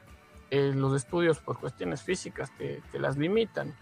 eh, 0.52 0.72
los 0.74 0.96
estudios 0.96 1.40
por 1.40 1.60
cuestiones 1.60 2.02
físicas 2.02 2.52
te, 2.58 2.82
las 3.00 3.18
limitan. 3.18 3.74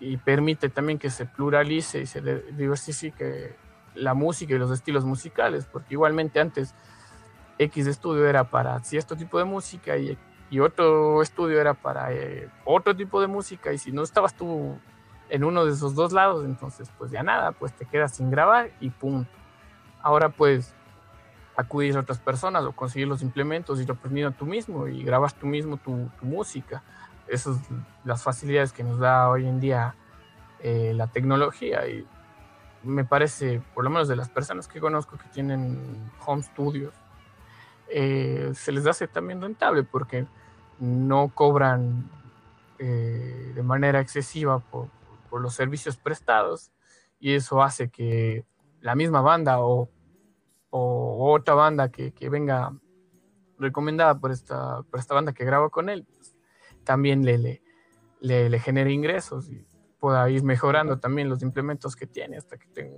Y 0.00 0.16
permite 0.16 0.68
también 0.68 0.98
que 0.98 1.10
se 1.10 1.26
pluralice 1.26 2.00
y 2.00 2.06
se 2.06 2.20
diversifique 2.52 3.56
la 3.94 4.14
música 4.14 4.54
y 4.54 4.58
los 4.58 4.70
estilos 4.70 5.04
musicales, 5.04 5.66
porque 5.66 5.94
igualmente 5.94 6.38
antes 6.38 6.72
X 7.58 7.86
estudio 7.88 8.26
era 8.28 8.44
para 8.44 8.78
cierto 8.84 9.16
tipo 9.16 9.38
de 9.38 9.44
música 9.44 9.96
y 9.96 10.16
y 10.50 10.60
otro 10.60 11.22
estudio 11.22 11.60
era 11.60 11.74
para 11.74 12.12
eh, 12.12 12.48
otro 12.64 12.96
tipo 12.96 13.20
de 13.20 13.26
música 13.26 13.72
y 13.72 13.78
si 13.78 13.92
no 13.92 14.02
estabas 14.02 14.34
tú 14.34 14.78
en 15.28 15.44
uno 15.44 15.64
de 15.64 15.72
esos 15.72 15.94
dos 15.94 16.12
lados, 16.12 16.44
entonces 16.44 16.90
pues 16.96 17.10
ya 17.10 17.22
nada, 17.22 17.52
pues 17.52 17.72
te 17.72 17.84
quedas 17.84 18.16
sin 18.16 18.30
grabar 18.30 18.70
y 18.80 18.90
punto. 18.90 19.30
Ahora 20.02 20.30
pues 20.30 20.74
acudir 21.56 21.96
a 21.96 22.00
otras 22.00 22.18
personas 22.18 22.64
o 22.64 22.72
conseguir 22.72 23.08
los 23.08 23.20
implementos 23.20 23.80
y 23.80 23.84
lo 23.84 23.94
a 23.94 24.30
tú 24.30 24.46
mismo 24.46 24.86
y 24.86 25.02
grabas 25.02 25.34
tú 25.34 25.46
mismo 25.46 25.76
tu, 25.76 26.08
música. 26.22 26.82
Esas 27.26 27.56
son 27.66 27.84
las 28.04 28.22
facilidades 28.22 28.72
que 28.72 28.84
nos 28.84 28.98
da 29.00 29.28
hoy 29.28 29.46
en 29.46 29.60
día 29.60 29.94
eh, 30.60 30.92
la 30.94 31.08
tecnología 31.08 31.86
y 31.88 32.06
me 32.84 33.04
parece, 33.04 33.60
por 33.74 33.84
lo 33.84 33.90
menos 33.90 34.08
de 34.08 34.16
las 34.16 34.28
personas 34.28 34.68
que 34.68 34.80
conozco 34.80 35.18
que 35.18 35.28
tienen 35.28 36.10
home 36.24 36.42
studios, 36.42 36.94
eh, 37.90 38.52
se 38.54 38.72
les 38.72 38.86
hace 38.86 39.08
también 39.08 39.40
rentable 39.40 39.82
porque 39.82 40.26
no 40.78 41.32
cobran 41.34 42.10
eh, 42.78 43.52
de 43.54 43.62
manera 43.62 44.00
excesiva 44.00 44.60
por, 44.60 44.88
por 45.30 45.40
los 45.40 45.54
servicios 45.54 45.96
prestados 45.96 46.70
y 47.18 47.34
eso 47.34 47.62
hace 47.62 47.88
que 47.90 48.44
la 48.80 48.94
misma 48.94 49.20
banda 49.20 49.60
o 49.60 49.90
o 50.70 51.32
otra 51.32 51.54
banda 51.54 51.90
que, 51.90 52.12
venga 52.28 52.72
recomendada 53.58 54.18
por 54.18 54.30
esta, 54.30 54.82
por 54.82 55.00
esta 55.00 55.14
banda 55.14 55.32
que 55.32 55.44
graba 55.44 55.70
con 55.70 55.88
él, 55.88 56.06
pues, 56.14 56.36
también 56.84 57.24
le, 57.24 57.38
le, 57.38 58.50
le, 58.50 58.58
genere 58.58 58.92
ingresos 58.92 59.50
y 59.50 59.66
pueda 59.98 60.28
ir 60.30 60.44
mejorando 60.44 60.98
también 60.98 61.28
los 61.28 61.42
implementos 61.42 61.96
que 61.96 62.06
tiene 62.06 62.36
hasta 62.36 62.56
que 62.56 62.68
tenga 62.68 62.96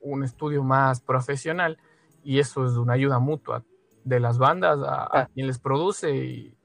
un 0.00 0.22
estudio 0.22 0.62
más 0.62 1.00
profesional 1.00 1.78
y 2.22 2.38
eso 2.38 2.66
es 2.66 2.72
una 2.72 2.92
ayuda 2.92 3.18
mutua 3.18 3.64
de 4.06 4.20
las 4.20 4.38
bandas 4.38 4.78
a, 4.82 5.08
ah. 5.12 5.28
quien 5.34 5.48
les 5.48 5.58
produce 5.58 6.14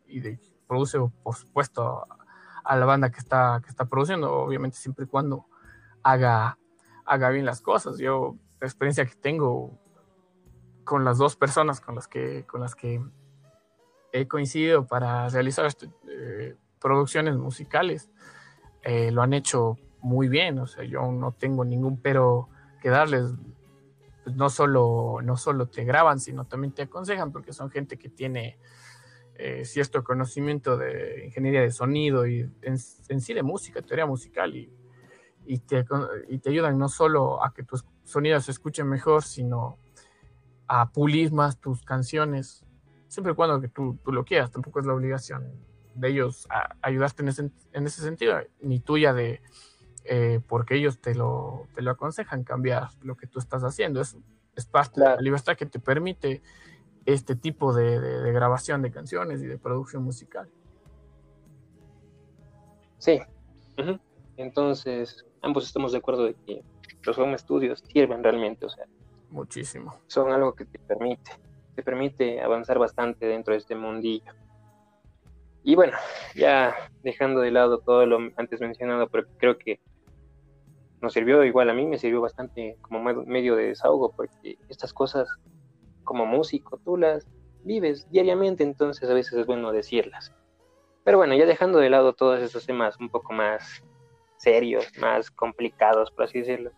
y, 0.08 0.20
de, 0.20 0.40
produce 0.68 1.00
por 1.24 1.36
supuesto 1.36 2.08
a, 2.64 2.78
la 2.78 2.86
banda 2.86 3.12
que 3.12 3.20
está, 3.20 3.60
que 3.64 3.70
está 3.70 3.86
produciendo, 3.86 4.32
obviamente 4.32 4.78
siempre 4.78 5.06
y 5.06 5.08
cuando 5.08 5.48
haga, 6.04 6.60
haga 7.04 7.30
bien 7.30 7.46
las 7.46 7.62
cosas. 7.62 7.98
Yo, 7.98 8.36
la 8.60 8.68
experiencia 8.68 9.06
que 9.06 9.16
tengo 9.16 9.78
con 10.84 11.04
las 11.04 11.18
dos 11.18 11.36
personas 11.36 11.82
con 11.82 11.96
las 11.96 12.08
que, 12.08 12.46
con 12.46 12.62
las 12.62 12.76
que 12.76 13.02
he 14.12 14.28
coincidido 14.28 14.86
para 14.86 15.28
realizar 15.30 15.66
este, 15.66 15.90
eh, 16.08 16.56
producciones 16.80 17.38
musicales, 17.38 18.12
eh, 18.84 19.12
lo 19.12 19.24
han 19.24 19.34
hecho 19.34 19.78
muy 20.00 20.28
bien, 20.28 20.60
o 20.60 20.68
sea, 20.68 20.84
yo 20.84 21.12
no 21.12 21.32
tengo 21.32 21.66
ningún 21.66 22.00
pero 22.02 22.50
que 22.82 22.90
darles. 22.90 23.32
No, 24.26 24.50
solo, 24.50 25.20
no 25.24 25.36
solo 25.36 25.68
te 25.68 25.84
graban, 25.84 26.20
sino 26.20 26.46
también 26.46 26.74
te 26.74 26.84
aconsejan, 26.84 27.32
porque 27.32 27.54
son 27.54 27.72
gente 27.72 27.98
que 27.98 28.10
tiene 28.10 28.60
eh, 29.36 29.66
cierto 29.66 30.04
conocimiento 30.04 30.78
de 30.78 31.26
ingeniería 31.26 31.62
de 31.62 31.72
sonido 31.72 32.28
y 32.28 32.42
en, 32.62 32.78
en 33.10 33.22
sí 33.22 33.34
de 33.34 33.42
música, 33.42 33.82
teoría 33.82 34.06
musical, 34.06 34.56
y, 34.56 34.72
y, 35.46 35.60
te, 35.60 35.86
y 36.30 36.38
te 36.38 36.50
ayudan 36.50 36.78
no 36.78 36.88
solo 36.90 37.44
a 37.44 37.54
que 37.54 37.64
tus 37.64 37.86
sonidos 38.04 38.46
se 38.46 38.52
escuchen 38.52 38.88
mejor, 38.88 39.24
sino 39.24 39.78
a 40.68 40.92
pulir 40.92 41.32
más 41.32 41.60
tus 41.60 41.82
canciones, 41.84 42.64
siempre 43.08 43.34
y 43.34 43.36
cuando 43.36 43.60
que 43.60 43.68
tú, 43.68 43.98
tú, 44.04 44.12
lo 44.12 44.24
quieras, 44.24 44.52
tampoco 44.52 44.80
es 44.80 44.86
la 44.86 44.94
obligación 44.94 45.52
de 45.96 46.10
ellos 46.10 46.48
a 46.50 46.76
ayudarte 46.82 47.24
en 47.24 47.30
ese, 47.30 47.52
en 47.74 47.86
ese 47.86 48.02
sentido, 48.02 48.40
ni 48.62 48.80
tuya 48.80 49.14
de, 49.14 49.42
eh, 50.06 50.40
porque 50.48 50.76
ellos 50.76 51.00
te 51.00 51.16
lo, 51.16 51.68
te 51.76 51.82
lo 51.82 51.92
aconsejan 51.92 52.44
cambiar 52.44 52.90
lo 53.02 53.16
que 53.16 53.28
tú 53.28 53.40
estás 53.40 53.64
haciendo, 53.64 54.02
es, 54.02 54.18
es 54.56 54.66
parte 54.66 55.02
de 55.02 55.08
la 55.08 55.22
libertad 55.22 55.56
que 55.56 55.66
te 55.66 55.80
permite 55.80 56.42
este 57.06 57.36
tipo 57.36 57.74
de, 57.74 58.00
de, 58.00 58.32
grabación 58.32 58.82
de 58.82 58.92
canciones 58.92 59.42
y 59.42 59.48
de 59.48 59.58
producción 59.58 60.04
musical. 60.04 60.50
Sí, 63.00 63.20
entonces 64.38 65.26
ambos 65.42 65.66
estamos 65.66 65.92
de 65.92 65.98
acuerdo 65.98 66.26
de 66.26 66.36
que 66.46 66.64
los 67.04 67.18
home 67.18 67.38
studios 67.38 67.84
sirven 67.92 68.24
realmente, 68.24 68.68
o 68.68 68.70
sea, 68.70 68.86
Muchísimo. 69.32 69.96
Son 70.08 70.32
algo 70.32 70.54
que 70.54 70.66
te 70.66 70.78
permite, 70.78 71.32
te 71.76 71.84
permite 71.84 72.42
avanzar 72.42 72.78
bastante 72.78 73.26
dentro 73.26 73.54
de 73.54 73.60
este 73.60 73.76
mundillo. 73.76 74.34
Y 75.64 75.76
bueno, 75.76 75.98
ya 76.36 76.76
dejando 77.02 77.40
de 77.40 77.52
lado 77.52 77.80
todo 77.80 78.06
lo 78.06 78.18
antes 78.36 78.60
mencionado, 78.60 79.08
pero 79.08 79.28
creo 79.38 79.58
que 79.58 79.80
nos 81.02 81.14
sirvió 81.14 81.44
igual 81.44 81.70
a 81.70 81.74
mí, 81.74 81.86
me 81.86 81.98
sirvió 81.98 82.22
bastante 82.22 82.78
como 82.82 83.02
medio 83.02 83.56
de 83.56 83.70
desahogo, 83.70 84.12
porque 84.12 84.58
estas 84.70 84.94
cosas 84.94 85.28
como 86.04 86.26
músico 86.26 86.78
tú 86.78 86.98
las 86.98 87.28
vives 87.64 88.10
diariamente, 88.12 88.64
entonces 88.64 89.10
a 89.10 89.14
veces 89.14 89.34
es 89.34 89.46
bueno 89.46 89.72
decirlas. 89.72 90.34
Pero 91.04 91.18
bueno, 91.18 91.36
ya 91.36 91.46
dejando 91.46 91.80
de 91.80 91.90
lado 91.90 92.14
todos 92.14 92.42
estos 92.42 92.66
temas 92.66 93.00
un 93.00 93.10
poco 93.10 93.34
más 93.34 93.84
serios, 94.38 94.86
más 95.00 95.32
complicados, 95.32 96.12
por 96.12 96.26
así 96.26 96.40
decirlo, 96.40 96.72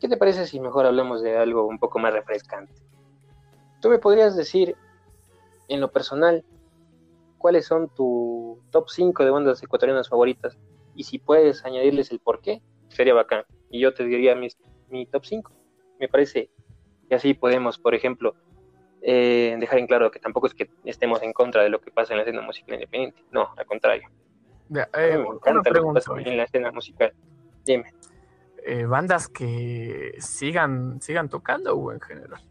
¿Qué 0.00 0.08
te 0.08 0.16
parece 0.16 0.46
si 0.46 0.60
mejor 0.60 0.86
hablamos 0.86 1.22
de 1.22 1.36
algo 1.36 1.66
un 1.66 1.78
poco 1.78 1.98
más 1.98 2.12
refrescante? 2.12 2.72
¿Tú 3.80 3.88
me 3.88 3.98
podrías 3.98 4.36
decir, 4.36 4.76
en 5.66 5.80
lo 5.80 5.90
personal, 5.90 6.44
cuáles 7.36 7.66
son 7.66 7.88
tu 7.88 8.60
top 8.70 8.88
5 8.88 9.24
de 9.24 9.30
bandas 9.30 9.60
ecuatorianas 9.62 10.08
favoritas? 10.08 10.56
Y 10.94 11.02
si 11.02 11.18
puedes 11.18 11.64
añadirles 11.64 12.12
el 12.12 12.20
por 12.20 12.40
qué, 12.40 12.62
sería 12.88 13.14
bacán. 13.14 13.44
Y 13.70 13.80
yo 13.80 13.94
te 13.94 14.04
diría 14.04 14.34
mi 14.34 15.06
top 15.06 15.24
5. 15.24 15.52
Me 16.00 16.08
parece 16.08 16.50
que 17.08 17.14
así 17.14 17.34
podemos, 17.34 17.78
por 17.78 17.94
ejemplo, 17.94 18.34
eh, 19.00 19.56
dejar 19.60 19.78
en 19.78 19.86
claro 19.86 20.10
que 20.10 20.18
tampoco 20.18 20.48
es 20.48 20.54
que 20.54 20.70
estemos 20.84 21.22
en 21.22 21.32
contra 21.32 21.62
de 21.62 21.68
lo 21.68 21.80
que 21.80 21.90
pasa 21.90 22.12
en 22.12 22.18
la 22.18 22.24
escena 22.24 22.42
musical 22.42 22.74
independiente. 22.74 23.22
No, 23.30 23.50
al 23.56 23.66
contrario. 23.66 24.08
Eh, 24.70 25.16
me 25.16 25.28
encanta 25.28 25.70
lo 25.70 25.88
que 25.88 25.94
pasa 25.94 26.12
en 26.18 26.36
la 26.36 26.44
escena 26.44 26.72
musical. 26.72 27.12
Dime. 27.64 27.92
Eh, 28.64 28.84
bandas 28.84 29.28
que 29.28 30.14
sigan, 30.18 31.00
sigan 31.00 31.28
tocando 31.28 31.74
o 31.74 31.92
en 31.92 32.00
general? 32.00 32.42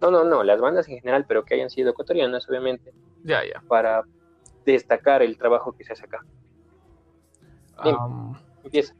No, 0.00 0.10
no, 0.10 0.24
no, 0.24 0.42
las 0.42 0.60
bandas 0.60 0.88
en 0.88 0.98
general, 0.98 1.24
pero 1.26 1.44
que 1.44 1.54
hayan 1.54 1.70
sido 1.70 1.90
ecuatorianas, 1.90 2.48
obviamente. 2.48 2.92
Ya, 3.22 3.42
ya. 3.44 3.62
Para 3.68 4.02
destacar 4.64 5.22
el 5.22 5.38
trabajo 5.38 5.72
que 5.72 5.84
se 5.84 5.92
hace 5.92 6.04
acá. 6.04 6.24
empieza. 8.64 8.94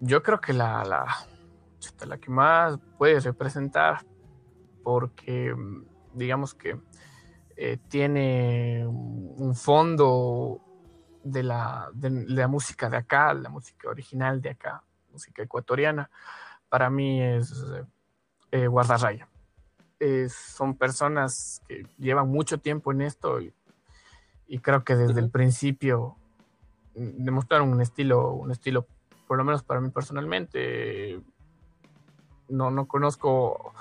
Yo 0.00 0.22
creo 0.22 0.40
que 0.40 0.52
la, 0.52 0.82
la, 0.84 1.06
la 2.06 2.18
que 2.18 2.30
más 2.30 2.78
puede 2.98 3.20
representar, 3.20 4.04
porque 4.82 5.54
digamos 6.14 6.54
que 6.54 6.80
eh, 7.56 7.78
tiene 7.88 8.86
un 8.86 9.54
fondo 9.54 10.60
de 11.22 11.42
la, 11.42 11.90
de, 11.92 12.10
la 12.10 12.48
música 12.48 12.88
de 12.88 12.96
acá, 12.96 13.34
la 13.34 13.50
música 13.50 13.88
original 13.88 14.40
de 14.40 14.50
acá, 14.50 14.82
música 15.12 15.42
ecuatoriana, 15.42 16.10
para 16.70 16.88
mí 16.88 17.22
es 17.22 17.52
eh, 18.52 18.66
guardarraya. 18.66 19.28
son 20.28 20.74
personas 20.76 21.60
que 21.68 21.86
llevan 21.98 22.28
mucho 22.28 22.58
tiempo 22.58 22.92
en 22.92 23.02
esto 23.02 23.40
y, 23.40 23.52
creo 24.62 24.82
que 24.82 24.96
desde 24.96 25.20
el 25.20 25.30
principio 25.30 26.16
demostraron 26.94 27.68
un 27.68 27.80
estilo, 27.80 28.32
un 28.32 28.50
estilo, 28.50 28.86
por 29.30 29.38
lo 29.38 29.44
menos 29.44 29.62
para 29.62 29.80
mí 29.80 29.90
personalmente, 29.90 31.20
no, 32.48 32.72
no 32.72 32.88
conozco 32.88 33.72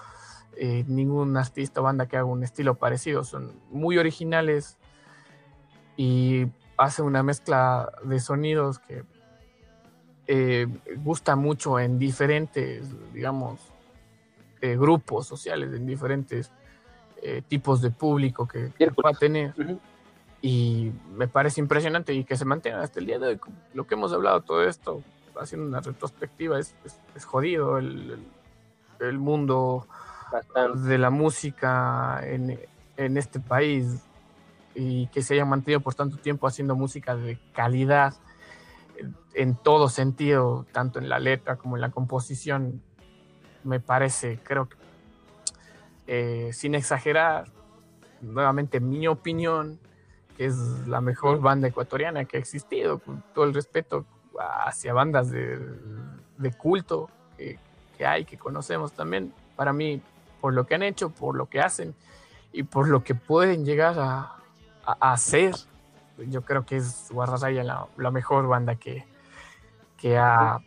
eh, 0.56 0.86
ningún 0.88 1.36
artista 1.38 1.82
o 1.82 1.84
banda 1.86 2.06
que 2.06 2.18
haga 2.18 2.26
un 2.26 2.44
estilo 2.44 2.76
parecido, 2.76 3.24
son 3.24 3.60
muy 3.72 3.98
originales 3.98 4.78
y 5.98 6.46
hace 6.78 7.02
una 7.02 7.24
mezcla 7.24 7.92
de 8.04 8.20
sonidos 8.20 8.78
que 8.78 9.04
eh, 10.28 10.68
gusta 10.98 11.36
mucho 11.36 11.80
en 11.80 11.98
diferentes, 11.98 12.88
digamos, 13.12 13.60
eh, 14.62 14.78
grupos 14.78 15.26
sociales, 15.26 15.74
en 15.74 15.88
diferentes 15.88 16.52
tipos 17.48 17.82
de 17.82 17.90
público 17.90 18.48
que, 18.48 18.72
va 19.04 19.10
a 19.10 19.14
tener. 19.14 19.56
Y 20.44 20.92
me 21.12 21.28
parece 21.28 21.60
impresionante 21.60 22.14
y 22.14 22.24
que 22.24 22.38
se 22.38 22.46
mantenga 22.46 22.84
hasta 22.84 23.00
el 23.00 23.08
día 23.08 23.18
de 23.18 23.28
hoy. 23.30 23.40
Lo 23.74 23.88
que 23.88 23.96
hemos 23.96 24.14
hablado, 24.14 24.42
todo 24.42 24.64
esto, 24.64 25.02
haciendo 25.40 25.68
una 25.68 25.82
retrospectiva, 25.82 26.60
es, 26.60 26.76
jodido 27.26 27.78
el, 27.78 28.20
mundo 29.18 29.88
de 30.76 30.98
la 30.98 31.10
música 31.10 32.20
en, 32.24 32.60
en 32.98 33.18
este 33.18 33.40
país 33.40 34.04
y 34.76 35.08
que 35.08 35.22
se 35.22 35.36
hayan 35.36 35.50
mantenido 35.50 35.80
por 35.80 35.96
tanto 35.96 36.18
tiempo 36.18 36.48
haciendo 36.48 36.76
música 36.76 37.16
de 37.16 37.40
calidad 37.54 38.14
en 39.34 39.56
todo 39.56 39.90
sentido, 39.90 40.66
tanto 40.72 41.00
en 41.00 41.10
la 41.10 41.20
letra 41.20 41.56
como 41.56 41.78
en 41.78 41.82
la 41.82 41.92
composición, 41.92 42.82
me 43.64 43.80
parece, 43.80 44.40
creo 44.44 44.68
que, 44.68 44.78
eh, 46.08 46.54
sin 46.54 46.76
exagerar, 46.76 47.52
nuevamente 48.22 48.80
mi 48.80 49.08
opinión, 49.08 49.80
que 50.36 50.46
es 50.46 50.58
la 50.88 51.02
mejor 51.02 51.40
banda 51.40 51.68
ecuatoriana 51.68 52.26
que 52.26 52.38
ha 52.38 52.40
existido, 52.40 53.00
con 53.00 53.24
todo 53.34 53.46
el 53.46 53.54
respeto 53.54 54.06
hacia 54.40 54.94
bandas 54.94 55.30
de, 55.32 55.60
culto 56.58 57.10
que, 57.38 57.60
que 57.98 58.06
hay, 58.06 58.26
que 58.26 58.38
conocemos 58.38 58.94
también, 58.94 59.34
para 59.56 59.74
mí, 59.74 60.02
por 60.40 60.54
lo 60.54 60.66
que 60.66 60.76
han 60.76 60.84
hecho, 60.84 61.10
por 61.10 61.36
lo 61.36 61.48
que 61.48 61.60
hacen 61.60 61.94
y 62.52 62.64
por 62.64 62.88
lo 62.88 63.04
que 63.04 63.16
pueden 63.16 63.66
llegar 63.66 63.96
a, 64.00 64.36
hacer. 65.00 65.54
Yo 66.18 66.42
creo 66.42 66.66
que 66.66 66.78
es 66.78 67.10
Guardarraya 67.12 67.64
la, 67.64 67.88
la 67.98 68.10
mejor 68.10 68.48
banda 68.48 68.76
que, 68.76 69.06
que, 69.98 70.18
ha, 70.18 70.60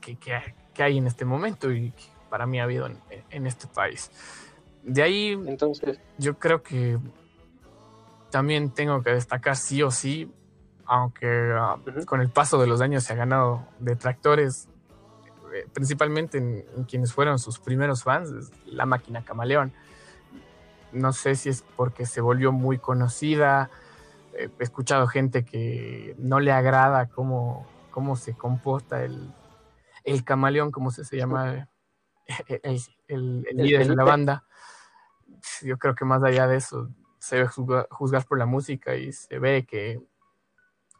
que, 0.00 0.82
hay 0.82 0.98
en 0.98 1.06
este 1.06 1.24
momento 1.24 1.72
y 1.72 1.92
que 1.92 2.04
para 2.28 2.46
mí 2.46 2.60
ha 2.60 2.64
habido 2.64 2.88
en, 3.30 3.46
este 3.46 3.66
país. 3.66 4.10
De 4.82 5.02
ahí, 5.02 5.32
entonces, 5.32 5.98
yo 6.18 6.38
creo 6.38 6.62
que 6.62 6.98
también 8.30 8.70
tengo 8.70 9.02
que 9.02 9.10
destacar 9.10 9.56
sí 9.56 9.82
o 9.82 9.90
sí, 9.90 10.30
aunque 10.86 11.54
con 12.06 12.20
el 12.20 12.30
paso 12.30 12.58
de 12.58 12.66
los 12.66 12.80
años 12.80 13.04
se 13.04 13.12
ha 13.12 13.16
ganado 13.16 13.66
detractores, 13.78 14.68
eh, 15.54 15.66
principalmente 15.72 16.38
en, 16.38 16.84
quienes 16.84 17.12
fueron 17.12 17.38
sus 17.38 17.58
primeros 17.58 18.02
fans, 18.02 18.50
la 18.66 18.86
máquina 18.86 19.24
camaleón. 19.24 19.72
No 20.92 21.12
sé 21.12 21.34
si 21.34 21.48
es 21.48 21.62
porque 21.76 22.06
se 22.06 22.20
volvió 22.20 22.52
muy 22.52 22.78
conocida, 22.78 23.70
he 24.34 24.50
escuchado 24.58 25.06
gente 25.06 25.44
que 25.44 26.14
no 26.18 26.40
le 26.40 26.52
agrada 26.52 27.08
cómo, 27.08 27.66
cómo 27.90 28.16
se 28.16 28.34
comporta 28.34 29.02
el, 29.02 29.32
el 30.04 30.24
camaleón, 30.24 30.70
como 30.70 30.90
se, 30.90 31.04
se 31.04 31.16
llama 31.16 31.68
el, 32.48 32.82
el, 33.08 33.42
líder 33.52 33.88
de 33.88 33.96
la 33.96 34.04
banda. 34.04 34.44
Yo 35.62 35.78
creo 35.78 35.94
que 35.94 36.04
más 36.04 36.22
allá 36.22 36.46
de 36.46 36.56
eso, 36.56 36.90
se 37.18 37.36
debe 37.36 37.48
juzgar, 37.48 38.26
por 38.26 38.38
la 38.38 38.46
música 38.46 38.94
y 38.94 39.12
se 39.12 39.38
ve 39.38 39.66
que 39.66 40.00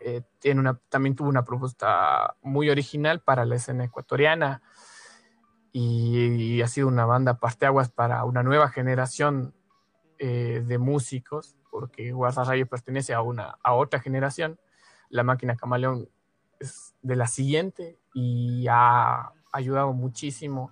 eh, 0.09 0.23
tiene 0.39 0.61
una, 0.61 0.79
también 0.89 1.17
tuvo 1.17 1.29
una 1.29 1.45
propuesta 1.45 2.37
muy 2.41 2.71
original 2.71 3.23
para 3.23 3.45
la 3.45 3.57
escena 3.57 3.83
ecuatoriana 3.83 4.63
y, 5.73 6.63
ha 6.63 6.69
sido 6.69 6.87
una 6.87 7.07
banda 7.07 7.41
parteaguas 7.41 7.91
para 7.91 8.25
una 8.25 8.45
nueva 8.45 8.69
generación 8.69 9.53
eh, 10.21 10.63
de 10.65 10.79
músicos 10.79 11.57
porque 11.73 12.15
Rayo 12.15 12.69
pertenece 12.69 13.15
a, 13.15 13.21
una, 13.21 13.59
a 13.65 13.75
otra 13.75 13.99
generación. 13.99 14.61
La 15.09 15.25
máquina 15.25 15.57
Camaleón 15.57 16.09
es 16.61 16.95
de 17.03 17.17
la 17.17 17.27
siguiente 17.27 17.99
y 18.15 18.69
ha 18.71 19.33
ayudado 19.51 19.93
muchísimo, 19.93 20.71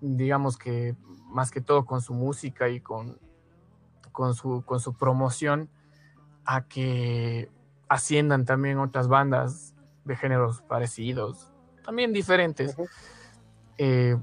digamos 0.00 0.56
que 0.56 0.94
más 1.26 1.50
que 1.50 1.60
todo 1.60 1.84
con 1.84 2.00
su 2.00 2.14
música 2.14 2.68
y 2.68 2.78
con, 2.78 3.18
con, 4.12 4.32
su, 4.32 4.62
con 4.64 4.78
su 4.78 4.94
promoción, 4.94 5.68
a 6.44 6.68
que 6.68 7.50
asciendan 7.88 8.44
también 8.44 8.78
otras 8.78 9.08
bandas 9.08 9.74
de 10.04 10.16
géneros 10.16 10.62
parecidos, 10.62 11.52
también 11.84 12.12
diferentes. 12.12 12.76
Eh, 13.78 14.16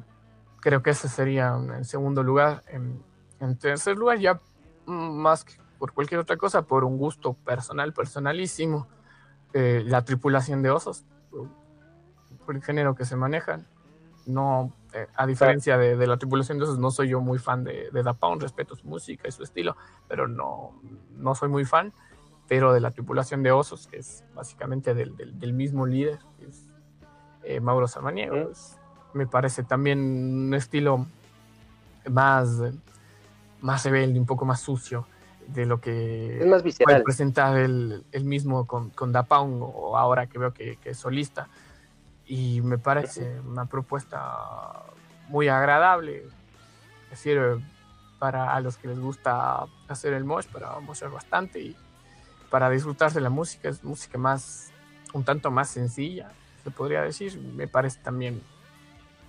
creo 0.60 0.82
que 0.82 0.92
ese 0.92 1.10
sería 1.10 1.56
en 1.56 1.86
segundo 1.86 2.24
lugar. 2.24 2.64
En, 2.68 3.04
en 3.40 3.58
tercer 3.58 3.98
lugar, 3.98 4.20
ya 4.20 4.40
más 4.86 5.44
que 5.44 5.54
por 5.82 5.94
cualquier 5.94 6.20
otra 6.20 6.38
cosa, 6.38 6.62
por 6.62 6.84
un 6.84 7.00
gusto 7.00 7.34
personal, 7.34 7.92
personalísimo, 7.92 8.88
eh, 9.52 9.82
la 9.84 10.06
tripulación 10.06 10.62
de 10.62 10.70
osos, 10.70 11.06
por 12.46 12.56
el 12.56 12.62
género 12.62 12.94
que 12.94 13.04
se 13.04 13.16
manejan. 13.16 13.66
No, 14.28 14.72
eh, 14.94 15.08
a 15.16 15.26
diferencia 15.26 15.80
de, 15.80 16.06
la 16.06 16.18
tripulación 16.18 16.60
de 16.60 16.66
osos, 16.66 16.78
no 16.78 16.92
soy 16.92 17.10
yo 17.10 17.20
muy 17.20 17.40
fan 17.40 17.64
de, 17.64 17.90
de 17.92 18.04
Da 18.04 18.14
Pound, 18.14 18.44
respeto 18.44 18.76
su 18.76 18.86
música 18.86 19.28
y 19.28 19.32
su 19.32 19.42
estilo, 19.42 19.76
pero 20.08 20.28
no, 20.28 20.80
no 21.18 21.34
soy 21.34 21.50
muy 21.50 21.66
fan. 21.66 21.92
Pero 22.52 22.73
de 22.73 22.82
la 22.82 22.91
tripulación 22.91 23.44
de 23.44 23.53
osos, 23.53 23.88
que 23.88 23.95
es 23.95 24.26
básicamente 24.36 24.94
del, 24.94 25.15
del, 25.15 25.53
mismo 25.53 25.86
líder, 25.86 26.19
que 26.38 26.48
es 26.48 26.68
eh, 27.44 27.61
Mauro 27.61 27.88
Samaniego, 27.88 28.48
pues, 28.48 28.78
me 29.14 29.26
parece 29.26 29.64
también 29.64 29.99
un 29.99 30.53
estilo 30.53 31.07
más 32.10 32.61
más 33.61 33.86
rebelde, 33.86 34.19
un 34.19 34.26
poco 34.26 34.44
más 34.44 34.60
sucio 34.60 35.07
de 35.48 35.65
lo 35.65 35.80
que 35.80 36.41
es 36.41 36.45
más 36.45 36.61
puede 36.61 37.02
presentar 37.03 37.56
el, 37.56 38.03
mismo 38.22 38.68
con, 38.68 38.90
con 38.90 39.14
Da 39.14 39.23
Pound 39.23 39.61
o 39.64 39.98
ahora 39.98 40.28
que 40.28 40.38
veo 40.38 40.53
que, 40.53 40.78
es 40.84 40.98
solista. 40.98 41.48
Y 42.26 42.60
me 42.60 42.78
parece 42.78 43.40
una 43.40 43.65
propuesta 43.65 44.84
muy 45.30 45.48
agradable. 45.48 46.26
Es 47.06 47.11
decir, 47.11 47.40
para 48.19 48.53
a 48.53 48.60
los 48.60 48.76
que 48.76 48.90
les 48.90 48.99
gusta 48.99 49.68
hacer 49.88 50.11
el 50.11 50.26
mosh, 50.26 50.48
para 50.48 50.78
mostrar 50.82 51.11
bastante 51.11 51.61
y 51.61 51.78
para 52.52 52.69
disfrutar 52.69 53.11
de 53.11 53.22
la 53.22 53.32
música, 53.32 53.69
es 53.69 53.84
música 53.84 54.19
más, 54.19 54.69
un 55.14 55.23
tanto 55.23 55.49
más 55.49 55.69
sencilla, 55.69 56.32
se 56.64 56.69
podría 56.69 57.02
decir. 57.02 57.40
Me 57.40 57.68
parece 57.68 57.99
también 58.02 58.44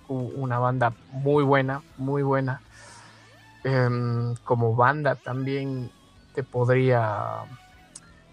una 0.07 0.59
banda 0.59 0.93
muy 1.11 1.43
buena, 1.43 1.81
muy 1.97 2.21
buena 2.21 2.61
Em, 3.63 4.35
como 4.43 4.75
banda 4.75 5.15
también 5.15 5.89
te 6.35 6.43
podría 6.43 7.43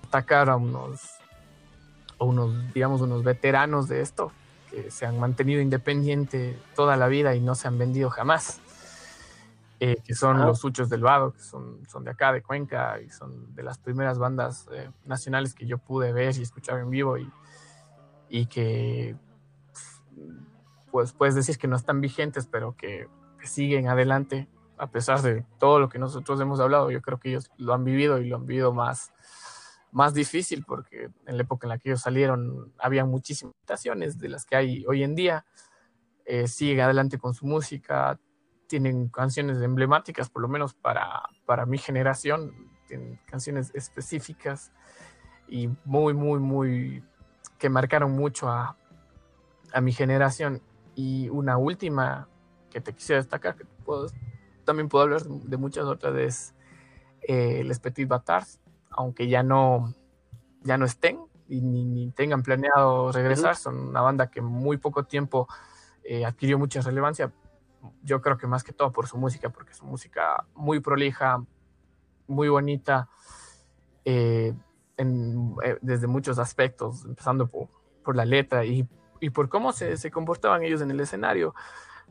atacar 0.08 0.50
a 0.50 0.56
unos, 0.56 1.00
unos, 2.18 2.72
digamos, 2.74 3.00
unos 3.00 3.22
veteranos 3.22 3.86
de 3.88 4.00
esto 4.00 4.32
que 4.70 4.90
se 4.90 5.06
han 5.06 5.20
mantenido 5.20 5.60
independiente 5.60 6.58
toda 6.74 6.96
la 6.96 7.06
vida 7.06 7.34
y 7.36 7.40
no 7.40 7.54
se 7.54 7.68
han 7.68 7.78
vendido 7.78 8.10
jamás. 8.10 8.60
Eh, 9.82 9.96
que 10.04 10.14
son 10.14 10.38
los 10.44 10.60
Suchos 10.60 10.90
del 10.90 11.00
Vado, 11.00 11.32
que 11.32 11.40
son, 11.40 11.86
son 11.88 12.04
de 12.04 12.10
acá, 12.10 12.34
de 12.34 12.42
Cuenca, 12.42 13.00
y 13.00 13.08
son 13.08 13.54
de 13.54 13.62
las 13.62 13.78
primeras 13.78 14.18
bandas 14.18 14.68
eh, 14.72 14.90
nacionales 15.06 15.54
que 15.54 15.66
yo 15.66 15.78
pude 15.78 16.12
ver 16.12 16.36
y 16.36 16.42
escuchar 16.42 16.78
en 16.80 16.90
vivo 16.90 17.16
y, 17.16 17.32
y 18.28 18.46
que 18.46 19.16
pues 20.90 21.12
puedes 21.12 21.34
decir 21.34 21.56
que 21.56 21.66
no 21.66 21.76
están 21.76 22.02
vigentes, 22.02 22.46
pero 22.46 22.76
que 22.76 23.08
siguen 23.42 23.88
adelante 23.88 24.48
a 24.80 24.90
pesar 24.90 25.20
de 25.20 25.44
todo 25.58 25.78
lo 25.78 25.90
que 25.90 25.98
nosotros 25.98 26.40
hemos 26.40 26.58
hablado, 26.58 26.90
yo 26.90 27.02
creo 27.02 27.20
que 27.20 27.28
ellos 27.28 27.50
lo 27.58 27.74
han 27.74 27.84
vivido 27.84 28.18
y 28.18 28.26
lo 28.26 28.36
han 28.36 28.46
vivido 28.46 28.72
más, 28.72 29.12
más 29.92 30.14
difícil 30.14 30.64
porque 30.66 31.10
en 31.26 31.36
la 31.36 31.42
época 31.42 31.66
en 31.66 31.68
la 31.68 31.78
que 31.78 31.90
ellos 31.90 32.00
salieron 32.00 32.72
había 32.78 33.04
muchísimas 33.04 33.54
limitaciones 33.56 34.18
de 34.18 34.28
las 34.30 34.46
que 34.46 34.56
hay 34.56 34.84
hoy 34.86 35.02
en 35.02 35.14
día. 35.14 35.44
Eh, 36.24 36.48
siguen 36.48 36.80
adelante 36.80 37.18
con 37.18 37.34
su 37.34 37.44
música, 37.44 38.18
tienen 38.70 39.08
canciones 39.08 39.60
emblemáticas, 39.60 40.30
por 40.30 40.42
lo 40.42 40.48
menos 40.48 40.74
para, 40.74 41.24
para 41.44 41.66
mi 41.66 41.76
generación, 41.76 42.54
tienen 42.86 43.18
canciones 43.26 43.72
específicas 43.74 44.70
y 45.48 45.68
muy, 45.84 46.14
muy, 46.14 46.38
muy, 46.38 47.02
que 47.58 47.68
marcaron 47.68 48.12
mucho 48.12 48.48
a, 48.48 48.76
a 49.72 49.80
mi 49.80 49.92
generación. 49.92 50.62
Y 50.94 51.28
una 51.30 51.58
última 51.58 52.28
que 52.70 52.80
te 52.80 52.92
quisiera 52.92 53.20
destacar, 53.20 53.56
que 53.56 53.64
puedo 53.84 54.06
también 54.64 54.88
puedo 54.88 55.02
hablar 55.02 55.24
de 55.24 55.56
muchas 55.56 55.86
otras, 55.86 56.14
es 56.14 56.54
eh, 57.22 57.64
Les 57.64 57.80
Petit 57.80 58.06
Batards, 58.06 58.60
aunque 58.90 59.26
ya 59.26 59.42
no, 59.42 59.92
ya 60.62 60.78
no 60.78 60.84
estén 60.84 61.18
y 61.48 61.60
ni, 61.60 62.12
tengan 62.12 62.44
planeado 62.44 63.10
regresar, 63.10 63.56
son 63.56 63.88
una 63.88 64.00
banda 64.00 64.30
que 64.30 64.40
muy 64.40 64.76
poco 64.76 65.06
tiempo 65.06 65.48
eh, 66.04 66.24
adquirió 66.24 66.56
mucha 66.56 66.82
relevancia, 66.82 67.32
yo 68.02 68.20
creo 68.20 68.36
que 68.36 68.46
más 68.46 68.64
que 68.64 68.72
todo 68.72 68.92
por 68.92 69.06
su 69.06 69.16
música, 69.16 69.50
porque 69.50 69.74
su 69.74 69.84
música 69.84 70.46
muy 70.54 70.80
prolija, 70.80 71.44
muy 72.26 72.48
bonita, 72.48 73.08
eh, 74.04 74.54
desde 75.80 76.06
muchos 76.06 76.38
aspectos, 76.38 77.04
empezando 77.04 77.46
por, 77.46 77.68
por 78.04 78.16
la 78.16 78.24
letra 78.24 78.64
y, 78.64 78.86
y 79.20 79.30
por 79.30 79.48
cómo 79.48 79.72
se, 79.72 79.96
se, 79.96 80.10
comportaban 80.10 80.62
ellos 80.62 80.82
en 80.82 80.90
el 80.90 81.00
escenario, 81.00 81.54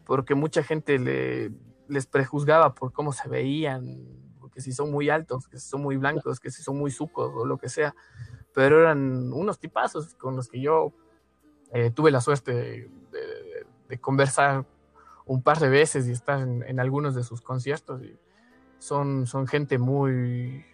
porque 0.06 0.34
mucha 0.34 0.64
gente 0.64 0.98
le, 0.98 1.52
les 1.88 2.08
prejuzgaba 2.08 2.74
por 2.74 2.92
cómo 2.92 3.12
se 3.12 3.30
veían, 3.30 4.08
porque 4.40 4.62
si 4.62 4.72
son 4.72 4.92
muy 4.92 5.10
altos, 5.10 5.48
que 5.48 5.60
si 5.60 5.68
son 5.70 5.82
muy 5.82 5.98
blancos, 5.98 6.40
que 6.40 6.50
si 6.50 6.64
son 6.64 6.78
muy 6.78 6.92
sucos 6.92 7.32
o 7.36 7.46
lo 7.46 7.58
que 7.58 7.70
sea, 7.70 7.96
pero 8.54 8.80
eran 8.80 9.32
unos 9.34 9.60
tipazos 9.60 10.16
con 10.16 10.36
los 10.36 10.48
que 10.48 10.62
yo 10.62 10.94
eh, 11.72 11.92
tuve 11.92 12.12
la 12.12 12.22
suerte 12.22 12.90
de, 13.12 14.00
conversar 14.02 14.66
un 15.30 15.42
par 15.42 15.60
de 15.60 15.70
veces 15.70 16.08
y 16.08 16.12
estar 16.12 16.40
en, 16.42 16.80
algunos 16.80 17.16
de 17.16 17.24
sus 17.24 17.42
conciertos. 17.42 18.04
Y 18.04 18.18
son, 18.80 19.26
son 19.28 19.48
gente 19.48 19.78
muy, 19.78 20.66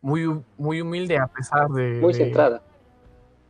muy, 0.00 0.42
muy 0.56 0.80
humilde 0.80 1.18
a 1.18 1.26
pesar 1.26 1.68
de... 1.68 2.00
Muy 2.00 2.14
centrada. 2.14 2.62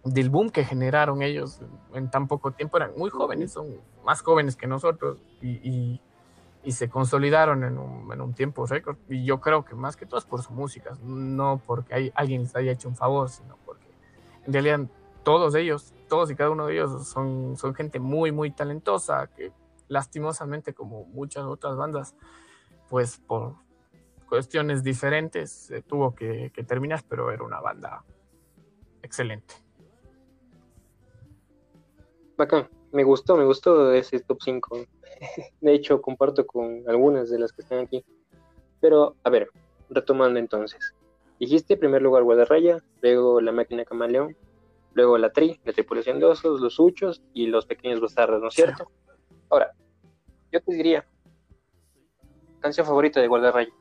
del 0.04 0.30
boom 0.30 0.50
que 0.50 0.64
generaron 0.64 1.22
ellos 1.22 1.60
en 1.94 2.10
tan 2.10 2.26
poco 2.26 2.50
tiempo. 2.50 2.78
Eran 2.78 2.92
muy 2.96 3.10
jóvenes, 3.10 3.52
son 3.52 3.76
más 4.04 4.22
jóvenes 4.22 4.56
que 4.56 4.66
nosotros 4.66 5.22
y 5.40 6.00
y 6.68 6.72
se 6.72 6.88
consolidaron 6.88 7.64
en 7.64 7.78
un, 7.78 8.12
en 8.12 8.20
un 8.20 8.34
tiempo 8.34 8.66
récord. 8.66 8.98
Y 9.08 9.24
yo 9.24 9.40
creo 9.40 9.64
que 9.64 9.74
más 9.74 9.96
que 9.96 10.06
todo 10.06 10.18
es 10.18 10.26
por 10.26 10.42
su 10.42 10.52
música, 10.52 10.96
no 11.02 11.62
porque 11.66 11.94
hay, 11.94 12.12
alguien 12.14 12.42
les 12.42 12.54
haya 12.56 12.72
hecho 12.72 12.88
un 12.88 12.94
favor, 12.94 13.28
sino 13.30 13.56
porque 13.64 13.86
en 14.46 14.52
realidad 14.52 14.80
todos 15.22 15.54
ellos, 15.54 15.94
todos 16.08 16.30
y 16.30 16.34
cada 16.34 16.50
uno 16.50 16.66
de 16.66 16.74
ellos 16.74 17.08
son, 17.08 17.56
son 17.56 17.74
gente 17.74 17.98
muy, 17.98 18.32
muy 18.32 18.50
talentosa, 18.50 19.28
que 19.28 19.52
lastimosamente 19.88 20.74
como 20.74 21.04
muchas 21.04 21.44
otras 21.44 21.76
bandas, 21.76 22.14
pues 22.88 23.18
por 23.18 23.56
cuestiones 24.28 24.82
diferentes 24.82 25.50
se 25.50 25.82
tuvo 25.82 26.14
que, 26.14 26.52
que 26.54 26.62
terminar, 26.62 27.02
pero 27.08 27.30
era 27.30 27.42
una 27.42 27.60
banda 27.60 28.04
excelente. 29.02 29.54
Bacán, 32.36 32.68
me 32.92 33.04
gustó, 33.04 33.36
me 33.36 33.44
gustó 33.44 33.92
ese 33.92 34.20
top 34.20 34.38
5. 34.42 34.78
De 35.60 35.72
hecho, 35.72 36.00
comparto 36.00 36.46
con 36.46 36.84
algunas 36.86 37.30
de 37.30 37.38
las 37.38 37.52
que 37.52 37.62
están 37.62 37.80
aquí. 37.80 38.04
Pero, 38.80 39.16
a 39.24 39.30
ver, 39.30 39.50
retomando 39.90 40.38
entonces. 40.38 40.94
Dijiste 41.40 41.74
en 41.74 41.80
primer 41.80 42.02
lugar 42.02 42.22
Guadarraya, 42.22 42.82
luego 43.00 43.40
La 43.40 43.52
Máquina 43.52 43.84
Camaleón, 43.84 44.36
luego 44.92 45.18
la 45.18 45.30
tri, 45.32 45.60
la 45.64 45.72
tripulación 45.72 46.18
de 46.18 46.26
osos, 46.26 46.60
los 46.60 46.78
huchos 46.78 47.22
y 47.32 47.46
los 47.46 47.66
pequeños 47.66 48.00
bastardos, 48.00 48.40
¿no 48.40 48.48
es 48.48 48.54
cierto? 48.54 48.90
Ahora, 49.50 49.72
yo 50.52 50.62
te 50.62 50.72
diría, 50.72 51.06
canción 52.60 52.86
favorita 52.86 53.20
de 53.20 53.28
Guardarrayo. 53.28 53.72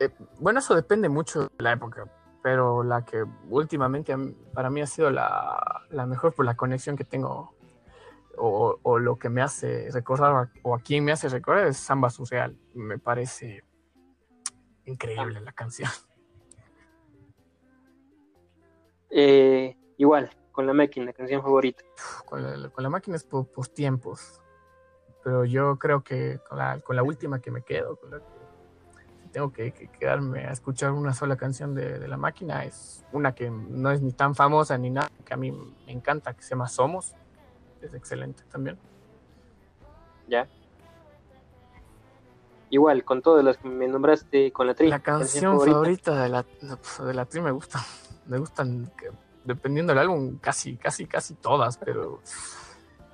Eh, 0.00 0.10
bueno, 0.38 0.58
eso 0.58 0.74
depende 0.74 1.08
mucho 1.08 1.42
de 1.42 1.50
la 1.58 1.72
época, 1.72 2.04
pero 2.42 2.82
la 2.82 3.04
que 3.04 3.24
últimamente 3.48 4.14
para 4.52 4.70
mí 4.70 4.80
ha 4.80 4.86
sido 4.86 5.10
la, 5.10 5.86
mejor 6.06 6.34
por 6.34 6.44
la 6.44 6.56
conexión 6.56 6.96
que 6.96 7.04
tengo 7.04 7.54
o, 8.36 8.98
lo 8.98 9.16
que 9.16 9.28
me 9.28 9.42
hace 9.42 9.88
recordar 9.92 10.50
o 10.62 10.74
a 10.74 10.80
quién 10.80 11.04
me 11.04 11.12
hace 11.12 11.28
recordar 11.28 11.68
es 11.68 11.76
Samba 11.76 12.10
Surreal. 12.10 12.56
Me 12.74 12.98
parece 12.98 13.62
increíble 14.84 15.40
la 15.40 15.52
canción. 15.52 15.90
Eh, 19.16 19.76
igual, 19.96 20.28
con 20.54 20.68
la 20.68 20.72
máquina, 20.72 21.12
canción 21.12 21.42
favorita. 21.42 21.82
Con 22.24 22.42
la, 22.76 22.88
máquina 22.88 23.16
es 23.16 23.24
por, 23.24 23.46
tiempos. 23.74 24.40
Pero 25.24 25.44
yo 25.44 25.76
creo 25.80 26.04
que 26.04 26.38
con 26.48 26.58
la, 26.58 26.78
con 26.80 26.94
la 26.94 27.02
última 27.02 27.40
que 27.40 27.50
me 27.50 27.62
quedo, 27.62 27.96
con 27.96 28.12
la 28.12 28.18
que 28.18 29.28
tengo 29.32 29.52
que, 29.52 29.72
quedarme 29.72 30.46
a 30.46 30.52
escuchar 30.52 30.92
una 30.92 31.12
sola 31.12 31.36
canción 31.36 31.74
de, 31.74 32.06
la 32.06 32.16
máquina, 32.16 32.64
es 32.64 33.04
una 33.10 33.34
que 33.34 33.50
no 33.50 33.90
es 33.90 34.00
ni 34.00 34.12
tan 34.12 34.36
famosa 34.36 34.78
ni 34.78 34.90
nada, 34.90 35.10
que 35.24 35.34
a 35.34 35.36
mí 35.36 35.50
me 35.50 35.92
encanta, 35.92 36.34
que 36.34 36.42
se 36.44 36.50
llama 36.50 36.68
Somos. 36.68 37.14
Es 37.82 37.92
excelente 37.92 38.44
también. 38.44 38.78
Ya. 40.28 40.46
Igual, 42.70 43.04
con 43.04 43.22
todas 43.22 43.44
las 43.44 43.56
que 43.56 43.68
me 43.68 43.88
nombraste, 43.88 44.52
con 44.52 44.68
la 44.68 44.74
tri. 44.74 44.86
La 44.86 45.00
canción, 45.00 45.58
favorita, 45.58 46.22
de, 46.22 46.28
la, 46.28 46.44
pues, 46.44 47.04
de 47.04 47.12
la 47.12 47.24
tri 47.24 47.40
me 47.40 47.50
gusta 47.50 47.80
me 48.26 48.38
gustan, 48.38 48.90
dependiendo 49.44 49.92
del 49.92 50.00
álbum, 50.00 50.38
casi, 50.38 50.76
casi, 50.76 51.06
casi 51.06 51.34
todas, 51.34 51.78
pero 51.78 52.20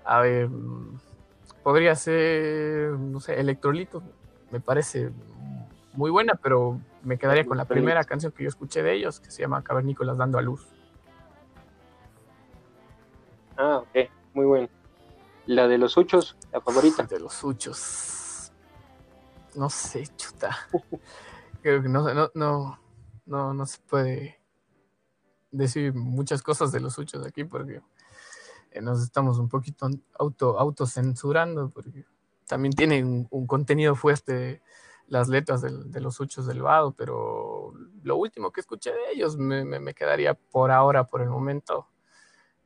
a 0.05 0.21
ver, 0.21 0.49
podría 1.63 1.95
ser, 1.95 2.91
no 2.93 3.21
sé, 3.21 3.39
Electrolito, 3.39 4.03
me 4.51 4.61
parece 4.61 5.11
muy 5.93 6.11
buena, 6.11 6.35
pero 6.35 6.81
me 7.03 7.19
quedaría 7.19 7.45
con 7.45 7.57
la 7.57 7.65
primera 7.65 8.05
canción 8.05 8.33
que 8.33 8.45
yo 8.45 8.49
escuché 8.49 8.83
de 8.83 8.95
ellos, 8.95 9.21
que 9.21 9.31
se 9.31 9.43
llama 9.43 9.63
Cavernícolas 9.63 10.17
dando 10.17 10.39
a 10.39 10.43
luz. 10.43 10.67
Ah, 13.57 13.79
ok, 13.79 14.11
muy 14.35 14.47
bueno. 14.47 14.69
La 15.47 15.69
de 15.69 15.79
los 15.79 15.97
huchos, 15.97 16.37
la 16.53 16.61
favorita. 16.61 17.03
De 17.05 17.19
los 17.19 17.43
huchos. 17.43 18.53
No 19.55 19.69
sé, 19.69 20.07
chuta. 20.17 20.57
Creo 21.63 21.83
que 21.83 21.89
no, 21.89 22.15
no, 22.15 22.31
no, 22.35 22.81
no, 23.27 23.55
no 23.55 23.67
se 23.67 23.79
puede 23.81 24.40
decir 25.51 25.95
muchas 25.95 26.43
cosas 26.43 26.73
de 26.73 26.81
los 26.81 26.97
huchos 26.99 27.27
aquí 27.27 27.45
porque 27.45 27.81
eh, 28.71 28.81
nos 28.81 29.03
estamos 29.03 29.39
un 29.39 29.49
poquito 29.49 29.89
auto 30.19 30.59
autocensurando 30.59 31.71
porque 31.71 32.05
también 32.47 32.73
tienen 32.73 33.27
un, 33.31 33.47
contenido 33.47 33.95
fuerte 33.95 34.63
las 35.07 35.29
letras 35.29 35.61
de, 35.63 36.01
los 36.01 36.21
huchos 36.21 36.47
del 36.47 36.63
vado, 36.63 36.93
pero 36.93 37.73
lo 38.03 38.17
último 38.17 38.53
que 38.53 38.61
escuché 38.61 38.93
de 38.93 39.13
ellos 39.13 39.37
me, 39.37 39.65
me, 39.65 39.95
quedaría 39.95 40.35
por 40.35 40.71
ahora, 40.71 41.05
por 41.05 41.21
el 41.21 41.29
momento, 41.29 41.89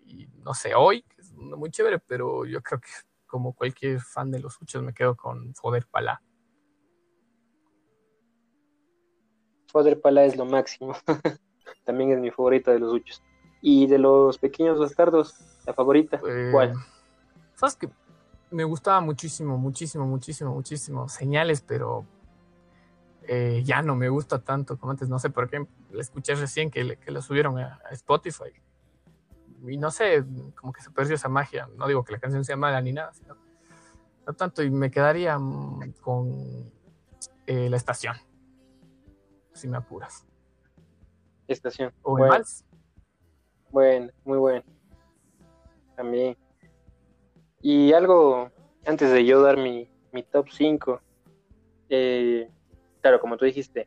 y 0.04 0.26
no 0.42 0.52
sé, 0.52 0.74
hoy, 0.74 1.02
que 1.02 1.22
es 1.22 1.32
muy 1.32 1.70
chévere, 1.70 1.98
pero 2.00 2.44
yo 2.44 2.62
creo 2.62 2.80
que 2.80 2.90
como 3.26 3.54
cualquier 3.54 4.00
fan 4.00 4.30
de 4.30 4.40
los 4.40 4.60
huchos 4.60 4.82
me 4.82 4.92
quedo 4.94 5.16
con 5.16 5.54
Foder 5.54 5.86
Palá. 5.86 6.22
Foder 9.68 10.00
Palá 10.00 10.24
es 10.24 10.36
lo 10.36 10.44
máximo. 10.44 10.94
también 11.84 12.10
es 12.12 12.18
mi 12.18 12.30
favorita 12.30 12.72
de 12.72 12.78
los 12.78 12.92
huchos. 12.92 13.22
Y 13.60 13.86
de 13.86 13.98
los 13.98 14.38
pequeños 14.38 14.78
bastardos, 14.78 15.34
la 15.66 15.72
favorita, 15.72 16.18
pues, 16.18 16.52
¿cuál? 16.52 16.74
Sabes 17.54 17.76
que 17.76 17.88
me 18.50 18.64
gustaba 18.64 19.00
muchísimo, 19.00 19.56
muchísimo, 19.56 20.06
muchísimo, 20.06 20.52
muchísimo 20.52 21.08
señales, 21.08 21.62
pero 21.62 22.04
eh, 23.22 23.62
ya 23.64 23.82
no 23.82 23.96
me 23.96 24.08
gusta 24.08 24.38
tanto 24.38 24.78
como 24.78 24.92
antes. 24.92 25.08
No 25.08 25.18
sé 25.18 25.30
por 25.30 25.48
qué. 25.48 25.66
La 25.92 26.00
escuché 26.00 26.34
recién 26.34 26.70
que, 26.70 26.96
que 26.96 27.10
lo 27.10 27.22
subieron 27.22 27.58
a, 27.58 27.80
Spotify. 27.92 28.52
Y 29.66 29.78
no 29.78 29.90
sé, 29.90 30.22
como 30.56 30.72
que 30.72 30.82
se 30.82 30.90
perdió 30.90 31.14
esa 31.14 31.28
magia. 31.28 31.68
No 31.76 31.88
digo 31.88 32.04
que 32.04 32.12
la 32.12 32.18
canción 32.18 32.44
sea 32.44 32.56
mala 32.56 32.82
ni 32.82 32.92
nada, 32.92 33.14
sino 33.14 33.36
no 34.26 34.32
tanto. 34.34 34.62
Y 34.62 34.70
me 34.70 34.90
quedaría 34.90 35.38
mm, 35.38 35.94
con 36.02 36.70
eh, 37.46 37.70
la 37.70 37.76
estación, 37.78 38.16
si 39.54 39.68
me 39.68 39.78
apuras 39.78 40.26
estación. 41.48 41.92
O 42.02 42.16
bueno. 42.16 42.44
Bueno, 43.70 44.12
muy 44.24 44.38
bueno. 44.38 44.62
También. 45.96 46.36
Y 47.60 47.92
algo, 47.92 48.50
antes 48.86 49.10
de 49.10 49.24
yo 49.24 49.42
dar 49.42 49.56
mi, 49.56 49.88
mi 50.12 50.22
top 50.22 50.48
5, 50.50 51.00
eh, 51.88 52.48
claro, 53.00 53.20
como 53.20 53.36
tú 53.36 53.44
dijiste, 53.44 53.86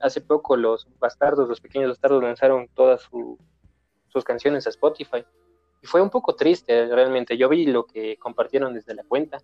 hace 0.00 0.20
poco 0.20 0.56
los 0.56 0.88
bastardos, 0.98 1.48
los 1.48 1.60
pequeños 1.60 1.90
bastardos 1.90 2.22
lanzaron 2.22 2.68
todas 2.74 3.08
sus 4.08 4.24
canciones 4.24 4.66
a 4.66 4.70
Spotify. 4.70 5.24
Y 5.82 5.86
fue 5.86 6.00
un 6.00 6.10
poco 6.10 6.34
triste, 6.34 6.86
realmente. 6.86 7.36
Yo 7.36 7.48
vi 7.48 7.66
lo 7.66 7.86
que 7.86 8.16
compartieron 8.18 8.74
desde 8.74 8.94
la 8.94 9.04
cuenta. 9.04 9.38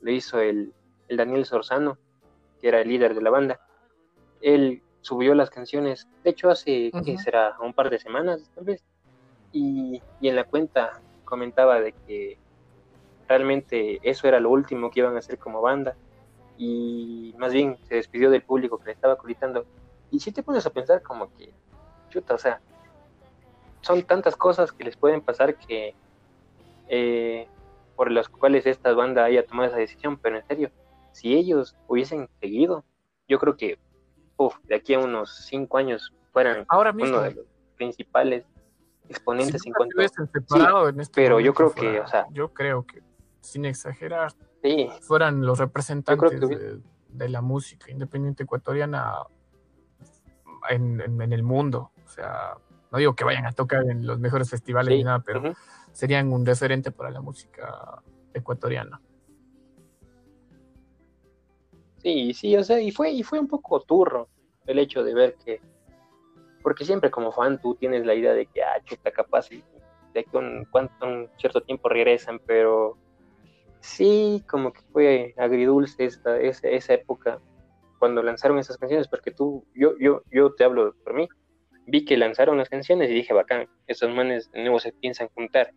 Lo 0.00 0.10
hizo 0.10 0.40
el, 0.40 0.72
el 1.08 1.16
Daniel 1.16 1.44
Sorzano, 1.44 1.98
que 2.60 2.68
era 2.68 2.80
el 2.80 2.88
líder 2.88 3.14
de 3.14 3.22
la 3.22 3.30
banda. 3.30 3.60
Él 4.40 4.82
subió 5.04 5.34
las 5.34 5.50
canciones, 5.50 6.08
de 6.24 6.30
hecho 6.30 6.48
hace, 6.48 6.90
que 7.04 7.18
será? 7.18 7.56
Un 7.60 7.74
par 7.74 7.90
de 7.90 7.98
semanas 7.98 8.50
tal 8.54 8.64
vez, 8.64 8.82
y, 9.52 10.00
en 10.22 10.34
la 10.34 10.44
cuenta 10.44 11.02
comentaba 11.26 11.78
de 11.78 11.92
que 11.92 12.38
realmente 13.28 14.00
eso 14.02 14.26
era 14.26 14.40
lo 14.40 14.50
último 14.50 14.90
que 14.90 15.00
iban 15.00 15.14
a 15.14 15.18
hacer 15.18 15.38
como 15.38 15.60
banda, 15.60 15.94
y 16.56 17.34
más 17.36 17.52
bien 17.52 17.76
se 17.86 17.96
despidió 17.96 18.30
del 18.30 18.42
público 18.42 18.78
que 18.78 18.86
le 18.86 18.92
estaba 18.92 19.18
gritando, 19.22 19.66
y 20.10 20.20
si 20.20 20.32
te 20.32 20.42
pones 20.42 20.64
a 20.64 20.70
pensar 20.70 21.02
como 21.02 21.30
que, 21.36 21.52
chuta, 22.08 22.34
o 22.34 22.38
sea, 22.38 22.62
son 23.82 24.04
tantas 24.04 24.36
cosas 24.36 24.72
que 24.72 24.84
les 24.84 24.96
pueden 24.96 25.20
pasar 25.20 25.56
que 25.56 25.94
eh, 26.88 27.46
por 27.94 28.10
las 28.10 28.30
cuales 28.30 28.64
esta 28.64 28.94
banda 28.94 29.24
haya 29.24 29.44
tomado 29.44 29.68
esa 29.68 29.76
decisión, 29.76 30.16
pero 30.16 30.38
en 30.38 30.46
serio, 30.46 30.70
si 31.12 31.34
ellos 31.34 31.76
hubiesen 31.88 32.30
seguido, 32.40 32.84
yo 33.28 33.38
creo 33.38 33.58
que 33.58 33.78
de 34.64 34.74
aquí 34.74 34.94
a 34.94 34.98
unos 34.98 35.46
cinco 35.46 35.78
años 35.78 36.12
fueran 36.32 36.66
uno 36.70 37.22
de 37.22 37.34
los 37.34 37.46
principales 37.76 38.44
exponentes 39.08 39.64
en 39.66 39.72
cuanto 39.72 39.96
separado 40.08 40.88
en 40.88 41.00
este 41.00 41.22
pero 41.22 41.40
yo 41.40 41.54
creo 41.54 41.72
que 41.72 42.00
o 42.00 42.06
sea 42.06 42.26
yo 42.32 42.52
creo 42.52 42.86
que 42.86 43.02
sin 43.40 43.64
exagerar 43.64 44.32
fueran 45.02 45.44
los 45.44 45.58
representantes 45.58 46.40
de, 46.40 47.28
la 47.28 47.42
música 47.42 47.90
independiente 47.90 48.44
ecuatoriana 48.44 49.18
en, 50.70 51.20
el 51.20 51.42
mundo. 51.42 51.92
O 52.04 52.08
sea 52.08 52.56
no 52.90 52.98
digo 52.98 53.14
que 53.14 53.24
vayan 53.24 53.46
a 53.46 53.52
tocar 53.52 53.84
en 53.84 54.06
los 54.06 54.18
mejores 54.18 54.48
festivales 54.48 54.96
ni 54.96 55.04
nada 55.04 55.20
pero 55.20 55.52
serían 55.92 56.32
un 56.32 56.46
referente 56.46 56.90
para 56.90 57.10
la 57.10 57.20
música 57.20 58.02
ecuatoriana 58.32 59.00
Sí, 62.04 62.34
sí, 62.34 62.54
o 62.54 62.62
sea, 62.62 62.78
y 62.80 62.90
fue, 62.90 63.12
y 63.12 63.22
fue 63.22 63.40
un 63.40 63.48
poco 63.48 63.80
turro 63.80 64.28
el 64.66 64.78
hecho 64.78 65.02
de 65.02 65.14
ver 65.14 65.36
que, 65.42 65.62
porque 66.62 66.84
siempre 66.84 67.10
como 67.10 67.32
fan 67.32 67.58
tú 67.58 67.76
tienes 67.76 68.04
la 68.04 68.14
idea 68.14 68.34
de 68.34 68.44
que, 68.44 68.62
ah, 68.62 68.78
chuta, 68.84 69.10
capaz, 69.10 69.48
de 69.48 70.24
que 70.24 70.36
un, 70.36 70.68
un 71.00 71.30
cierto 71.38 71.62
tiempo 71.62 71.88
regresan, 71.88 72.40
pero 72.40 72.98
sí, 73.80 74.44
como 74.46 74.74
que 74.74 74.82
fue 74.92 75.34
agridulce 75.38 76.04
esta, 76.04 76.38
esa, 76.38 76.68
esa 76.68 76.92
época 76.92 77.40
cuando 77.98 78.22
lanzaron 78.22 78.58
esas 78.58 78.76
canciones, 78.76 79.08
porque 79.08 79.30
tú, 79.30 79.64
yo, 79.74 79.96
yo, 79.98 80.24
yo 80.30 80.52
te 80.52 80.64
hablo 80.64 80.94
por 81.04 81.14
mí, 81.14 81.26
vi 81.86 82.04
que 82.04 82.18
lanzaron 82.18 82.58
las 82.58 82.68
canciones 82.68 83.08
y 83.08 83.14
dije, 83.14 83.32
bacán, 83.32 83.66
esos 83.86 84.14
manes 84.14 84.50
de 84.52 84.60
nuevo 84.60 84.78
se 84.78 84.92
piensan 84.92 85.30
juntar 85.34 85.72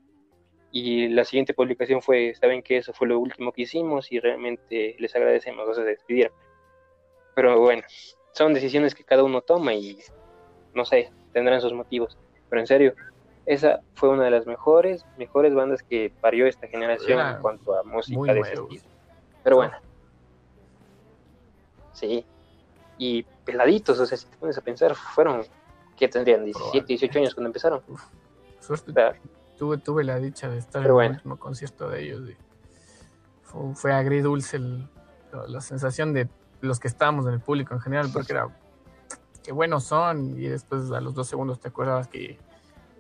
y 0.79 1.07
la 1.07 1.23
siguiente 1.23 1.55
publicación 1.55 2.03
fue, 2.03 2.35
saben 2.35 2.61
que 2.61 2.77
eso 2.77 2.93
fue 2.93 3.07
lo 3.07 3.19
último 3.19 3.51
que 3.51 3.63
hicimos 3.63 4.11
y 4.11 4.19
realmente 4.19 4.95
les 4.99 5.15
agradecemos, 5.15 5.67
o 5.67 5.73
sea, 5.73 5.83
se 5.83 5.89
despidieron. 5.89 6.33
Pero 7.33 7.59
bueno, 7.59 7.81
son 8.33 8.53
decisiones 8.53 8.93
que 8.93 9.03
cada 9.03 9.23
uno 9.23 9.41
toma 9.41 9.73
y 9.73 9.97
no 10.75 10.85
sé, 10.85 11.11
tendrán 11.33 11.61
sus 11.61 11.73
motivos. 11.73 12.15
Pero 12.47 12.59
en 12.59 12.67
serio, 12.67 12.93
esa 13.47 13.81
fue 13.95 14.09
una 14.09 14.25
de 14.25 14.29
las 14.29 14.45
mejores, 14.45 15.03
mejores 15.17 15.55
bandas 15.55 15.81
que 15.81 16.13
parió 16.21 16.45
esta 16.45 16.67
generación 16.67 17.19
en 17.27 17.41
cuanto 17.41 17.73
a 17.73 17.81
música 17.81 18.35
de 18.35 18.41
ese 18.41 18.53
estilo. 18.53 18.83
Pero 19.43 19.55
bueno, 19.55 19.77
sí, 21.93 22.23
y 22.99 23.23
peladitos, 23.45 23.99
o 23.99 24.05
sea, 24.05 24.15
si 24.15 24.27
te 24.27 24.37
pones 24.37 24.59
a 24.59 24.61
pensar, 24.61 24.93
fueron, 24.93 25.43
¿qué 25.95 26.07
tendrían? 26.07 26.45
17, 26.45 26.85
18 26.85 27.19
años 27.19 27.33
cuando 27.33 27.47
empezaron. 27.47 27.81
suerte 28.59 28.93
tuve, 29.57 29.77
tuve 29.77 30.03
la 30.03 30.19
dicha 30.19 30.49
de 30.49 30.57
estar 30.57 30.85
en 30.85 30.87
el 30.87 31.11
último 31.11 31.37
concierto 31.37 31.89
de 31.89 32.03
ellos. 32.03 32.21
fue, 33.73 33.93
agridulce 33.93 34.59
la 35.47 35.61
sensación 35.61 36.13
de 36.13 36.29
los 36.61 36.79
que 36.79 36.87
estábamos 36.87 37.25
en 37.27 37.33
el 37.33 37.39
público 37.39 37.73
en 37.73 37.79
general, 37.79 38.09
porque 38.11 38.33
era 38.33 38.47
qué 39.43 39.51
buenos 39.51 39.85
son, 39.85 40.39
y 40.39 40.47
después 40.47 40.91
a 40.91 41.01
los 41.01 41.13
dos 41.13 41.27
segundos 41.27 41.59
te 41.59 41.69
acuerdas 41.69 42.07
que 42.07 42.37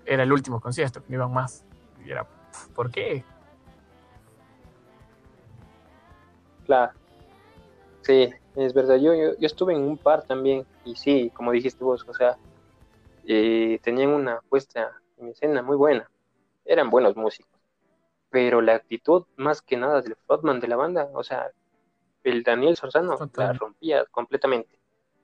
era 0.05 0.23
el 0.23 0.31
último 0.31 0.61
concierto, 0.61 1.01
que 1.01 1.09
no 1.09 1.15
iban 1.15 1.33
más. 1.33 1.65
Y 2.05 2.11
era, 2.11 2.25
¿por 2.73 2.89
qué? 2.89 3.23
Claro. 6.65 6.93
Sí, 8.01 8.29
es 8.55 8.73
verdad. 8.73 8.95
Yo, 8.95 9.13
yo, 9.13 9.33
estuve 9.41 9.73
en 9.73 9.81
un 9.81 9.97
par 9.97 10.23
también 10.23 10.65
y 10.85 10.95
sí, 10.95 11.29
como 11.33 11.51
dijiste 11.51 11.83
vos, 11.83 12.05
o 12.07 12.13
sea, 12.13 12.37
eh, 13.25 13.79
tenían 13.83 14.09
una 14.09 14.39
puesta 14.47 14.91
en 15.17 15.29
escena 15.29 15.61
muy 15.61 15.75
buena. 15.75 16.09
Eran 16.67 16.89
buenos 16.89 17.15
músicos. 17.15 17.51
Pero 18.29 18.61
la 18.61 18.75
actitud, 18.75 19.25
más 19.37 19.61
que 19.61 19.77
nada 19.77 20.01
del 20.01 20.15
frontman 20.27 20.59
de 20.59 20.67
la 20.67 20.75
banda, 20.75 21.09
o 21.13 21.23
sea, 21.23 21.49
el 22.23 22.43
Daniel 22.43 22.75
Sorzano 22.75 23.17
la 23.35 23.53
rompía 23.53 24.05
completamente. 24.11 24.77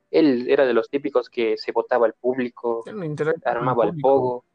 Él 0.10 0.46
era 0.50 0.66
de 0.66 0.74
los 0.74 0.90
típicos 0.90 1.30
que 1.30 1.58
se 1.58 1.72
votaba 1.72 2.06
al 2.06 2.14
público, 2.14 2.84
armaba 3.44 3.86
el 3.86 4.00
pogo, 4.00 4.46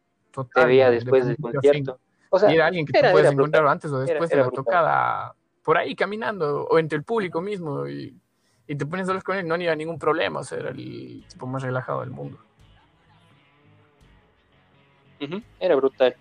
te 0.55 0.65
veía 0.65 0.90
después 0.90 1.27
del 1.27 1.36
concierto. 1.36 1.98
O 2.31 2.39
sea, 2.39 2.51
era 2.51 2.66
alguien 2.66 2.86
que 2.86 2.93
tú 2.93 3.06
puedes 3.10 3.32
encontrar 3.32 3.66
antes 3.66 3.90
o 3.90 4.01
después 4.01 4.31
de 4.31 4.36
la 4.36 4.51
tocada, 4.51 5.35
por 5.62 5.78
ahí 5.78 5.94
caminando, 5.94 6.65
o 6.65 6.78
entre 6.78 6.98
el 6.98 7.05
público 7.05 7.40
mismo, 7.40 7.89
y, 7.89 8.16
te 8.66 8.86
pones 8.86 9.06
solos 9.06 9.24
con 9.24 9.36
él, 9.36 9.48
no 9.48 9.55
había 9.55 9.74
ningún 9.74 9.98
problema, 9.98 10.40
o 10.40 10.44
sea, 10.44 10.59
era 10.59 10.70
el 10.70 11.24
tipo 11.28 11.47
más 11.47 11.62
relajado 11.62 12.01
del 12.01 12.10
mundo. 12.10 12.39
era 15.59 15.74
brutal. 15.74 16.15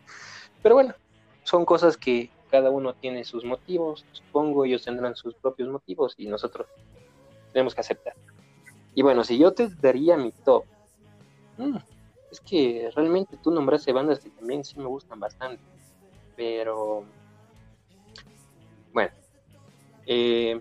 Pero 0.61 0.75
bueno, 0.75 0.93
son 1.43 1.65
cosas 1.65 1.97
que 1.97 2.29
cada 2.49 2.69
uno 2.71 2.93
tiene 2.93 3.23
sus 3.23 3.43
motivos, 3.43 4.05
supongo 4.11 4.65
ellos 4.65 4.83
tendrán 4.83 5.15
sus 5.15 5.33
propios 5.35 5.69
motivos 5.69 6.13
y 6.17 6.27
nosotros 6.27 6.67
tenemos 7.53 7.75
que 7.75 7.81
aceptar. 7.81 8.13
Y 8.95 9.01
bueno, 9.01 9.23
si 9.23 9.37
yo 9.37 9.53
te 9.53 9.69
daría 9.81 10.17
mi 10.17 10.31
top, 10.31 10.65
mm, 11.57 11.77
es 12.31 12.41
que 12.41 12.89
realmente 12.95 13.37
tú 13.37 13.51
nombraste 13.51 13.93
bandas 13.93 14.19
que 14.19 14.29
también 14.29 14.63
sí 14.63 14.79
me 14.79 14.85
gustan 14.85 15.19
bastante, 15.19 15.61
pero 16.35 17.03
bueno, 18.93 19.11
eh, 20.05 20.59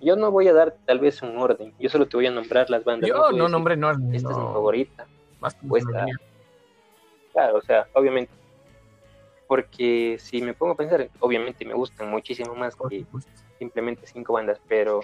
yo 0.00 0.16
no 0.16 0.30
voy 0.30 0.48
a 0.48 0.52
dar 0.52 0.76
tal 0.84 0.98
vez 0.98 1.22
un 1.22 1.36
orden, 1.38 1.72
yo 1.78 1.88
solo 1.88 2.06
te 2.06 2.16
voy 2.16 2.26
a 2.26 2.30
nombrar 2.30 2.68
las 2.70 2.84
bandas. 2.84 3.08
Yo 3.08 3.32
no, 3.32 3.48
nombré 3.48 3.76
no 3.76 3.88
orden. 3.88 4.14
Esta 4.14 4.30
es 4.30 4.36
mi 4.36 4.44
favorita. 4.44 5.06
Más 5.40 5.56
Claro, 7.32 7.58
o 7.58 7.62
sea, 7.62 7.88
obviamente 7.94 8.32
porque 9.46 10.16
si 10.18 10.40
me 10.40 10.54
pongo 10.54 10.72
a 10.72 10.76
pensar, 10.76 11.10
obviamente 11.20 11.64
me 11.64 11.74
gustan 11.74 12.10
muchísimo 12.10 12.54
más 12.54 12.74
que 12.76 13.04
simplemente 13.58 14.06
cinco 14.06 14.32
bandas, 14.32 14.60
pero 14.68 15.00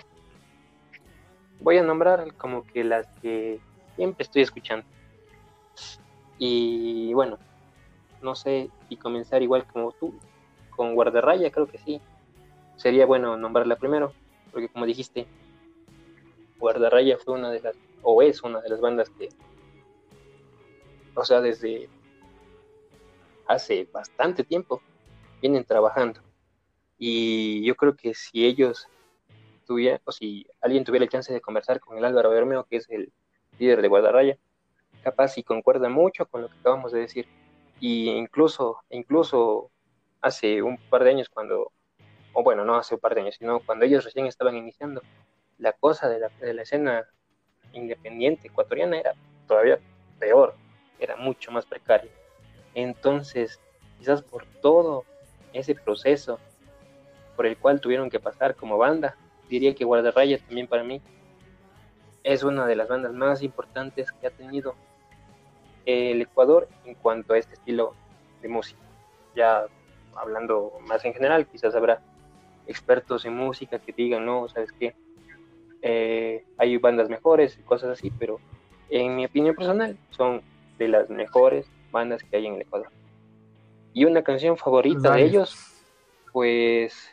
voy 1.60 1.78
a 1.78 1.82
nombrar 1.82 2.34
como 2.34 2.66
que 2.66 2.84
las 2.84 3.06
que 3.20 3.60
siempre 3.96 4.24
estoy 4.24 4.42
escuchando. 4.42 4.86
Y 6.38 7.12
bueno, 7.12 7.38
no 8.22 8.34
sé 8.34 8.70
si 8.88 8.96
comenzar 8.96 9.42
igual 9.42 9.66
como 9.66 9.92
tú, 9.92 10.14
con 10.70 10.94
Guardarraya, 10.94 11.50
creo 11.50 11.66
que 11.66 11.78
sí. 11.78 12.00
Sería 12.76 13.04
bueno 13.04 13.36
nombrarla 13.36 13.76
primero, 13.76 14.14
porque 14.50 14.68
como 14.68 14.86
dijiste, 14.86 15.26
Guardarraya 16.58 17.18
fue 17.18 17.34
una 17.34 17.50
de 17.50 17.60
las, 17.60 17.76
o 18.02 18.22
es 18.22 18.42
una 18.42 18.60
de 18.62 18.70
las 18.70 18.80
bandas 18.80 19.10
que, 19.10 19.28
o 21.14 21.24
sea, 21.24 21.42
desde 21.42 21.90
hace 23.51 23.89
bastante 23.93 24.44
tiempo 24.44 24.81
vienen 25.40 25.64
trabajando. 25.64 26.20
Y 26.97 27.64
yo 27.64 27.74
creo 27.74 27.97
que 27.97 28.14
si 28.14 28.47
ellos 28.47 28.86
tuvieran, 29.66 30.01
o 30.05 30.12
si 30.12 30.47
alguien 30.60 30.85
tuviera 30.85 31.06
la 31.06 31.10
chance 31.10 31.32
de 31.32 31.40
conversar 31.40 31.81
con 31.81 31.98
el 31.98 32.05
Álvaro 32.05 32.31
Bermeo, 32.31 32.64
que 32.64 32.77
es 32.77 32.89
el 32.90 33.12
líder 33.59 33.82
de 33.82 33.89
Guadarraya, 33.89 34.39
capaz 35.02 35.36
y 35.36 35.43
concuerda 35.43 35.89
mucho 35.89 36.27
con 36.27 36.43
lo 36.43 36.48
que 36.48 36.59
acabamos 36.60 36.93
de 36.93 37.01
decir. 37.01 37.27
Y 37.81 38.10
incluso, 38.10 38.78
incluso 38.90 39.70
hace 40.20 40.62
un 40.62 40.77
par 40.89 41.02
de 41.02 41.10
años 41.10 41.28
cuando, 41.28 41.72
o 42.32 42.43
bueno, 42.44 42.64
no 42.64 42.77
hace 42.77 42.94
un 42.94 43.01
par 43.01 43.14
de 43.14 43.22
años, 43.22 43.36
sino 43.36 43.60
cuando 43.60 43.85
ellos 43.85 44.05
recién 44.05 44.27
estaban 44.27 44.56
iniciando, 44.56 45.02
la 45.59 45.72
cosa 45.72 46.09
de 46.09 46.20
la, 46.20 46.28
de 46.28 46.55
la 46.55 46.62
escena 46.62 47.05
independiente 47.72 48.48
ecuatoriana 48.48 48.98
era 48.98 49.14
todavía 49.48 49.78
peor, 50.20 50.55
era 51.01 51.16
mucho 51.16 51.51
más 51.51 51.66
precaria. 51.66 52.10
Entonces, 52.74 53.60
quizás 53.98 54.22
por 54.22 54.47
todo 54.60 55.05
ese 55.52 55.74
proceso 55.74 56.38
por 57.36 57.47
el 57.47 57.56
cual 57.56 57.80
tuvieron 57.80 58.10
que 58.10 58.20
pasar 58.20 58.55
como 58.55 58.78
banda, 58.78 59.16
diría 59.48 59.74
que 59.74 59.84
Guardarraya 59.84 60.38
también 60.38 60.66
para 60.66 60.84
mí 60.84 61.01
es 62.22 62.42
una 62.42 62.66
de 62.66 62.76
las 62.76 62.88
bandas 62.88 63.12
más 63.12 63.42
importantes 63.42 64.12
que 64.12 64.26
ha 64.26 64.30
tenido 64.30 64.74
el 65.86 66.20
Ecuador 66.20 66.68
en 66.84 66.94
cuanto 66.94 67.32
a 67.32 67.38
este 67.38 67.55
estilo 67.55 67.94
de 68.42 68.48
música. 68.48 68.80
Ya 69.34 69.64
hablando 70.14 70.72
más 70.86 71.05
en 71.05 71.14
general, 71.14 71.47
quizás 71.47 71.74
habrá 71.74 72.02
expertos 72.66 73.24
en 73.24 73.36
música 73.36 73.78
que 73.78 73.92
digan, 73.92 74.26
no, 74.26 74.48
sabes 74.48 74.70
qué, 74.72 74.94
eh, 75.82 76.44
hay 76.59 76.76
bandas 76.76 77.09
mejores 77.09 77.59
y 77.59 77.62
cosas 77.62 77.90
así, 77.90 78.10
pero 78.10 78.38
en 78.90 79.16
mi 79.16 79.24
opinión 79.24 79.55
personal 79.55 79.97
son 80.10 80.42
de 80.78 80.88
las 80.88 81.09
mejores 81.09 81.66
bandas 81.90 82.22
que 82.22 82.36
hay 82.36 82.46
en 82.46 82.54
el 82.54 82.62
Ecuador. 82.62 82.90
Y 83.92 84.04
una 84.04 84.22
canción 84.22 84.56
favorita 84.56 85.14
de 85.14 85.24
ellos, 85.24 85.56
pues 86.32 87.10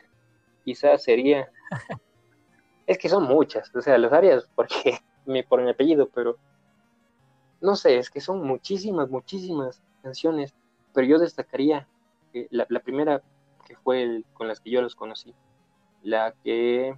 quizás 0.64 1.04
sería... 1.04 1.50
es 2.88 2.98
que 2.98 3.10
son 3.10 3.24
muchas, 3.24 3.74
o 3.76 3.82
sea, 3.82 3.98
los 3.98 4.14
áreas, 4.14 4.50
porque 4.56 5.00
me, 5.26 5.44
por 5.44 5.62
mi 5.62 5.70
apellido, 5.70 6.10
pero 6.10 6.38
no 7.62 7.76
sé, 7.76 7.98
es 7.98 8.10
que 8.10 8.22
son 8.22 8.46
muchísimas, 8.46 9.10
muchísimas 9.10 9.82
canciones, 10.02 10.56
pero 10.94 11.06
yo 11.06 11.20
destacaría 11.20 11.88
la, 12.50 12.66
la 12.70 12.80
primera 12.80 13.22
que 13.66 13.76
fue 13.76 14.04
el, 14.04 14.26
con 14.34 14.48
las 14.48 14.62
que 14.62 14.70
yo 14.70 14.82
los 14.82 14.96
conocí, 14.96 15.34
la 16.02 16.34
que 16.44 16.98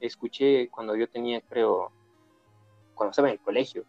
escuché 0.00 0.68
cuando 0.68 0.96
yo 0.96 1.08
tenía, 1.08 1.40
creo, 1.40 1.92
cuando 2.94 3.10
estaba 3.10 3.28
en 3.28 3.34
el 3.34 3.40
colegio, 3.40 3.84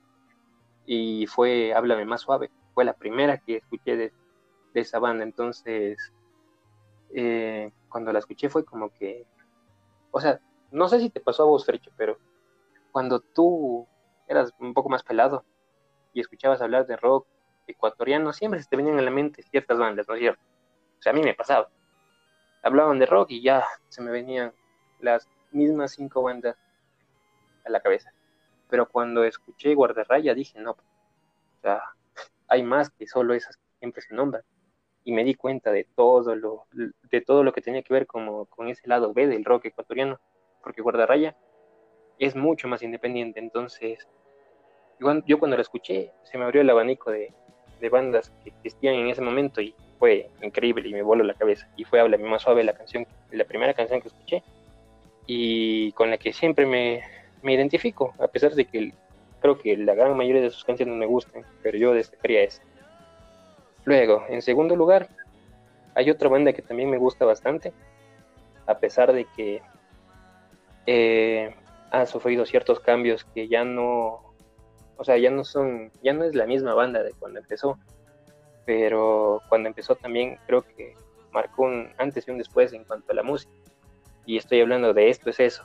y 0.86 1.26
fue 1.28 1.74
Háblame 1.74 2.06
más 2.06 2.22
suave 2.22 2.52
fue 2.78 2.86
la 2.86 2.94
primera 2.94 3.40
que 3.40 3.56
escuché 3.56 3.98
de, 3.98 4.14
esa 4.76 5.00
banda, 5.00 5.24
entonces 5.24 5.98
eh, 7.10 7.72
cuando 7.90 8.14
la 8.14 8.20
escuché 8.20 8.50
fue 8.50 8.64
como 8.64 8.94
que, 8.94 9.26
o 10.12 10.22
sea, 10.22 10.40
no 10.70 10.88
sé 10.88 11.00
si 11.00 11.10
te 11.10 11.20
pasó 11.20 11.42
a 11.42 11.46
vos, 11.48 11.66
Frecho, 11.66 11.90
pero 11.98 12.20
cuando 12.92 13.20
tú 13.20 13.88
eras 14.28 14.54
un 14.60 14.76
poco 14.76 14.90
más 14.90 15.02
pelado 15.02 15.44
y 16.14 16.20
escuchabas 16.22 16.62
hablar 16.62 16.86
de 16.86 16.98
rock 16.98 17.26
ecuatoriano, 17.66 18.32
siempre 18.32 18.62
se 18.62 18.70
te 18.70 18.76
venían 18.76 19.00
a 19.00 19.02
la 19.02 19.10
mente 19.10 19.42
ciertas 19.42 19.80
bandas, 19.80 20.08
¿no 20.08 20.14
es 20.14 20.20
cierto? 20.20 20.44
O 21.00 21.02
sea, 21.02 21.14
a 21.14 21.16
mí 21.16 21.24
me 21.24 21.34
pasaba. 21.34 21.70
Hablaban 22.62 23.00
de 23.00 23.08
rock 23.08 23.32
y 23.32 23.42
ya 23.42 23.66
se 23.90 24.04
me 24.04 24.12
venían 24.12 24.54
las 25.00 25.28
mismas 25.50 25.94
cinco 25.94 26.22
bandas 26.22 26.56
a 27.66 27.72
la 27.72 27.80
cabeza. 27.80 28.14
Pero 28.70 28.88
cuando 28.88 29.24
escuché 29.24 29.74
Guardarraya 29.74 30.36
dije, 30.36 30.60
no, 30.60 30.74
o 30.74 31.62
sea, 31.64 31.82
hay 32.48 32.64
más 32.64 32.90
que 32.90 33.08
solo 33.08 33.34
esas 33.34 33.58
que 33.58 33.64
siempre 33.80 34.02
se 34.02 34.14
nombran. 34.14 34.44
Y 35.04 35.12
me 35.12 35.24
di 35.24 35.36
cuenta 35.36 35.72
de 35.72 35.86
todo 35.96 36.36
lo, 36.36 36.66
de 36.74 37.22
todo 37.22 37.44
lo 37.44 37.54
que 37.54 37.62
tenía 37.62 37.82
que 37.82 37.94
ver 37.94 38.08
como, 38.08 38.46
con 38.46 38.68
ese 38.68 38.88
lado 38.88 39.14
B 39.14 39.28
del 39.28 39.46
rock 39.46 39.66
ecuatoriano, 39.66 40.20
porque 40.62 40.82
Guardarraya 40.82 41.36
es 42.20 42.36
mucho 42.36 42.68
más 42.68 42.84
independiente. 42.84 43.40
Entonces, 43.40 44.08
yo 45.26 45.40
cuando 45.40 45.56
lo 45.56 45.62
escuché, 45.62 46.12
se 46.24 46.38
me 46.38 46.44
abrió 46.44 46.62
el 46.62 46.70
abanico 46.70 47.12
de, 47.12 47.34
de 47.80 47.90
bandas 47.90 48.32
que 48.44 48.50
existían 48.50 48.96
en 48.96 49.08
ese 49.08 49.22
momento 49.22 49.62
y 49.62 49.74
fue 50.00 50.30
increíble 50.42 50.90
y 50.90 50.94
me 50.94 51.02
voló 51.02 51.24
la 51.24 51.34
cabeza. 51.34 51.70
Y 51.78 51.84
fue 51.86 52.00
Habla 52.00 52.18
más 52.18 52.42
suave 52.42 52.64
la 52.64 52.74
canción, 52.74 53.08
la 53.32 53.46
primera 53.46 53.74
canción 53.74 54.02
que 54.02 54.10
escuché 54.10 54.44
y 55.26 55.92
con 55.94 56.10
la 56.10 56.18
que 56.18 56.34
siempre 56.34 56.66
me, 56.66 57.02
me 57.42 57.54
identifico, 57.54 58.14
a 58.20 58.28
pesar 58.28 58.54
de 58.54 58.66
que 58.66 58.94
Creo 59.48 59.60
que 59.60 59.78
la 59.78 59.96
gran 59.96 60.18
mayoría 60.18 60.42
de 60.42 60.50
sus 60.50 60.66
canciones 60.66 60.96
me 60.96 61.06
gustan, 61.06 61.46
pero 61.64 61.78
yo 61.78 61.94
destacaría 61.94 62.44
esa. 62.44 62.62
Luego, 63.86 64.26
en 64.28 64.42
segundo 64.42 64.76
lugar, 64.76 65.08
hay 65.96 66.10
otra 66.10 66.28
banda 66.28 66.52
que 66.52 66.62
también 66.62 66.90
me 66.90 66.98
gusta 66.98 67.24
bastante, 67.24 67.72
a 68.66 68.78
pesar 68.78 69.14
de 69.14 69.26
que 69.38 69.62
eh, 70.86 71.56
ha 71.92 72.06
sufrido 72.08 72.46
ciertos 72.46 72.82
cambios 72.82 73.24
que 73.24 73.48
ya 73.48 73.64
no, 73.64 74.34
o 74.98 75.04
sea, 75.06 75.18
ya 75.18 75.32
no 75.32 75.46
son, 75.46 75.94
ya 76.04 76.12
no 76.12 76.26
es 76.26 76.36
la 76.36 76.46
misma 76.46 76.74
banda 76.74 77.02
de 77.02 77.14
cuando 77.14 77.40
empezó, 77.40 77.80
pero 78.66 79.42
cuando 79.48 79.70
empezó 79.70 79.96
también 79.96 80.38
creo 80.46 80.64
que 80.64 80.94
marcó 81.32 81.64
un 81.64 81.94
antes 81.98 82.28
y 82.28 82.32
un 82.32 82.38
después 82.38 82.74
en 82.74 82.84
cuanto 82.84 83.14
a 83.14 83.16
la 83.16 83.24
música. 83.24 83.54
Y 84.26 84.36
estoy 84.36 84.60
hablando 84.60 84.94
de 84.94 85.10
esto 85.10 85.30
es 85.30 85.40
eso, 85.40 85.64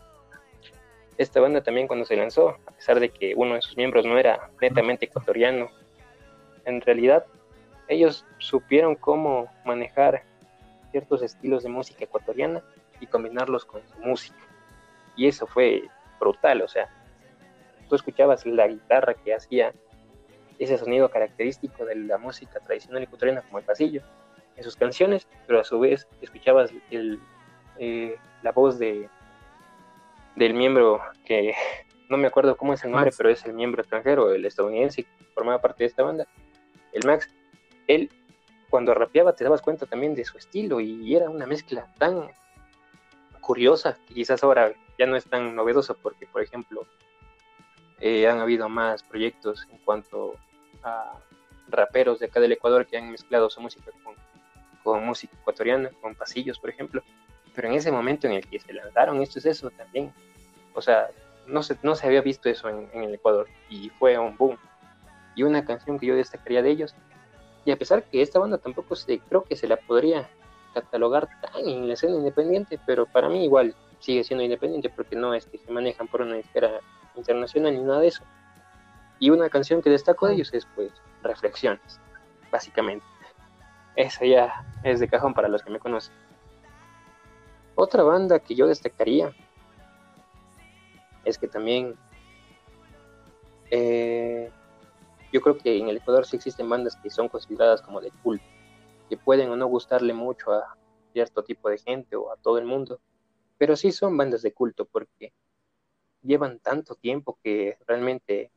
esta 1.19 1.41
banda 1.41 1.63
también 1.63 1.87
cuando 1.87 2.05
se 2.05 2.17
lanzó, 2.17 2.57
a 2.67 2.73
pesar 2.73 3.01
de 3.01 3.11
que 3.11 3.35
uno 3.37 3.55
de 3.55 3.63
sus 3.63 3.77
miembros 3.77 4.05
no 4.05 4.19
era 4.19 4.51
netamente 4.61 5.07
ecuatoriano, 5.07 5.71
en 6.65 6.81
realidad 6.81 7.25
ellos 7.89 8.25
supieron 8.39 8.95
cómo 8.95 9.51
manejar 9.65 10.23
ciertos 10.91 11.23
estilos 11.23 11.63
de 11.63 11.69
música 11.69 12.05
ecuatoriana 12.05 12.63
y 13.01 13.07
combinarlos 13.07 13.65
con 13.65 13.83
su 13.89 13.99
música. 13.99 14.39
Y 15.17 15.27
eso 15.27 15.47
fue 15.47 15.83
brutal, 16.19 16.63
o 16.63 16.69
sea, 16.69 16.89
tú 17.89 17.97
escuchabas 17.97 18.47
la 18.47 18.67
guitarra 18.69 19.15
que 19.15 19.35
hacía 19.35 19.73
ese 20.59 20.79
sonido 20.79 21.11
característico 21.11 21.85
de 21.85 21.97
la 21.97 22.19
música 22.19 22.61
tradicional 22.61 23.03
ecuatoriana 23.03 23.43
como 23.43 23.59
el 23.59 23.65
pasillo 23.65 24.03
en 24.57 24.63
sus 24.63 24.77
canciones, 24.77 25.27
pero 25.47 25.61
a 25.61 25.65
su 25.65 25.81
vez 25.81 26.07
escuchabas 26.21 26.71
el, 26.91 27.19
eh, 27.79 28.17
la 28.43 28.53
voz 28.53 28.79
de 28.79 29.09
del 30.37 30.55
miembro 30.55 31.01
que 31.25 31.55
no 32.09 32.17
me 32.17 32.27
acuerdo 32.27 32.57
cómo 32.57 32.75
es 32.75 32.85
el 32.85 32.91
nombre, 32.91 33.11
pero 33.17 33.31
es 33.31 33.45
el 33.45 33.55
miembro 33.55 33.83
extranjero, 33.83 34.33
el 34.33 34.45
estadounidense 34.45 35.05
que 35.05 35.25
formaba 35.35 35.61
parte 35.61 35.85
de 35.85 35.89
esta 35.89 36.03
banda, 36.03 36.27
el 36.93 37.07
Max. 37.07 37.29
Él 37.87 38.11
cuando 38.71 38.95
rapeaba 38.95 39.35
te 39.35 39.45
dabas 39.45 39.61
cuenta 39.61 39.85
también 39.85 40.15
de 40.15 40.25
su 40.25 40.39
estilo 40.39 40.81
y 40.81 41.15
era 41.15 41.29
una 41.29 41.47
mezcla 41.47 41.93
tan 41.99 42.31
curiosa 43.43 43.99
que 44.07 44.15
quizás 44.15 44.43
ahora 44.43 44.73
ya 44.99 45.05
no 45.05 45.17
es 45.17 45.27
tan 45.27 45.55
novedosa 45.55 45.93
porque, 45.93 46.27
por 46.27 46.43
ejemplo, 46.43 46.87
eh, 48.01 48.27
han 48.27 48.41
habido 48.41 48.71
más 48.71 49.03
proyectos 49.03 49.69
en 49.71 49.79
cuanto 49.79 50.37
a 50.83 51.19
raperos 51.69 52.19
de 52.19 52.27
acá 52.27 52.41
del 52.41 52.53
Ecuador 52.53 52.87
que 52.87 52.97
han 52.97 53.11
mezclado 53.11 53.51
su 53.51 53.61
música 53.61 53.91
con, 54.03 54.15
con 54.83 55.05
música 55.05 55.37
ecuatoriana, 55.39 55.91
con 56.01 56.15
pasillos, 56.15 56.59
por 56.59 56.71
ejemplo. 56.71 57.03
Pero 57.55 57.69
en 57.69 57.75
ese 57.75 57.93
momento 57.93 58.27
en 58.27 58.35
el 58.35 58.47
que 58.47 58.59
se 58.59 58.73
lanzaron 58.73 59.21
esto 59.21 59.39
es 59.39 59.47
eso 59.47 59.71
también. 59.71 60.13
O 60.75 60.81
sea, 60.81 61.09
no 61.47 61.63
se, 61.63 61.77
no 61.83 61.95
se 61.95 62.07
había 62.07 62.23
visto 62.23 62.49
eso 62.49 62.69
en, 62.69 62.89
en 62.93 63.05
el 63.05 63.15
Ecuador 63.15 63.47
y 63.69 63.91
fue 63.91 64.19
un 64.19 64.37
boom. 64.37 64.57
Y 65.35 65.43
una 65.43 65.65
canción 65.65 65.99
que 65.99 66.07
yo 66.07 66.15
destacaría 66.15 66.63
de 66.63 66.71
ellos 66.71 66.95
y 67.65 67.71
a 67.71 67.77
pesar 67.77 68.03
que 68.05 68.23
esta 68.23 68.39
banda 68.39 68.59
tampoco 68.59 68.97
se, 68.97 69.21
creo 69.21 69.45
que 69.45 69.57
se 69.57 69.69
la 69.69 69.77
podría 69.77 70.29
catalogar 70.75 71.29
tan 71.41 71.69
en 71.69 71.87
la 71.87 71.95
escena 71.95 72.17
independiente, 72.17 72.79
pero 72.87 73.07
para 73.07 73.29
mí 73.29 73.45
igual 73.45 73.75
sigue 74.01 74.25
siendo 74.25 74.43
independiente 74.43 74.91
porque 74.91 75.17
no 75.17 75.35
es 75.35 75.47
que 75.47 75.59
se 75.59 75.71
manejan 75.71 76.09
por 76.09 76.23
una 76.23 76.39
esfera 76.39 76.81
internacional 77.15 77.75
ni 77.75 77.83
nada 77.83 78.01
de 78.01 78.09
eso. 78.09 78.25
Y 79.21 79.31
una 79.31 79.49
canción 79.49 79.83
que 79.83 79.91
destaco 79.91 80.27
de 80.27 80.35
ellos 80.35 80.53
es 80.53 80.67
pues 80.75 80.91
Reflexiones, 81.23 82.01
básicamente. 82.51 83.07
Esa 83.95 84.25
ya 84.25 84.65
es 84.83 84.99
de 84.99 85.07
cajón 85.07 85.35
para 85.35 85.49
los 85.49 85.63
que 85.63 85.71
me 85.71 85.79
conocen. 85.79 86.13
Otra 87.75 88.03
banda 88.03 88.39
que 88.39 88.55
yo 88.55 88.67
destacaría 88.67 89.35
es 91.25 91.39
que 91.39 91.49
también 91.49 91.97
eh, 93.71 94.51
yo 95.33 95.41
creo 95.41 95.57
que 95.57 95.79
en 95.79 95.89
el 95.89 95.97
Ecuador 95.97 96.27
sí 96.27 96.37
existen 96.37 96.69
bandas 96.69 96.97
que 96.97 97.09
son 97.09 97.29
consideradas 97.29 97.81
como 97.81 98.01
de 98.01 98.11
culto, 98.23 98.45
que 99.09 99.17
pueden 99.17 99.51
o 99.51 99.57
no 99.57 99.67
gustarle 99.67 100.13
mucho 100.13 100.53
a 100.53 100.77
cierto 101.13 101.43
tipo 101.43 101.71
de 101.71 101.79
gente 101.79 102.17
o 102.17 102.31
a 102.31 102.37
todo 102.37 102.59
el 102.59 102.67
mundo, 102.67 103.01
pero 103.57 103.77
sí 103.77 103.93
son 103.93 104.17
bandas 104.17 104.43
de 104.43 104.53
culto 104.53 104.85
porque 104.85 105.33
llevan 106.23 106.59
tanto 106.59 106.95
tiempo 106.95 107.39
que 107.43 107.79
realmente 107.87 108.51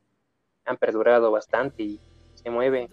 han 0.66 0.78
perdurado 0.78 1.32
bastante 1.32 1.84
y 1.84 2.02
se 2.34 2.50
mueve 2.50 2.90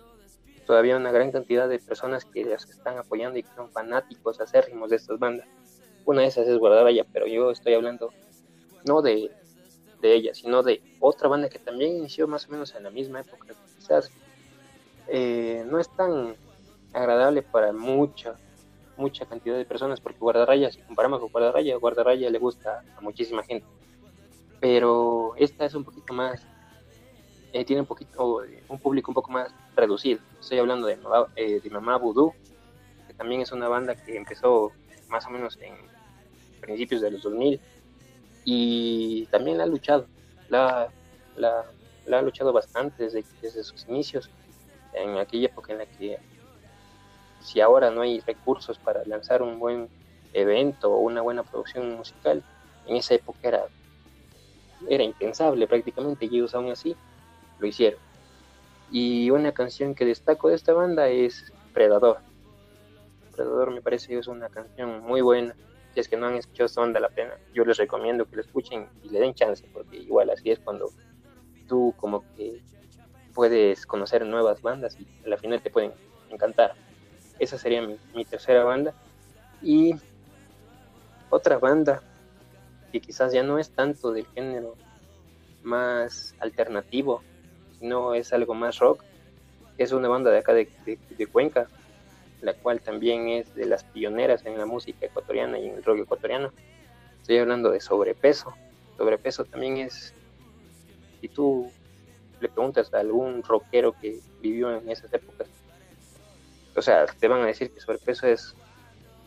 todavía 0.64 0.96
una 0.96 1.10
gran 1.10 1.32
cantidad 1.32 1.68
de 1.68 1.78
personas 1.80 2.24
que 2.24 2.44
las 2.44 2.68
están 2.70 2.98
apoyando 2.98 3.38
y 3.38 3.42
que 3.42 3.54
son 3.54 3.70
fanáticos 3.70 4.40
acérrimos 4.40 4.90
de 4.90 4.96
estas 4.96 5.18
bandas. 5.18 5.48
Una 6.04 6.22
de 6.22 6.28
esas 6.28 6.48
es 6.48 6.58
Guardaraya, 6.58 7.04
pero 7.12 7.26
yo 7.26 7.50
estoy 7.50 7.74
hablando 7.74 8.12
no 8.84 9.02
de, 9.02 9.30
de 10.00 10.14
ella, 10.14 10.34
sino 10.34 10.62
de 10.62 10.82
otra 11.00 11.28
banda 11.28 11.48
que 11.48 11.58
también 11.58 11.96
inició 11.96 12.26
más 12.26 12.48
o 12.48 12.50
menos 12.50 12.74
en 12.74 12.82
la 12.82 12.90
misma 12.90 13.20
época 13.20 13.54
quizás 13.76 14.10
eh, 15.08 15.64
no 15.68 15.78
es 15.78 15.88
tan 15.90 16.36
agradable 16.92 17.42
para 17.42 17.72
mucha, 17.72 18.36
mucha 18.96 19.26
cantidad 19.26 19.56
de 19.56 19.64
personas, 19.64 20.00
porque 20.00 20.18
Guardarraya, 20.18 20.70
si 20.70 20.80
comparamos 20.80 21.20
con 21.20 21.30
Guardarraya, 21.30 21.76
Guardarraya 21.76 22.30
le 22.30 22.38
gusta 22.38 22.84
a 22.96 23.00
muchísima 23.00 23.42
gente. 23.42 23.66
Pero 24.60 25.34
esta 25.36 25.64
es 25.64 25.74
un 25.74 25.84
poquito 25.84 26.12
más, 26.12 26.46
eh, 27.52 27.64
tiene 27.64 27.80
un 27.80 27.86
poquito, 27.86 28.42
un 28.68 28.78
público 28.78 29.10
un 29.10 29.14
poco 29.14 29.32
más 29.32 29.52
reducido. 29.74 30.20
Estoy 30.40 30.58
hablando 30.58 30.86
de, 30.86 30.98
eh, 31.36 31.60
de 31.60 31.70
Mamá 31.70 31.96
Voodoo, 31.96 32.34
que 33.06 33.14
también 33.14 33.40
es 33.40 33.50
una 33.52 33.68
banda 33.68 33.96
que 33.96 34.16
empezó 34.16 34.72
más 35.08 35.26
o 35.26 35.30
menos 35.30 35.58
en 35.60 35.74
principios 36.62 37.02
de 37.02 37.10
los 37.10 37.22
2000 37.22 37.60
y 38.44 39.26
también 39.26 39.58
la 39.58 39.64
ha 39.64 39.66
luchado. 39.66 40.06
La, 40.48 40.88
la, 41.36 41.66
la 42.06 42.18
ha 42.18 42.22
luchado 42.22 42.52
bastante 42.52 43.04
desde, 43.04 43.24
desde 43.42 43.62
sus 43.62 43.86
inicios, 43.88 44.30
en 44.94 45.18
aquella 45.18 45.46
época 45.46 45.72
en 45.72 45.78
la 45.78 45.86
que 45.86 46.18
si 47.40 47.60
ahora 47.60 47.90
no 47.90 48.02
hay 48.02 48.20
recursos 48.20 48.78
para 48.78 49.04
lanzar 49.04 49.42
un 49.42 49.58
buen 49.58 49.88
evento 50.32 50.90
o 50.92 50.98
una 50.98 51.20
buena 51.20 51.42
producción 51.42 51.96
musical, 51.96 52.42
en 52.86 52.96
esa 52.96 53.14
época 53.14 53.38
era, 53.42 53.64
era 54.88 55.02
impensable 55.02 55.66
prácticamente 55.66 56.26
y 56.26 56.36
ellos 56.36 56.54
aún 56.54 56.70
así 56.70 56.96
lo 57.58 57.66
hicieron. 57.66 58.00
Y 58.90 59.30
una 59.30 59.52
canción 59.52 59.94
que 59.94 60.04
destaco 60.04 60.48
de 60.48 60.54
esta 60.54 60.72
banda 60.72 61.08
es 61.08 61.52
Predador. 61.72 62.18
Predador 63.34 63.70
me 63.70 63.80
parece 63.80 64.08
que 64.08 64.18
es 64.18 64.26
una 64.26 64.48
canción 64.48 65.00
muy 65.00 65.22
buena. 65.22 65.54
Si 65.94 66.00
es 66.00 66.08
que 66.08 66.16
no 66.16 66.26
han 66.26 66.36
escuchado 66.36 66.66
esta 66.66 66.80
banda, 66.80 67.00
la 67.00 67.10
pena. 67.10 67.34
Yo 67.52 67.64
les 67.64 67.76
recomiendo 67.76 68.24
que 68.24 68.36
lo 68.36 68.42
escuchen 68.42 68.88
y 69.02 69.10
le 69.10 69.20
den 69.20 69.34
chance, 69.34 69.64
porque 69.72 69.96
igual 69.98 70.30
así 70.30 70.50
es 70.50 70.58
cuando 70.58 70.90
tú 71.68 71.94
como 71.98 72.24
que 72.34 72.62
puedes 73.34 73.86
conocer 73.86 74.26
nuevas 74.26 74.62
bandas 74.62 74.98
y 74.98 75.06
a 75.24 75.28
la 75.28 75.36
final 75.36 75.60
te 75.62 75.70
pueden 75.70 75.92
encantar. 76.30 76.74
Esa 77.38 77.58
sería 77.58 77.82
mi, 77.82 78.24
tercera 78.24 78.64
banda. 78.64 78.94
Y 79.60 79.94
otra 81.30 81.58
banda 81.58 82.02
que 82.90 83.00
quizás 83.00 83.32
ya 83.32 83.42
no 83.42 83.58
es 83.58 83.70
tanto 83.70 84.12
del 84.12 84.26
género 84.28 84.76
más 85.62 86.34
alternativo, 86.40 87.22
sino 87.78 88.14
es 88.14 88.32
algo 88.32 88.54
más 88.54 88.78
rock, 88.78 89.02
es 89.78 89.92
una 89.92 90.08
banda 90.08 90.30
de 90.30 90.38
acá 90.38 90.52
de, 90.52 90.68
de, 90.84 91.26
Cuenca, 91.26 91.68
la 92.42 92.54
cual 92.54 92.80
también 92.80 93.28
es 93.28 93.54
de 93.54 93.66
las 93.66 93.84
pioneras 93.84 94.44
en 94.44 94.58
la 94.58 94.66
música 94.66 95.06
ecuatoriana 95.06 95.58
y 95.58 95.68
en 95.68 95.76
el 95.76 95.84
rock 95.84 96.00
ecuatoriano. 96.00 96.52
Estoy 97.20 97.38
hablando 97.38 97.70
de 97.70 97.80
sobrepeso. 97.80 98.52
Sobrepeso 98.98 99.44
también 99.44 99.78
es 99.78 100.12
si 101.20 101.28
tú 101.28 101.70
le 102.40 102.48
preguntas 102.48 102.92
a 102.92 102.98
algún 102.98 103.44
rockero 103.44 103.92
que 103.92 104.18
vivió 104.40 104.76
en 104.76 104.90
esas 104.90 105.12
épocas, 105.14 105.46
o 106.74 106.82
sea, 106.82 107.06
te 107.06 107.28
van 107.28 107.42
a 107.42 107.46
decir 107.46 107.70
que 107.70 107.80
sobrepeso 107.80 108.26
es 108.26 108.56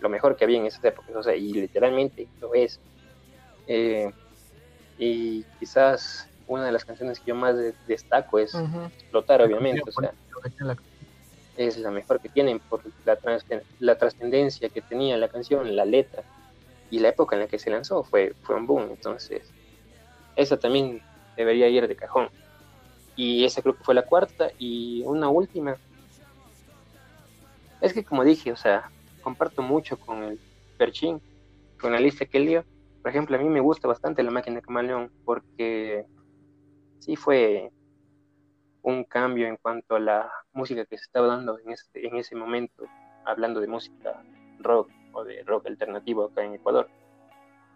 lo 0.01 0.09
mejor 0.09 0.35
que 0.35 0.43
había 0.43 0.57
en 0.57 0.65
esas 0.65 0.83
épocas, 0.83 1.15
o 1.15 1.23
sea, 1.23 1.35
y 1.35 1.53
literalmente 1.53 2.27
lo 2.41 2.53
es. 2.53 2.81
Eh, 3.67 4.11
y 4.97 5.43
quizás 5.59 6.27
una 6.47 6.65
de 6.65 6.71
las 6.73 6.83
canciones 6.83 7.19
que 7.19 7.27
yo 7.27 7.35
más 7.35 7.55
destaco 7.87 8.39
es 8.39 8.53
Explotar, 8.53 9.41
obviamente, 9.41 9.81
o 9.87 9.91
sea, 9.91 10.13
es 11.57 11.77
la 11.77 11.91
mejor 11.91 12.19
que 12.19 12.29
tienen 12.29 12.59
por 12.59 12.81
la, 13.05 13.17
la 13.79 13.97
trascendencia 13.97 14.69
que 14.69 14.81
tenía 14.81 15.17
la 15.17 15.29
canción, 15.29 15.75
la 15.75 15.85
letra 15.85 16.23
y 16.91 16.99
la 16.99 17.09
época 17.09 17.35
en 17.35 17.43
la 17.43 17.47
que 17.47 17.59
se 17.59 17.69
lanzó 17.69 18.03
fue, 18.03 18.33
fue 18.43 18.55
un 18.55 18.67
boom, 18.67 18.89
entonces 18.91 19.51
esa 20.35 20.57
también 20.57 21.01
debería 21.35 21.67
ir 21.69 21.87
de 21.87 21.95
cajón. 21.95 22.29
Y 23.15 23.45
esa 23.45 23.61
creo 23.61 23.75
que 23.75 23.83
fue 23.83 23.95
la 23.95 24.03
cuarta. 24.03 24.49
Y 24.57 25.03
una 25.05 25.29
última. 25.29 25.77
Es 27.81 27.93
que 27.93 28.03
como 28.03 28.23
dije, 28.23 28.51
o 28.51 28.55
sea, 28.55 28.89
comparto 29.21 29.61
mucho 29.61 29.97
con 29.97 30.23
el 30.23 30.39
Perchín, 30.77 31.21
con 31.79 31.93
la 31.93 31.99
lista 31.99 32.25
que 32.25 32.37
él 32.37 32.47
dio. 32.47 32.65
Por 33.01 33.11
ejemplo, 33.11 33.35
a 33.35 33.39
mí 33.39 33.47
me 33.47 33.59
gusta 33.59 33.87
bastante 33.87 34.23
la 34.23 34.31
máquina 34.31 34.57
de 34.57 34.61
camaleón 34.61 35.11
porque 35.23 36.05
sí 36.99 37.15
fue 37.15 37.71
un 38.85 39.03
cambio 39.03 39.47
en 39.47 39.57
cuanto 39.57 39.95
a 39.95 39.99
la 39.99 40.31
música 40.53 40.85
que 40.85 40.97
se 40.97 41.05
estaba 41.05 41.25
dando 41.25 41.57
en, 41.57 41.71
este, 41.71 42.07
en 42.07 42.17
ese 42.17 42.35
momento, 42.35 42.85
hablando 43.25 43.59
de 43.59 43.67
música 43.67 44.23
rock 44.59 44.91
o 45.11 45.23
de 45.23 45.41
rock 45.43 45.65
alternativo 45.65 46.25
acá 46.25 46.43
en 46.43 46.53
Ecuador. 46.53 46.87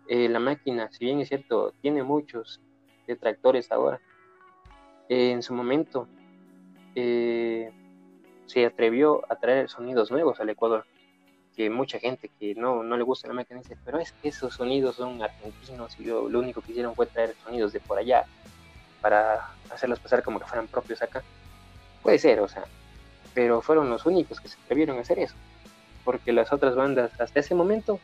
Eh, 0.07 0.29
la 0.29 0.39
máquina, 0.39 0.91
si 0.91 1.05
bien 1.05 1.19
es 1.19 1.29
cierto, 1.29 1.73
tiene 1.81 2.03
muchos 2.03 2.61
detractores 3.07 3.71
ahora. 3.71 3.99
Eh, 5.09 5.31
en 5.31 5.41
su 5.41 5.55
momento 5.55 6.07
eh, 6.93 7.71
se 8.45 8.67
atrevió 8.67 9.23
a 9.31 9.35
traer 9.37 9.67
sonidos 9.67 10.11
nuevos 10.11 10.39
al 10.39 10.49
Ecuador, 10.49 10.85
que 11.55 11.71
mucha 11.71 11.97
gente 11.97 12.29
que 12.39 12.53
no, 12.53 12.83
no 12.83 12.97
le 12.97 13.03
gusta 13.03 13.27
la 13.27 13.33
máquina 13.33 13.61
dice, 13.61 13.77
pero 13.83 13.97
es 13.97 14.11
que 14.11 14.29
esos 14.29 14.53
sonidos 14.53 14.97
son 14.97 15.19
argentinos 15.23 15.99
y 15.99 16.05
lo, 16.05 16.25
único 16.25 16.61
que 16.61 16.71
hicieron 16.71 16.93
fue 16.93 17.07
traer 17.07 17.33
sonidos 17.43 17.73
de 17.73 17.79
por 17.79 17.97
allá 17.97 18.27
para 19.01 19.49
hacerlos 19.71 19.99
pasar 19.99 20.23
como 20.23 20.39
que 20.39 20.45
fueran 20.45 20.67
propios 20.67 21.01
acá. 21.01 21.23
Puede 22.03 22.19
ser, 22.19 22.39
o 22.39 22.47
sea, 22.47 22.63
pero 23.33 23.61
fueron 23.61 23.89
los 23.89 24.05
únicos 24.05 24.39
que 24.39 24.47
se 24.47 24.57
atrevieron 24.63 24.97
a 24.97 25.01
hacer 25.01 25.19
eso, 25.19 25.35
porque 26.03 26.33
las 26.33 26.51
otras 26.53 26.75
bandas 26.75 27.11
hasta 27.19 27.39
ese 27.39 27.55
momento 27.55 27.99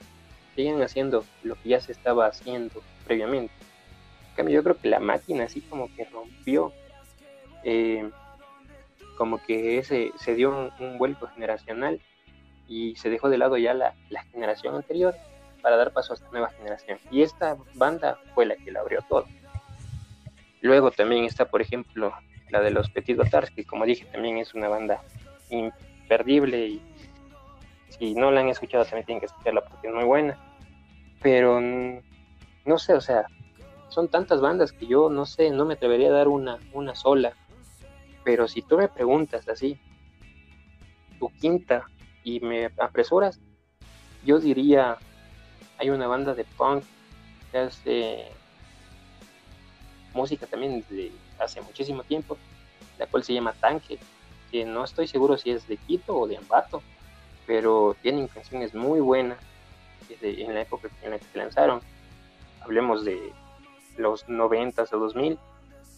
seguían 0.55 0.81
haciendo 0.81 1.25
lo 1.43 1.55
que 1.55 1.69
ya 1.69 1.81
se 1.81 1.91
estaba 1.91 2.27
haciendo 2.27 2.81
previamente 3.05 3.53
cambio, 4.35 4.55
yo 4.55 4.63
creo 4.63 4.77
que 4.77 4.89
la 4.89 4.99
máquina 4.99 5.45
así 5.45 5.61
como 5.61 5.93
que 5.95 6.05
rompió, 6.05 6.71
eh, 7.63 8.09
como 9.17 9.41
que 9.41 9.79
ese, 9.79 10.11
se 10.17 10.35
dio 10.35 10.71
un, 10.79 10.97
vuelco 10.97 11.27
generacional 11.27 12.01
y 12.67 12.95
se 12.97 13.09
dejó 13.09 13.29
de 13.29 13.37
lado 13.37 13.57
ya 13.57 13.73
la, 13.73 13.95
generación 14.31 14.75
anterior 14.75 15.15
para 15.61 15.77
dar 15.77 15.91
paso 15.93 16.13
a 16.13 16.15
esta 16.15 16.29
nueva 16.29 16.49
generación. 16.49 16.99
Y 17.09 17.21
esta 17.21 17.57
banda 17.73 18.19
fue 18.35 18.45
la 18.45 18.55
que 18.55 18.71
la 18.71 18.81
abrió 18.81 19.01
todo. 19.07 19.25
Luego 20.61 20.91
también 20.91 21.25
está, 21.25 21.45
por 21.45 21.61
ejemplo, 21.61 22.13
la 22.49 22.61
de 22.61 22.71
los 22.71 22.89
Petit 22.89 23.17
Batards, 23.17 23.51
que 23.51 23.65
como 23.65 23.85
dije 23.85 24.05
también 24.05 24.37
es 24.37 24.53
una 24.53 24.67
banda 24.67 25.01
imperdible 25.49 26.67
y 26.67 26.81
si 27.89 28.13
no 28.15 28.31
la 28.31 28.41
han 28.41 28.49
escuchado 28.49 28.83
también 28.83 29.05
tienen 29.05 29.19
que 29.19 29.27
escucharla 29.27 29.61
porque 29.61 29.87
es 29.87 29.93
muy 29.93 30.05
buena. 30.05 30.37
Pero 31.21 31.59
no 31.61 32.77
sé, 32.77 32.93
o 32.93 33.01
sea, 33.01 33.25
son 33.89 34.09
tantas 34.09 34.41
bandas 34.41 34.71
que 34.71 34.87
yo 34.87 35.09
no 35.09 35.25
sé, 35.25 35.49
no 35.51 35.65
me 35.65 35.75
atrevería 35.75 36.09
a 36.09 36.13
dar 36.13 36.27
una, 36.27 36.59
una 36.73 36.95
sola. 36.95 37.33
Pero 38.23 38.47
si 38.47 38.61
tú 38.61 38.77
me 38.77 38.87
preguntas 38.87 39.47
así, 39.47 39.79
tu 41.19 41.29
quinta, 41.29 41.85
y 42.25 42.39
me 42.39 42.71
apresuras, 42.79 43.39
yo 44.25 44.39
diría, 44.39 44.97
hay 45.77 45.91
una 45.91 46.07
banda 46.07 46.33
de 46.33 46.43
punk 46.43 46.83
que 47.51 47.57
hace 47.59 48.25
música 50.15 50.47
también 50.47 50.83
de 50.89 51.11
hace 51.37 51.61
muchísimo 51.61 52.03
tiempo, 52.03 52.37
la 52.97 53.05
cual 53.05 53.23
se 53.23 53.33
llama 53.33 53.53
Tanque, 53.53 53.99
que 54.51 54.65
no 54.65 54.83
estoy 54.83 55.07
seguro 55.07 55.37
si 55.37 55.51
es 55.51 55.67
de 55.67 55.77
Quito 55.77 56.17
o 56.17 56.27
de 56.27 56.37
Ambato, 56.37 56.81
pero 57.45 57.95
tienen 58.01 58.27
canciones 58.27 58.73
muy 58.73 58.99
buenas 58.99 59.37
en 60.21 60.53
la 60.53 60.61
época 60.61 60.89
en 61.03 61.11
la 61.11 61.19
que 61.19 61.25
se 61.25 61.37
lanzaron. 61.37 61.81
Hablemos 62.61 63.05
de 63.05 63.33
los 63.97 64.27
90 64.27 64.83
o 64.83 64.97
2000, 64.97 65.37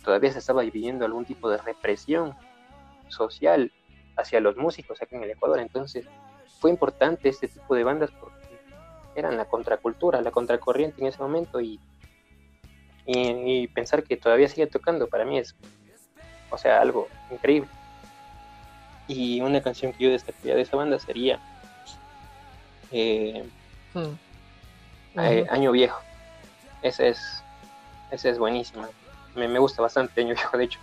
todavía 0.03 0.31
se 0.31 0.39
estaba 0.39 0.63
viviendo 0.63 1.05
algún 1.05 1.25
tipo 1.25 1.49
de 1.49 1.57
represión 1.57 2.33
social 3.09 3.71
hacia 4.17 4.39
los 4.39 4.57
músicos 4.57 5.01
aquí 5.01 5.15
en 5.15 5.23
el 5.23 5.31
Ecuador. 5.31 5.59
Entonces 5.59 6.05
fue 6.59 6.71
importante 6.71 7.29
este 7.29 7.47
tipo 7.47 7.75
de 7.75 7.83
bandas 7.83 8.11
porque 8.19 8.35
eran 9.15 9.37
la 9.37 9.45
contracultura, 9.45 10.21
la 10.21 10.31
contracorriente 10.31 11.01
en 11.01 11.07
ese 11.07 11.21
momento 11.21 11.61
y, 11.61 11.79
y, 13.07 13.67
pensar 13.69 14.03
que 14.03 14.17
todavía 14.17 14.49
sigue 14.49 14.67
tocando 14.67 15.07
para 15.07 15.23
mí 15.23 15.37
es, 15.37 15.55
o 16.49 16.57
sea, 16.57 16.81
algo 16.81 17.07
increíble. 17.31 17.69
Y 19.07 19.39
una 19.39 19.61
canción 19.61 19.93
que 19.93 20.03
yo 20.03 20.09
destacaría 20.11 20.55
de 20.55 20.61
esa 20.61 20.75
banda 20.75 20.99
sería 20.99 21.39
eh, 22.91 23.45
hmm. 23.93 25.19
eh, 25.19 25.47
Año 25.49 25.71
Viejo. 25.71 26.01
Esa 26.81 27.07
es, 27.07 27.43
esa 28.11 28.29
es 28.29 28.37
buenísima. 28.37 28.89
Me, 29.35 29.47
me 29.47 29.59
gusta 29.59 29.81
bastante 29.81 30.19
Año 30.19 30.35
Viejo, 30.35 30.57
de 30.57 30.65
hecho. 30.65 30.79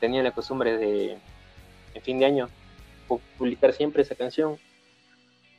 Tenía 0.00 0.22
la 0.24 0.32
costumbre 0.32 0.76
de, 0.76 1.16
en 1.94 2.02
fin 2.02 2.18
de 2.18 2.26
año, 2.26 2.48
publicar 3.38 3.72
siempre 3.72 4.02
esa 4.02 4.16
canción 4.16 4.58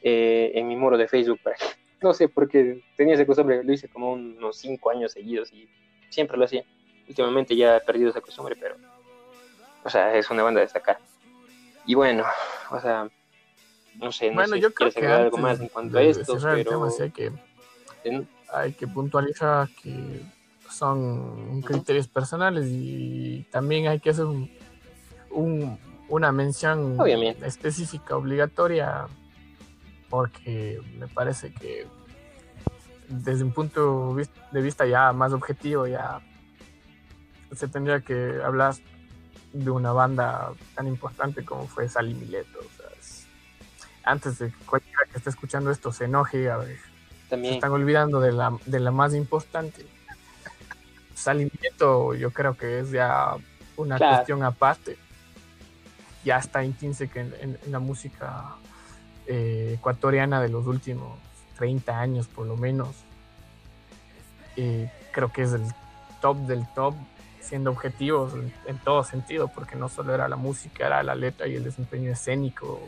eh, 0.01 0.51
en 0.55 0.67
mi 0.67 0.75
muro 0.75 0.97
de 0.97 1.07
Facebook. 1.07 1.39
no 2.01 2.13
sé, 2.13 2.27
porque 2.27 2.81
tenía 2.97 3.15
esa 3.15 3.25
costumbre, 3.25 3.63
lo 3.63 3.71
hice 3.71 3.87
como 3.87 4.11
unos 4.11 4.57
cinco 4.57 4.91
años 4.91 5.13
seguidos 5.13 5.53
y 5.53 5.69
siempre 6.13 6.37
lo 6.37 6.45
hacía. 6.45 6.63
Últimamente 7.07 7.55
ya 7.55 7.77
he 7.77 7.81
perdido 7.81 8.09
esa 8.09 8.21
costumbre, 8.21 8.55
pero, 8.59 8.75
o 9.83 9.89
sea, 9.89 10.15
es 10.15 10.29
una 10.29 10.43
banda 10.43 10.59
de 10.59 10.65
destacar. 10.65 10.99
Y 11.85 11.95
bueno, 11.95 12.23
o 12.71 12.79
sea, 12.79 13.09
no 13.95 14.11
sé, 14.11 14.29
no 14.29 14.35
bueno, 14.35 14.55
sé 14.55 14.61
yo 14.61 14.73
creo 14.73 14.91
que 14.91 15.05
algo 15.05 15.37
más 15.37 15.59
en 15.59 15.67
cuanto 15.67 15.97
a 15.97 16.01
esto, 16.01 16.37
pero... 16.41 16.89
hay, 16.99 17.11
que, 17.11 17.31
hay 18.51 18.73
que 18.73 18.87
puntualizar 18.87 19.67
que 19.81 20.21
son 20.69 21.61
criterios 21.61 22.07
personales 22.07 22.65
y 22.67 23.45
también 23.51 23.87
hay 23.87 23.99
que 23.99 24.11
hacer 24.11 24.25
un 24.25 24.49
una 26.13 26.31
mención 26.31 26.97
específica, 27.43 28.15
obligatoria, 28.15 29.07
porque 30.09 30.79
me 30.99 31.07
parece 31.07 31.51
que 31.53 31.87
desde 33.07 33.43
un 33.43 33.51
punto 33.51 34.15
de 34.51 34.61
vista 34.61 34.85
ya 34.85 35.11
más 35.13 35.33
objetivo, 35.33 35.87
ya 35.87 36.21
se 37.53 37.67
tendría 37.67 38.01
que 38.01 38.41
hablar 38.43 38.75
de 39.51 39.69
una 39.69 39.91
banda 39.91 40.51
tan 40.75 40.87
importante 40.87 41.45
como 41.45 41.67
fue 41.67 41.87
Sally 41.87 42.13
Mileto. 42.13 42.59
antes 44.03 44.39
de 44.39 44.51
que 44.51 44.65
cualquiera 44.65 44.99
que 45.11 45.17
esté 45.17 45.29
escuchando 45.29 45.71
esto 45.71 45.91
se 45.93 46.05
enoje, 46.05 46.49
a 46.49 46.57
ver, 46.57 46.77
También. 47.29 47.53
se 47.53 47.57
están 47.57 47.71
olvidando 47.71 48.19
de 48.19 48.31
la, 48.31 48.57
de 48.65 48.79
la 48.79 48.91
más 48.91 49.13
importante. 49.13 49.85
Sally 51.13 51.49
Mileto 51.53 52.15
yo 52.15 52.31
creo 52.31 52.57
que 52.57 52.79
es 52.79 52.91
ya 52.91 53.35
una 53.77 53.97
cuestión 53.97 54.43
aparte 54.43 54.97
ya 56.23 56.37
está 56.37 56.63
intrínseca 56.63 57.19
en, 57.19 57.33
en, 57.41 57.71
la 57.71 57.79
música 57.79 58.55
eh, 59.27 59.75
ecuatoriana 59.77 60.41
de 60.41 60.49
los 60.49 60.65
últimos 60.67 61.19
30 61.57 61.99
años 61.99 62.27
por 62.27 62.45
lo 62.45 62.57
menos. 62.57 62.95
creo 64.55 65.31
que 65.31 65.43
es 65.43 65.53
el 65.53 65.63
top 66.21 66.37
del 66.47 66.65
top, 66.73 66.95
siendo 67.41 67.71
objetivos 67.71 68.33
en, 68.65 68.77
todo 68.79 69.03
sentido, 69.03 69.47
porque 69.49 69.75
no 69.75 69.89
solo 69.89 70.13
era 70.13 70.27
la 70.27 70.35
música, 70.35 70.87
era 70.87 71.03
la 71.03 71.15
letra 71.15 71.47
y 71.47 71.55
el 71.55 71.63
desempeño 71.63 72.11
escénico. 72.11 72.79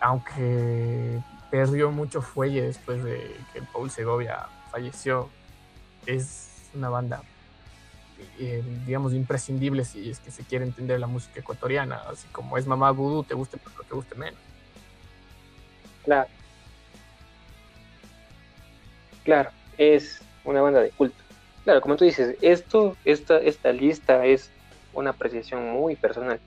Aunque 0.00 1.20
perdió 1.50 1.90
mucho 1.90 2.22
fuelle 2.22 2.62
después 2.62 3.02
de 3.02 3.36
que 3.52 3.62
Paul 3.72 3.90
Segovia 3.90 4.46
falleció, 4.70 5.28
es 6.06 6.70
una 6.74 6.88
banda 6.88 7.22
eh, 8.38 8.62
digamos, 8.86 9.12
imprescindibles 9.14 9.88
si 9.88 10.10
es 10.10 10.18
que 10.20 10.30
se 10.30 10.42
quiere 10.44 10.64
entender 10.64 10.98
la 10.98 11.06
música 11.06 11.40
ecuatoriana, 11.40 12.02
así 12.10 12.26
como 12.28 12.56
es 12.56 12.66
Mamá 12.66 12.90
Voodoo, 12.90 13.22
te 13.22 13.34
guste 13.34 13.58
más 13.64 13.76
o 13.78 13.82
te 13.82 13.94
guste 13.94 14.14
menos. 14.14 14.40
Claro. 16.04 16.28
Claro, 19.28 19.50
es 19.76 20.22
una 20.42 20.62
banda 20.62 20.80
de 20.80 20.88
culto. 20.88 21.22
Claro, 21.62 21.82
como 21.82 21.96
tú 21.96 22.06
dices, 22.06 22.38
esto, 22.40 22.96
esta, 23.04 23.36
esta 23.36 23.72
lista 23.72 24.24
es 24.24 24.50
una 24.94 25.10
apreciación 25.10 25.70
muy 25.70 25.96
personal. 25.96 26.40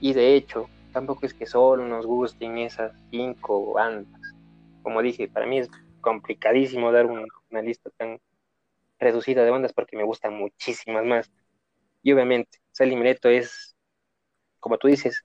Y 0.00 0.12
de 0.12 0.34
hecho, 0.34 0.68
tampoco 0.92 1.24
es 1.24 1.34
que 1.34 1.46
solo 1.46 1.86
nos 1.86 2.04
gusten 2.04 2.58
esas 2.58 2.90
cinco 3.12 3.74
bandas. 3.74 4.20
Como 4.82 5.02
dije, 5.02 5.28
para 5.28 5.46
mí 5.46 5.60
es 5.60 5.70
complicadísimo 6.00 6.90
dar 6.90 7.06
una 7.06 7.62
lista 7.62 7.90
tan, 7.96 8.18
reducida 8.98 9.44
de 9.44 9.50
bandas 9.52 9.72
porque 9.72 9.96
me 9.96 10.02
gustan 10.02 10.34
muchísimas 10.34 11.04
más. 11.04 11.30
Y 12.02 12.10
obviamente, 12.10 12.58
Sally 12.72 12.96
es, 13.22 13.76
como 14.58 14.78
tú 14.78 14.88
dices, 14.88 15.24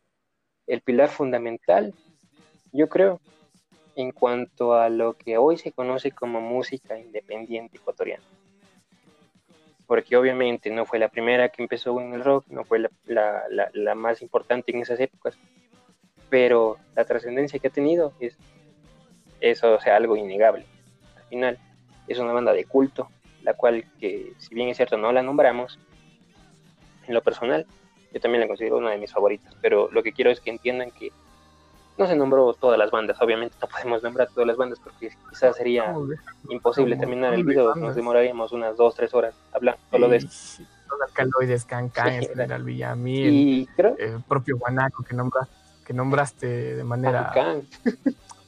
el 0.67 0.81
pilar 0.81 1.09
fundamental, 1.09 1.95
yo 2.71 2.89
creo, 2.89 3.19
en 3.95 4.11
cuanto 4.11 4.73
a 4.73 4.89
lo 4.89 5.13
que 5.13 5.37
hoy 5.37 5.57
se 5.57 5.71
conoce 5.71 6.11
como 6.11 6.41
música 6.41 6.97
independiente 6.97 7.77
ecuatoriana. 7.77 8.23
Porque 9.85 10.15
obviamente 10.15 10.69
no 10.69 10.85
fue 10.85 10.99
la 10.99 11.09
primera 11.09 11.49
que 11.49 11.61
empezó 11.61 11.99
en 11.99 12.13
el 12.13 12.23
rock, 12.23 12.45
no 12.47 12.63
fue 12.63 12.79
la, 13.05 13.95
más 13.95 14.21
importante 14.21 14.71
en 14.71 14.81
esas 14.81 14.99
épocas, 14.99 15.37
pero 16.29 16.77
la 16.95 17.03
trascendencia 17.03 17.59
que 17.59 17.67
ha 17.67 17.71
tenido 17.71 18.13
es 18.19 18.37
eso, 19.41 19.73
o 19.73 19.81
sea, 19.81 19.97
algo 19.97 20.15
innegable. 20.15 20.65
Al 21.17 21.23
final, 21.23 21.59
es 22.07 22.19
una 22.19 22.31
banda 22.31 22.53
de 22.53 22.65
culto, 22.65 23.09
la 23.43 23.53
cual 23.53 23.85
que 23.99 24.33
si 24.37 24.55
bien 24.55 24.69
es 24.69 24.77
cierto 24.77 24.97
no 24.97 25.11
la 25.11 25.23
nombramos, 25.23 25.79
en 27.07 27.13
lo 27.13 27.21
personal 27.21 27.65
yo 28.13 28.19
también 28.19 28.41
la 28.41 28.47
considero 28.47 28.77
una 28.77 28.91
de 28.91 28.97
mis 28.97 29.11
favoritas, 29.11 29.55
pero 29.61 29.89
lo 29.91 30.03
que 30.03 30.11
quiero 30.11 30.31
es 30.31 30.41
que 30.41 30.49
entiendan 30.49 30.91
que 30.91 31.11
no 32.01 32.07
se 32.07 32.15
nombró 32.15 32.53
todas 32.53 32.79
las 32.79 32.89
bandas, 32.89 33.21
obviamente 33.21 33.55
no 33.61 33.67
podemos 33.67 34.01
nombrar 34.01 34.27
todas 34.29 34.47
las 34.47 34.57
bandas 34.57 34.79
porque 34.79 35.11
quizás 35.29 35.55
sería 35.55 35.93
imposible 36.49 36.97
terminar 36.97 37.33
el 37.33 37.43
video, 37.43 37.75
nos 37.75 37.95
demoraríamos 37.95 38.51
unas 38.51 38.75
dos, 38.75 38.95
tres 38.95 39.13
horas 39.13 39.35
hablando 39.53 39.79
solo 39.91 40.09
de 40.09 40.17
esto. 40.17 40.63
Los 40.89 41.01
alcaloides, 41.07 41.63
Cancán, 41.63 42.21
General 42.21 42.63
Villamil, 42.63 43.31
y 43.31 43.69
el 43.99 44.21
propio 44.27 44.57
Guanaco 44.57 45.03
que 45.03 45.13
nombraste, 45.13 45.53
que 45.85 45.93
nombraste 45.93 46.75
de 46.75 46.83
manera 46.83 47.61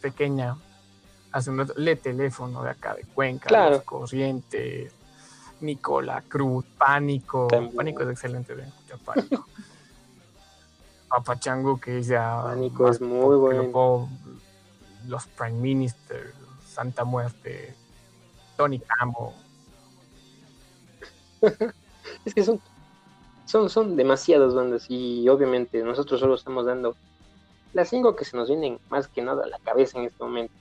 pequeña 0.01 0.57
hace 1.31 1.49
un 1.51 1.59
rato, 1.59 1.73
Le 1.77 1.95
Teléfono 1.95 2.63
de 2.63 2.71
acá 2.71 2.95
de 2.95 3.03
Cuenca, 3.03 3.47
claro. 3.47 3.75
Los 3.75 3.83
Corrientes, 3.83 4.93
Nicola 5.61 6.23
Cruz, 6.27 6.65
Pánico. 6.77 7.47
Pánico 7.75 8.03
es 8.03 8.09
excelente, 8.09 8.55
de 8.55 8.65
Pánico. 9.05 9.47
Papachango, 11.13 11.79
que 11.79 11.99
es 11.99 12.07
ya. 12.07 12.41
Pánico 12.43 12.89
es 12.89 12.99
muy 12.99 13.35
bueno. 13.35 14.09
Los 15.07 15.27
Prime 15.27 15.59
Minister, 15.59 16.33
Santa 16.65 17.03
Muerte, 17.03 17.75
Tony 18.57 18.79
Camo. 18.79 19.35
es 22.25 22.33
que 22.33 22.43
son, 22.43 22.59
son, 23.45 23.69
son 23.69 23.95
demasiadas 23.95 24.55
bandas 24.55 24.85
y 24.89 25.29
obviamente 25.29 25.83
nosotros 25.83 26.19
solo 26.19 26.33
estamos 26.33 26.65
dando 26.65 26.95
las 27.73 27.89
cinco 27.89 28.15
que 28.15 28.25
se 28.25 28.35
nos 28.35 28.47
vienen 28.47 28.79
más 28.89 29.07
que 29.07 29.21
nada 29.21 29.43
a 29.43 29.47
la 29.47 29.59
cabeza 29.59 29.99
en 29.99 30.05
este 30.05 30.23
momento 30.23 30.53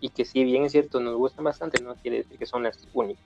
y 0.00 0.10
que 0.10 0.26
si 0.26 0.44
bien 0.44 0.64
es 0.64 0.72
cierto 0.72 1.00
nos 1.00 1.16
gustan 1.16 1.44
bastante, 1.44 1.82
no 1.82 1.94
quiere 1.94 2.18
decir 2.18 2.36
que 2.36 2.44
son 2.44 2.64
las 2.64 2.78
únicas. 2.92 3.24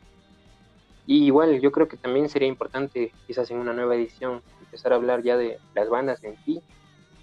Y 1.09 1.25
igual 1.25 1.59
yo 1.63 1.73
creo 1.73 1.89
que 1.89 1.97
también 1.97 2.29
sería 2.29 2.49
importante 2.49 3.13
quizás 3.27 3.51
en 3.51 3.57
una 3.57 3.73
nueva 3.73 3.95
edición 3.95 4.43
empezar 4.61 4.93
a 4.93 4.97
hablar 4.97 5.23
ya 5.23 5.39
de 5.39 5.59
las 5.75 5.89
bandas 5.89 6.23
en 6.23 6.37
sí, 6.45 6.61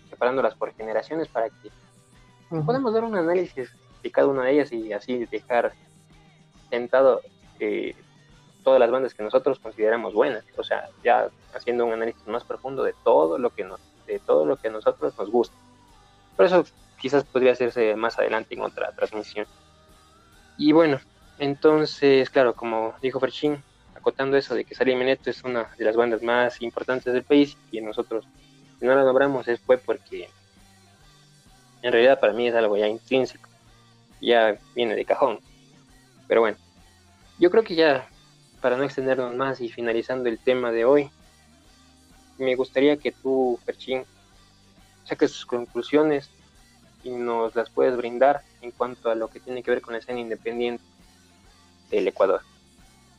separándolas 0.09 0.55
por 0.55 0.73
generaciones 0.73 1.27
para 1.27 1.49
que 1.51 1.69
podamos 2.65 2.95
dar 2.95 3.03
un 3.03 3.15
análisis 3.15 3.71
de 4.01 4.09
cada 4.09 4.25
una 4.25 4.45
de 4.45 4.53
ellas 4.53 4.71
y 4.71 4.91
así 4.91 5.27
dejar 5.27 5.73
sentado 6.71 7.21
eh, 7.59 7.93
todas 8.63 8.79
las 8.79 8.89
bandas 8.89 9.13
que 9.13 9.21
nosotros 9.21 9.59
consideramos 9.59 10.15
buenas, 10.15 10.43
o 10.57 10.63
sea, 10.63 10.89
ya 11.03 11.29
haciendo 11.53 11.85
un 11.85 11.93
análisis 11.93 12.25
más 12.25 12.43
profundo 12.43 12.81
de 12.81 12.95
todo 13.03 13.37
lo 13.37 13.51
que 13.51 13.65
nos, 13.65 13.79
de 14.07 14.17
todo 14.17 14.47
lo 14.47 14.57
que 14.57 14.69
a 14.69 14.71
nosotros 14.71 15.15
nos 15.15 15.29
gusta. 15.29 15.55
Por 16.35 16.47
eso 16.47 16.65
quizás 16.99 17.23
podría 17.23 17.51
hacerse 17.51 17.95
más 17.95 18.17
adelante 18.17 18.55
en 18.55 18.61
otra 18.61 18.91
transmisión. 18.93 19.45
Y 20.57 20.71
bueno, 20.71 20.99
entonces, 21.37 22.31
claro, 22.31 22.55
como 22.55 22.95
dijo 22.99 23.19
Ferchin, 23.19 23.63
acotando 24.05 24.37
eso 24.37 24.53
de 24.53 24.65
que 24.65 24.75
Sally 24.75 24.95
Meneto 24.95 25.31
es 25.31 25.43
una 25.43 25.63
de 25.79 25.83
las 25.83 25.95
bandas 25.95 26.21
más 26.21 26.61
importantes 26.61 27.11
del 27.11 27.23
país 27.23 27.57
y 27.71 27.81
nosotros, 27.81 28.23
si 28.79 28.85
no 28.85 28.93
la 28.93 29.03
nombramos, 29.03 29.47
es 29.47 29.59
fue 29.59 29.79
porque 29.79 30.29
en 31.81 31.91
realidad 31.91 32.19
para 32.19 32.31
mí 32.31 32.47
es 32.47 32.53
algo 32.53 32.77
ya 32.77 32.87
intrínseco, 32.87 33.49
ya 34.21 34.59
viene 34.75 34.95
de 34.95 35.05
cajón. 35.05 35.39
Pero 36.27 36.41
bueno, 36.41 36.55
yo 37.39 37.49
creo 37.49 37.63
que 37.63 37.73
ya 37.73 38.07
para 38.61 38.77
no 38.77 38.83
extendernos 38.83 39.33
más 39.33 39.59
y 39.59 39.69
finalizando 39.69 40.29
el 40.29 40.37
tema 40.37 40.71
de 40.71 40.85
hoy, 40.85 41.09
me 42.37 42.55
gustaría 42.55 42.97
que 42.97 43.11
tú, 43.11 43.59
Ferchín, 43.65 44.03
saques 45.05 45.31
sus 45.31 45.47
conclusiones 45.47 46.29
y 47.03 47.09
nos 47.09 47.55
las 47.55 47.71
puedes 47.71 47.97
brindar 47.97 48.43
en 48.61 48.69
cuanto 48.69 49.09
a 49.09 49.15
lo 49.15 49.29
que 49.29 49.39
tiene 49.39 49.63
que 49.63 49.71
ver 49.71 49.81
con 49.81 49.93
la 49.93 49.99
escena 49.99 50.19
independiente 50.19 50.83
del 51.89 52.07
Ecuador, 52.07 52.41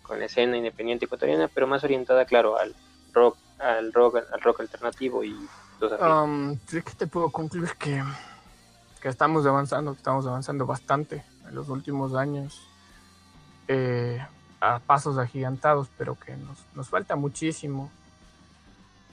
con 0.07 0.23
escena 0.23 0.57
independiente 0.57 1.07
ecuatoriana, 1.07 1.49
pero 1.49 1.67
más 1.67 1.83
orientada, 1.85 2.25
claro, 2.25 2.59
al 2.59 2.75
rock, 3.13 3.37
al 3.59 3.93
rock, 3.93 4.17
al 4.33 4.41
rock 4.41 4.61
alternativo 4.61 5.25
y 5.25 5.37
los 5.81 5.93
um, 6.01 6.57
que 6.69 6.81
te 6.97 7.07
puedo 7.07 7.31
concluir 7.31 7.71
que, 7.79 8.03
que 9.01 9.09
estamos 9.09 9.45
avanzando, 9.47 9.93
que 9.93 9.99
estamos 9.99 10.27
avanzando 10.27 10.67
bastante 10.67 11.25
en 11.47 11.55
los 11.55 11.69
últimos 11.69 12.15
años. 12.15 12.67
Eh, 13.69 14.25
a 14.61 14.79
pasos 14.79 15.19
agigantados, 15.19 15.89
pero 15.99 16.19
que 16.19 16.37
nos, 16.37 16.65
nos, 16.75 16.89
falta 16.89 17.17
muchísimo. 17.17 17.91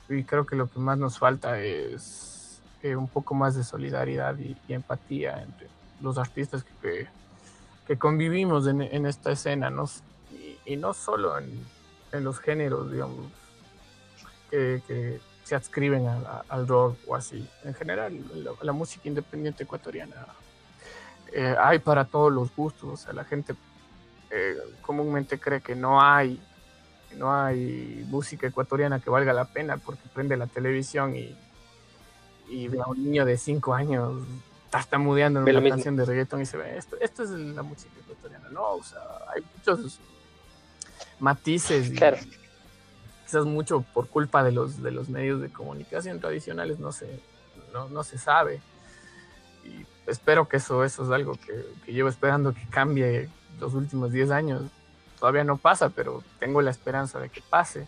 Y 0.10 0.24
creo 0.24 0.46
que 0.46 0.56
lo 0.56 0.70
que 0.70 0.80
más 0.80 0.98
nos 0.98 1.20
falta 1.20 1.60
es 1.60 2.62
eh, 2.82 2.96
un 2.96 3.08
poco 3.08 3.34
más 3.34 3.56
de 3.56 3.64
solidaridad 3.64 4.38
y, 4.38 4.56
empatía 4.68 5.42
entre 5.42 5.68
los 6.02 6.18
artistas 6.18 6.64
que, 6.82 7.08
que 7.88 7.98
convivimos 7.98 8.68
en, 8.68 9.06
esta 9.06 9.32
escena, 9.32 9.70
¿no? 9.70 9.86
Y, 10.66 10.78
no 10.78 10.94
solo 10.94 11.38
en, 11.38 11.66
en, 12.12 12.24
los 12.24 12.40
géneros, 12.40 12.92
digamos, 12.92 13.26
que, 14.50 14.82
que 14.88 15.20
se 15.44 15.56
adscriben 15.56 16.08
al 16.08 16.68
rock 16.68 16.98
o 17.08 17.16
así. 17.16 17.48
En 17.64 17.74
general, 17.74 18.18
la, 18.62 18.72
música 18.72 19.08
independiente 19.08 19.64
ecuatoriana 19.64 20.28
eh, 21.32 21.56
hay 21.60 21.80
para 21.80 22.06
todos 22.06 22.32
los 22.32 22.56
gustos, 22.56 22.90
o 22.94 22.98
sea, 22.98 23.14
la 23.14 23.26
gente 23.26 23.56
eh, 24.30 24.56
comúnmente 24.82 25.40
cree 25.40 25.62
que 25.62 25.76
no 25.76 26.02
hay, 26.02 26.42
no 27.18 27.34
hay 27.34 28.06
música 28.10 28.48
ecuatoriana 28.48 29.00
que 29.00 29.10
valga 29.10 29.34
la 29.34 29.46
pena 29.46 29.78
porque 29.78 30.08
prende 30.14 30.38
la 30.38 30.48
televisión 30.48 31.16
y, 31.16 31.36
y 32.50 32.68
ve 32.68 32.80
a 32.82 32.88
un 32.88 33.04
niño 33.04 33.26
de 33.26 33.38
5 33.38 33.74
años 33.74 34.24
tartamudeando 34.70 35.46
en 35.46 35.58
una 35.58 35.70
canción 35.70 35.96
de 35.96 36.06
reggaeton 36.06 36.42
y 36.42 36.46
se 36.46 36.58
ve 36.58 36.78
esto, 36.78 36.98
esto 37.00 37.24
es 37.24 37.30
la 37.32 37.64
música 37.64 37.94
ecuatoriana, 38.00 38.50
no, 38.50 38.74
o 38.76 38.84
sea, 38.84 39.02
hay 39.34 39.44
muchos 39.56 40.00
matices 41.20 41.90
y 41.90 41.96
quizás 41.96 43.46
mucho 43.46 43.82
por 43.94 44.08
culpa 44.08 44.44
de 44.44 44.52
los, 44.52 44.82
de 44.82 44.92
los 44.92 45.10
medios 45.10 45.42
de 45.42 45.50
comunicación 45.50 46.20
tradicionales 46.20 46.80
no 46.80 46.92
se, 46.92 47.20
no, 47.74 47.90
no 47.90 48.04
se 48.04 48.18
sabe 48.18 48.62
y 49.64 49.86
espero 50.08 50.48
que 50.48 50.58
eso, 50.58 50.84
eso 50.84 51.04
es 51.04 51.12
algo 51.12 51.34
que, 51.34 51.66
que 51.86 51.94
llevo 51.94 52.10
esperando 52.10 52.54
que 52.54 52.66
cambie 52.70 53.30
los 53.60 53.74
últimos 53.74 54.12
10 54.12 54.32
años. 54.32 54.62
Todavía 55.20 55.44
no 55.44 55.58
pasa, 55.58 55.90
pero 55.90 56.24
tengo 56.40 56.62
la 56.62 56.72
esperanza 56.72 57.20
de 57.20 57.30
que 57.30 57.42
pase. 57.42 57.88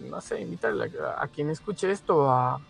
No 0.00 0.20
sé, 0.20 0.40
invitarle 0.40 0.90
a, 1.16 1.26
quien 1.28 1.48
escuche 1.48 1.90
esto 1.90 2.30
a, 2.30 2.60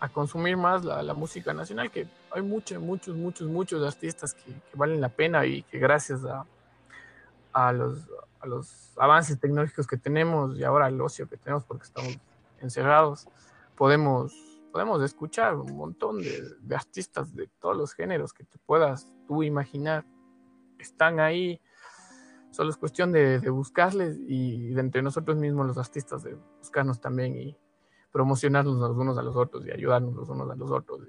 a 0.00 0.08
consumir 0.10 0.58
más 0.58 0.84
la, 0.84 1.02
la, 1.02 1.14
música 1.14 1.54
nacional, 1.54 1.90
que 1.90 2.06
hay 2.30 2.42
muchos, 2.42 2.78
muchos, 2.78 3.16
muchos, 3.16 3.48
muchos 3.48 3.86
artistas 3.86 4.34
que, 4.34 4.52
que 4.52 4.76
valen 4.76 5.00
la 5.00 5.08
pena 5.08 5.46
y 5.46 5.62
que 5.62 5.78
gracias 5.78 6.24
a, 6.26 6.44
a, 7.54 7.72
los, 7.72 8.00
a 8.42 8.46
los 8.46 8.92
avances 8.98 9.38
tecnológicos 9.38 9.86
que 9.86 9.96
tenemos 9.96 10.58
y 10.58 10.64
ahora 10.64 10.86
al 10.86 11.00
ocio 11.00 11.28
que 11.28 11.36
tenemos 11.36 11.64
porque 11.64 11.84
estamos 11.84 12.18
encerrados, 12.60 13.28
podemos, 13.76 14.34
podemos 14.72 15.02
escuchar 15.02 15.54
un 15.56 15.76
montón 15.76 16.20
de, 16.20 16.42
de 16.60 16.74
artistas 16.74 17.34
de 17.34 17.48
todos 17.60 17.76
los 17.76 17.94
géneros 17.94 18.32
que 18.32 18.44
te 18.44 18.58
puedas 18.58 19.08
tú 19.26 19.42
imaginar 19.42 20.04
están 20.82 21.20
ahí. 21.20 21.60
Solo 22.50 22.70
es 22.70 22.76
cuestión 22.76 23.12
de, 23.12 23.38
buscarles 23.48 24.18
y 24.18 24.74
de 24.74 24.80
entre 24.80 25.00
nosotros 25.00 25.38
mismos, 25.38 25.66
los 25.66 25.78
artistas, 25.78 26.22
de 26.22 26.36
buscarnos 26.58 27.00
también 27.00 27.34
y 27.36 27.56
promocionarnos 28.10 28.76
los 28.76 28.96
unos 28.96 29.16
a 29.16 29.22
los 29.22 29.36
otros 29.36 29.64
y 29.64 29.70
ayudarnos 29.70 30.14
los 30.14 30.28
unos 30.28 30.50
a 30.50 30.54
los 30.54 30.70
otros. 30.70 31.00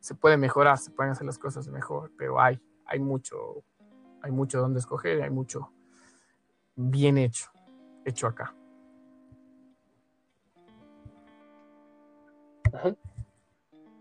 se 0.00 0.14
puede 0.14 0.36
mejorar, 0.36 0.76
se 0.76 0.90
pueden 0.90 1.12
hacer 1.12 1.26
las 1.26 1.38
cosas 1.38 1.66
mejor, 1.68 2.12
pero 2.18 2.38
hay, 2.38 2.60
hay 2.84 3.00
mucho, 3.00 3.64
hay 4.20 4.30
mucho 4.30 4.60
donde 4.60 4.80
escoger, 4.80 5.22
hay 5.22 5.30
mucho 5.30 5.72
bien 6.76 7.18
hecho, 7.18 7.50
hecho 8.04 8.26
acá. 8.26 8.54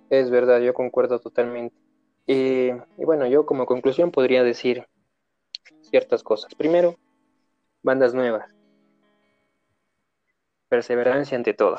Es 0.09 0.29
verdad, 0.29 0.59
yo 0.59 0.73
concuerdo 0.73 1.19
totalmente. 1.19 1.75
y 2.27 2.71
bueno, 2.97 3.25
yo 3.27 3.45
como 3.45 3.65
conclusión 3.65 4.11
podría 4.11 4.43
decir 4.43 4.85
ciertas 5.81 6.23
cosas. 6.23 6.53
Primero, 6.55 6.97
bandas 7.81 8.13
nuevas. 8.13 8.49
Perseverancia 10.69 11.37
ante 11.37 11.53
todo. 11.53 11.77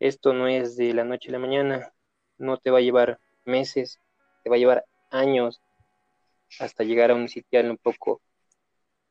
Esto 0.00 0.32
no 0.32 0.48
es 0.48 0.76
de 0.76 0.92
la 0.92 1.04
noche 1.04 1.30
a 1.30 1.32
la 1.32 1.38
mañana, 1.38 1.92
no 2.36 2.58
te 2.58 2.70
va 2.70 2.78
a 2.78 2.82
llevar 2.82 3.18
meses, 3.44 4.00
te 4.42 4.50
va 4.50 4.56
a 4.56 4.58
llevar 4.58 4.84
años 5.10 5.62
hasta 6.58 6.84
llegar 6.84 7.10
a 7.10 7.14
un 7.14 7.28
sitial 7.28 7.70
un 7.70 7.78
poco 7.78 8.20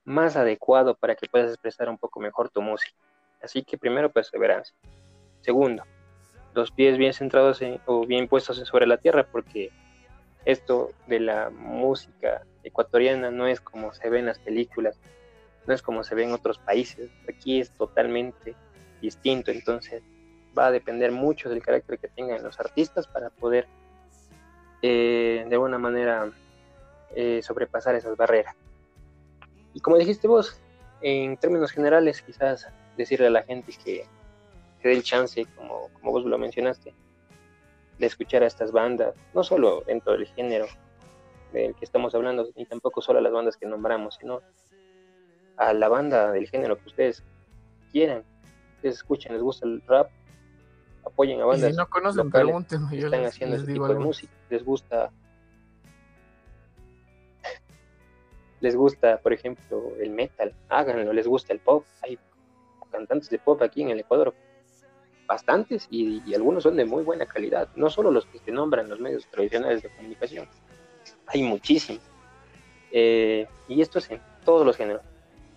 más 0.05 0.35
adecuado 0.35 0.95
para 0.95 1.15
que 1.15 1.27
puedas 1.27 1.49
expresar 1.49 1.89
un 1.89 1.97
poco 1.97 2.19
mejor 2.19 2.49
tu 2.49 2.61
música. 2.61 2.97
Así 3.41 3.63
que 3.63 3.77
primero 3.77 4.11
perseverancia. 4.11 4.75
Segundo, 5.41 5.83
los 6.53 6.71
pies 6.71 6.97
bien 6.97 7.13
centrados 7.13 7.61
o 7.85 8.05
bien 8.05 8.27
puestos 8.27 8.57
sobre 8.57 8.87
la 8.87 8.97
tierra 8.97 9.27
porque 9.31 9.71
esto 10.45 10.89
de 11.07 11.19
la 11.19 11.49
música 11.49 12.43
ecuatoriana 12.63 13.31
no 13.31 13.47
es 13.47 13.61
como 13.61 13.93
se 13.93 14.09
ve 14.09 14.19
en 14.19 14.25
las 14.25 14.39
películas, 14.39 14.99
no 15.65 15.73
es 15.73 15.81
como 15.81 16.03
se 16.03 16.15
ve 16.15 16.23
en 16.23 16.33
otros 16.33 16.57
países, 16.59 17.09
aquí 17.29 17.59
es 17.59 17.71
totalmente 17.71 18.55
distinto, 19.01 19.51
entonces 19.51 20.03
va 20.57 20.67
a 20.67 20.71
depender 20.71 21.11
mucho 21.11 21.49
del 21.49 21.61
carácter 21.61 21.97
que 21.97 22.07
tengan 22.09 22.43
los 22.43 22.59
artistas 22.59 23.07
para 23.07 23.29
poder 23.29 23.67
eh, 24.81 25.45
de 25.47 25.55
alguna 25.55 25.77
manera 25.77 26.31
eh, 27.15 27.41
sobrepasar 27.41 27.95
esas 27.95 28.17
barreras. 28.17 28.55
Y 29.73 29.79
como 29.79 29.97
dijiste 29.97 30.27
vos, 30.27 30.59
en 31.01 31.37
términos 31.37 31.71
generales, 31.71 32.21
quizás 32.21 32.67
decirle 32.97 33.27
a 33.27 33.31
la 33.31 33.43
gente 33.43 33.73
que 33.83 34.05
se 34.81 34.87
dé 34.87 34.93
el 34.93 35.03
chance, 35.03 35.45
como, 35.55 35.89
como 35.93 36.11
vos 36.11 36.25
lo 36.25 36.37
mencionaste, 36.37 36.93
de 37.97 38.05
escuchar 38.05 38.43
a 38.43 38.47
estas 38.47 38.71
bandas, 38.71 39.15
no 39.33 39.43
solo 39.43 39.83
dentro 39.85 40.13
del 40.13 40.27
género 40.27 40.65
del 41.51 41.75
que 41.75 41.85
estamos 41.85 42.15
hablando, 42.15 42.47
ni 42.55 42.65
tampoco 42.65 43.01
solo 43.01 43.19
a 43.19 43.21
las 43.21 43.31
bandas 43.31 43.57
que 43.57 43.65
nombramos, 43.65 44.15
sino 44.15 44.41
a 45.57 45.73
la 45.73 45.87
banda 45.87 46.31
del 46.31 46.49
género 46.49 46.77
que 46.77 46.87
ustedes 46.87 47.23
quieran. 47.91 48.23
Ustedes 48.77 48.95
escuchen, 48.95 49.33
les 49.33 49.41
gusta 49.41 49.67
el 49.67 49.81
rap, 49.87 50.09
apoyen 51.05 51.41
a 51.41 51.45
bandas. 51.45 51.69
Y 51.69 51.73
si 51.73 51.77
no 51.77 51.87
conocen. 51.89 52.31
Yo 52.91 53.05
están 53.07 53.25
haciendo 53.25 53.55
este 53.55 53.73
tipo 53.73 53.87
de 53.87 53.95
música. 53.95 54.33
Les 54.49 54.63
gusta. 54.63 55.11
Les 58.63 58.77
gusta, 58.77 59.17
por 59.17 59.33
ejemplo, 59.33 59.91
el 59.99 60.09
metal, 60.09 60.53
háganlo, 60.69 61.11
les 61.11 61.27
gusta 61.27 61.51
el 61.51 61.59
pop. 61.59 61.83
Hay 62.01 62.17
cantantes 62.89 63.29
de 63.29 63.37
pop 63.37 63.61
aquí 63.61 63.81
en 63.81 63.89
el 63.89 63.99
Ecuador 63.99 64.33
bastantes 65.27 65.87
y, 65.89 66.33
algunos 66.33 66.63
son 66.63 66.77
de 66.77 66.85
muy 66.85 67.03
buena 67.03 67.25
calidad, 67.25 67.67
no 67.75 67.89
solo 67.89 68.09
los 68.09 68.25
que 68.25 68.39
se 68.39 68.51
nombran 68.51 68.89
los 68.89 68.99
medios 68.99 69.27
tradicionales 69.27 69.81
de 69.83 69.89
comunicación, 69.89 70.47
hay 71.27 71.43
muchísimos. 71.43 72.03
Eh, 72.91 73.47
y 73.67 73.81
esto 73.81 73.99
es 73.99 74.09
en 74.11 74.21
todos 74.45 74.65
los 74.65 74.77
géneros. 74.77 75.01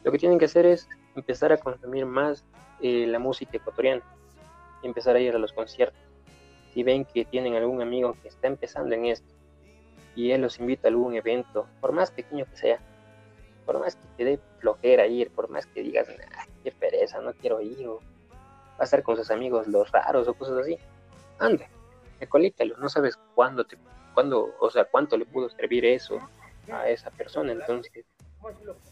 Lo 0.03 0.11
que 0.11 0.19
tienen 0.19 0.39
que 0.39 0.47
hacer 0.47 0.67
es 0.67 0.89
empezar 1.15 1.53
a 1.53 1.59
consumir 1.59 2.07
más 2.07 2.45
eh, 2.81 3.07
la 3.07 3.19
música 3.19 3.57
ecuatoriana, 3.57 4.03
empezar 4.83 5.15
a 5.15 5.21
ir 5.21 5.35
a 5.35 5.39
los 5.39 5.53
conciertos. 5.53 6.01
Si 6.73 6.83
ven 6.83 7.05
que 7.05 7.25
tienen 7.25 7.55
algún 7.55 7.83
amigo 7.83 8.17
que 8.21 8.29
está 8.29 8.49
empezando 8.49 8.95
en 8.95 9.07
esto 9.07 9.33
y 10.17 10.31
él 10.31 10.43
los 10.43 10.59
invita 10.59 10.89
a 10.89 10.91
algún 10.91 11.15
evento, 11.15 11.69
por 11.81 11.93
más 11.93 12.11
pequeño 12.11 12.47
que 12.47 12.57
sea, 12.57 12.81
por 13.67 13.81
más 13.81 13.97
que 13.97 14.07
te 14.17 14.25
dé 14.25 14.41
flojera 14.61 15.07
ir, 15.07 15.31
por 15.31 15.51
más 15.51 15.67
que 15.67 15.83
digas, 15.83 16.07
qué 16.63 16.71
pereza, 16.73 17.21
no 17.21 17.35
quiero 17.35 17.61
ir, 17.61 17.87
va 17.89 17.99
a 18.79 18.85
estar 18.85 19.03
con 19.03 19.17
sus 19.17 19.31
amigos 19.31 19.67
los 19.67 19.91
raros 19.91 20.29
o 20.29 20.35
cosas 20.35 20.59
así. 20.59 20.79
Ande, 21.39 21.69
ecolítalo, 22.21 22.77
no 22.79 22.89
sabes 22.89 23.19
cuándo 23.35 23.65
te, 23.65 23.77
cuándo, 24.15 24.55
o 24.61 24.71
sea, 24.71 24.85
cuánto 24.85 25.17
le 25.19 25.27
pudo 25.27 25.51
servir 25.51 25.85
eso 25.85 26.19
a 26.73 26.89
esa 26.89 27.11
persona, 27.11 27.53
entonces 27.53 28.05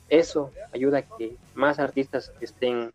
eso 0.08 0.50
ayuda 0.72 0.98
a 0.98 1.02
que 1.02 1.36
más 1.54 1.78
artistas 1.78 2.32
estén, 2.40 2.92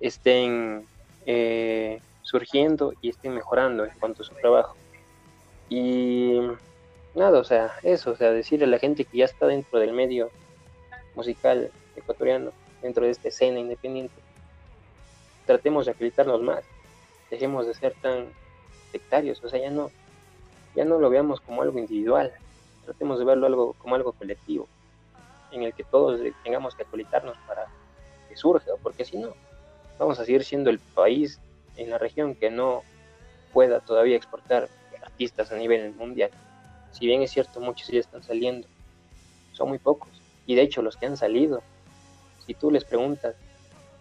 estén 0.00 0.86
eh, 1.26 2.00
surgiendo 2.22 2.94
y 3.02 3.10
estén 3.10 3.34
mejorando 3.34 3.84
en 3.84 3.90
cuanto 3.98 4.22
a 4.22 4.26
su 4.26 4.34
trabajo. 4.34 4.76
Y 5.68 6.40
nada, 7.14 7.38
o 7.38 7.44
sea, 7.44 7.72
eso, 7.82 8.12
o 8.12 8.16
sea, 8.16 8.30
decirle 8.30 8.66
a 8.66 8.68
la 8.68 8.78
gente 8.78 9.04
que 9.04 9.18
ya 9.18 9.24
está 9.24 9.46
dentro 9.46 9.78
del 9.78 9.92
medio 9.92 10.30
musical 11.14 11.70
ecuatoriano, 11.96 12.52
dentro 12.80 13.04
de 13.04 13.10
esta 13.10 13.28
escena 13.28 13.60
independiente, 13.60 14.14
tratemos 15.46 15.86
de 15.86 15.92
acreditarnos 15.92 16.40
más, 16.42 16.64
dejemos 17.30 17.66
de 17.66 17.74
ser 17.74 17.94
tan 18.00 18.26
sectarios, 18.90 19.42
o 19.42 19.48
sea, 19.48 19.60
ya 19.60 19.70
no, 19.70 19.90
ya 20.74 20.84
no 20.84 20.98
lo 20.98 21.10
veamos 21.10 21.40
como 21.40 21.62
algo 21.62 21.78
individual, 21.78 22.32
tratemos 22.84 23.18
de 23.18 23.24
verlo 23.24 23.46
algo 23.46 23.72
como 23.74 23.94
algo 23.94 24.12
colectivo, 24.12 24.68
en 25.50 25.62
el 25.62 25.74
que 25.74 25.84
todos 25.84 26.20
tengamos 26.42 26.74
que 26.74 26.82
acreditarnos 26.82 27.36
para 27.46 27.66
que 28.28 28.36
surja, 28.36 28.72
porque 28.82 29.04
si 29.04 29.18
no, 29.18 29.34
vamos 29.98 30.18
a 30.18 30.24
seguir 30.24 30.44
siendo 30.44 30.70
el 30.70 30.78
país 30.78 31.38
en 31.76 31.90
la 31.90 31.98
región 31.98 32.34
que 32.34 32.50
no 32.50 32.82
pueda 33.52 33.80
todavía 33.80 34.16
exportar 34.16 34.68
artistas 35.02 35.52
a 35.52 35.56
nivel 35.56 35.94
mundial. 35.94 36.30
Si 36.92 37.06
bien 37.06 37.22
es 37.22 37.30
cierto, 37.30 37.60
muchos 37.60 37.88
ya 37.88 38.00
están 38.00 38.22
saliendo, 38.22 38.66
son 39.52 39.68
muy 39.68 39.78
pocos. 39.78 40.21
Y 40.46 40.54
de 40.54 40.62
hecho, 40.62 40.82
los 40.82 40.96
que 40.96 41.06
han 41.06 41.16
salido, 41.16 41.62
si 42.46 42.54
tú 42.54 42.70
les 42.70 42.84
preguntas, 42.84 43.36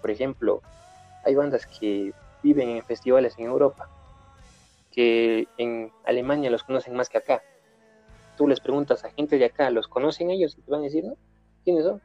por 0.01 0.11
ejemplo, 0.11 0.61
hay 1.23 1.35
bandas 1.35 1.65
que 1.65 2.13
viven 2.41 2.69
en 2.69 2.83
festivales 2.83 3.37
en 3.37 3.45
Europa, 3.45 3.89
que 4.91 5.47
en 5.57 5.91
Alemania 6.05 6.49
los 6.49 6.63
conocen 6.63 6.95
más 6.95 7.09
que 7.09 7.19
acá. 7.19 7.41
Tú 8.37 8.47
les 8.47 8.59
preguntas 8.59 9.03
a 9.05 9.11
gente 9.11 9.37
de 9.37 9.45
acá, 9.45 9.69
¿los 9.69 9.87
conocen 9.87 10.31
ellos? 10.31 10.57
Y 10.57 10.61
te 10.61 10.71
van 10.71 10.81
a 10.81 10.85
decir, 10.85 11.03
no, 11.03 11.15
¿quiénes 11.63 11.83
son? 11.83 12.01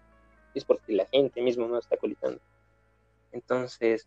Es 0.55 0.65
porque 0.65 0.93
la 0.93 1.07
gente 1.07 1.41
mismo 1.41 1.67
no 1.67 1.79
está 1.79 1.97
colitando. 1.97 2.41
Entonces, 3.33 4.07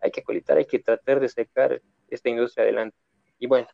hay 0.00 0.10
que 0.10 0.22
colitar, 0.22 0.56
hay 0.56 0.66
que 0.66 0.78
tratar 0.78 1.20
de 1.20 1.28
sacar 1.28 1.82
esta 2.08 2.28
industria 2.28 2.64
adelante. 2.64 2.96
Y 3.38 3.46
bueno, 3.46 3.68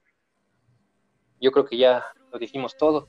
yo 1.41 1.53
creo 1.53 1.65
que 1.65 1.77
ya 1.77 2.05
lo 2.33 2.39
dijimos 2.39 2.77
todo. 2.77 3.09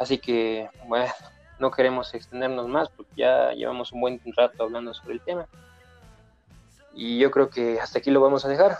Así 0.00 0.18
que, 0.18 0.68
bueno, 0.86 1.12
no 1.60 1.70
queremos 1.70 2.12
extendernos 2.14 2.66
más 2.66 2.88
porque 2.88 3.12
ya 3.16 3.52
llevamos 3.52 3.92
un 3.92 4.00
buen 4.00 4.20
rato 4.34 4.64
hablando 4.64 4.92
sobre 4.94 5.14
el 5.14 5.20
tema. 5.20 5.46
Y 6.94 7.18
yo 7.18 7.30
creo 7.30 7.50
que 7.50 7.78
hasta 7.78 7.98
aquí 7.98 8.10
lo 8.10 8.20
vamos 8.20 8.44
a 8.44 8.48
dejar. 8.48 8.78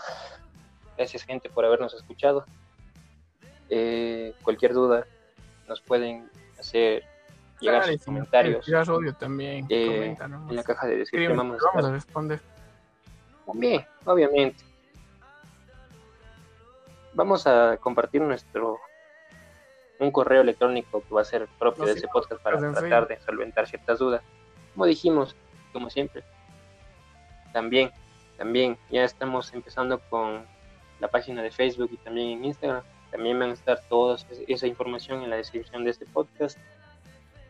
Gracias 0.97 1.23
gente 1.23 1.49
por 1.51 1.65
habernos 1.65 1.95
escuchado. 1.95 2.45
Eh, 3.69 4.35
cualquier 4.43 4.73
duda 4.73 5.07
nos 5.69 5.81
pueden 5.81 6.29
hacer 6.59 7.05
llegar 7.61 7.87
sus 7.87 8.03
comentarios. 8.03 8.67
también. 9.19 9.67
Eh, 9.69 10.17
en 10.19 10.57
la 10.57 10.65
caja 10.65 10.87
de 10.87 10.97
descripción 10.97 11.37
vamos, 11.37 11.59
vamos 11.63 11.85
a 11.85 11.93
responder. 11.93 12.41
También, 13.47 13.87
obviamente. 14.07 14.65
Vamos 17.13 17.47
a 17.47 17.77
compartir 17.77 18.23
nuestro 18.23 18.79
un 20.01 20.11
correo 20.11 20.41
electrónico 20.41 21.03
que 21.03 21.15
va 21.15 21.21
a 21.21 21.25
ser 21.25 21.47
propio 21.59 21.85
de 21.85 21.93
ese 21.93 22.09
podcast 22.09 22.43
para 22.43 22.59
pues, 22.59 22.73
tratar 22.73 23.07
de 23.07 23.21
solventar 23.21 23.69
ciertas 23.69 23.99
dudas. 23.99 24.23
Como 24.73 24.87
dijimos, 24.87 25.37
como 25.73 25.91
siempre, 25.91 26.25
también, 27.53 27.91
también 28.37 28.79
ya 28.91 29.05
estamos 29.05 29.53
empezando 29.53 30.01
con 30.11 30.45
la 31.01 31.09
página 31.09 31.43
de 31.43 31.51
Facebook 31.51 31.91
y 31.93 31.97
también 31.99 32.39
en 32.39 32.45
Instagram. 32.47 32.83
También 33.11 33.39
van 33.39 33.51
a 33.51 33.55
estar 33.55 33.81
toda 33.89 34.17
esa 34.47 34.67
información 34.67 35.23
en 35.23 35.31
la 35.31 35.37
descripción 35.37 35.85
de 35.85 35.91
este 35.91 36.07
podcast. 36.07 36.59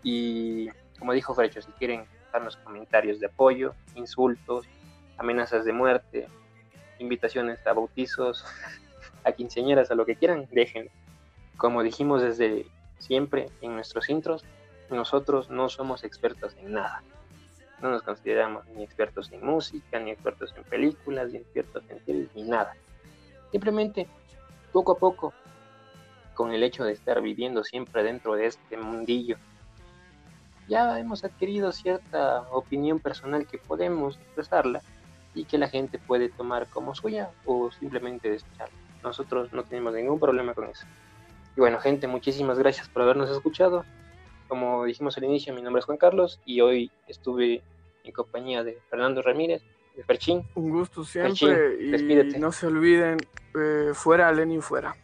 Y 0.02 0.68
como 0.98 1.12
dijo 1.12 1.34
Frecho, 1.34 1.62
si 1.62 1.70
quieren 1.72 2.04
darnos 2.32 2.56
comentarios 2.56 3.20
de 3.20 3.26
apoyo, 3.26 3.74
insultos, 3.94 4.66
amenazas 5.18 5.64
de 5.64 5.72
muerte, 5.72 6.28
invitaciones 6.98 7.64
a 7.66 7.72
bautizos, 7.74 8.44
a 9.24 9.32
quinceañeras, 9.32 9.90
a 9.90 9.94
lo 9.94 10.06
que 10.06 10.16
quieran, 10.16 10.48
dejen. 10.50 10.88
Como 11.60 11.82
dijimos 11.82 12.22
desde 12.22 12.64
siempre 12.96 13.50
en 13.60 13.74
nuestros 13.74 14.08
intros, 14.08 14.46
nosotros 14.88 15.50
no 15.50 15.68
somos 15.68 16.04
expertos 16.04 16.56
en 16.56 16.72
nada. 16.72 17.02
No 17.82 17.90
nos 17.90 18.02
consideramos 18.02 18.66
ni 18.68 18.82
expertos 18.82 19.30
en 19.30 19.44
música, 19.44 20.00
ni 20.00 20.10
expertos 20.10 20.54
en 20.56 20.64
películas, 20.64 21.30
ni 21.30 21.36
expertos 21.36 21.84
en 21.90 22.02
tele, 22.06 22.28
ni 22.34 22.44
nada. 22.44 22.74
Simplemente, 23.52 24.08
poco 24.72 24.92
a 24.92 24.98
poco, 24.98 25.34
con 26.32 26.54
el 26.54 26.62
hecho 26.62 26.84
de 26.84 26.94
estar 26.94 27.20
viviendo 27.20 27.62
siempre 27.62 28.02
dentro 28.04 28.36
de 28.36 28.46
este 28.46 28.78
mundillo, 28.78 29.36
ya 30.66 30.98
hemos 30.98 31.24
adquirido 31.24 31.72
cierta 31.72 32.40
opinión 32.52 33.00
personal 33.00 33.46
que 33.46 33.58
podemos 33.58 34.16
expresarla 34.16 34.80
y 35.34 35.44
que 35.44 35.58
la 35.58 35.68
gente 35.68 35.98
puede 35.98 36.30
tomar 36.30 36.68
como 36.70 36.94
suya 36.94 37.28
o 37.44 37.70
simplemente 37.70 38.30
desecharla. 38.30 38.78
Nosotros 39.02 39.52
no 39.52 39.62
tenemos 39.64 39.92
ningún 39.92 40.18
problema 40.18 40.54
con 40.54 40.64
eso. 40.64 40.86
Y 41.56 41.60
bueno, 41.60 41.78
gente, 41.80 42.06
muchísimas 42.06 42.58
gracias 42.58 42.88
por 42.88 43.02
habernos 43.02 43.30
escuchado. 43.30 43.84
Como 44.48 44.84
dijimos 44.84 45.16
al 45.16 45.24
inicio, 45.24 45.54
mi 45.54 45.62
nombre 45.62 45.80
es 45.80 45.86
Juan 45.86 45.98
Carlos 45.98 46.40
y 46.44 46.60
hoy 46.60 46.90
estuve 47.06 47.62
en 48.04 48.12
compañía 48.12 48.64
de 48.64 48.78
Fernando 48.88 49.22
Ramírez, 49.22 49.62
de 49.96 50.04
Ferchín. 50.04 50.44
Un 50.54 50.70
gusto 50.70 51.04
siempre 51.04 51.76
y 51.80 52.38
no 52.38 52.52
se 52.52 52.66
olviden, 52.66 53.18
eh, 53.54 53.90
fuera 53.94 54.32
Lenin 54.32 54.62
fuera. 54.62 54.94